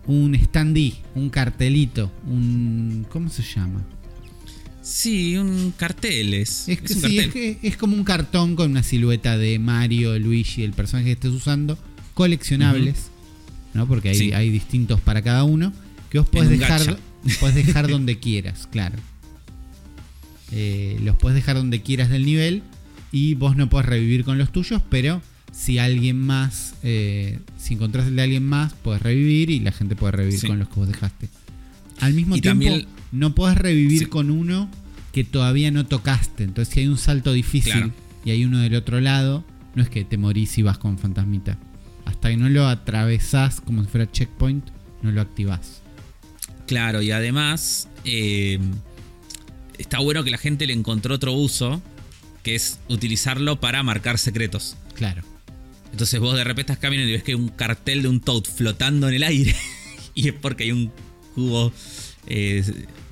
un 0.05 0.35
standee, 0.41 0.93
un 1.15 1.29
cartelito, 1.29 2.09
un... 2.25 3.05
¿Cómo 3.09 3.29
se 3.29 3.43
llama? 3.43 3.85
Sí, 4.81 5.35
un 5.35 5.73
cartel 5.75 6.33
es. 6.33 6.69
Es, 6.69 6.79
que 6.81 6.93
un 6.93 6.99
sí, 7.01 7.17
cartel. 7.17 7.19
es, 7.19 7.33
que- 7.33 7.59
es 7.67 7.75
como 7.75 7.97
un 7.97 8.05
cartón 8.05 8.55
con 8.55 8.71
una 8.71 8.83
silueta 8.83 9.37
de 9.37 9.59
Mario, 9.59 10.17
Luigi, 10.17 10.63
el 10.63 10.71
personaje 10.71 11.07
que 11.07 11.11
estés 11.13 11.31
usando, 11.31 11.77
coleccionables, 12.13 13.11
¿no? 13.73 13.87
Porque 13.87 14.09
hay, 14.09 14.15
Sí. 14.15 14.31
hay 14.33 14.49
distintos 14.49 14.99
para 15.01 15.21
cada 15.21 15.43
uno, 15.43 15.73
que 16.09 16.19
vos 16.19 16.27
podés 16.29 16.49
dejar, 16.49 16.97
podés 17.39 17.55
dejar 17.65 17.87
donde 17.87 18.19
quieras, 18.19 18.67
claro. 18.71 18.95
Eh, 20.51 20.99
los 21.03 21.15
podés 21.17 21.35
dejar 21.35 21.57
donde 21.57 21.81
quieras 21.81 22.09
del 22.09 22.25
nivel 22.25 22.63
y 23.11 23.33
vos 23.33 23.57
no 23.57 23.69
podés 23.69 23.85
revivir 23.87 24.23
con 24.23 24.37
los 24.37 24.51
tuyos, 24.51 24.81
pero 24.89 25.21
si 25.51 25.77
alguien 25.77 26.19
más, 26.19 26.75
eh, 26.83 27.39
si 27.57 27.73
encontrás 27.73 28.07
el 28.07 28.15
de 28.15 28.21
alguien 28.21 28.43
más, 28.43 28.73
podés 28.73 29.01
revivir 29.01 29.49
y 29.49 29.59
la 29.59 29.71
gente 29.71 29.95
puede 29.95 30.11
revivir 30.13 30.39
Sí. 30.39 30.47
con 30.47 30.59
los 30.59 30.69
que 30.69 30.75
vos 30.75 30.87
dejaste. 30.87 31.29
Al 31.99 32.13
mismo 32.13 32.35
Y 32.37 32.41
tiempo, 32.41 32.65
también- 32.65 32.87
no 33.11 33.35
podés 33.35 33.57
revivir 33.57 33.99
Sí. 33.99 34.05
con 34.05 34.29
uno 34.31 34.69
que 35.11 35.23
todavía 35.23 35.71
no 35.71 35.85
tocaste. 35.85 36.43
Entonces, 36.43 36.73
si 36.73 36.81
hay 36.81 36.87
un 36.87 36.97
salto 36.97 37.33
difícil 37.33 37.71
Claro. 37.73 37.91
y 38.23 38.29
hay 38.31 38.45
uno 38.45 38.59
del 38.59 38.75
otro 38.75 39.01
lado, 39.01 39.43
no 39.75 39.81
es 39.83 39.89
que 39.89 40.03
te 40.05 40.17
morís 40.17 40.57
y 40.57 40.61
vas 40.61 40.77
con 40.77 40.97
fantasmita. 40.97 41.57
Hasta 42.07 42.29
que 42.29 42.37
no 42.37 42.47
lo 42.49 42.67
atravesás 42.67 43.59
como 43.61 43.83
si 43.83 43.89
fuera 43.89 44.09
checkpoint, 44.11 44.65
no 45.01 45.11
lo 45.11 45.21
activás. 45.21 45.81
Claro, 46.65 47.01
y 47.01 47.11
además 47.11 47.87
eh, 48.05 48.59
está 49.77 49.99
bueno 49.99 50.23
que 50.23 50.31
la 50.31 50.37
gente 50.37 50.65
le 50.67 50.73
encontró 50.73 51.15
otro 51.15 51.33
uso, 51.33 51.81
que 52.43 52.55
es 52.55 52.79
utilizarlo 52.87 53.59
para 53.59 53.83
marcar 53.83 54.17
secretos. 54.17 54.77
Claro. 54.95 55.21
Entonces 55.91 56.19
vos 56.19 56.35
de 56.35 56.43
repente 56.43 56.71
estás 56.73 56.81
caminando 56.81 57.09
y 57.09 57.13
ves 57.13 57.23
que 57.23 57.31
hay 57.31 57.35
un 57.37 57.49
cartel 57.49 58.01
de 58.03 58.07
un 58.07 58.19
Toad 58.21 58.43
flotando 58.43 59.07
en 59.09 59.15
el 59.15 59.23
aire 59.23 59.55
y 60.15 60.29
es 60.29 60.33
porque 60.33 60.63
hay 60.65 60.71
un 60.71 60.91
cubo 61.35 61.71
eh, 62.27 62.63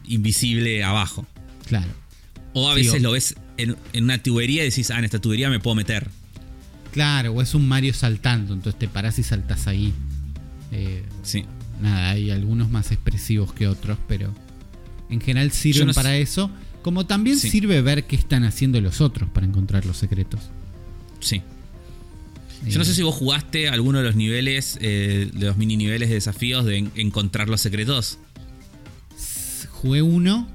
invisible 0.06 0.84
abajo. 0.84 1.26
Claro. 1.68 1.92
O 2.54 2.70
a 2.70 2.76
Sí, 2.76 2.82
veces 2.82 3.00
o- 3.02 3.04
lo 3.04 3.12
ves 3.12 3.36
en, 3.58 3.76
en 3.94 4.04
una 4.06 4.22
tubería 4.22 4.64
y 4.64 4.70
decís, 4.70 4.90
ah, 4.92 5.00
en 5.00 5.06
esta 5.06 5.20
tubería 5.20 5.50
me 5.50 5.60
puedo 5.60 5.76
meter. 5.76 6.10
Claro, 6.96 7.34
o 7.34 7.42
es 7.42 7.54
un 7.54 7.68
Mario 7.68 7.94
saltando, 7.94 8.54
entonces 8.54 8.80
te 8.80 8.88
parás 8.88 9.20
y 9.20 9.24
saltás 9.24 9.68
ahí. 9.68 9.94
Eh, 10.72 11.04
Sí. 11.24 11.44
nada, 11.82 12.12
hay 12.12 12.32
algunos 12.32 12.70
más 12.70 12.90
expresivos 12.94 13.52
que 13.52 13.68
otros, 13.68 13.98
pero 14.08 14.34
en 15.10 15.20
general 15.20 15.52
sirven 15.52 15.88
no 15.88 15.94
para 15.94 16.12
sé- 16.12 16.22
eso. 16.22 16.50
Como 16.82 17.06
también 17.06 17.38
Sí. 17.38 17.50
sirve 17.50 17.82
ver 17.82 18.06
qué 18.06 18.16
están 18.16 18.46
haciendo 18.46 18.80
los 18.80 19.02
otros 19.02 19.30
para 19.30 19.46
encontrar 19.46 19.86
los 19.86 19.98
secretos. 19.98 20.40
Sí. 21.20 21.42
Yo 22.66 22.78
no 22.78 22.84
Eh, 22.84 22.86
sé 22.86 22.96
si 22.96 23.02
vos 23.04 23.14
jugaste 23.14 23.68
alguno 23.68 23.98
de 23.98 24.06
los 24.06 24.16
niveles, 24.16 24.78
eh, 24.80 25.30
de 25.34 25.46
los 25.48 25.58
mini 25.58 25.76
niveles 25.76 26.08
de 26.08 26.16
desafíos 26.16 26.64
de 26.64 26.78
en- 26.78 26.92
encontrar 26.96 27.50
los 27.50 27.60
secretos. 27.60 28.20
Jugué 29.70 30.02
uno, 30.02 30.48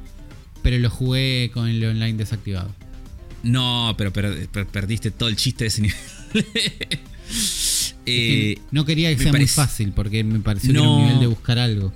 pero 0.62 0.78
lo 0.78 0.88
jugué 0.88 1.50
con 1.52 1.68
el 1.68 1.84
online 1.84 2.14
desactivado. 2.14 2.74
No, 3.42 3.94
pero, 3.98 4.10
per- 4.10 4.48
per- 4.48 4.66
perdiste 4.66 5.10
todo 5.10 5.28
el 5.28 5.36
chiste 5.36 5.64
de 5.64 5.68
ese 5.68 5.82
nivel. 5.82 5.96
Eh, 8.06 8.54
que 8.56 8.62
no 8.72 8.84
quería 8.84 9.14
que 9.14 9.22
sea 9.22 9.32
muy 9.32 9.46
fácil 9.46 9.92
porque 9.92 10.24
me 10.24 10.40
pareció 10.40 10.72
que 10.72 10.78
era 10.78 10.88
un 10.88 10.98
No. 10.98 11.04
nivel 11.04 11.20
de 11.20 11.26
buscar 11.26 11.58
algo. 11.58 11.92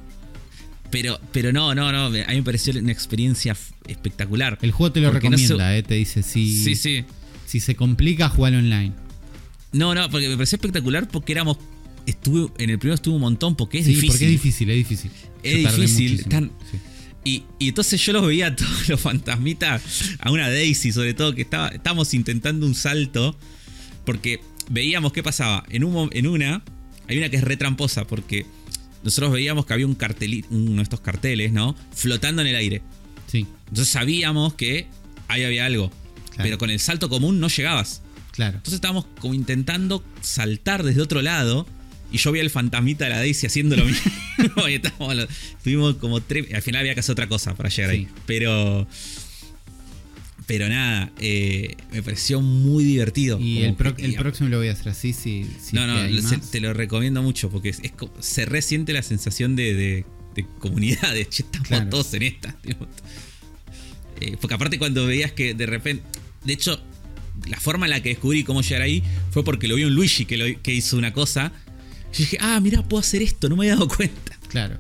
pero, 0.91 1.19
pero 1.33 1.53
no, 1.53 1.75
no, 1.75 1.91
no. 1.91 2.07
A 2.07 2.11
mí 2.11 2.23
me 2.37 2.43
pareció 2.43 2.73
una 2.79 2.93
experiencia 2.93 3.57
espectacular. 3.89 4.59
El 4.63 4.71
juego 4.71 4.93
te 4.93 5.01
lo 5.01 5.09
no 5.09 5.15
recomienda, 5.15 5.69
se- 5.71 5.79
eh, 5.79 5.83
te 5.83 5.95
dice 5.95 6.23
si, 6.23 6.63
Sí, 6.63 6.77
sí. 6.77 7.05
si 7.47 7.59
se 7.59 7.75
complica, 7.75 8.29
jugalo 8.29 8.59
online. 8.59 8.93
No, 9.73 9.93
no, 9.95 10.09
porque 10.09 10.29
me 10.29 10.37
pareció 10.37 10.57
espectacular 10.57 11.09
porque 11.09 11.33
éramos. 11.33 11.57
Estuve, 12.07 12.53
en 12.63 12.71
el 12.71 12.79
primero 12.79 12.95
estuve 12.95 13.15
un 13.17 13.23
montón 13.23 13.57
porque 13.57 13.79
es 13.79 13.87
sí, 13.87 13.93
difícil. 13.95 14.11
porque 14.11 14.25
es 14.27 14.31
difícil, 14.31 14.71
es 14.71 14.77
difícil. 14.77 15.11
Es 15.43 15.53
Yo 15.53 15.59
difícil, 15.77 16.11
muchísimo, 16.13 16.29
tan- 16.31 16.53
sí. 16.71 16.79
Y, 17.25 17.43
y 17.59 17.69
entonces 17.71 18.01
yo 18.05 18.13
los 18.13 18.27
veía 18.27 18.49
a 18.49 18.55
todos 18.57 18.89
los 18.91 19.01
fantasmitas, 19.01 19.83
a 20.21 20.31
una 20.31 20.49
Daisy 20.51 20.93
sobre 20.93 21.15
todo, 21.15 21.35
que 21.35 21.43
estaba, 21.43 21.69
estábamos 21.69 22.13
intentando 22.15 22.67
un 22.67 22.75
salto, 22.75 23.37
porque 24.05 24.41
veíamos 24.71 25.13
qué 25.13 25.23
pasaba. 25.23 25.65
En, 25.71 25.85
un, 25.85 26.09
en 26.13 26.27
una, 26.27 26.63
hay 27.09 27.19
una 27.19 27.29
que 27.29 27.37
es 27.37 27.45
retramposa, 27.45 28.07
porque 28.07 28.47
nosotros 29.03 29.33
veíamos 29.33 29.67
que 29.67 29.73
había 29.75 29.87
un 29.87 29.95
cartelito, 29.95 30.49
uno 30.51 30.77
de 30.77 30.83
estos 30.83 31.01
carteles, 31.01 31.53
¿no? 31.53 31.77
Flotando 31.95 32.43
en 32.43 32.49
el 32.49 32.57
aire. 32.57 32.83
Sí, 33.27 33.47
Entonces 33.69 33.89
sabíamos 33.89 34.55
que 34.55 34.87
ahí 35.29 35.45
había 35.45 35.67
algo. 35.67 35.91
Claro. 36.31 36.43
Pero 36.45 36.59
con 36.59 36.71
el 36.71 36.81
salto 36.81 37.09
común 37.09 37.41
no 37.41 37.49
llegabas. 37.49 38.03
claro. 38.33 38.57
Entonces 38.57 38.75
estábamos 38.75 39.07
como 39.21 39.35
intentando 39.35 40.03
saltar 40.21 40.83
desde 40.83 41.01
otro 41.03 41.23
lado. 41.23 41.67
Y 42.13 42.19
yo 42.19 42.31
vi 42.31 42.39
al 42.41 42.51
fantasmita 42.51 43.05
de 43.05 43.11
la 43.11 43.17
Daisy 43.19 43.47
haciendo 43.47 43.75
lo 43.77 43.85
mismo. 43.87 44.69
y 44.69 44.75
estábamos, 44.75 45.17
estuvimos 45.57 45.97
como 45.97 46.21
tres. 46.21 46.47
Al 46.55 46.63
final 46.63 46.81
había 46.81 46.95
que 46.95 47.01
hacer 47.01 47.13
otra 47.13 47.29
cosa 47.29 47.55
para 47.55 47.69
llegar 47.71 47.91
Sí. 47.91 47.97
ahí. 47.97 48.09
Pero. 48.27 48.87
Pero 50.47 50.69
nada, 50.69 51.11
eh, 51.21 51.75
me 51.91 52.03
pareció 52.03 52.41
muy 52.43 52.85
divertido. 52.85 53.41
Y 53.41 53.63
el, 53.63 53.75
pro- 53.75 53.95
que- 53.97 54.05
el 54.05 54.15
próximo 54.17 54.51
lo 54.51 54.59
voy 54.59 54.69
a 54.69 54.73
hacer 54.73 54.89
así, 54.91 55.15
si, 55.15 55.47
si 55.63 55.75
no, 55.75 55.87
no, 55.87 56.29
se- 56.29 56.37
te 56.37 56.61
lo 56.61 56.75
recomiendo 56.75 57.23
mucho 57.23 57.49
porque 57.51 57.71
es, 57.71 57.81
es 57.83 57.93
se 58.21 58.45
resiente 58.45 58.93
la 58.93 59.03
sensación 59.03 59.57
de, 59.57 59.73
de- 59.75 60.07
de 60.35 60.47
comunidad, 60.59 61.15
de 61.15 61.27
che, 61.31 61.45
estamos 61.45 61.69
Claro. 61.69 61.89
todos 61.89 62.13
en 62.15 62.23
esta. 62.25 62.55
Eh, 64.21 64.37
porque 64.41 64.55
aparte 64.55 64.79
cuando 64.79 65.07
veías 65.07 65.33
que 65.33 65.55
de 65.55 65.67
repente, 65.67 66.05
de 66.45 66.53
hecho, 66.53 66.81
la 67.49 67.59
forma 67.59 67.87
en 67.87 67.91
la 67.91 68.03
que 68.03 68.11
descubrí 68.11 68.45
cómo 68.45 68.61
llegar 68.63 68.83
ahí 68.83 69.03
fue 69.31 69.45
porque 69.45 69.67
lo 69.67 69.77
vi 69.77 69.85
un 69.85 69.95
Luigi 69.95 70.25
que, 70.27 70.37
lo- 70.37 70.63
que 70.63 70.75
hizo 70.75 70.97
una 70.99 71.13
cosa. 71.13 71.53
Yo 72.13 72.19
dije, 72.19 72.37
ah, 72.41 72.61
mira, 72.61 72.83
puedo 72.83 73.01
hacer 73.01 73.23
esto, 73.23 73.49
no 73.49 73.57
me 73.57 73.65
había 73.65 73.75
dado 73.77 73.89
cuenta. 73.89 74.39
Claro. 74.49 74.79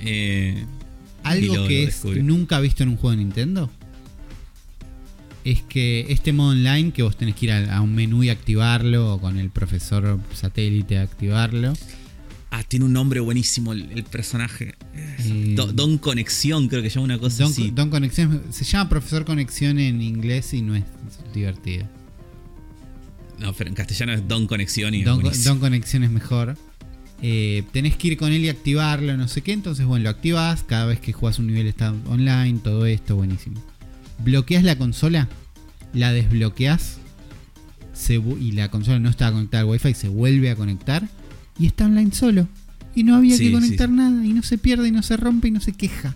Eh, 0.00 0.64
y 0.64 1.26
Algo 1.28 1.54
lo- 1.56 1.68
que 1.68 1.82
lo 1.84 2.12
es 2.12 2.24
nunca 2.24 2.60
visto 2.60 2.82
en 2.82 2.88
un 2.90 2.96
juego 2.96 3.12
de 3.12 3.16
Nintendo 3.18 3.70
es 5.50 5.62
que 5.62 6.04
este 6.10 6.34
modo 6.34 6.50
online 6.50 6.92
que 6.92 7.02
vos 7.02 7.16
tenés 7.16 7.34
que 7.34 7.46
ir 7.46 7.52
a, 7.52 7.76
a 7.76 7.80
un 7.80 7.94
menú 7.94 8.22
y 8.22 8.28
activarlo 8.28 9.14
o 9.14 9.20
con 9.20 9.38
el 9.38 9.48
profesor 9.48 10.20
satélite 10.34 10.98
activarlo. 10.98 11.72
Ah, 12.50 12.62
tiene 12.62 12.84
un 12.84 12.92
nombre 12.92 13.20
buenísimo 13.20 13.72
el, 13.72 13.90
el 13.92 14.04
personaje. 14.04 14.74
Eh, 14.94 15.54
Don, 15.56 15.74
Don 15.74 15.98
Conexión, 15.98 16.68
creo 16.68 16.82
que 16.82 16.90
llama 16.90 17.04
una 17.04 17.18
cosa 17.18 17.44
Don, 17.44 17.52
así. 17.52 17.70
Don 17.70 17.88
Conexión 17.88 18.42
se 18.50 18.64
llama 18.64 18.90
profesor 18.90 19.24
conexión 19.24 19.78
en 19.78 20.02
inglés 20.02 20.52
y 20.52 20.60
no 20.60 20.74
es 20.74 20.84
divertido. 21.32 21.86
No, 23.38 23.54
pero 23.54 23.70
en 23.70 23.76
castellano 23.76 24.12
es 24.12 24.28
Don 24.28 24.46
Conexión 24.46 24.94
y. 24.94 25.02
Don 25.02 25.20
Conexión 25.60 26.04
es 26.04 26.10
mejor. 26.10 26.56
Eh, 27.22 27.64
tenés 27.72 27.96
que 27.96 28.08
ir 28.08 28.16
con 28.16 28.32
él 28.32 28.44
y 28.44 28.48
activarlo, 28.48 29.16
no 29.16 29.28
sé 29.28 29.42
qué. 29.42 29.52
Entonces, 29.52 29.86
bueno, 29.86 30.04
lo 30.04 30.10
activas. 30.10 30.62
Cada 30.62 30.86
vez 30.86 31.00
que 31.00 31.12
juegas 31.12 31.38
un 31.38 31.46
nivel 31.46 31.66
está 31.66 31.94
online, 32.06 32.60
todo 32.62 32.86
esto, 32.86 33.16
buenísimo. 33.16 33.62
Bloqueas 34.24 34.64
la 34.64 34.76
consola, 34.76 35.28
la 35.94 36.12
desbloqueas 36.12 36.98
se 37.92 38.14
y 38.16 38.52
la 38.52 38.70
consola 38.70 38.98
no 39.00 39.08
estaba 39.10 39.32
conectada 39.32 39.62
al 39.62 39.68
wifi, 39.70 39.94
se 39.94 40.08
vuelve 40.08 40.50
a 40.50 40.56
conectar 40.56 41.08
y 41.58 41.66
está 41.66 41.86
online 41.86 42.12
solo. 42.12 42.48
Y 42.94 43.02
no 43.04 43.16
había 43.16 43.36
Sí, 43.36 43.46
que 43.46 43.52
conectar 43.52 43.88
sí. 43.88 43.94
nada, 43.94 44.24
y 44.24 44.32
no 44.32 44.42
se 44.42 44.58
pierde, 44.58 44.88
y 44.88 44.92
no 44.92 45.02
se 45.02 45.16
rompe, 45.16 45.48
y 45.48 45.50
no 45.50 45.60
se 45.60 45.72
queja. 45.72 46.14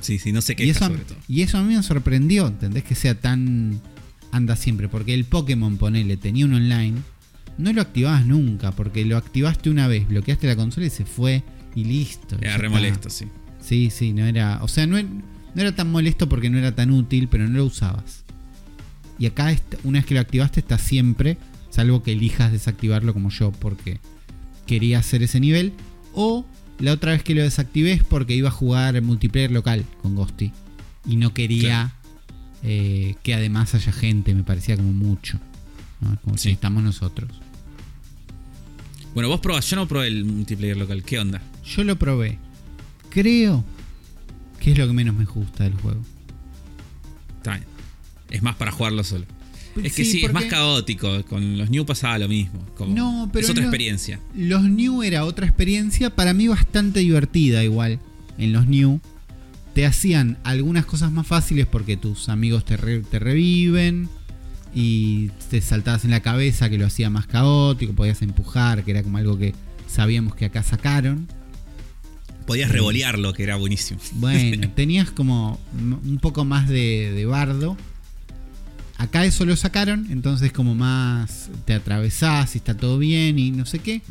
Sí, 0.00 0.18
sí, 0.18 0.32
no 0.32 0.40
Y 0.40 0.70
es 0.70 0.76
eso, 0.76 0.86
sobre 0.86 1.04
todo. 1.04 1.16
y 1.28 1.42
eso 1.42 1.56
a 1.58 1.62
mí 1.62 1.74
me 1.74 1.82
sorprendió, 1.82 2.46
¿entendés? 2.48 2.84
Que 2.84 2.94
sea 2.94 3.14
tan. 3.18 3.80
anda 4.32 4.56
siempre. 4.56 4.88
Porque 4.88 5.14
el 5.14 5.24
Pokémon, 5.24 5.76
ponele, 5.78 6.16
tenía 6.18 6.44
un 6.44 6.54
online. 6.54 6.98
No 7.56 7.72
lo 7.72 7.80
activabas 7.80 8.26
nunca, 8.26 8.72
porque 8.72 9.04
lo 9.04 9.16
activaste 9.16 9.70
una 9.70 9.86
vez, 9.86 10.06
bloqueaste 10.08 10.46
la 10.46 10.56
consola 10.56 10.86
y 10.86 10.90
se 10.90 11.04
fue 11.06 11.42
y 11.74 11.84
listo. 11.84 12.36
Era 12.40 12.50
ya 12.52 12.56
re 12.58 12.68
molesto, 12.68 13.08
sí. 13.08 13.26
Sí, 13.60 13.90
sí, 13.90 14.12
no 14.12 14.26
era. 14.26 14.58
O 14.62 14.68
sea, 14.68 14.86
no, 14.86 14.98
no 15.54 15.62
era 15.62 15.74
tan 15.74 15.90
molesto 15.90 16.28
porque 16.28 16.50
no 16.50 16.58
era 16.58 16.74
tan 16.74 16.90
útil, 16.90 17.28
pero 17.28 17.48
no 17.48 17.58
lo 17.58 17.64
usabas. 17.66 18.24
Y 19.18 19.26
acá, 19.26 19.56
una 19.84 19.98
vez 19.98 20.06
que 20.06 20.14
lo 20.14 20.20
activaste, 20.20 20.60
está 20.60 20.78
siempre, 20.78 21.38
salvo 21.70 22.02
que 22.02 22.12
elijas 22.12 22.52
desactivarlo 22.52 23.12
como 23.12 23.30
yo, 23.30 23.52
porque 23.52 24.00
quería 24.66 24.98
hacer 24.98 25.22
ese 25.22 25.40
nivel. 25.40 25.72
O 26.12 26.44
la 26.78 26.92
otra 26.92 27.12
vez 27.12 27.22
que 27.22 27.34
lo 27.34 27.42
desactivé 27.42 27.92
es 27.92 28.02
porque 28.02 28.34
iba 28.34 28.48
a 28.48 28.52
jugar 28.52 29.00
multiplayer 29.02 29.52
local 29.52 29.84
con 30.02 30.16
Ghosty. 30.16 30.52
Y 31.06 31.16
no 31.16 31.32
quería 31.32 31.92
eh, 32.62 33.14
que 33.22 33.34
además 33.34 33.74
haya 33.74 33.92
gente, 33.92 34.34
me 34.34 34.42
parecía 34.42 34.76
como 34.76 34.92
mucho. 34.92 35.38
¿no? 36.00 36.18
Como 36.22 36.36
si 36.36 36.50
estamos 36.50 36.82
nosotros. 36.82 37.30
Bueno, 39.14 39.28
vos 39.28 39.38
probás, 39.38 39.70
yo 39.70 39.76
no 39.76 39.86
probé 39.86 40.08
el 40.08 40.24
multiplayer 40.24 40.76
local. 40.76 41.04
¿Qué 41.04 41.20
onda? 41.20 41.40
Yo 41.64 41.84
lo 41.84 41.96
probé. 41.96 42.38
Creo 43.10 43.64
que 44.64 44.72
es 44.72 44.78
lo 44.78 44.86
que 44.86 44.92
menos 44.92 45.14
me 45.14 45.24
gusta 45.24 45.64
del 45.64 45.74
juego. 45.74 46.00
Está 47.38 47.52
bien. 47.52 47.64
Es 48.30 48.42
más 48.42 48.56
para 48.56 48.72
jugarlo 48.72 49.04
solo. 49.04 49.26
Es 49.82 49.92
que 49.94 50.04
Sí, 50.04 50.12
sí, 50.12 50.24
es 50.24 50.32
más 50.32 50.44
caótico. 50.44 51.22
Con 51.24 51.58
los 51.58 51.68
New 51.70 51.84
pasaba 51.84 52.18
lo 52.18 52.28
mismo. 52.28 52.64
Como- 52.76 52.94
No, 52.94 53.28
pero 53.32 53.44
es 53.44 53.50
otra 53.50 53.64
experiencia. 53.64 54.20
Los 54.34 54.62
New 54.64 55.02
era 55.02 55.24
otra 55.24 55.46
experiencia 55.46 56.10
para 56.10 56.32
mí 56.32 56.48
bastante 56.48 57.00
divertida 57.00 57.62
igual. 57.64 57.98
En 58.38 58.52
los 58.52 58.66
New 58.66 59.00
te 59.74 59.84
hacían 59.86 60.38
algunas 60.44 60.86
cosas 60.86 61.10
más 61.12 61.26
fáciles 61.26 61.66
porque 61.66 61.96
tus 61.96 62.28
amigos 62.28 62.64
te, 62.64 62.76
re- 62.76 63.00
te 63.02 63.18
reviven 63.18 64.08
y 64.72 65.28
te 65.50 65.60
saltabas 65.60 66.04
en 66.04 66.12
la 66.12 66.20
cabeza 66.20 66.68
que 66.70 66.78
lo 66.78 66.86
hacía 66.86 67.10
más 67.10 67.26
caótico, 67.26 67.92
podías 67.94 68.22
empujar, 68.22 68.84
que 68.84 68.92
era 68.92 69.02
como 69.02 69.18
algo 69.18 69.36
que 69.38 69.54
sabíamos 69.88 70.34
que 70.36 70.44
acá 70.46 70.62
sacaron. 70.62 71.26
Podías 72.46 72.70
revolearlo, 72.70 73.32
que 73.32 73.42
era 73.42 73.56
buenísimo. 73.56 74.00
Bueno, 74.12 74.68
tenías 74.76 75.10
como 75.10 75.58
un 75.74 76.18
poco 76.20 76.44
más 76.44 76.68
de, 76.68 77.12
de 77.14 77.24
bardo. 77.26 77.76
Acá 78.98 79.24
eso 79.24 79.44
lo 79.44 79.56
sacaron, 79.56 80.06
entonces 80.10 80.52
como 80.52 80.74
más 80.74 81.50
te 81.64 81.74
atravesás 81.74 82.54
y 82.54 82.58
está 82.58 82.76
todo 82.76 82.98
bien 82.98 83.38
y 83.38 83.50
no 83.50 83.66
sé 83.66 83.78
qué. 83.80 84.02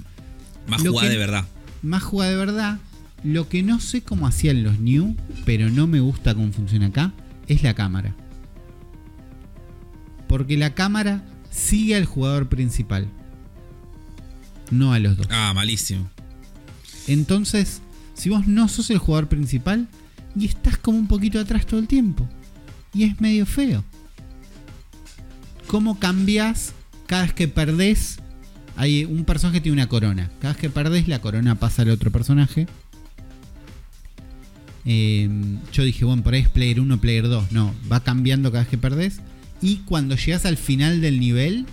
Más 0.68 0.84
Lo 0.84 0.92
jugada 0.92 1.08
que- 1.10 1.14
de 1.14 1.20
verdad. 1.20 1.46
más 1.82 2.04
jugada 2.04 2.32
de 2.32 2.38
verdad. 2.38 2.80
Lo 3.24 3.48
que 3.48 3.64
no 3.64 3.80
sé 3.80 4.02
cómo 4.02 4.28
hacían 4.28 4.64
los 4.64 4.80
New, 4.80 5.16
pero 5.46 5.70
no 5.70 5.88
me 5.88 6.02
gusta 6.02 6.34
cómo 6.36 6.52
funciona 6.52 6.88
acá, 6.88 7.14
es 7.48 7.64
la 7.64 7.74
cámara. 7.74 8.14
Porque 10.28 10.58
la 10.58 10.74
cámara 10.74 11.24
sigue 11.52 11.96
al 11.96 12.06
jugador 12.06 12.50
principal. 12.50 13.08
No 14.72 14.92
a 14.94 15.00
los 15.00 15.18
dos. 15.18 15.28
Ah, 15.30 15.54
malísimo. 15.54 16.10
Entonces, 17.08 17.82
si 18.24 18.30
vos 18.30 18.48
no 18.48 18.70
sos 18.70 18.90
el 18.90 19.00
jugador 19.00 19.28
principal 19.28 19.90
y 20.34 20.46
estás 20.46 20.78
como 20.78 20.98
un 20.98 21.08
poquito 21.08 21.42
atrás 21.42 21.66
todo 21.66 21.82
el 21.82 21.90
tiempo. 21.90 22.26
Y 22.94 23.04
es 23.04 23.20
medio 23.20 23.46
feo. 23.46 23.84
¿Cómo 25.68 26.00
cambias 26.00 26.72
cada 27.06 27.24
vez 27.24 27.34
que 27.34 27.50
perdés? 27.50 28.20
Hay 28.78 29.04
un 29.04 29.26
personaje 29.26 29.58
que 29.58 29.64
tiene 29.64 29.74
una 29.74 29.90
corona. 29.90 30.32
Cada 30.40 30.54
vez 30.54 30.62
que 30.62 30.70
perdés, 30.70 31.10
la 31.10 31.20
corona 31.20 31.56
pasa 31.56 31.82
al 31.82 31.90
otro 31.90 32.12
personaje. 32.12 32.66
Eh, 34.86 35.28
yo 35.74 35.84
dije, 35.84 36.06
bueno, 36.06 36.24
por 36.24 36.34
ahí 36.34 36.44
es 36.44 36.50
player 36.50 36.80
1, 36.80 37.02
player 37.02 37.28
2. 37.28 37.52
No, 37.52 37.76
va 37.92 38.06
cambiando 38.06 38.54
cada 38.54 38.64
vez 38.64 38.70
que 38.70 38.78
perdés. 38.78 39.20
Y 39.62 39.80
cuando 39.80 40.16
llegas 40.16 40.46
al 40.46 40.56
final 40.56 41.02
del 41.02 41.20
nivel, 41.20 41.66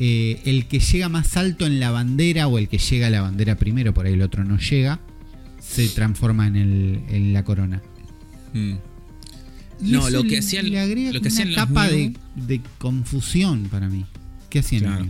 eh, 0.00 0.42
el 0.46 0.66
que 0.66 0.80
llega 0.80 1.08
más 1.08 1.36
alto 1.36 1.64
en 1.64 1.78
la 1.78 1.92
bandera 1.92 2.48
o 2.48 2.58
el 2.58 2.68
que 2.68 2.78
llega 2.78 3.06
a 3.06 3.10
la 3.10 3.20
bandera 3.20 3.54
primero, 3.54 3.94
por 3.94 4.06
ahí 4.06 4.14
el 4.14 4.22
otro 4.22 4.42
no 4.42 4.58
llega, 4.58 4.98
se 5.68 5.88
transforma 5.88 6.46
en, 6.46 6.56
el, 6.56 7.02
en 7.08 7.32
la 7.32 7.44
corona. 7.44 7.82
Mm. 8.54 8.74
No, 9.80 10.10
lo 10.10 10.24
que 10.24 10.38
hacían- 10.38 10.68
le 10.70 10.80
agrega 10.80 11.12
lo 11.12 11.20
que 11.20 11.28
hacían 11.28 11.52
los 11.52 11.68
de, 11.68 12.14
de 12.34 12.60
confusión 12.78 13.68
para 13.70 13.88
mí. 13.88 14.04
¿Qué 14.50 14.58
hacían 14.60 14.82
Claro. 14.82 15.06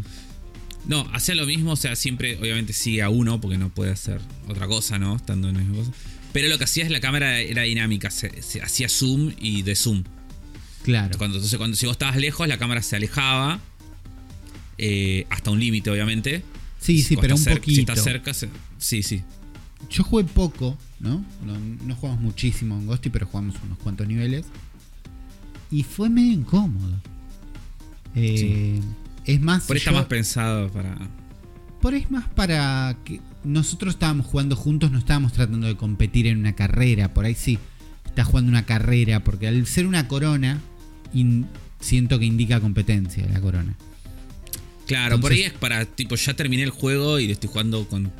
No, 0.87 1.07
hacía 1.13 1.35
lo 1.35 1.47
mismo, 1.47 1.73
o 1.73 1.77
sea, 1.77 1.97
siempre, 1.97 2.39
obviamente 2.39 2.73
sigue 2.73 3.03
a 3.03 3.09
uno, 3.11 3.41
porque 3.41 3.59
no 3.59 3.69
puede 3.69 3.93
hacer 3.93 4.21
otra 4.49 4.67
cosa, 4.67 4.99
¿no? 4.99 5.17
Estando 5.17 5.49
en 5.49 5.55
la 5.55 5.61
misma 5.61 5.77
cosa. 5.77 5.93
Pero 6.33 6.49
lo 6.49 6.59
que 6.59 6.65
hacía 6.65 6.85
es 6.85 6.91
la 6.91 7.01
cámara 7.01 7.41
era 7.41 7.63
dinámica, 7.63 8.11
se, 8.11 8.43
se 8.43 8.63
hacía 8.63 8.89
zoom 8.89 9.33
y 9.39 9.63
de 9.63 9.75
zoom. 9.75 10.05
Claro. 10.85 11.17
Cuando, 11.19 11.37
entonces, 11.37 11.59
cuando 11.59 11.77
si 11.77 11.87
vos 11.87 11.93
estabas 11.95 12.17
lejos, 12.17 12.47
la 12.49 12.59
cámara 12.59 12.83
se 12.83 12.97
alejaba. 12.97 13.61
eh, 14.79 15.27
hasta 15.31 15.51
un 15.51 15.61
límite, 15.61 15.91
obviamente. 15.91 16.43
Sí, 16.81 17.03
sí, 17.03 17.17
Cuando 17.17 17.35
pero 17.35 17.37
un 17.37 17.57
poquito. 17.59 17.75
Si 17.75 17.81
estás 17.81 18.05
cerca, 18.05 18.33
se- 18.35 18.49
sí, 18.79 19.03
sí. 19.03 19.23
Yo 19.91 20.05
jugué 20.05 20.25
poco, 20.25 20.77
¿no? 21.01 21.25
¿no? 21.45 21.59
no 21.87 21.95
jugamos 21.97 22.21
muchísimo 22.21 22.77
en 22.79 22.87
Ghosty, 22.87 23.11
pero 23.11 23.27
jugamos 23.27 23.55
unos 23.65 23.79
cuantos 23.79 24.07
niveles. 24.07 24.47
Y 25.71 25.83
fue 25.83 26.09
medio 26.11 26.33
incómodo. 26.33 27.01
Eh, 28.15 28.81
Es 29.25 29.41
más, 29.41 29.65
Por 29.65 29.77
ahí 29.77 29.79
está 29.79 29.93
más 29.93 30.07
pensado 30.07 30.71
para. 30.71 30.97
por 31.81 31.95
ahí 31.95 32.01
es 32.01 32.11
más 32.11 32.27
para 32.29 32.97
que 33.05 33.21
nosotros 33.45 33.95
estábamos 33.95 34.27
jugando 34.27 34.57
juntos, 34.57 34.91
no 34.91 34.99
estábamos 34.99 35.33
tratando 35.33 35.67
de 35.67 35.77
competir 35.77 36.27
en 36.27 36.39
una 36.39 36.55
carrera. 36.55 37.13
Por 37.15 37.25
ahí 37.27 37.35
sí, 37.35 37.59
estás 38.07 38.27
jugando 38.27 38.51
una 38.51 38.65
carrera, 38.67 39.23
porque 39.23 39.47
al 39.49 39.67
ser 39.67 39.87
una 39.87 40.09
corona, 40.09 40.59
in- 41.13 41.47
siento 41.81 42.19
que 42.19 42.25
indica 42.25 42.61
competencia 42.61 43.27
la 43.33 43.41
corona. 43.41 43.77
Claro, 44.87 45.21
por 45.21 45.33
ahí 45.33 45.43
es 45.43 45.53
para, 45.53 45.85
tipo, 45.85 46.15
ya 46.17 46.35
terminé 46.35 46.63
el 46.63 46.71
juego 46.71 47.19
y 47.21 47.27
lo 47.27 47.35
estoy 47.35 47.51
jugando 47.51 47.87
con 47.87 48.11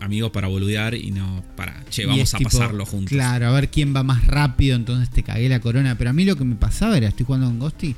amigos 0.00 0.30
para 0.30 0.48
boludear 0.48 0.94
y 0.94 1.10
no 1.10 1.44
para, 1.56 1.84
che, 1.90 2.06
vamos 2.06 2.34
a 2.34 2.38
tipo, 2.38 2.50
pasarlo 2.50 2.86
juntos. 2.86 3.10
Claro, 3.10 3.46
a 3.48 3.52
ver 3.52 3.70
quién 3.70 3.94
va 3.94 4.02
más 4.02 4.26
rápido, 4.26 4.76
entonces 4.76 5.10
te 5.10 5.22
cagué 5.22 5.48
la 5.48 5.60
corona. 5.60 5.96
Pero 5.98 6.10
a 6.10 6.12
mí 6.12 6.24
lo 6.24 6.36
que 6.36 6.44
me 6.44 6.56
pasaba 6.56 6.96
era, 6.96 7.08
estoy 7.08 7.26
jugando 7.26 7.46
con 7.48 7.58
Ghosty, 7.58 7.94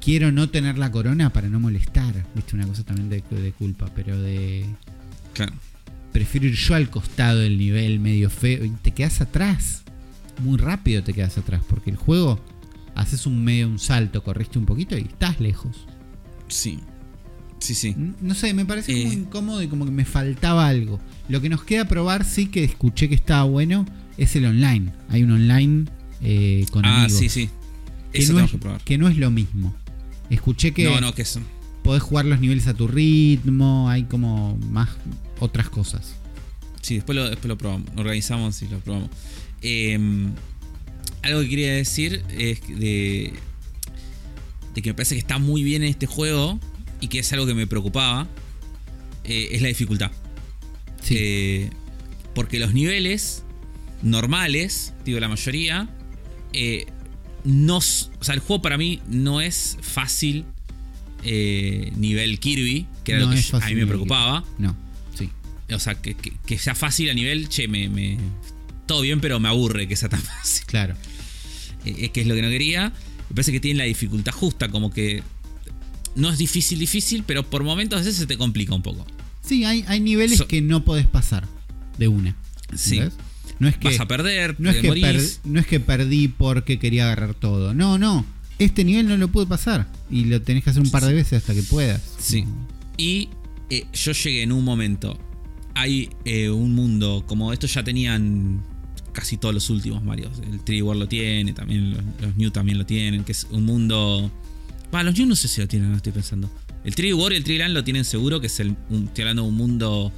quiero 0.00 0.32
no 0.32 0.48
tener 0.48 0.78
la 0.78 0.90
corona 0.92 1.32
para 1.32 1.48
no 1.48 1.60
molestar. 1.60 2.26
Viste, 2.34 2.54
una 2.56 2.66
cosa 2.66 2.84
también 2.84 3.08
de, 3.10 3.22
de 3.36 3.52
culpa, 3.52 3.86
pero 3.94 4.20
de... 4.20 4.64
Claro. 5.34 5.52
Prefiero 6.12 6.46
ir 6.46 6.54
yo 6.54 6.74
al 6.74 6.90
costado 6.90 7.38
del 7.40 7.56
nivel 7.58 8.00
medio 8.00 8.30
feo 8.30 8.64
y 8.64 8.70
te 8.70 8.92
quedas 8.92 9.20
atrás. 9.20 9.82
Muy 10.42 10.58
rápido 10.58 11.02
te 11.02 11.12
quedas 11.12 11.36
atrás, 11.38 11.62
porque 11.68 11.90
el 11.90 11.96
juego 11.96 12.40
haces 12.94 13.26
un 13.26 13.44
medio, 13.44 13.68
un 13.68 13.78
salto, 13.78 14.22
corriste 14.24 14.58
un 14.58 14.66
poquito 14.66 14.96
y 14.98 15.02
estás 15.02 15.38
lejos. 15.40 15.86
Sí. 16.48 16.80
Sí, 17.60 17.74
sí. 17.74 17.94
No 18.20 18.34
sé, 18.34 18.54
me 18.54 18.64
parece 18.64 18.92
como 18.92 19.10
Eh. 19.10 19.14
incómodo 19.14 19.62
y 19.62 19.68
como 19.68 19.84
que 19.84 19.90
me 19.90 20.04
faltaba 20.04 20.66
algo. 20.66 20.98
Lo 21.30 21.40
que 21.40 21.48
nos 21.48 21.62
queda 21.64 21.84
probar, 21.86 22.24
sí 22.24 22.46
que 22.46 22.64
escuché 22.64 23.08
que 23.08 23.14
estaba 23.14 23.44
bueno, 23.44 23.86
es 24.18 24.34
el 24.36 24.44
online. 24.46 24.92
Hay 25.08 25.22
un 25.22 25.30
online 25.32 25.84
eh, 26.22 26.66
con 26.70 26.84
Ah, 26.84 27.04
amigos. 27.04 27.18
sí, 27.18 27.28
sí. 27.28 27.48
Que 28.12 28.22
Eso 28.22 28.32
no, 28.32 28.40
es, 28.40 28.50
que 28.50 28.58
probar. 28.58 28.80
que 28.82 28.98
no 28.98 29.08
es 29.08 29.16
lo 29.16 29.30
mismo. 29.30 29.74
Escuché 30.28 30.72
que 30.72 30.84
No, 30.84 31.00
no, 31.00 31.14
que 31.14 31.22
eso. 31.22 31.40
podés 31.84 32.02
jugar 32.02 32.24
los 32.26 32.40
niveles 32.40 32.66
a 32.66 32.74
tu 32.74 32.88
ritmo, 32.88 33.88
hay 33.88 34.04
como 34.04 34.56
más 34.70 34.88
otras 35.38 35.68
cosas. 35.70 36.14
Sí, 36.82 36.96
después 36.96 37.14
lo, 37.16 37.28
después 37.28 37.46
lo 37.48 37.56
probamos. 37.56 37.88
Lo 37.94 38.00
organizamos 38.00 38.60
y 38.62 38.68
lo 38.68 38.80
probamos. 38.80 39.10
Eh, 39.62 39.98
algo 41.22 41.40
que 41.42 41.48
quería 41.48 41.72
decir 41.74 42.24
es 42.36 42.60
de, 42.66 43.32
de 44.74 44.82
que 44.82 44.90
me 44.90 44.94
parece 44.94 45.14
que 45.14 45.20
está 45.20 45.38
muy 45.38 45.62
bien 45.62 45.82
en 45.82 45.90
este 45.90 46.06
juego 46.06 46.58
y 47.00 47.08
que 47.08 47.18
es 47.20 47.32
algo 47.32 47.46
que 47.46 47.54
me 47.54 47.66
preocupaba. 47.66 48.26
eh, 49.24 49.48
es 49.52 49.62
la 49.62 49.68
dificultad. 49.68 50.10
Sí, 51.02 51.14
Eh, 51.18 51.70
porque 52.34 52.58
los 52.58 52.72
niveles 52.74 53.42
normales, 54.02 54.94
digo 55.04 55.20
la 55.20 55.28
mayoría, 55.28 55.88
eh, 56.52 56.86
no, 57.44 57.78
o 57.78 57.80
sea, 57.80 58.34
el 58.34 58.40
juego 58.40 58.62
para 58.62 58.76
mí 58.78 59.00
no 59.08 59.40
es 59.40 59.76
fácil 59.80 60.44
eh, 61.22 61.92
nivel 61.96 62.38
Kirby, 62.38 62.86
que 63.04 63.12
era 63.12 63.20
No 63.22 63.26
lo 63.30 63.36
que 63.36 63.42
yo- 63.42 63.56
a 63.58 63.66
mí 63.68 63.74
me 63.74 63.86
preocupaba. 63.86 64.44
no, 64.58 64.74
sí. 65.14 65.28
O 65.74 65.78
sea, 65.78 65.94
que, 66.00 66.14
que- 66.14 66.32
que 66.46 66.58
sea 66.58 66.74
fácil 66.74 67.10
a 67.10 67.14
nivel, 67.14 67.48
che, 67.48 67.68
me, 67.68 67.88
me- 67.90 68.16
todo 68.86 69.02
bien, 69.02 69.20
pero 69.20 69.38
me 69.38 69.48
aburre 69.48 69.86
que 69.86 69.96
sea 69.96 70.08
tan 70.08 70.20
fácil. 70.22 70.64
Claro. 70.66 70.94
Eh, 71.84 71.94
Es 71.98 72.10
que 72.10 72.22
es 72.22 72.26
lo 72.26 72.34
que 72.34 72.42
no 72.42 72.48
quería. 72.48 72.92
Me 73.28 73.34
parece 73.34 73.52
que 73.52 73.60
tiene 73.60 73.78
la 73.78 73.84
dificultad 73.84 74.32
justa, 74.32 74.68
como 74.70 74.90
que 74.90 75.22
no 76.16 76.30
es 76.30 76.38
difícil, 76.38 76.78
difícil, 76.78 77.22
pero 77.26 77.48
por 77.48 77.62
momentos 77.64 77.98
a 77.98 78.00
veces 78.00 78.16
se 78.16 78.26
te 78.26 78.36
complica 78.38 78.74
un 78.74 78.82
poco. 78.82 79.06
Sí, 79.42 79.64
hay, 79.64 79.84
hay 79.88 80.00
niveles 80.00 80.38
So- 80.38 80.46
que 80.48 80.60
no 80.62 80.84
podés 80.84 81.06
pasar 81.06 81.46
de 81.98 82.08
una. 82.08 82.36
Sí. 82.74 83.00
No 83.58 83.68
es 83.68 83.76
que, 83.76 83.88
Vas 83.88 84.00
a 84.00 84.08
perder, 84.08 84.56
no, 84.58 84.70
es 84.70 84.76
que 84.78 84.88
per- 84.92 85.20
no 85.44 85.60
es 85.60 85.66
que 85.66 85.80
perdí 85.80 86.28
porque 86.28 86.78
quería 86.78 87.04
agarrar 87.04 87.34
todo. 87.34 87.74
No, 87.74 87.98
no. 87.98 88.24
Este 88.58 88.84
nivel 88.84 89.06
no 89.08 89.16
lo 89.16 89.28
pude 89.28 89.46
pasar. 89.46 89.86
Y 90.10 90.24
lo 90.24 90.40
tenés 90.42 90.64
que 90.64 90.70
hacer 90.70 90.82
un 90.82 90.90
par 90.90 91.04
de 91.04 91.12
veces 91.12 91.34
hasta 91.34 91.54
que 91.54 91.62
puedas. 91.62 92.00
Sí. 92.18 92.44
Y 92.96 93.28
eh, 93.70 93.86
yo 93.92 94.12
llegué 94.12 94.42
en 94.42 94.52
un 94.52 94.64
momento. 94.64 95.18
Hay 95.74 96.10
eh, 96.24 96.50
un 96.50 96.74
mundo, 96.74 97.24
como 97.26 97.52
estos 97.52 97.72
ya 97.74 97.82
tenían 97.84 98.62
casi 99.12 99.36
todos 99.36 99.54
los 99.54 99.68
últimos 99.70 100.02
Mario. 100.04 100.30
El 100.50 100.64
3D 100.64 100.82
World 100.82 101.00
lo 101.02 101.08
tiene, 101.08 101.52
también 101.52 101.90
los, 101.92 102.02
los 102.20 102.36
New 102.36 102.50
también 102.50 102.78
lo 102.78 102.86
tienen, 102.86 103.24
que 103.24 103.32
es 103.32 103.46
un 103.50 103.64
mundo. 103.64 104.30
Va, 104.94 105.02
los 105.02 105.16
New 105.18 105.26
no 105.26 105.36
sé 105.36 105.48
si 105.48 105.60
lo 105.60 105.68
tienen, 105.68 105.90
no 105.90 105.96
estoy 105.96 106.12
pensando. 106.12 106.50
El 106.84 106.94
3D 106.94 107.14
World 107.14 107.34
y 107.34 107.36
el 107.36 107.44
3D 107.44 107.58
Land 107.58 107.74
lo 107.74 107.84
tienen 107.84 108.04
seguro, 108.04 108.40
que 108.40 108.46
es 108.46 108.58
el. 108.60 108.76
un- 108.88 109.04
estoy 109.04 109.22
hablando 109.22 109.42
de 109.42 109.48
un 109.48 109.54
mundo. 109.56 110.12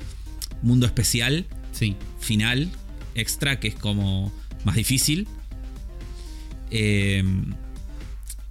Mundo 0.63 0.87
especial, 0.87 1.47
Sí. 1.73 1.97
final, 2.21 2.71
extra, 3.17 3.59
que 3.59 3.69
es 3.69 3.75
como 3.75 4.33
más 4.65 4.77
difícil. 4.77 5.27
Eh, 6.71 7.25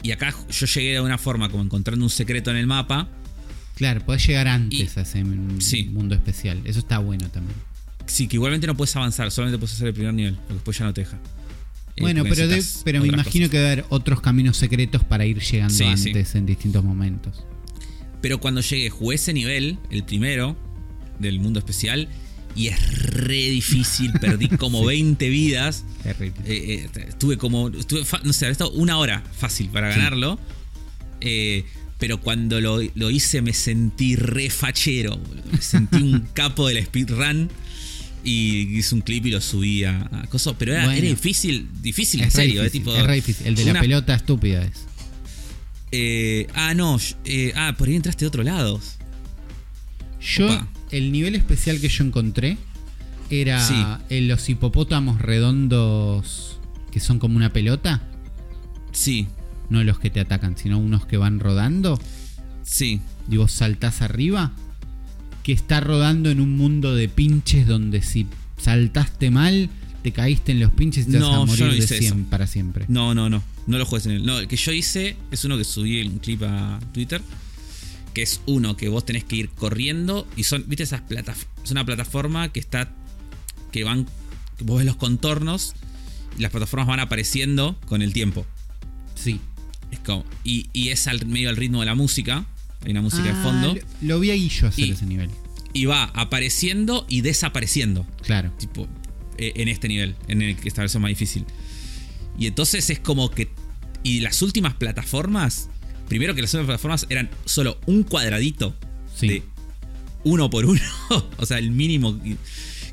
y 0.03 0.11
acá 0.11 0.33
yo 0.49 0.65
llegué 0.65 0.93
de 0.93 1.01
una 1.01 1.17
forma 1.17 1.49
como 1.49 1.63
encontrando 1.63 2.03
un 2.03 2.09
secreto 2.09 2.51
en 2.51 2.57
el 2.57 2.67
mapa. 2.67 3.07
Claro, 3.75 4.01
podés 4.05 4.27
llegar 4.27 4.47
antes 4.47 4.79
Y- 4.95 4.99
a 4.99 5.01
ese 5.03 5.23
Sí. 5.59 5.83
mundo 5.85 6.15
especial. 6.15 6.61
Eso 6.65 6.79
está 6.79 6.99
bueno 6.99 7.29
también. 7.29 7.55
Sí, 8.07 8.27
que 8.27 8.35
igualmente 8.35 8.67
no 8.67 8.75
puedes 8.75 8.95
avanzar, 8.95 9.31
solamente 9.31 9.57
puedes 9.57 9.73
hacer 9.75 9.87
el 9.87 9.93
primer 9.93 10.13
nivel, 10.13 10.35
porque 10.35 10.53
después 10.55 10.77
ya 10.77 10.85
no 10.85 10.93
te 10.93 11.01
deja. 11.01 11.17
Eh, 11.95 12.01
bueno, 12.01 12.23
pero, 12.23 12.47
de- 12.47 12.55
necesitas 12.55 12.81
pero 12.83 13.01
me 13.01 13.07
imagino 13.07 13.45
cosas. 13.45 13.49
que 13.51 13.57
va 13.57 13.63
a 13.63 13.71
haber 13.71 13.85
otros 13.89 14.21
caminos 14.21 14.57
secretos 14.57 15.03
para 15.03 15.25
ir 15.25 15.39
llegando 15.39 15.73
Sí, 15.73 15.85
sí. 15.97 16.09
antes 16.09 16.35
en 16.35 16.45
distintos 16.45 16.83
momentos. 16.83 17.43
Pero 18.21 18.39
cuando 18.39 18.61
llegué, 18.61 18.89
jugué 18.89 19.15
ese 19.15 19.33
nivel, 19.33 19.77
el 19.89 20.03
primero 20.03 20.55
del 21.19 21.39
mundo 21.39 21.59
especial, 21.59 22.07
y 22.55 22.67
es 22.67 23.03
re 23.03 23.49
difícil, 23.49 24.11
perdí 24.19 24.47
como 24.57 24.85
20 24.85 25.29
vidas. 25.29 25.83
Eh, 26.05 26.33
eh, 26.45 26.89
estuve 27.07 27.37
como. 27.37 27.69
Estuve, 27.69 28.03
no 28.23 28.33
sé, 28.33 28.45
había 28.45 28.51
estado 28.51 28.71
una 28.71 28.97
hora 28.97 29.23
fácil 29.37 29.69
para 29.69 29.91
Sí. 29.91 29.97
ganarlo. 29.97 30.39
Eh, 31.21 31.65
pero 31.97 32.19
cuando 32.19 32.59
lo, 32.59 32.79
lo 32.95 33.09
hice 33.11 33.41
me 33.41 33.53
sentí 33.53 34.15
re 34.15 34.49
fachero. 34.49 35.19
Me 35.51 35.61
sentí 35.61 35.97
un 35.97 36.27
capo 36.33 36.67
del 36.67 36.83
speedrun. 36.85 37.49
Y 38.23 38.77
hice 38.77 38.93
un 38.93 39.01
clip 39.01 39.25
y 39.25 39.31
lo 39.31 39.41
subí 39.41 39.83
a, 39.83 40.07
a 40.11 40.27
coso. 40.27 40.55
Pero 40.57 40.73
era, 40.73 40.85
Bueno. 40.85 40.97
era 40.99 41.07
difícil, 41.09 41.67
difícil 41.81 42.21
en 42.21 42.27
es 42.27 42.33
serio. 42.33 42.61
eh, 42.61 42.65
difícil, 42.65 42.81
tipo, 42.83 42.95
es 42.95 43.03
re 43.03 43.15
difícil. 43.15 43.47
El 43.47 43.55
de 43.55 43.65
la 43.73 43.79
pelota 43.81 44.13
estúpida 44.13 44.63
es. 44.63 44.85
Eh, 45.91 46.47
ah, 46.55 46.73
no. 46.73 46.97
eh, 47.25 47.53
ah, 47.55 47.75
por 47.77 47.87
ahí 47.87 47.95
entraste 47.95 48.25
de 48.25 48.27
otro 48.27 48.43
lado. 48.43 48.79
Yo, 50.21 50.45
Opa. 50.45 50.67
el 50.91 51.11
nivel 51.11 51.35
especial 51.35 51.79
que 51.79 51.89
yo 51.89 52.03
encontré 52.03 52.57
era 53.29 53.59
Sí. 53.65 53.75
en 54.09 54.27
los 54.27 54.47
hipopótamos 54.49 55.19
redondos 55.21 56.59
que 56.91 56.99
son 56.99 57.19
como 57.19 57.37
una 57.37 57.51
pelota. 57.53 58.01
Sí, 58.91 59.27
No 59.69 59.83
los 59.85 59.99
que 59.99 60.09
te 60.09 60.19
atacan, 60.19 60.57
sino 60.57 60.77
unos 60.79 61.05
que 61.05 61.15
van 61.17 61.39
rodando. 61.39 61.99
sí. 62.63 63.01
Y 63.29 63.37
vos 63.37 63.51
saltás 63.53 64.01
arriba. 64.01 64.51
Que 65.43 65.53
está 65.53 65.79
rodando 65.79 66.29
en 66.29 66.41
un 66.41 66.57
mundo 66.57 66.93
de 66.95 67.07
pinches 67.07 67.65
donde 67.65 68.01
si 68.01 68.27
saltaste 68.57 69.31
mal, 69.31 69.69
te 70.03 70.11
caíste 70.11 70.51
en 70.51 70.59
los 70.59 70.71
pinches 70.71 71.07
y 71.07 71.11
te 71.11 71.19
No, 71.19 71.29
vas 71.29 71.37
a 71.37 71.45
morir 71.45 71.65
no 71.65 71.71
de 72.17 72.23
para 72.29 72.47
siempre. 72.47 72.85
No, 72.89 73.15
no, 73.15 73.29
no. 73.29 73.41
No 73.67 73.77
lo 73.77 73.85
juegues 73.85 74.05
en 74.07 74.13
el. 74.13 74.25
No, 74.25 74.39
el 74.39 74.47
que 74.47 74.55
yo 74.57 74.71
hice 74.71 75.15
es 75.31 75.45
uno 75.45 75.57
que 75.57 75.63
subí 75.63 76.01
un 76.05 76.19
clip 76.19 76.43
a 76.43 76.79
Twitter. 76.93 77.21
Que 78.13 78.23
es 78.23 78.41
uno 78.45 78.75
que 78.75 78.89
vos 78.89 79.05
tenés 79.05 79.23
que 79.23 79.35
ir 79.37 79.49
corriendo. 79.49 80.27
Y 80.35 80.43
son, 80.43 80.65
viste, 80.67 80.83
esas 80.83 81.01
plataformas. 81.01 81.47
Es 81.63 81.71
una 81.71 81.85
plataforma 81.85 82.51
que 82.51 82.59
está. 82.59 82.91
Que 83.71 83.83
van. 83.83 84.05
Que 84.57 84.63
vos 84.63 84.77
ves 84.77 84.85
los 84.85 84.95
contornos. 84.97 85.73
Y 86.37 86.41
las 86.41 86.51
plataformas 86.51 86.87
van 86.87 86.99
apareciendo 86.99 87.79
con 87.87 88.01
el 88.01 88.13
tiempo. 88.13 88.45
Sí. 89.15 89.39
Es 89.91 89.99
como. 89.99 90.25
Y, 90.43 90.69
y 90.73 90.89
es 90.89 91.07
al 91.07 91.25
medio 91.25 91.49
al 91.49 91.55
ritmo 91.57 91.79
de 91.81 91.85
la 91.85 91.95
música. 91.95 92.45
Hay 92.83 92.91
una 92.91 93.01
música 93.01 93.23
de 93.23 93.29
Ah, 93.31 93.43
fondo. 93.43 93.75
Lo, 93.75 93.81
lo 94.15 94.19
vi 94.19 94.31
a 94.31 94.35
Guillo 94.35 94.67
hacer 94.67 94.85
Y- 94.85 94.91
ese 94.91 95.05
nivel. 95.05 95.29
Y 95.73 95.85
va 95.85 96.03
apareciendo 96.15 97.05
y 97.07 97.21
desapareciendo. 97.21 98.05
Claro. 98.23 98.51
tipo 98.57 98.87
eh, 99.37 99.53
en 99.55 99.69
este 99.69 99.87
nivel, 99.87 100.15
en 100.27 100.41
el 100.41 100.57
que 100.57 100.67
esta 100.67 100.81
versión 100.81 101.01
más 101.01 101.09
difícil. 101.09 101.45
Y 102.37 102.47
entonces 102.47 102.89
es 102.89 102.99
como 102.99 103.29
que 103.31 103.49
y 104.03 104.21
las 104.21 104.41
últimas 104.41 104.73
plataformas, 104.73 105.69
primero 106.07 106.33
que 106.33 106.41
las 106.41 106.53
últimas 106.53 106.67
plataformas 106.67 107.05
eran 107.09 107.29
solo 107.45 107.79
un 107.85 108.03
cuadradito 108.03 108.75
Sí. 109.15 109.27
de 109.27 109.43
uno 110.23 110.49
por 110.49 110.65
uno, 110.65 110.81
o 111.37 111.45
sea, 111.45 111.57
el 111.59 111.71
mínimo 111.71 112.19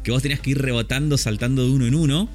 que 0.02 0.10
vos 0.10 0.23
tenías 0.23 0.40
que 0.40 0.51
ir 0.51 0.59
rebotando, 0.59 1.16
saltando 1.19 1.65
de 1.65 1.70
uno 1.70 1.86
en 1.86 1.94
uno 1.94 2.28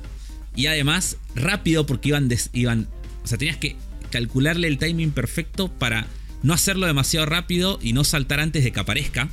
y 0.56 0.68
además 0.68 1.18
rápido 1.36 1.86
porque 1.86 2.10
iban 2.10 2.28
des- 2.30 2.50
iban, 2.54 2.88
o 3.24 3.28
sea, 3.28 3.38
tenías 3.38 3.58
que 3.58 3.76
calcularle 4.12 4.68
el 4.68 4.78
timing 4.78 5.12
perfecto 5.12 5.68
para 5.72 6.08
no 6.44 6.54
hacerlo 6.54 6.86
demasiado 6.88 7.26
rápido 7.26 7.80
y 7.82 7.94
no 7.94 8.04
saltar 8.04 8.40
antes 8.40 8.64
de 8.64 8.72
que 8.72 8.80
aparezca 8.80 9.30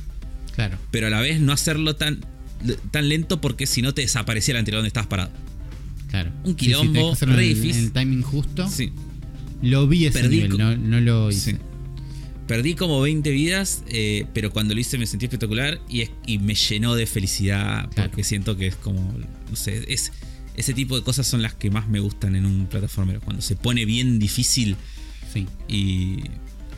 Claro. 0.55 0.77
pero 0.91 1.07
a 1.07 1.09
la 1.09 1.21
vez 1.21 1.39
no 1.39 1.53
hacerlo 1.53 1.95
tan, 1.95 2.19
tan 2.91 3.07
lento 3.09 3.39
porque 3.41 3.65
si 3.67 3.81
no 3.81 3.93
te 3.93 4.01
desaparecía 4.01 4.53
el 4.53 4.59
anterior 4.59 4.79
donde 4.79 4.87
estabas 4.89 5.07
parado. 5.07 5.31
Claro. 6.11 6.31
Un 6.43 6.51
Sí, 6.51 6.51
sí, 6.51 6.55
quilombo 6.67 7.15
re 7.19 7.25
en, 7.25 7.39
el- 7.39 7.55
difícil. 7.55 7.77
en 7.79 7.83
el 7.85 7.91
timing 7.93 8.21
justo. 8.21 8.69
Sí. 8.69 8.91
Lo 9.63 9.87
vi 9.87 10.05
ese 10.05 10.19
Perdí 10.19 10.43
nivel, 10.43 10.57
no, 10.57 10.77
no 10.77 10.99
lo 11.01 11.29
hice. 11.31 11.51
Sí. 11.53 11.57
Perdí 12.47 12.75
como 12.75 12.99
20 13.01 13.29
vidas, 13.31 13.83
eh, 13.87 14.25
pero 14.33 14.51
cuando 14.51 14.73
lo 14.73 14.79
hice 14.81 14.97
me 14.97 15.05
sentí 15.07 15.25
espectacular 15.25 15.79
y, 15.89 16.01
es- 16.01 16.11
y 16.27 16.37
me 16.39 16.53
llenó 16.53 16.95
de 16.95 17.05
felicidad 17.07 17.89
Claro. 17.91 18.09
porque 18.09 18.23
siento 18.23 18.57
que 18.57 18.67
es 18.67 18.75
como, 18.75 19.13
no 19.49 19.55
sé, 19.55 19.85
es, 19.87 20.11
ese 20.57 20.73
tipo 20.73 20.97
de 20.97 21.03
cosas 21.03 21.25
son 21.27 21.41
las 21.41 21.53
que 21.55 21.71
más 21.71 21.87
me 21.87 21.99
gustan 22.01 22.35
en 22.35 22.45
un 22.45 22.65
plataformero. 22.67 23.21
Cuando 23.21 23.41
se 23.41 23.55
pone 23.55 23.85
bien 23.85 24.19
difícil 24.19 24.75
Sí. 25.33 25.47
y... 25.69 26.17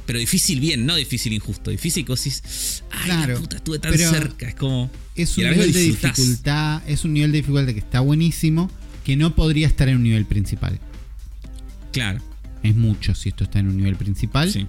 Pero 0.05 0.19
difícil 0.19 0.59
bien, 0.59 0.85
no 0.85 0.95
difícil 0.97 1.31
injusto. 1.31 1.71
Difícil 1.71 2.03
decís, 2.05 2.83
ay, 2.91 3.09
la 3.29 3.35
puta, 3.35 3.55
estuve 3.55 3.79
tan 3.79 3.97
cerca. 3.97 4.49
Es 4.49 4.53
como... 4.55 4.91
Es 5.15 5.37
un 5.37 5.45
nivel 5.45 5.71
de 5.71 5.79
dificultad. 5.79 6.83
Es 6.89 7.05
un 7.05 7.13
nivel 7.13 7.31
de 7.31 7.37
dificultad 7.37 7.71
que 7.73 7.79
está 7.79 8.01
buenísimo. 8.01 8.69
Que 9.03 9.15
no 9.17 9.35
podría 9.35 9.67
estar 9.67 9.87
en 9.89 9.97
un 9.97 10.03
nivel 10.03 10.25
principal. 10.25 10.79
Claro, 11.91 12.19
Es 12.63 12.75
mucho 12.75 13.13
si 13.13 13.29
esto 13.29 13.43
está 13.43 13.59
en 13.59 13.67
un 13.67 13.77
nivel 13.77 13.95
principal. 13.97 14.49
sí. 14.51 14.65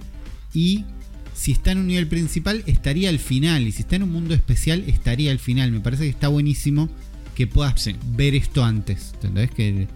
Y 0.53 0.85
si 1.33 1.51
está 1.51 1.71
en 1.71 1.79
un 1.79 1.87
nivel 1.87 2.07
principal, 2.07 2.63
estaría 2.65 3.09
al 3.09 3.19
final. 3.19 3.67
Y 3.67 3.71
si 3.73 3.81
está 3.81 3.95
en 3.97 4.03
un 4.03 4.11
mundo 4.11 4.33
especial, 4.33 4.83
estaría 4.87 5.31
al 5.31 5.39
final. 5.39 5.71
Me 5.71 5.79
parece 5.81 6.03
que 6.03 6.09
está 6.09 6.27
buenísimo 6.29 6.87
que 7.35 7.45
puedas 7.47 7.81
Sí. 7.81 7.95
ver 8.15 8.35
esto 8.35 8.63
antes. 8.63 9.11
¿Entendés? 9.15 9.51
Que 9.51 9.87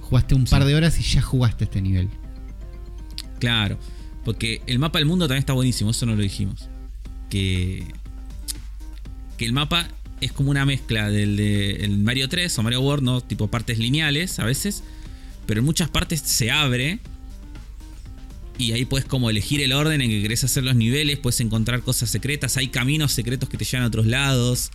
jugaste 0.00 0.34
un 0.34 0.44
par 0.44 0.64
de 0.64 0.74
horas 0.74 0.98
y 0.98 1.02
ya 1.02 1.22
jugaste 1.22 1.64
este 1.64 1.80
nivel. 1.82 2.08
Claro, 3.38 3.78
porque 4.24 4.62
el 4.66 4.78
mapa 4.78 4.98
del 4.98 5.06
mundo 5.06 5.26
también 5.26 5.40
está 5.40 5.52
buenísimo, 5.52 5.90
eso 5.90 6.06
no 6.06 6.14
lo 6.16 6.22
dijimos. 6.22 6.68
Que, 7.30 7.84
que 9.36 9.44
el 9.46 9.52
mapa 9.52 9.88
es 10.22 10.32
como 10.32 10.50
una 10.50 10.64
mezcla 10.64 11.10
del 11.10 11.36
de 11.36 11.72
el 11.84 11.98
Mario 11.98 12.28
3 12.28 12.56
o 12.58 12.62
Mario 12.62 12.80
World, 12.80 13.02
¿no? 13.02 13.20
Tipo 13.20 13.48
partes 13.48 13.78
lineales 13.78 14.38
a 14.38 14.44
veces, 14.44 14.82
pero 15.46 15.60
en 15.60 15.66
muchas 15.66 15.90
partes 15.90 16.20
se 16.20 16.50
abre 16.50 17.00
y 18.56 18.72
ahí 18.72 18.84
puedes 18.84 19.04
como 19.04 19.30
elegir 19.30 19.60
el 19.62 19.72
orden 19.72 20.00
en 20.00 20.08
que 20.08 20.22
querés 20.22 20.44
hacer 20.44 20.62
los 20.62 20.76
niveles, 20.76 21.18
puedes 21.18 21.40
encontrar 21.40 21.82
cosas 21.82 22.08
secretas, 22.08 22.56
hay 22.56 22.68
caminos 22.68 23.12
secretos 23.12 23.48
que 23.48 23.58
te 23.58 23.64
llevan 23.64 23.82
a 23.82 23.88
otros 23.88 24.06
lados, 24.06 24.70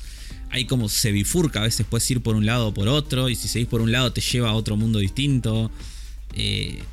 hay 0.49 0.65
como 0.65 0.89
se 0.89 1.13
bifurca, 1.13 1.61
a 1.61 1.63
veces 1.63 1.85
puedes 1.89 2.09
ir 2.11 2.21
por 2.21 2.35
un 2.35 2.45
lado 2.45 2.67
o 2.67 2.73
por 2.73 2.89
otro, 2.89 3.29
y 3.29 3.35
si 3.35 3.47
seguís 3.47 3.69
por 3.69 3.81
un 3.81 3.93
lado 3.93 4.11
te 4.11 4.19
lleva 4.19 4.49
a 4.49 4.53
otro 4.53 4.75
mundo 4.75 4.99
distinto. 4.99 5.71
Eh, 6.33 6.83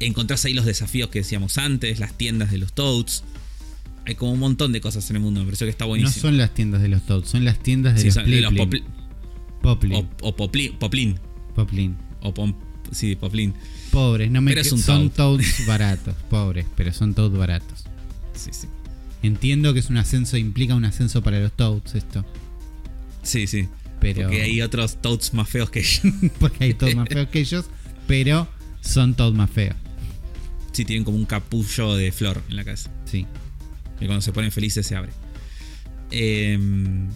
encontrás 0.00 0.44
ahí 0.44 0.54
los 0.54 0.64
desafíos 0.64 1.10
que 1.10 1.20
decíamos 1.20 1.58
antes, 1.58 2.00
las 2.00 2.18
tiendas 2.18 2.50
de 2.50 2.58
los 2.58 2.72
Toads. 2.72 3.22
Hay 4.06 4.14
como 4.16 4.32
un 4.32 4.40
montón 4.40 4.72
de 4.72 4.80
cosas 4.80 5.08
en 5.10 5.16
el 5.16 5.22
mundo, 5.22 5.40
me 5.40 5.46
pareció 5.46 5.66
que 5.66 5.70
está 5.70 5.84
No 5.84 5.90
buenísimo. 5.90 6.22
son 6.22 6.36
las 6.38 6.52
tiendas 6.54 6.82
de 6.82 6.88
los 6.88 7.02
Toads, 7.06 7.28
son 7.28 7.44
las 7.44 7.58
tiendas 7.60 7.94
de 7.94 8.00
Sí, 8.00 8.06
los, 8.06 8.14
son 8.14 8.24
de 8.30 8.40
los 8.40 8.52
Poplin. 9.60 9.94
o, 9.94 10.08
o 10.22 10.36
popli- 10.36 10.76
Poplin. 10.76 11.18
Poplin. 11.54 11.96
O 12.22 12.34
pom- 12.34 12.56
sí, 12.90 13.14
Poplin. 13.14 13.54
Pobres, 13.92 14.30
no 14.30 14.40
me 14.40 14.64
son 14.64 15.10
Toad. 15.10 15.10
Toads 15.38 15.66
baratos, 15.66 16.14
pobres, 16.30 16.66
pero 16.76 16.92
son 16.92 17.14
Toads 17.14 17.36
baratos. 17.36 17.84
Sí, 18.34 18.50
sí. 18.52 18.66
Entiendo 19.22 19.72
que 19.72 19.78
es 19.80 19.88
un 19.90 19.98
ascenso, 19.98 20.36
implica 20.36 20.74
un 20.74 20.84
ascenso 20.84 21.22
para 21.22 21.38
los 21.38 21.52
Toads 21.52 21.94
esto. 21.94 22.24
Sí, 23.22 23.46
sí. 23.46 23.68
Pero 24.00 24.22
Porque 24.22 24.42
hay 24.42 24.60
otros 24.62 25.00
Toads 25.00 25.32
más 25.34 25.48
feos 25.48 25.70
que 25.70 25.78
ellos. 25.78 26.00
porque 26.40 26.64
hay 26.64 26.74
Toads 26.74 26.96
más 26.96 27.08
feos 27.08 27.28
que 27.28 27.38
ellos, 27.38 27.66
pero 28.08 28.48
son 28.80 29.14
Toads 29.14 29.36
más 29.36 29.48
feos. 29.50 29.76
sí, 30.72 30.84
tienen 30.84 31.04
como 31.04 31.18
un 31.18 31.26
capullo 31.26 31.94
de 31.94 32.10
flor 32.10 32.42
en 32.48 32.56
la 32.56 32.64
cabeza. 32.64 32.90
Sí. 33.04 33.26
Que 34.02 34.06
cuando 34.06 34.22
se 34.22 34.32
ponen 34.32 34.50
felices 34.50 34.86
se 34.86 34.96
abre. 34.96 35.12
Em, 36.10 37.08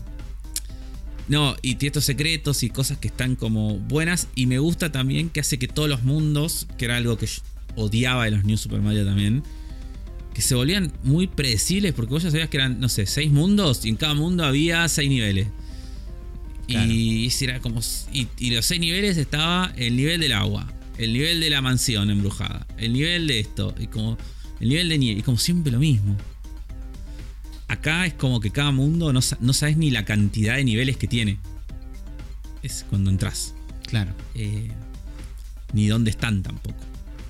no, 1.28 1.56
y 1.60 1.74
tiene 1.74 1.88
estos 1.88 2.04
secretos 2.04 2.62
y 2.62 2.70
cosas 2.70 2.98
que 2.98 3.08
están 3.08 3.34
como 3.34 3.78
buenas. 3.78 4.28
Y 4.34 4.46
me 4.46 4.58
gusta 4.58 4.92
también 4.92 5.30
que 5.30 5.40
hace 5.40 5.58
que 5.58 5.68
todos 5.68 5.88
los 5.88 6.04
mundos, 6.04 6.68
que 6.78 6.84
era 6.84 6.96
algo 6.96 7.18
que 7.18 7.26
yo 7.26 7.42
odiaba 7.74 8.24
de 8.24 8.30
los 8.30 8.44
New 8.44 8.56
Super 8.56 8.80
Mario 8.80 9.04
también, 9.04 9.42
que 10.32 10.40
se 10.40 10.54
volvían 10.54 10.92
muy 11.02 11.26
predecibles 11.26 11.92
porque 11.92 12.14
vos 12.14 12.22
ya 12.22 12.30
sabías 12.30 12.48
que 12.48 12.58
eran, 12.58 12.78
no 12.78 12.88
sé, 12.88 13.06
seis 13.06 13.30
mundos 13.30 13.84
y 13.84 13.88
en 13.88 13.96
cada 13.96 14.14
mundo 14.14 14.44
había 14.44 14.88
seis 14.88 15.08
niveles. 15.08 15.48
Claro. 16.68 16.90
Y, 16.90 17.32
era 17.40 17.60
como, 17.60 17.80
y, 18.12 18.28
y 18.38 18.50
los 18.50 18.64
seis 18.64 18.80
niveles 18.80 19.16
estaba 19.16 19.72
el 19.76 19.96
nivel 19.96 20.20
del 20.20 20.32
agua, 20.32 20.72
el 20.98 21.12
nivel 21.12 21.40
de 21.40 21.50
la 21.50 21.60
mansión 21.60 22.10
embrujada, 22.10 22.66
el 22.78 22.92
nivel 22.92 23.26
de 23.26 23.40
esto, 23.40 23.74
y 23.78 23.86
como 23.88 24.16
el 24.60 24.68
nivel 24.68 24.88
de 24.88 24.98
nieve, 24.98 25.20
y 25.20 25.22
como 25.22 25.38
siempre 25.38 25.72
lo 25.72 25.78
mismo. 25.78 26.16
Acá 27.68 28.06
es 28.06 28.14
como 28.14 28.40
que 28.40 28.50
cada 28.50 28.70
mundo 28.70 29.12
no, 29.12 29.20
no 29.40 29.52
sabes 29.52 29.76
ni 29.76 29.90
la 29.90 30.04
cantidad 30.04 30.56
de 30.56 30.64
niveles 30.64 30.96
que 30.96 31.06
tiene. 31.08 31.38
Es 32.62 32.84
cuando 32.88 33.10
entras. 33.10 33.54
Claro. 33.86 34.12
Eh, 34.34 34.68
ni 35.72 35.86
dónde 35.88 36.10
están 36.10 36.42
tampoco. 36.42 36.78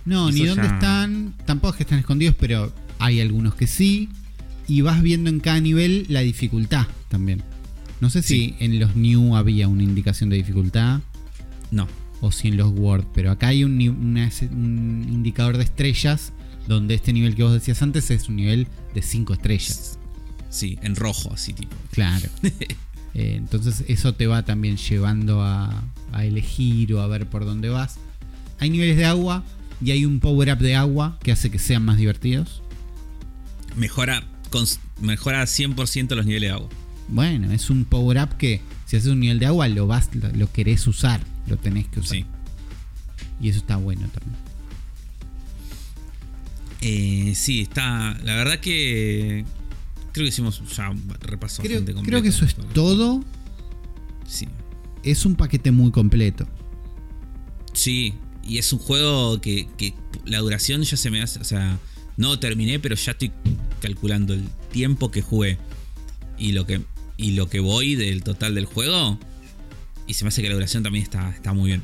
No, 0.04 0.28
Eso 0.28 0.38
ni 0.38 0.46
dónde 0.46 0.68
ya- 0.68 0.74
están, 0.74 1.34
tampoco 1.46 1.72
es 1.72 1.76
que 1.78 1.82
están 1.84 1.98
escondidos, 1.98 2.36
pero 2.38 2.72
hay 2.98 3.20
algunos 3.20 3.54
que 3.54 3.66
sí. 3.66 4.08
Y 4.68 4.80
vas 4.80 5.00
viendo 5.02 5.30
en 5.30 5.40
cada 5.40 5.60
nivel 5.60 6.06
la 6.08 6.20
dificultad 6.20 6.86
también. 7.08 7.42
No 8.00 8.10
sé 8.10 8.22
si 8.22 8.54
en 8.58 8.78
los 8.78 8.94
New 8.96 9.36
había 9.36 9.68
una 9.68 9.82
indicación 9.82 10.28
de 10.28 10.36
dificultad 10.36 11.00
No. 11.70 11.86
o 12.20 12.30
si 12.30 12.48
en 12.48 12.56
los 12.58 12.72
Word, 12.76 13.04
pero 13.14 13.30
acá 13.30 13.48
hay 13.48 13.64
un, 13.64 13.78
ni- 13.78 13.88
una- 13.88 14.30
un 14.50 15.06
indicador 15.10 15.56
de 15.56 15.64
estrellas 15.64 16.32
donde 16.68 16.94
este 16.94 17.12
nivel 17.12 17.34
que 17.34 17.42
vos 17.42 17.52
decías 17.52 17.80
antes 17.82 18.10
es 18.10 18.28
un 18.28 18.36
nivel 18.36 18.66
de 18.94 19.02
5 19.02 19.32
estrellas. 19.34 19.98
Sí, 20.56 20.78
en 20.82 20.96
rojo, 20.96 21.32
así 21.34 21.52
tipo. 21.52 21.76
Claro. 21.92 22.28
Eh, 23.18 23.36
entonces 23.36 23.82
eso 23.88 24.12
te 24.12 24.26
va 24.26 24.44
también 24.44 24.76
llevando 24.76 25.40
a, 25.40 25.84
a 26.12 26.26
elegir 26.26 26.92
o 26.92 27.00
a 27.00 27.06
ver 27.06 27.26
por 27.26 27.46
dónde 27.46 27.70
vas. 27.70 27.96
Hay 28.58 28.68
niveles 28.68 28.98
de 28.98 29.06
agua 29.06 29.42
y 29.80 29.92
hay 29.92 30.04
un 30.04 30.20
power 30.20 30.52
up 30.52 30.58
de 30.58 30.76
agua 30.76 31.18
que 31.22 31.32
hace 31.32 31.50
que 31.50 31.58
sean 31.58 31.82
más 31.82 31.96
divertidos. 31.96 32.60
Mejora, 33.74 34.22
mejora 35.00 35.42
100% 35.44 36.14
los 36.14 36.26
niveles 36.26 36.50
de 36.50 36.54
agua. 36.56 36.68
Bueno, 37.08 37.52
es 37.52 37.70
un 37.70 37.86
power 37.86 38.22
up 38.22 38.36
que 38.36 38.60
si 38.84 38.98
haces 38.98 39.10
un 39.10 39.20
nivel 39.20 39.38
de 39.38 39.46
agua 39.46 39.66
lo 39.68 39.86
vas 39.86 40.10
lo, 40.14 40.30
lo 40.32 40.52
querés 40.52 40.86
usar, 40.86 41.22
lo 41.46 41.56
tenés 41.56 41.86
que 41.86 42.00
usar. 42.00 42.18
Sí. 42.18 42.26
Y 43.40 43.48
eso 43.48 43.60
está 43.60 43.76
bueno 43.76 44.06
también. 44.08 44.46
Eh, 46.80 47.34
sí, 47.34 47.62
está. 47.62 48.16
La 48.22 48.36
verdad 48.36 48.60
que. 48.60 49.44
Creo 50.16 50.24
que 50.24 50.28
hicimos 50.30 50.62
ya 50.74 50.88
un 50.88 51.08
repaso 51.20 51.62
Creo, 51.62 51.74
bastante 51.74 51.92
completo. 51.92 52.02
creo 52.02 52.22
que 52.22 52.28
eso 52.30 52.46
es 52.46 52.54
todo. 52.72 53.22
Sí. 54.26 54.48
Es 55.02 55.26
un 55.26 55.34
paquete 55.34 55.70
muy 55.72 55.90
completo. 55.90 56.48
Sí, 57.74 58.14
y 58.42 58.56
es 58.56 58.72
un 58.72 58.78
juego 58.78 59.42
que, 59.42 59.68
que 59.76 59.92
la 60.24 60.38
duración 60.38 60.80
ya 60.84 60.96
se 60.96 61.10
me 61.10 61.20
hace. 61.20 61.38
O 61.38 61.44
sea, 61.44 61.78
no 62.16 62.38
terminé, 62.38 62.78
pero 62.80 62.94
ya 62.94 63.12
estoy 63.12 63.30
calculando 63.82 64.32
el 64.32 64.48
tiempo 64.72 65.10
que 65.10 65.20
jugué 65.20 65.58
y 66.38 66.52
lo 66.52 66.64
que, 66.66 66.80
y 67.18 67.32
lo 67.32 67.50
que 67.50 67.60
voy 67.60 67.94
del 67.94 68.22
total 68.24 68.54
del 68.54 68.64
juego. 68.64 69.18
Y 70.06 70.14
se 70.14 70.24
me 70.24 70.28
hace 70.28 70.40
que 70.40 70.48
la 70.48 70.54
duración 70.54 70.82
también 70.82 71.02
está, 71.02 71.28
está 71.28 71.52
muy 71.52 71.68
bien. 71.68 71.82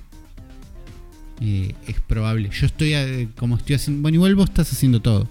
Eh, 1.42 1.74
es 1.86 2.00
probable. 2.00 2.48
Yo 2.50 2.64
estoy 2.64 2.94
eh, 2.94 3.28
como 3.36 3.58
estoy 3.58 3.74
haciendo. 3.76 4.00
Bueno, 4.00 4.14
igual 4.14 4.34
vos 4.36 4.48
estás 4.48 4.72
haciendo 4.72 5.02
todo. 5.02 5.28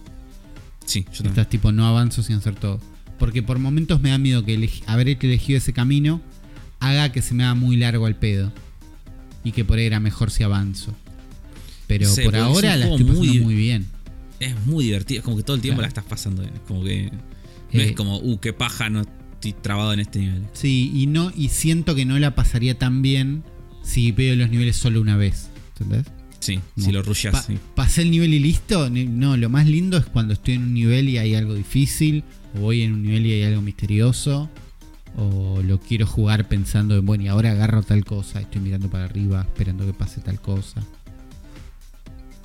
Sí, 0.86 1.02
yo 1.06 1.18
también. 1.18 1.32
Estás 1.32 1.50
tipo, 1.50 1.72
no 1.72 1.88
avanzo 1.88 2.22
sin 2.22 2.36
hacer 2.36 2.54
todo. 2.54 2.80
Porque 3.22 3.42
por 3.44 3.58
momentos 3.60 4.02
me 4.02 4.10
da 4.10 4.18
miedo 4.18 4.44
que 4.44 4.58
elegi- 4.58 4.82
haber 4.88 5.08
elegido 5.10 5.58
ese 5.60 5.74
camino 5.74 6.22
haga 6.80 7.12
que 7.12 7.22
se 7.22 7.34
me 7.36 7.44
haga 7.44 7.54
muy 7.56 7.78
largo 7.78 8.06
al 8.08 8.16
pedo. 8.18 8.52
Y 9.44 9.52
que 9.54 9.64
por 9.64 9.78
ahí 9.78 9.86
era 9.86 10.00
mejor 10.00 10.32
si 10.32 10.42
avanzo. 10.44 10.94
Pero 11.88 12.10
Sí, 12.10 12.24
por 12.24 12.36
ahora 12.36 12.76
la 12.78 12.86
estoy 12.88 13.04
pasando 13.06 13.14
muy- 13.24 13.40
muy 13.40 13.54
bien. 13.56 13.86
Es 14.40 14.56
muy 14.66 14.86
divertido. 14.86 15.20
Es 15.20 15.24
como 15.24 15.38
que 15.38 15.44
todo 15.44 15.56
el 15.56 15.62
tiempo 15.62 15.78
Claro. 15.82 15.84
la 15.84 15.88
estás 15.90 16.04
pasando 16.06 16.42
bien. 16.42 16.56
Es 16.56 16.62
como 16.62 16.84
que. 16.84 17.12
No 17.74 17.80
Eh, 17.80 17.90
es 17.90 17.92
como, 17.94 18.18
uh, 18.18 18.40
qué 18.40 18.54
paja, 18.54 18.90
no 18.90 19.02
estoy 19.02 19.54
trabado 19.54 19.94
en 19.94 20.00
este 20.00 20.20
nivel. 20.20 20.42
Sí, 20.54 20.92
y 20.94 21.06
no, 21.08 21.32
y 21.38 21.50
siento 21.50 21.94
que 21.96 22.06
no 22.06 22.18
la 22.20 22.34
pasaría 22.36 22.78
tan 22.78 23.02
bien 23.04 23.44
si 23.84 24.12
veo 24.12 24.36
los 24.36 24.50
niveles 24.50 24.76
solo 24.78 25.00
una 25.00 25.16
vez. 25.16 25.50
¿Entendés? 25.80 26.08
Sí, 26.40 26.60
Como, 26.76 26.86
si 26.88 26.92
lo 26.92 27.04
pa- 27.32 27.42
sí. 27.44 27.58
Pasé 27.76 28.02
el 28.02 28.10
nivel 28.12 28.34
y 28.34 28.40
listo. 28.40 28.90
No, 28.90 29.38
lo 29.38 29.50
más 29.50 29.68
lindo 29.68 29.98
es 29.98 30.06
cuando 30.06 30.34
estoy 30.34 30.56
en 30.56 30.64
un 30.64 30.74
nivel 30.74 31.08
y 31.08 31.18
hay 31.20 31.36
algo 31.36 31.54
difícil. 31.54 32.24
O 32.56 32.60
voy 32.62 32.82
en 32.84 32.94
un 32.94 33.04
nivel 33.04 33.26
y 33.26 33.34
hay 33.34 33.44
algo 33.44 33.62
misterioso. 33.62 34.50
O 35.18 35.62
lo 35.64 35.80
quiero 35.80 36.08
jugar 36.08 36.48
pensando 36.48 36.98
en, 36.98 37.06
bueno, 37.06 37.24
y 37.24 37.28
ahora 37.28 37.52
agarro 37.52 37.84
tal 37.84 38.06
cosa. 38.06 38.40
Estoy 38.42 38.62
mirando 38.62 38.90
para 38.90 39.06
arriba, 39.06 39.42
esperando 39.42 39.86
que 39.86 39.94
pase 39.94 40.22
tal 40.22 40.40
cosa. 40.40 40.82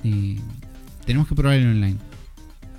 Eh, 0.03 0.37
tenemos 1.05 1.27
que 1.27 1.35
probar 1.35 1.57
el 1.57 1.67
online. 1.67 1.97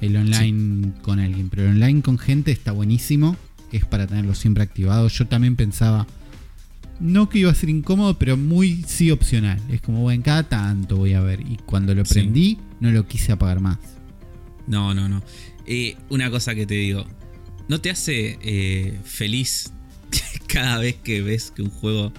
El 0.01 0.17
online 0.17 0.93
con 1.03 1.19
alguien. 1.19 1.49
Pero 1.49 1.65
el 1.65 1.71
online 1.71 2.03
con 2.03 2.19
gente 2.19 2.53
está 2.53 2.73
buenísimo. 2.73 3.37
Es 3.73 3.85
para 3.85 4.07
tenerlo 4.07 4.35
siempre 4.35 4.63
activado. 4.63 5.09
Yo 5.09 5.27
también 5.27 5.57
pensaba. 5.57 6.07
No 7.01 7.29
que 7.29 7.39
iba 7.41 7.51
a 7.51 7.55
ser 7.55 7.69
incómodo, 7.71 8.19
pero 8.19 8.37
muy 8.37 8.83
sí 8.87 9.11
opcional. 9.11 9.61
Es 9.71 9.81
como, 9.81 10.01
bueno, 10.01 10.23
cada 10.25 10.43
tanto 10.49 10.97
voy 10.97 11.15
a 11.15 11.21
ver. 11.21 11.41
Y 11.41 11.57
cuando 11.65 11.95
lo 11.95 12.05
Sí. 12.05 12.15
prendí, 12.15 12.59
no 12.81 12.91
lo 12.91 13.07
quise 13.07 13.33
apagar 13.33 13.61
más. 13.61 13.79
No, 14.67 14.95
no, 14.95 15.09
no. 15.09 15.23
Eh, 15.67 15.97
una 16.09 16.31
cosa 16.31 16.55
que 16.55 16.67
te 16.67 16.75
digo. 16.75 17.05
¿No 17.69 17.81
te 17.81 17.91
hace 17.91 18.39
eh, 18.43 18.99
feliz 19.05 19.73
cada 20.47 20.79
vez 20.79 20.97
que 20.97 21.21
ves 21.23 21.53
que 21.55 21.63
un 21.63 21.71
juego 21.71 22.13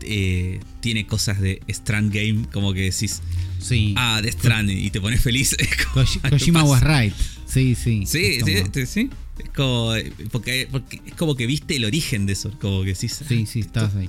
eh, 0.00 0.60
tiene 0.80 1.06
cosas 1.06 1.40
de 1.40 1.60
Strand 1.68 2.12
Game? 2.12 2.46
Como 2.52 2.72
que 2.72 2.82
decís, 2.82 3.20
Sí. 3.60 3.94
ah, 3.96 4.20
de 4.22 4.30
Stranding, 4.32 4.78
y 4.78 4.90
te 4.90 5.00
pones 5.00 5.20
feliz. 5.20 5.54
Es 5.58 5.68
como- 5.86 6.04
Koji- 6.06 6.20
¿qué 6.22 6.30
Kojima 6.30 6.62
was 6.64 6.82
right. 6.82 7.14
Sí, 7.46 7.74
sí. 7.74 8.04
Sí, 8.06 8.40
sí, 8.44 8.54
como- 8.62 8.72
sí, 8.74 8.86
sí. 8.86 9.10
Es 9.38 9.48
como, 9.50 9.94
eh, 9.94 10.12
porque, 10.30 10.68
porque 10.70 11.00
es 11.06 11.14
como 11.14 11.34
que 11.34 11.46
viste 11.46 11.76
el 11.76 11.84
origen 11.84 12.26
de 12.26 12.34
eso. 12.34 12.50
Como 12.60 12.82
que 12.82 12.90
decís, 12.94 13.18
ah, 13.22 13.24
sí, 13.28 13.46
sí, 13.46 13.60
estabas 13.60 13.94
ahí. 13.96 14.08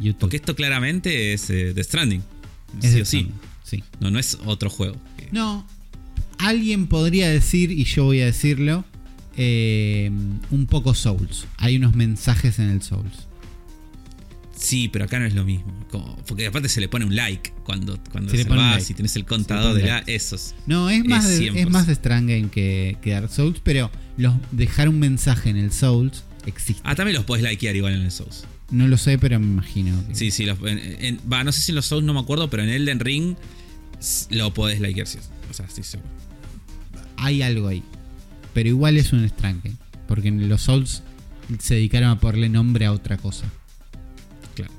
YouTube. 0.00 0.20
Porque 0.20 0.36
esto 0.36 0.54
claramente 0.56 1.32
es 1.32 1.48
eh, 1.50 1.72
The 1.74 1.84
Stranding. 1.84 2.22
Es 2.82 2.92
sí 2.92 3.00
o 3.00 3.04
sí. 3.04 3.28
Sí. 3.64 3.82
No, 4.00 4.10
no 4.10 4.18
es 4.18 4.38
otro 4.44 4.68
juego. 4.70 4.96
No, 5.32 5.66
alguien 6.38 6.86
podría 6.86 7.28
decir, 7.28 7.70
y 7.72 7.84
yo 7.84 8.04
voy 8.04 8.20
a 8.20 8.26
decirlo, 8.26 8.84
eh, 9.36 10.10
un 10.50 10.66
poco 10.66 10.94
Souls. 10.94 11.46
Hay 11.58 11.76
unos 11.76 11.94
mensajes 11.94 12.58
en 12.58 12.70
el 12.70 12.82
Souls. 12.82 13.26
Sí, 14.56 14.88
pero 14.88 15.04
acá 15.04 15.18
no 15.18 15.26
es 15.26 15.34
lo 15.34 15.44
mismo. 15.44 15.72
Como- 15.90 16.16
porque 16.26 16.46
aparte 16.46 16.68
se 16.70 16.80
le 16.80 16.88
pone 16.88 17.04
un 17.04 17.14
like 17.14 17.52
cuando, 17.62 17.98
cuando 18.10 18.30
Se 18.30 18.42
salvás 18.42 18.76
like. 18.78 18.92
y 18.92 18.94
tenés 18.96 19.14
el 19.16 19.26
contador 19.26 19.74
de 19.74 19.80
pone 19.80 19.92
la, 19.92 19.98
like. 19.98 20.14
esos. 20.14 20.54
No, 20.66 20.88
es 20.88 21.04
más, 21.04 21.26
Es 21.26 21.38
de, 21.40 21.46
es 21.48 21.52
100%. 21.66 21.70
más 21.70 21.86
de 21.86 21.92
Strand 21.92 22.28
Game 22.28 22.48
que, 22.48 22.96
que 23.02 23.10
Dark 23.10 23.30
Souls, 23.30 23.60
pero 23.62 23.90
los, 24.16 24.34
dejar 24.52 24.88
un 24.88 24.98
mensaje 24.98 25.50
en 25.50 25.58
el 25.58 25.72
Souls 25.72 26.24
existe. 26.46 26.80
Ah, 26.84 26.94
también 26.94 27.16
los 27.16 27.26
podés 27.26 27.42
likear 27.44 27.76
igual 27.76 27.92
en 27.94 28.02
el 28.02 28.10
Souls. 28.10 28.44
No 28.70 28.88
lo 28.88 28.96
sé, 28.96 29.18
pero 29.18 29.38
me 29.38 29.46
imagino. 29.46 30.02
que- 30.08 30.14
Sí, 30.14 30.30
sí. 30.30 30.46
los- 30.46 30.58
en- 30.62 31.04
en- 31.04 31.20
va, 31.30 31.44
no 31.44 31.52
sé 31.52 31.60
si 31.60 31.72
en 31.72 31.76
los 31.76 31.84
Souls 31.86 32.04
no 32.04 32.14
me 32.14 32.20
acuerdo, 32.20 32.48
pero 32.48 32.62
en 32.62 32.70
Elden 32.70 32.98
Ring 33.00 33.36
lo 34.30 34.54
podés 34.54 34.80
likear, 34.80 35.06
sí. 35.06 35.18
O 35.50 35.54
sea, 35.54 35.66
estoy 35.66 35.84
seguro. 35.84 36.08
Hay 37.18 37.42
algo 37.42 37.68
ahí. 37.68 37.82
Pero 38.56 38.70
igual 38.70 38.96
es 38.96 39.12
un 39.12 39.30
Game. 39.42 39.76
Porque 40.08 40.28
en 40.28 40.48
los 40.48 40.62
Souls 40.62 41.02
se 41.58 41.74
dedicaron 41.74 42.08
a 42.08 42.18
ponerle 42.18 42.48
nombre 42.48 42.86
a 42.86 42.92
otra 42.92 43.18
cosa. 43.18 43.44
Claro. 44.54 44.72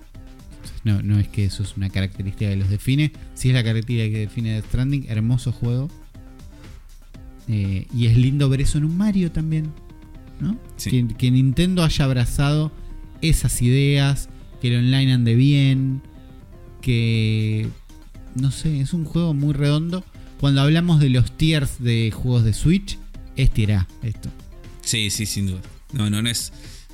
No, 0.83 1.03
no 1.03 1.19
es 1.19 1.27
que 1.27 1.45
eso 1.45 1.61
es 1.61 1.77
una 1.77 1.91
característica 1.91 2.49
que 2.49 2.55
los 2.55 2.69
define. 2.69 3.11
Sí 3.35 3.49
es 3.49 3.53
la 3.53 3.63
característica 3.63 4.11
que 4.11 4.21
define 4.21 4.53
Death 4.53 4.65
Stranding. 4.65 5.05
Hermoso 5.09 5.51
juego. 5.51 5.91
Eh, 7.47 7.85
y 7.95 8.07
es 8.07 8.17
lindo 8.17 8.49
ver 8.49 8.61
eso 8.61 8.79
en 8.79 8.85
un 8.85 8.97
Mario 8.97 9.31
también. 9.31 9.71
¿no? 10.39 10.57
Sí. 10.77 10.89
Que, 10.89 11.07
que 11.09 11.29
Nintendo 11.29 11.83
haya 11.83 12.05
abrazado 12.05 12.71
esas 13.21 13.61
ideas. 13.61 14.27
Que 14.59 14.69
el 14.69 14.85
online 14.85 15.13
ande 15.13 15.35
bien. 15.35 16.01
Que... 16.81 17.67
No 18.33 18.49
sé, 18.49 18.81
es 18.81 18.93
un 18.93 19.05
juego 19.05 19.35
muy 19.35 19.53
redondo. 19.53 20.03
Cuando 20.39 20.61
hablamos 20.61 20.99
de 20.99 21.11
los 21.11 21.31
tiers 21.37 21.79
de 21.79 22.09
juegos 22.11 22.43
de 22.43 22.53
Switch, 22.53 22.97
es 23.37 23.51
tier 23.51 23.73
A 23.73 23.87
esto. 24.03 24.29
Sí, 24.81 25.09
sí, 25.09 25.25
sin 25.25 25.47
duda. 25.47 25.61
No, 25.93 26.09
no, 26.09 26.21
no 26.21 26.29
es. 26.29 26.51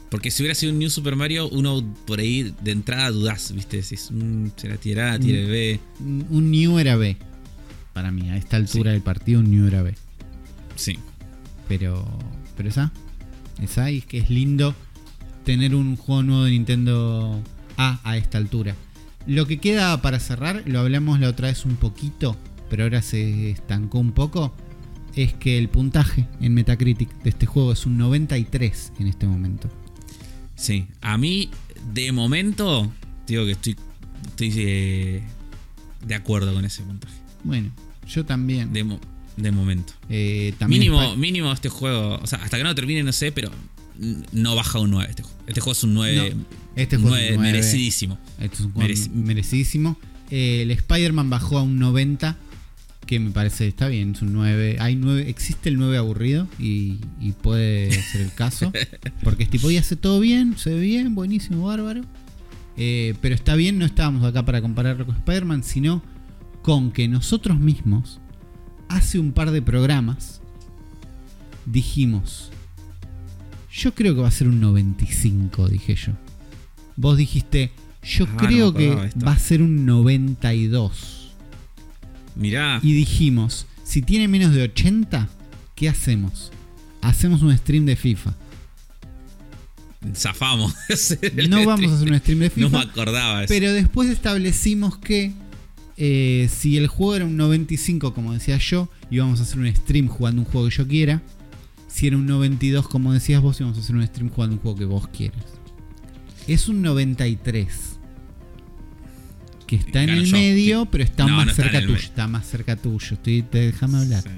Porque 0.09 0.29
si 0.29 0.43
hubiera 0.43 0.53
sido 0.53 0.71
un 0.73 0.79
New 0.79 0.89
Super 0.91 1.15
Mario, 1.15 1.49
uno 1.49 1.83
por 2.05 2.19
ahí 2.19 2.53
de 2.61 2.71
entrada 2.71 3.09
dudás, 3.09 3.51
¿viste? 3.53 3.77
Decís, 3.77 4.09
mm, 4.11 4.47
será 4.55 4.77
tirar 4.77 5.09
A, 5.15 5.19
tirar 5.19 5.45
Mm. 5.45 5.49
B. 5.49 5.79
Un 5.99 6.25
un 6.29 6.51
New 6.51 6.77
era 6.79 6.95
B. 6.95 7.17
Para 7.93 8.11
mí, 8.11 8.29
a 8.29 8.37
esta 8.37 8.57
altura 8.57 8.91
Sí. 8.91 8.93
del 8.93 9.01
partido, 9.01 9.39
un 9.39 9.49
New 9.51 9.67
era 9.67 9.81
B. 9.81 9.95
Sí. 10.75 10.97
Pero. 11.67 12.05
Pero 12.55 12.69
esa. 12.69 12.91
Esa 13.61 13.89
y 13.91 13.99
es 13.99 14.05
que 14.05 14.17
es 14.19 14.29
lindo 14.29 14.75
tener 15.45 15.73
un 15.75 15.95
juego 15.95 16.23
nuevo 16.23 16.43
de 16.43 16.51
Nintendo 16.51 17.41
A 17.77 17.99
a 18.03 18.17
esta 18.17 18.37
altura. 18.37 18.75
Lo 19.25 19.45
que 19.47 19.57
queda 19.59 20.01
para 20.01 20.19
cerrar, 20.19 20.63
lo 20.65 20.79
hablamos 20.79 21.19
la 21.19 21.29
otra 21.29 21.47
vez 21.47 21.65
un 21.65 21.75
poquito, 21.75 22.35
pero 22.69 22.83
ahora 22.83 23.01
se 23.01 23.51
estancó 23.51 23.99
un 23.99 24.11
poco. 24.11 24.53
Es 25.15 25.33
que 25.33 25.57
el 25.57 25.69
puntaje 25.69 26.27
en 26.41 26.53
Metacritic 26.53 27.09
de 27.23 27.29
este 27.29 27.45
juego 27.45 27.71
es 27.73 27.85
un 27.85 27.97
93 27.97 28.93
en 28.99 29.07
este 29.07 29.27
momento. 29.27 29.69
Sí. 30.55 30.87
A 31.01 31.17
mí, 31.17 31.49
de 31.93 32.11
momento, 32.11 32.91
digo 33.27 33.45
que 33.45 33.51
estoy, 33.51 33.75
estoy 34.25 34.53
eh, 34.57 35.23
de 36.05 36.15
acuerdo 36.15 36.53
con 36.53 36.65
ese 36.65 36.81
puntaje. 36.83 37.13
Bueno, 37.43 37.71
yo 38.07 38.25
también. 38.25 38.73
De, 38.73 38.83
mo- 38.83 38.99
de 39.37 39.51
momento. 39.51 39.93
Eh, 40.09 40.53
también 40.57 40.79
mínimo, 40.81 41.01
es 41.03 41.17
mínimo 41.17 41.51
este 41.51 41.69
juego. 41.69 42.19
O 42.21 42.27
sea, 42.27 42.39
hasta 42.39 42.57
que 42.57 42.63
no 42.63 42.73
termine, 42.73 43.03
no 43.03 43.11
sé, 43.11 43.31
pero 43.31 43.51
no 44.31 44.55
baja 44.55 44.79
un 44.79 44.91
9 44.91 45.07
este 45.09 45.23
juego. 45.23 45.37
Este 45.47 45.61
juego 45.61 45.71
es 45.73 45.83
un 45.83 45.93
9. 45.93 46.35
No, 46.35 46.45
este 46.75 46.97
juego 46.97 47.15
es 47.17 47.29
un 47.31 47.35
9. 47.37 47.51
merecidísimo. 47.51 48.17
Esto 48.39 48.55
es 48.55 48.61
un 48.61 48.71
juego 48.73 48.89
Mereci- 48.89 49.11
merecidísimo. 49.11 49.97
Eh, 50.31 50.63
el 50.63 50.71
Spider-Man 50.71 51.29
bajó 51.29 51.59
a 51.59 51.63
un 51.63 51.77
90, 51.77 52.37
que 53.05 53.19
me 53.19 53.31
parece 53.31 53.67
está 53.67 53.87
bien, 53.87 54.11
es 54.11 54.21
un 54.21 54.33
9. 54.33 54.77
Hay 54.79 54.95
9 54.95 55.29
existe 55.29 55.69
el 55.69 55.77
9 55.77 55.97
aburrido 55.97 56.47
y, 56.59 56.97
y 57.19 57.31
puede 57.33 57.91
ser 57.91 58.21
el 58.21 58.33
caso. 58.33 58.71
Porque 59.23 59.43
es 59.43 59.49
tipo, 59.49 59.69
y 59.69 59.77
hace 59.77 59.95
todo 59.95 60.19
bien, 60.19 60.57
se 60.57 60.71
ve 60.71 60.79
bien, 60.79 61.15
buenísimo, 61.15 61.65
bárbaro. 61.65 62.01
Eh, 62.77 63.13
pero 63.21 63.35
está 63.35 63.55
bien, 63.55 63.77
no 63.77 63.85
estábamos 63.85 64.23
acá 64.23 64.43
para 64.45 64.61
compararlo 64.61 65.05
con 65.05 65.15
Spider-Man, 65.15 65.63
sino 65.63 66.01
con 66.61 66.91
que 66.91 67.07
nosotros 67.07 67.59
mismos, 67.59 68.19
hace 68.89 69.19
un 69.19 69.31
par 69.31 69.51
de 69.51 69.61
programas, 69.61 70.41
dijimos, 71.65 72.51
yo 73.71 73.93
creo 73.93 74.15
que 74.15 74.21
va 74.21 74.27
a 74.27 74.31
ser 74.31 74.47
un 74.47 74.59
95, 74.61 75.67
dije 75.67 75.95
yo. 75.95 76.13
Vos 76.95 77.17
dijiste, 77.17 77.71
yo 78.03 78.25
Ah, 78.29 78.37
creo 78.37 78.73
que 78.73 78.89
va 79.25 79.31
a 79.33 79.39
ser 79.39 79.61
un 79.61 79.85
92. 79.85 81.22
Mirá. 82.35 82.79
Y 82.81 82.93
dijimos, 82.93 83.65
si 83.83 84.01
tiene 84.01 84.27
menos 84.27 84.53
de 84.53 84.63
80, 84.63 85.29
¿qué 85.75 85.89
hacemos? 85.89 86.51
Hacemos 87.01 87.41
un 87.41 87.55
stream 87.57 87.85
de 87.85 87.95
FIFA. 87.95 88.33
zafamos. 90.15 90.73
No 91.49 91.65
vamos 91.65 91.91
a 91.91 91.95
hacer 91.95 92.11
un 92.11 92.19
stream 92.19 92.39
de 92.39 92.49
FIFA. 92.49 92.69
No 92.69 92.77
me 92.77 92.83
acordaba 92.83 93.43
eso. 93.43 93.53
Pero 93.53 93.71
después 93.73 94.09
establecimos 94.09 94.97
que 94.97 95.33
eh, 95.97 96.49
si 96.51 96.77
el 96.77 96.87
juego 96.87 97.15
era 97.15 97.25
un 97.25 97.37
95, 97.37 98.13
como 98.13 98.33
decía 98.33 98.57
yo, 98.57 98.89
íbamos 99.11 99.39
a 99.39 99.43
hacer 99.43 99.59
un 99.59 99.73
stream 99.75 100.07
jugando 100.07 100.41
un 100.41 100.47
juego 100.47 100.69
que 100.69 100.75
yo 100.75 100.87
quiera. 100.87 101.21
Si 101.87 102.07
era 102.07 102.17
un 102.17 102.25
92, 102.25 102.87
como 102.87 103.13
decías 103.13 103.41
vos, 103.41 103.59
íbamos 103.59 103.77
a 103.77 103.81
hacer 103.81 103.95
un 103.95 104.05
stream 104.07 104.29
jugando 104.29 104.55
un 104.55 104.61
juego 104.61 104.77
que 104.77 104.85
vos 104.85 105.07
quieras. 105.09 105.43
Es 106.47 106.67
un 106.67 106.81
93. 106.81 107.99
Que 109.67 109.75
está 109.77 110.03
en 110.03 110.09
el 110.09 110.25
yo. 110.25 110.37
medio, 110.37 110.85
pero 110.85 111.03
está 111.03 111.25
No, 111.25 111.37
más 111.37 111.47
no 111.47 111.53
cerca 111.53 111.81
tuyo. 111.81 111.95
Está 111.95 112.27
más 112.27 112.45
cerca 112.47 112.75
tuyo. 112.75 113.07
Estoy, 113.13 113.41
te- 113.43 113.71
déjame 113.71 113.97
hablar. 113.99 114.23
Sí, 114.23 114.29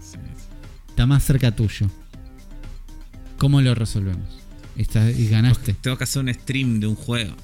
sí, 0.00 0.10
sí. 0.12 0.18
Está 0.88 1.06
más 1.06 1.24
cerca 1.24 1.54
tuyo. 1.54 1.90
¿Cómo 3.38 3.60
lo 3.60 3.74
resolvemos? 3.74 4.26
Está- 4.76 5.10
y 5.10 5.28
ganaste. 5.28 5.74
Tengo 5.74 5.96
que 5.96 6.04
hacer 6.04 6.22
un 6.22 6.32
stream 6.34 6.80
de 6.80 6.86
un 6.88 6.96
juego. 6.96 7.34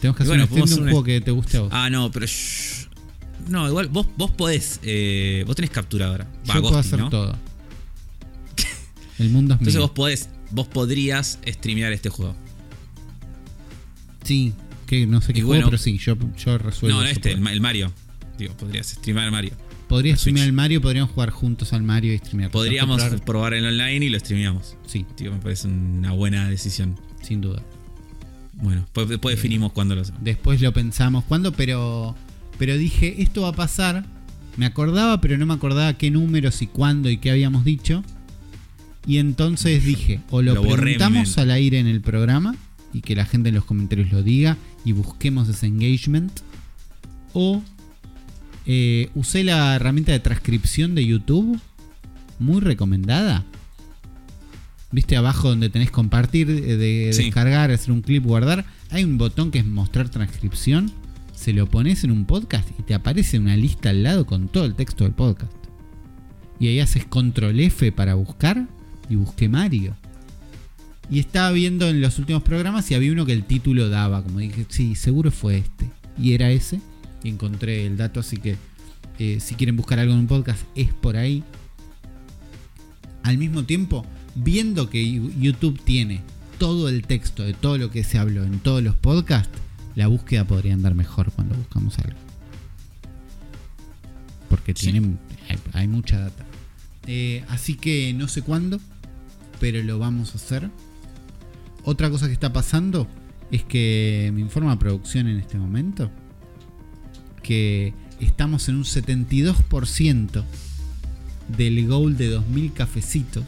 Tenemos 0.00 0.16
que 0.16 0.22
hacer 0.24 0.36
bueno, 0.36 0.42
un 0.44 0.48
stream 0.48 0.66
de 0.68 0.74
un 0.74 0.82
juego 0.90 1.04
que 1.04 1.20
te 1.20 1.30
guste 1.30 1.56
a 1.56 1.60
vos. 1.60 1.70
Ah, 1.72 1.88
no, 1.90 2.10
pero. 2.10 2.26
shh. 2.26 2.88
No, 3.48 3.68
igual 3.68 3.88
vos, 3.88 4.06
vos 4.16 4.30
podés. 4.32 4.78
eh, 4.82 5.44
vos 5.46 5.54
tenés 5.56 5.70
capturadora. 5.70 6.24
Va, 6.48 6.54
yo 6.54 6.60
puedo 6.62 6.74
Ghosty, 6.74 6.88
hacer 6.88 6.98
¿no? 7.00 7.10
todo. 7.10 7.36
El 9.18 9.30
mundo 9.30 9.54
es 9.54 9.60
Entonces 9.60 9.74
mío. 9.78 9.82
vos 9.82 9.90
podés. 9.92 10.28
Vos 10.50 10.66
podrías 10.68 11.38
streamear 11.46 11.92
este 11.92 12.08
juego. 12.08 12.34
Sí, 14.24 14.52
no 15.06 15.20
sé 15.20 15.32
qué 15.32 15.42
juego, 15.42 15.64
pero 15.66 15.78
sí, 15.78 15.98
yo, 15.98 16.16
yo 16.36 16.58
resuelvo. 16.58 17.00
no, 17.00 17.04
este, 17.06 17.32
el, 17.32 17.40
Ma- 17.40 17.52
el 17.52 17.60
Mario. 17.60 17.92
Digo, 18.38 18.54
podrías 18.56 18.86
streamear 18.88 19.30
Mario. 19.30 19.52
Podría 19.88 20.12
el 20.14 20.18
streamear 20.18 20.46
el 20.46 20.52
Mario, 20.52 20.80
podríamos 20.80 21.10
jugar 21.12 21.30
juntos 21.30 21.72
al 21.72 21.82
Mario 21.82 22.14
y 22.14 22.18
streamear. 22.18 22.50
Podríamos 22.50 23.02
que 23.02 23.16
probar- 23.18 23.52
el 23.54 23.66
online 23.66 24.06
y 24.06 24.08
lo 24.08 24.18
streameamos. 24.18 24.76
Sí, 24.86 25.04
Tío, 25.16 25.32
me 25.32 25.38
parece 25.38 25.68
una 25.68 26.12
buena 26.12 26.48
decisión. 26.48 26.98
sin 27.22 27.40
duda. 27.40 27.62
Bueno, 28.54 28.86
pues 28.92 29.08
después 29.08 29.36
definimos 29.36 29.72
cuándo 29.72 29.94
lo 29.94 30.02
hacemos. 30.02 30.22
Después 30.24 30.60
lo 30.60 30.72
pensamos 30.72 31.24
cuándo, 31.24 31.52
pero 31.52 32.14
pero 32.58 32.76
dije, 32.78 33.20
esto 33.22 33.42
va 33.42 33.48
a 33.48 33.52
pasar. 33.54 34.04
Me 34.56 34.66
acordaba, 34.66 35.20
pero 35.20 35.36
no 35.38 35.46
me 35.46 35.54
acordaba 35.54 35.94
qué 35.94 36.10
números 36.10 36.62
y 36.62 36.66
cuándo 36.68 37.10
y 37.10 37.16
qué 37.16 37.30
habíamos 37.30 37.64
dicho. 37.64 38.04
Y 39.06 39.18
entonces 39.18 39.84
dije, 39.84 40.20
o 40.30 40.42
lo, 40.42 40.54
Lo 40.54 40.62
preguntamos 40.62 41.36
al 41.38 41.50
aire 41.50 41.78
en 41.80 41.86
el 41.88 42.00
programa 42.02 42.54
y 42.92 43.00
que 43.00 43.14
la 43.14 43.24
gente 43.24 43.48
en 43.50 43.54
los 43.54 43.64
comentarios 43.64 44.12
lo 44.12 44.22
diga 44.22 44.56
y 44.84 44.92
busquemos 44.92 45.48
ese 45.48 45.66
engagement. 45.66 46.32
O 47.32 47.62
eh, 48.66 49.10
usé 49.14 49.42
la 49.44 49.74
herramienta 49.76 50.12
de 50.12 50.20
transcripción 50.20 50.94
de 50.94 51.06
YouTube, 51.06 51.58
muy 52.38 52.60
recomendada. 52.60 53.44
Viste 54.90 55.16
abajo 55.16 55.48
donde 55.48 55.70
tenés 55.70 55.90
compartir, 55.90 56.50
eh, 56.50 56.76
de, 56.76 57.12
Sí. 57.14 57.24
descargar, 57.24 57.70
hacer 57.70 57.92
un 57.92 58.02
clip, 58.02 58.24
guardar. 58.24 58.66
Hay 58.90 59.04
un 59.04 59.16
botón 59.16 59.50
que 59.50 59.58
es 59.60 59.66
mostrar 59.66 60.10
transcripción. 60.10 60.92
Se 61.34 61.52
lo 61.54 61.66
pones 61.68 62.04
en 62.04 62.10
un 62.10 62.26
podcast 62.26 62.68
y 62.78 62.82
te 62.82 62.92
aparece 62.94 63.38
una 63.38 63.56
lista 63.56 63.88
al 63.90 64.02
lado 64.02 64.26
con 64.26 64.48
todo 64.48 64.66
el 64.66 64.74
texto 64.74 65.04
del 65.04 65.14
podcast. 65.14 65.52
Y 66.60 66.68
ahí 66.68 66.78
haces 66.80 67.06
control 67.06 67.58
F 67.58 67.90
para 67.90 68.14
buscar 68.14 68.68
y 69.08 69.16
busqué 69.16 69.48
Mario. 69.48 69.96
Y 71.10 71.18
estaba 71.18 71.50
viendo 71.52 71.88
en 71.88 72.00
los 72.00 72.18
últimos 72.18 72.42
programas 72.42 72.90
y 72.90 72.94
había 72.94 73.12
uno 73.12 73.26
que 73.26 73.32
el 73.32 73.44
título 73.44 73.88
daba. 73.88 74.22
Como 74.22 74.38
dije, 74.38 74.64
sí, 74.68 74.94
seguro 74.94 75.30
fue 75.30 75.58
este. 75.58 75.90
Y 76.18 76.32
era 76.32 76.50
ese. 76.50 76.80
Y 77.22 77.28
encontré 77.28 77.86
el 77.86 77.96
dato, 77.96 78.20
así 78.20 78.36
que 78.38 78.56
eh, 79.18 79.38
si 79.40 79.54
quieren 79.54 79.76
buscar 79.76 79.98
algo 79.98 80.12
en 80.14 80.20
un 80.20 80.26
podcast 80.26 80.62
es 80.74 80.92
por 80.92 81.16
ahí. 81.16 81.44
Al 83.22 83.38
mismo 83.38 83.64
tiempo, 83.64 84.04
viendo 84.34 84.88
que 84.90 85.20
YouTube 85.38 85.80
tiene 85.84 86.22
todo 86.58 86.88
el 86.88 87.02
texto 87.06 87.42
de 87.42 87.54
todo 87.54 87.78
lo 87.78 87.90
que 87.90 88.04
se 88.04 88.18
habló 88.18 88.42
en 88.44 88.58
todos 88.60 88.82
los 88.82 88.96
podcasts, 88.96 89.56
la 89.94 90.06
búsqueda 90.06 90.44
podría 90.46 90.74
andar 90.74 90.94
mejor 90.94 91.30
cuando 91.32 91.54
buscamos 91.54 91.98
algo. 91.98 92.18
Porque 94.48 94.72
Sí. 94.74 94.90
tienen, 94.90 95.18
hay, 95.48 95.58
hay 95.72 95.88
mucha 95.88 96.18
data. 96.18 96.44
Eh, 97.06 97.44
así 97.48 97.74
que 97.74 98.12
no 98.14 98.28
sé 98.28 98.42
cuándo, 98.42 98.80
pero 99.60 99.82
lo 99.82 99.98
vamos 99.98 100.32
a 100.34 100.38
hacer. 100.38 100.70
Otra 101.84 102.10
cosa 102.10 102.26
que 102.26 102.32
está 102.32 102.52
pasando 102.52 103.08
es 103.50 103.64
que 103.64 104.30
me 104.34 104.40
informa 104.40 104.78
producción 104.78 105.28
en 105.28 105.38
este 105.38 105.58
momento 105.58 106.10
que 107.42 107.92
estamos 108.20 108.68
en 108.68 108.76
un 108.76 108.84
72% 108.84 110.44
del 111.56 111.86
goal 111.86 112.16
de 112.16 112.28
2000 112.28 112.72
cafecitos. 112.72 113.44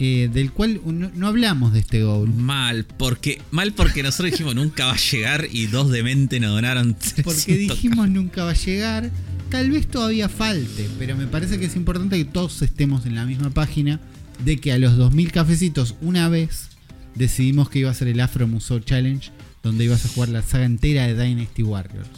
eh, 0.00 0.30
del 0.32 0.52
cual 0.52 0.80
no, 0.86 1.10
no 1.12 1.26
hablamos 1.26 1.72
de 1.72 1.80
este 1.80 2.04
goal. 2.04 2.32
Mal, 2.32 2.84
porque 2.84 3.42
mal 3.50 3.72
porque 3.72 4.02
nosotros 4.04 4.30
dijimos 4.30 4.54
nunca 4.54 4.86
va 4.86 4.92
a 4.92 4.96
llegar 4.96 5.48
y 5.50 5.66
dos 5.66 5.90
de 5.90 6.04
mente 6.04 6.38
nos 6.38 6.52
donaron 6.52 6.94
300 6.94 7.24
Porque 7.24 7.56
dijimos 7.56 8.08
nunca 8.08 8.44
va 8.44 8.52
a 8.52 8.54
llegar. 8.54 9.10
Tal 9.50 9.70
vez 9.70 9.88
todavía 9.88 10.28
falte, 10.28 10.88
pero 10.98 11.16
me 11.16 11.26
parece 11.26 11.58
que 11.58 11.66
es 11.66 11.74
importante 11.74 12.16
que 12.16 12.24
todos 12.26 12.62
estemos 12.62 13.06
en 13.06 13.16
la 13.16 13.24
misma 13.26 13.50
página 13.50 14.00
de 14.44 14.56
que 14.58 14.72
a 14.72 14.78
los 14.78 14.96
2000 14.96 15.32
cafecitos 15.32 15.94
una 16.00 16.28
vez 16.28 16.68
decidimos 17.14 17.68
que 17.70 17.80
iba 17.80 17.90
a 17.90 17.94
ser 17.94 18.08
el 18.08 18.20
Afro 18.20 18.46
Musou 18.46 18.80
Challenge, 18.80 19.30
donde 19.62 19.84
ibas 19.84 20.04
a 20.04 20.08
jugar 20.08 20.28
la 20.30 20.42
saga 20.42 20.64
entera 20.64 21.06
de 21.06 21.14
Dynasty 21.22 21.62
Warriors. 21.62 22.08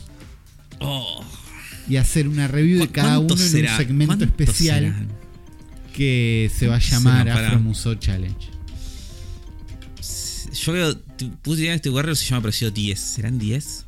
Oh, 0.80 1.24
Y 1.88 1.96
hacer 1.96 2.28
una 2.28 2.46
review 2.48 2.80
de 2.80 2.86
¿cu- 2.88 2.92
cada 2.92 3.18
uno 3.18 3.28
cuántos 3.28 3.40
en 3.40 3.46
un 3.46 3.50
será? 3.52 3.76
segmento 3.76 4.06
¿Cuántos 4.16 4.28
especial 4.28 4.80
serán? 4.84 5.08
que 5.94 6.50
se 6.54 6.66
va 6.68 6.76
a 6.76 6.78
¿Cuántos 6.78 6.90
llamar 6.98 7.22
será? 7.24 7.34
Pará. 7.34 7.46
Afro 7.48 7.60
Musou 7.60 7.94
Challenge. 7.96 8.48
Yo 10.64 10.72
veo, 10.72 10.96
tu- 10.96 11.30
puse 11.38 11.64
ya 11.64 11.74
este 11.74 11.90
Warrior 11.90 12.16
se 12.16 12.26
llama 12.26 12.42
parecido 12.42 12.70
10. 12.70 12.98
¿Serán 13.00 13.38
10? 13.38 13.86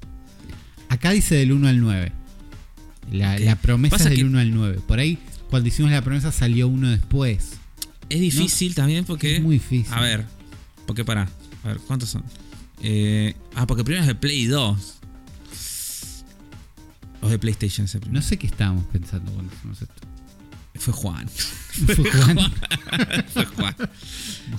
Acá 0.88 1.10
dice 1.10 1.34
del 1.34 1.52
1 1.52 1.68
al 1.68 1.80
9. 1.80 2.12
La, 3.10 3.34
Ok. 3.34 3.40
la 3.40 3.56
promesa 3.56 3.96
Pasa 3.96 4.04
es 4.04 4.10
del 4.10 4.18
que- 4.20 4.24
1 4.26 4.38
al 4.38 4.54
9. 4.54 4.78
Por 4.86 4.98
ahí, 4.98 5.18
cuando 5.50 5.68
hicimos 5.68 5.90
la 5.90 6.02
promesa, 6.02 6.30
salió 6.32 6.68
uno 6.68 6.88
después. 6.90 7.58
Es 8.14 8.20
difícil 8.20 8.74
también 8.74 9.04
porque. 9.04 9.36
Es 9.36 9.42
muy 9.42 9.56
difícil. 9.56 9.92
A 9.92 10.00
ver, 10.00 10.26
porque 10.86 11.04
para. 11.04 11.28
A 11.64 11.68
ver, 11.68 11.78
¿cuántos 11.86 12.08
son? 12.10 12.24
Eh, 12.82 13.34
ah, 13.54 13.66
porque 13.66 13.84
primero 13.84 14.02
es 14.02 14.08
de 14.08 14.14
Play 14.14 14.46
2. 14.46 14.94
Los 17.20 17.30
de 17.30 17.38
PlayStation 17.38 17.84
es 17.84 17.94
el 17.94 18.00
primero. 18.00 18.20
No 18.20 18.26
sé 18.26 18.36
qué 18.36 18.46
estábamos 18.46 18.84
pensando 18.86 19.30
cuando 19.32 19.52
hicimos 19.54 19.80
esto. 19.82 19.94
Fue 20.74 20.92
Juan. 20.92 21.28
Fue 21.86 21.94
Juan. 22.10 22.52
Fue 23.32 23.46
Juan. 23.46 23.76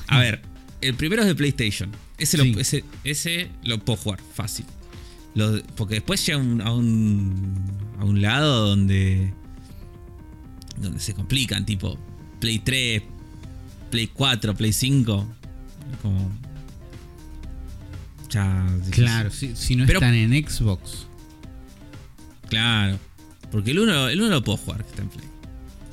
A 0.07 0.19
ver, 0.19 0.41
el 0.81 0.93
primero 0.95 1.21
es 1.23 1.27
de 1.27 1.35
PlayStation. 1.35 1.91
Ese, 2.17 2.38
lo, 2.38 2.45
ese, 2.59 2.85
ese 3.03 3.49
lo 3.63 3.80
puedo 3.84 3.97
jugar 3.97 4.19
fácil. 4.34 4.65
Lo- 5.35 5.61
porque 5.75 5.95
después 5.95 6.25
llega 6.25 6.38
un- 6.38 6.61
a, 6.61 6.71
un, 6.71 7.55
a 7.99 8.05
un 8.05 8.21
lado 8.21 8.69
donde. 8.69 9.34
donde 10.77 10.99
se 11.01 11.13
complican, 11.13 11.65
tipo 11.65 11.97
Play 12.39 12.59
3, 12.59 13.01
Play 13.93 14.07
4, 14.07 14.55
Play 14.55 14.73
5. 14.73 15.27
Como. 16.01 16.31
Ya. 18.31 18.65
Claro, 18.89 19.29
si, 19.29 19.55
si 19.55 19.75
no 19.75 19.85
Pero- 19.85 19.99
están 19.99 20.15
en 20.15 20.31
Xbox. 20.49 21.05
Claro. 22.49 22.97
Porque 23.51 23.69
el 23.69 23.77
1 23.79 24.09
el 24.09 24.19
uno 24.19 24.31
lo 24.31 24.43
puedo 24.43 24.57
jugar, 24.57 24.83
que 24.83 24.89
está 24.89 25.03
en 25.03 25.09
Play. 25.09 25.27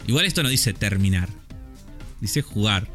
Igual 0.07 0.25
esto 0.25 0.43
no 0.43 0.49
dice 0.49 0.73
terminar. 0.73 1.29
Dice 2.23 2.41
jugar. 2.41 2.89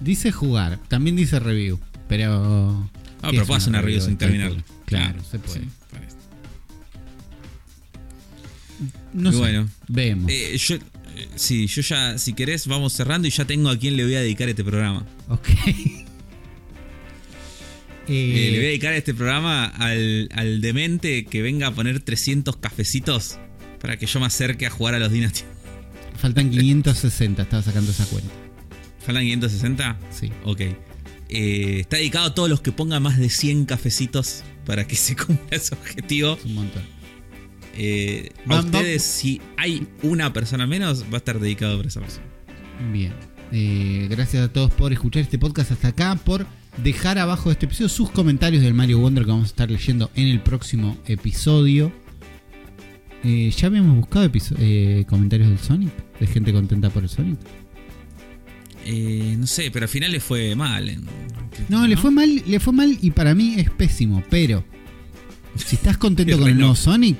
Dice 0.00 0.30
jugar, 0.30 0.78
también 0.88 1.16
dice 1.16 1.40
review. 1.40 1.80
Pero. 2.06 2.90
Ah, 3.22 3.28
¿qué 3.30 3.36
pero 3.38 3.46
puedo 3.46 3.56
hacer 3.56 3.70
una 3.70 3.80
review 3.80 4.02
sin 4.02 4.18
tal 4.18 4.28
terminar. 4.28 4.50
cosa? 4.52 4.64
Claro, 4.84 5.24
se 5.24 5.38
puede. 5.38 5.60
sí. 5.60 5.68
No 9.14 9.32
sé. 9.32 9.38
Bueno. 9.38 9.68
Vemos. 9.88 10.30
Eh, 10.30 10.58
yo, 10.58 10.76
sí, 11.34 11.66
yo 11.66 11.82
ya, 11.82 12.18
si 12.18 12.32
querés, 12.32 12.66
vamos 12.66 12.92
cerrando 12.92 13.28
y 13.28 13.30
ya 13.30 13.44
tengo 13.44 13.68
a 13.70 13.78
quién 13.78 13.96
le 13.96 14.04
voy 14.04 14.14
a 14.14 14.20
dedicar 14.20 14.48
este 14.48 14.64
programa. 14.64 15.06
ok. 15.28 15.48
Eh, 15.66 16.04
Eh, 18.06 18.48
le 18.52 18.58
voy 18.58 18.66
a 18.66 18.68
dedicar 18.68 18.92
este 18.92 19.14
programa 19.14 19.64
al, 19.64 20.28
al 20.34 20.60
demente 20.60 21.24
que 21.24 21.40
venga 21.40 21.68
a 21.68 21.74
poner 21.74 22.00
300 22.00 22.56
cafecitos 22.58 23.38
para 23.80 23.96
que 23.96 24.04
yo 24.04 24.20
me 24.20 24.26
acerque 24.26 24.66
a 24.66 24.70
jugar 24.70 24.94
a 24.94 24.98
los 24.98 25.10
Dynasty. 25.10 25.42
faltan 26.18 26.50
560, 26.50 27.42
estaba 27.42 27.62
sacando 27.62 27.90
esa 27.90 28.04
cuenta. 28.06 28.30
¿Faltan 29.04 29.24
560? 29.24 29.98
Sí. 30.10 30.30
Ok. 30.44 30.60
Eh, 31.30 31.80
está 31.80 31.96
dedicado 31.96 32.26
a 32.26 32.34
todos 32.34 32.48
los 32.48 32.60
que 32.60 32.72
pongan 32.72 33.02
más 33.02 33.18
de 33.18 33.28
100 33.30 33.64
cafecitos 33.64 34.42
para 34.66 34.86
que 34.86 34.96
se 34.96 35.16
cumpla 35.16 35.56
ese 35.56 35.74
objetivo. 35.74 36.34
Es 36.34 36.44
un 36.44 36.54
montón. 36.54 36.82
Eh, 37.76 38.30
a 38.48 38.60
ustedes, 38.60 39.02
si 39.02 39.40
hay 39.56 39.86
una 40.02 40.32
persona 40.32 40.66
menos, 40.66 41.04
va 41.04 41.14
a 41.14 41.16
estar 41.18 41.40
dedicado 41.40 41.76
para 41.76 41.88
esa 41.88 42.00
persona. 42.00 42.26
Bien. 42.92 43.12
Eh, 43.52 44.06
gracias 44.10 44.44
a 44.44 44.52
todos 44.52 44.72
por 44.72 44.92
escuchar 44.92 45.22
este 45.22 45.38
podcast 45.38 45.72
hasta 45.72 45.88
acá, 45.88 46.16
por 46.16 46.46
dejar 46.82 47.18
abajo 47.18 47.48
de 47.48 47.52
este 47.54 47.66
episodio 47.66 47.88
sus 47.88 48.10
comentarios 48.10 48.62
del 48.62 48.74
Mario 48.74 48.98
Wonder 48.98 49.24
que 49.24 49.30
vamos 49.30 49.44
a 49.44 49.48
estar 49.48 49.70
leyendo 49.70 50.10
en 50.14 50.28
el 50.28 50.40
próximo 50.40 50.96
episodio. 51.06 51.92
Eh, 53.22 53.50
ya 53.56 53.68
habíamos 53.68 53.96
buscado 53.96 54.30
eh, 54.58 55.04
comentarios 55.08 55.48
del 55.48 55.58
Sonic, 55.58 55.92
de 56.20 56.26
gente 56.26 56.52
contenta 56.52 56.90
por 56.90 57.02
el 57.04 57.08
Sonic. 57.08 57.38
Eh, 58.86 59.34
no 59.38 59.46
sé, 59.46 59.70
pero 59.70 59.84
al 59.84 59.88
final 59.88 60.12
le 60.12 60.20
fue 60.20 60.54
mal. 60.54 60.88
en- 60.88 61.06
No, 61.68 61.86
le 61.86 61.96
fue 61.96 62.10
mal, 62.10 62.42
le 62.46 62.60
fue 62.60 62.72
mal 62.72 62.98
y 63.00 63.10
para 63.12 63.34
mí 63.34 63.54
es 63.56 63.70
pésimo, 63.70 64.22
pero 64.28 64.64
si 65.56 65.76
estás 65.76 65.96
contento 65.96 66.36
con 66.38 66.48
el 66.48 66.54
nuevo 66.56 66.70
no. 66.72 66.76
Sonic, 66.76 67.16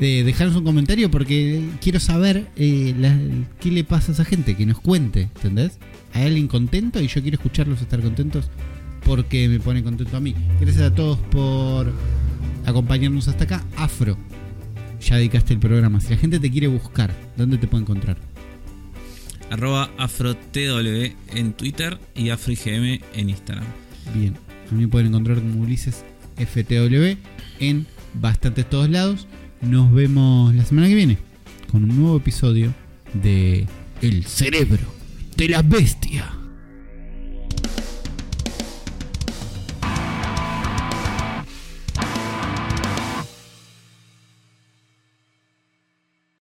de 0.00 0.24
dejarnos 0.24 0.56
un 0.56 0.64
comentario 0.64 1.10
porque 1.10 1.62
quiero 1.80 2.00
saber 2.00 2.46
eh, 2.56 2.94
la- 2.98 3.18
qué 3.60 3.70
le 3.70 3.84
pasa 3.84 4.10
a 4.12 4.14
esa 4.14 4.24
gente, 4.24 4.56
que 4.56 4.64
nos 4.66 4.80
cuente, 4.80 5.22
¿entendés? 5.36 5.78
Hay 6.14 6.24
alguien 6.26 6.48
contento 6.48 7.00
y 7.00 7.06
yo 7.06 7.20
quiero 7.22 7.36
escucharlos 7.36 7.80
estar 7.82 8.00
contentos 8.00 8.48
porque 9.04 9.48
me 9.48 9.60
pone 9.60 9.82
contento 9.82 10.16
a 10.16 10.20
mí. 10.20 10.34
Gracias 10.60 10.84
a 10.90 10.94
todos 10.94 11.18
por 11.30 11.92
acompañarnos 12.66 13.28
hasta 13.28 13.44
acá. 13.44 13.64
Afro, 13.76 14.16
ya 15.06 15.16
dedicaste 15.16 15.52
el 15.54 15.60
programa. 15.60 16.00
Si 16.00 16.08
la 16.10 16.16
gente 16.16 16.40
te 16.40 16.50
quiere 16.50 16.66
buscar, 16.68 17.14
¿dónde 17.36 17.58
te 17.58 17.66
puede 17.66 17.82
encontrar? 17.82 18.16
Arroba 19.50 19.90
AfroTW 19.98 21.12
en 21.34 21.52
Twitter 21.54 21.98
y 22.14 22.30
AfroIGM 22.30 23.00
en 23.14 23.30
Instagram. 23.30 23.64
Bien, 24.14 24.34
a 24.70 24.74
mí 24.74 24.82
me 24.82 24.88
pueden 24.88 25.08
encontrar 25.08 25.38
como 25.38 25.62
Ulises 25.62 26.04
FTW 26.36 27.16
en 27.58 27.86
bastantes 28.14 28.68
todos 28.70 28.88
lados. 28.88 29.26
Nos 29.60 29.92
vemos 29.92 30.54
la 30.54 30.64
semana 30.64 30.88
que 30.88 30.94
viene 30.94 31.18
con 31.70 31.84
un 31.84 32.00
nuevo 32.00 32.16
episodio 32.16 32.72
de 33.12 33.66
El 34.00 34.24
cerebro 34.24 34.86
de 35.36 35.48
la 35.48 35.60
bestia. 35.60 36.39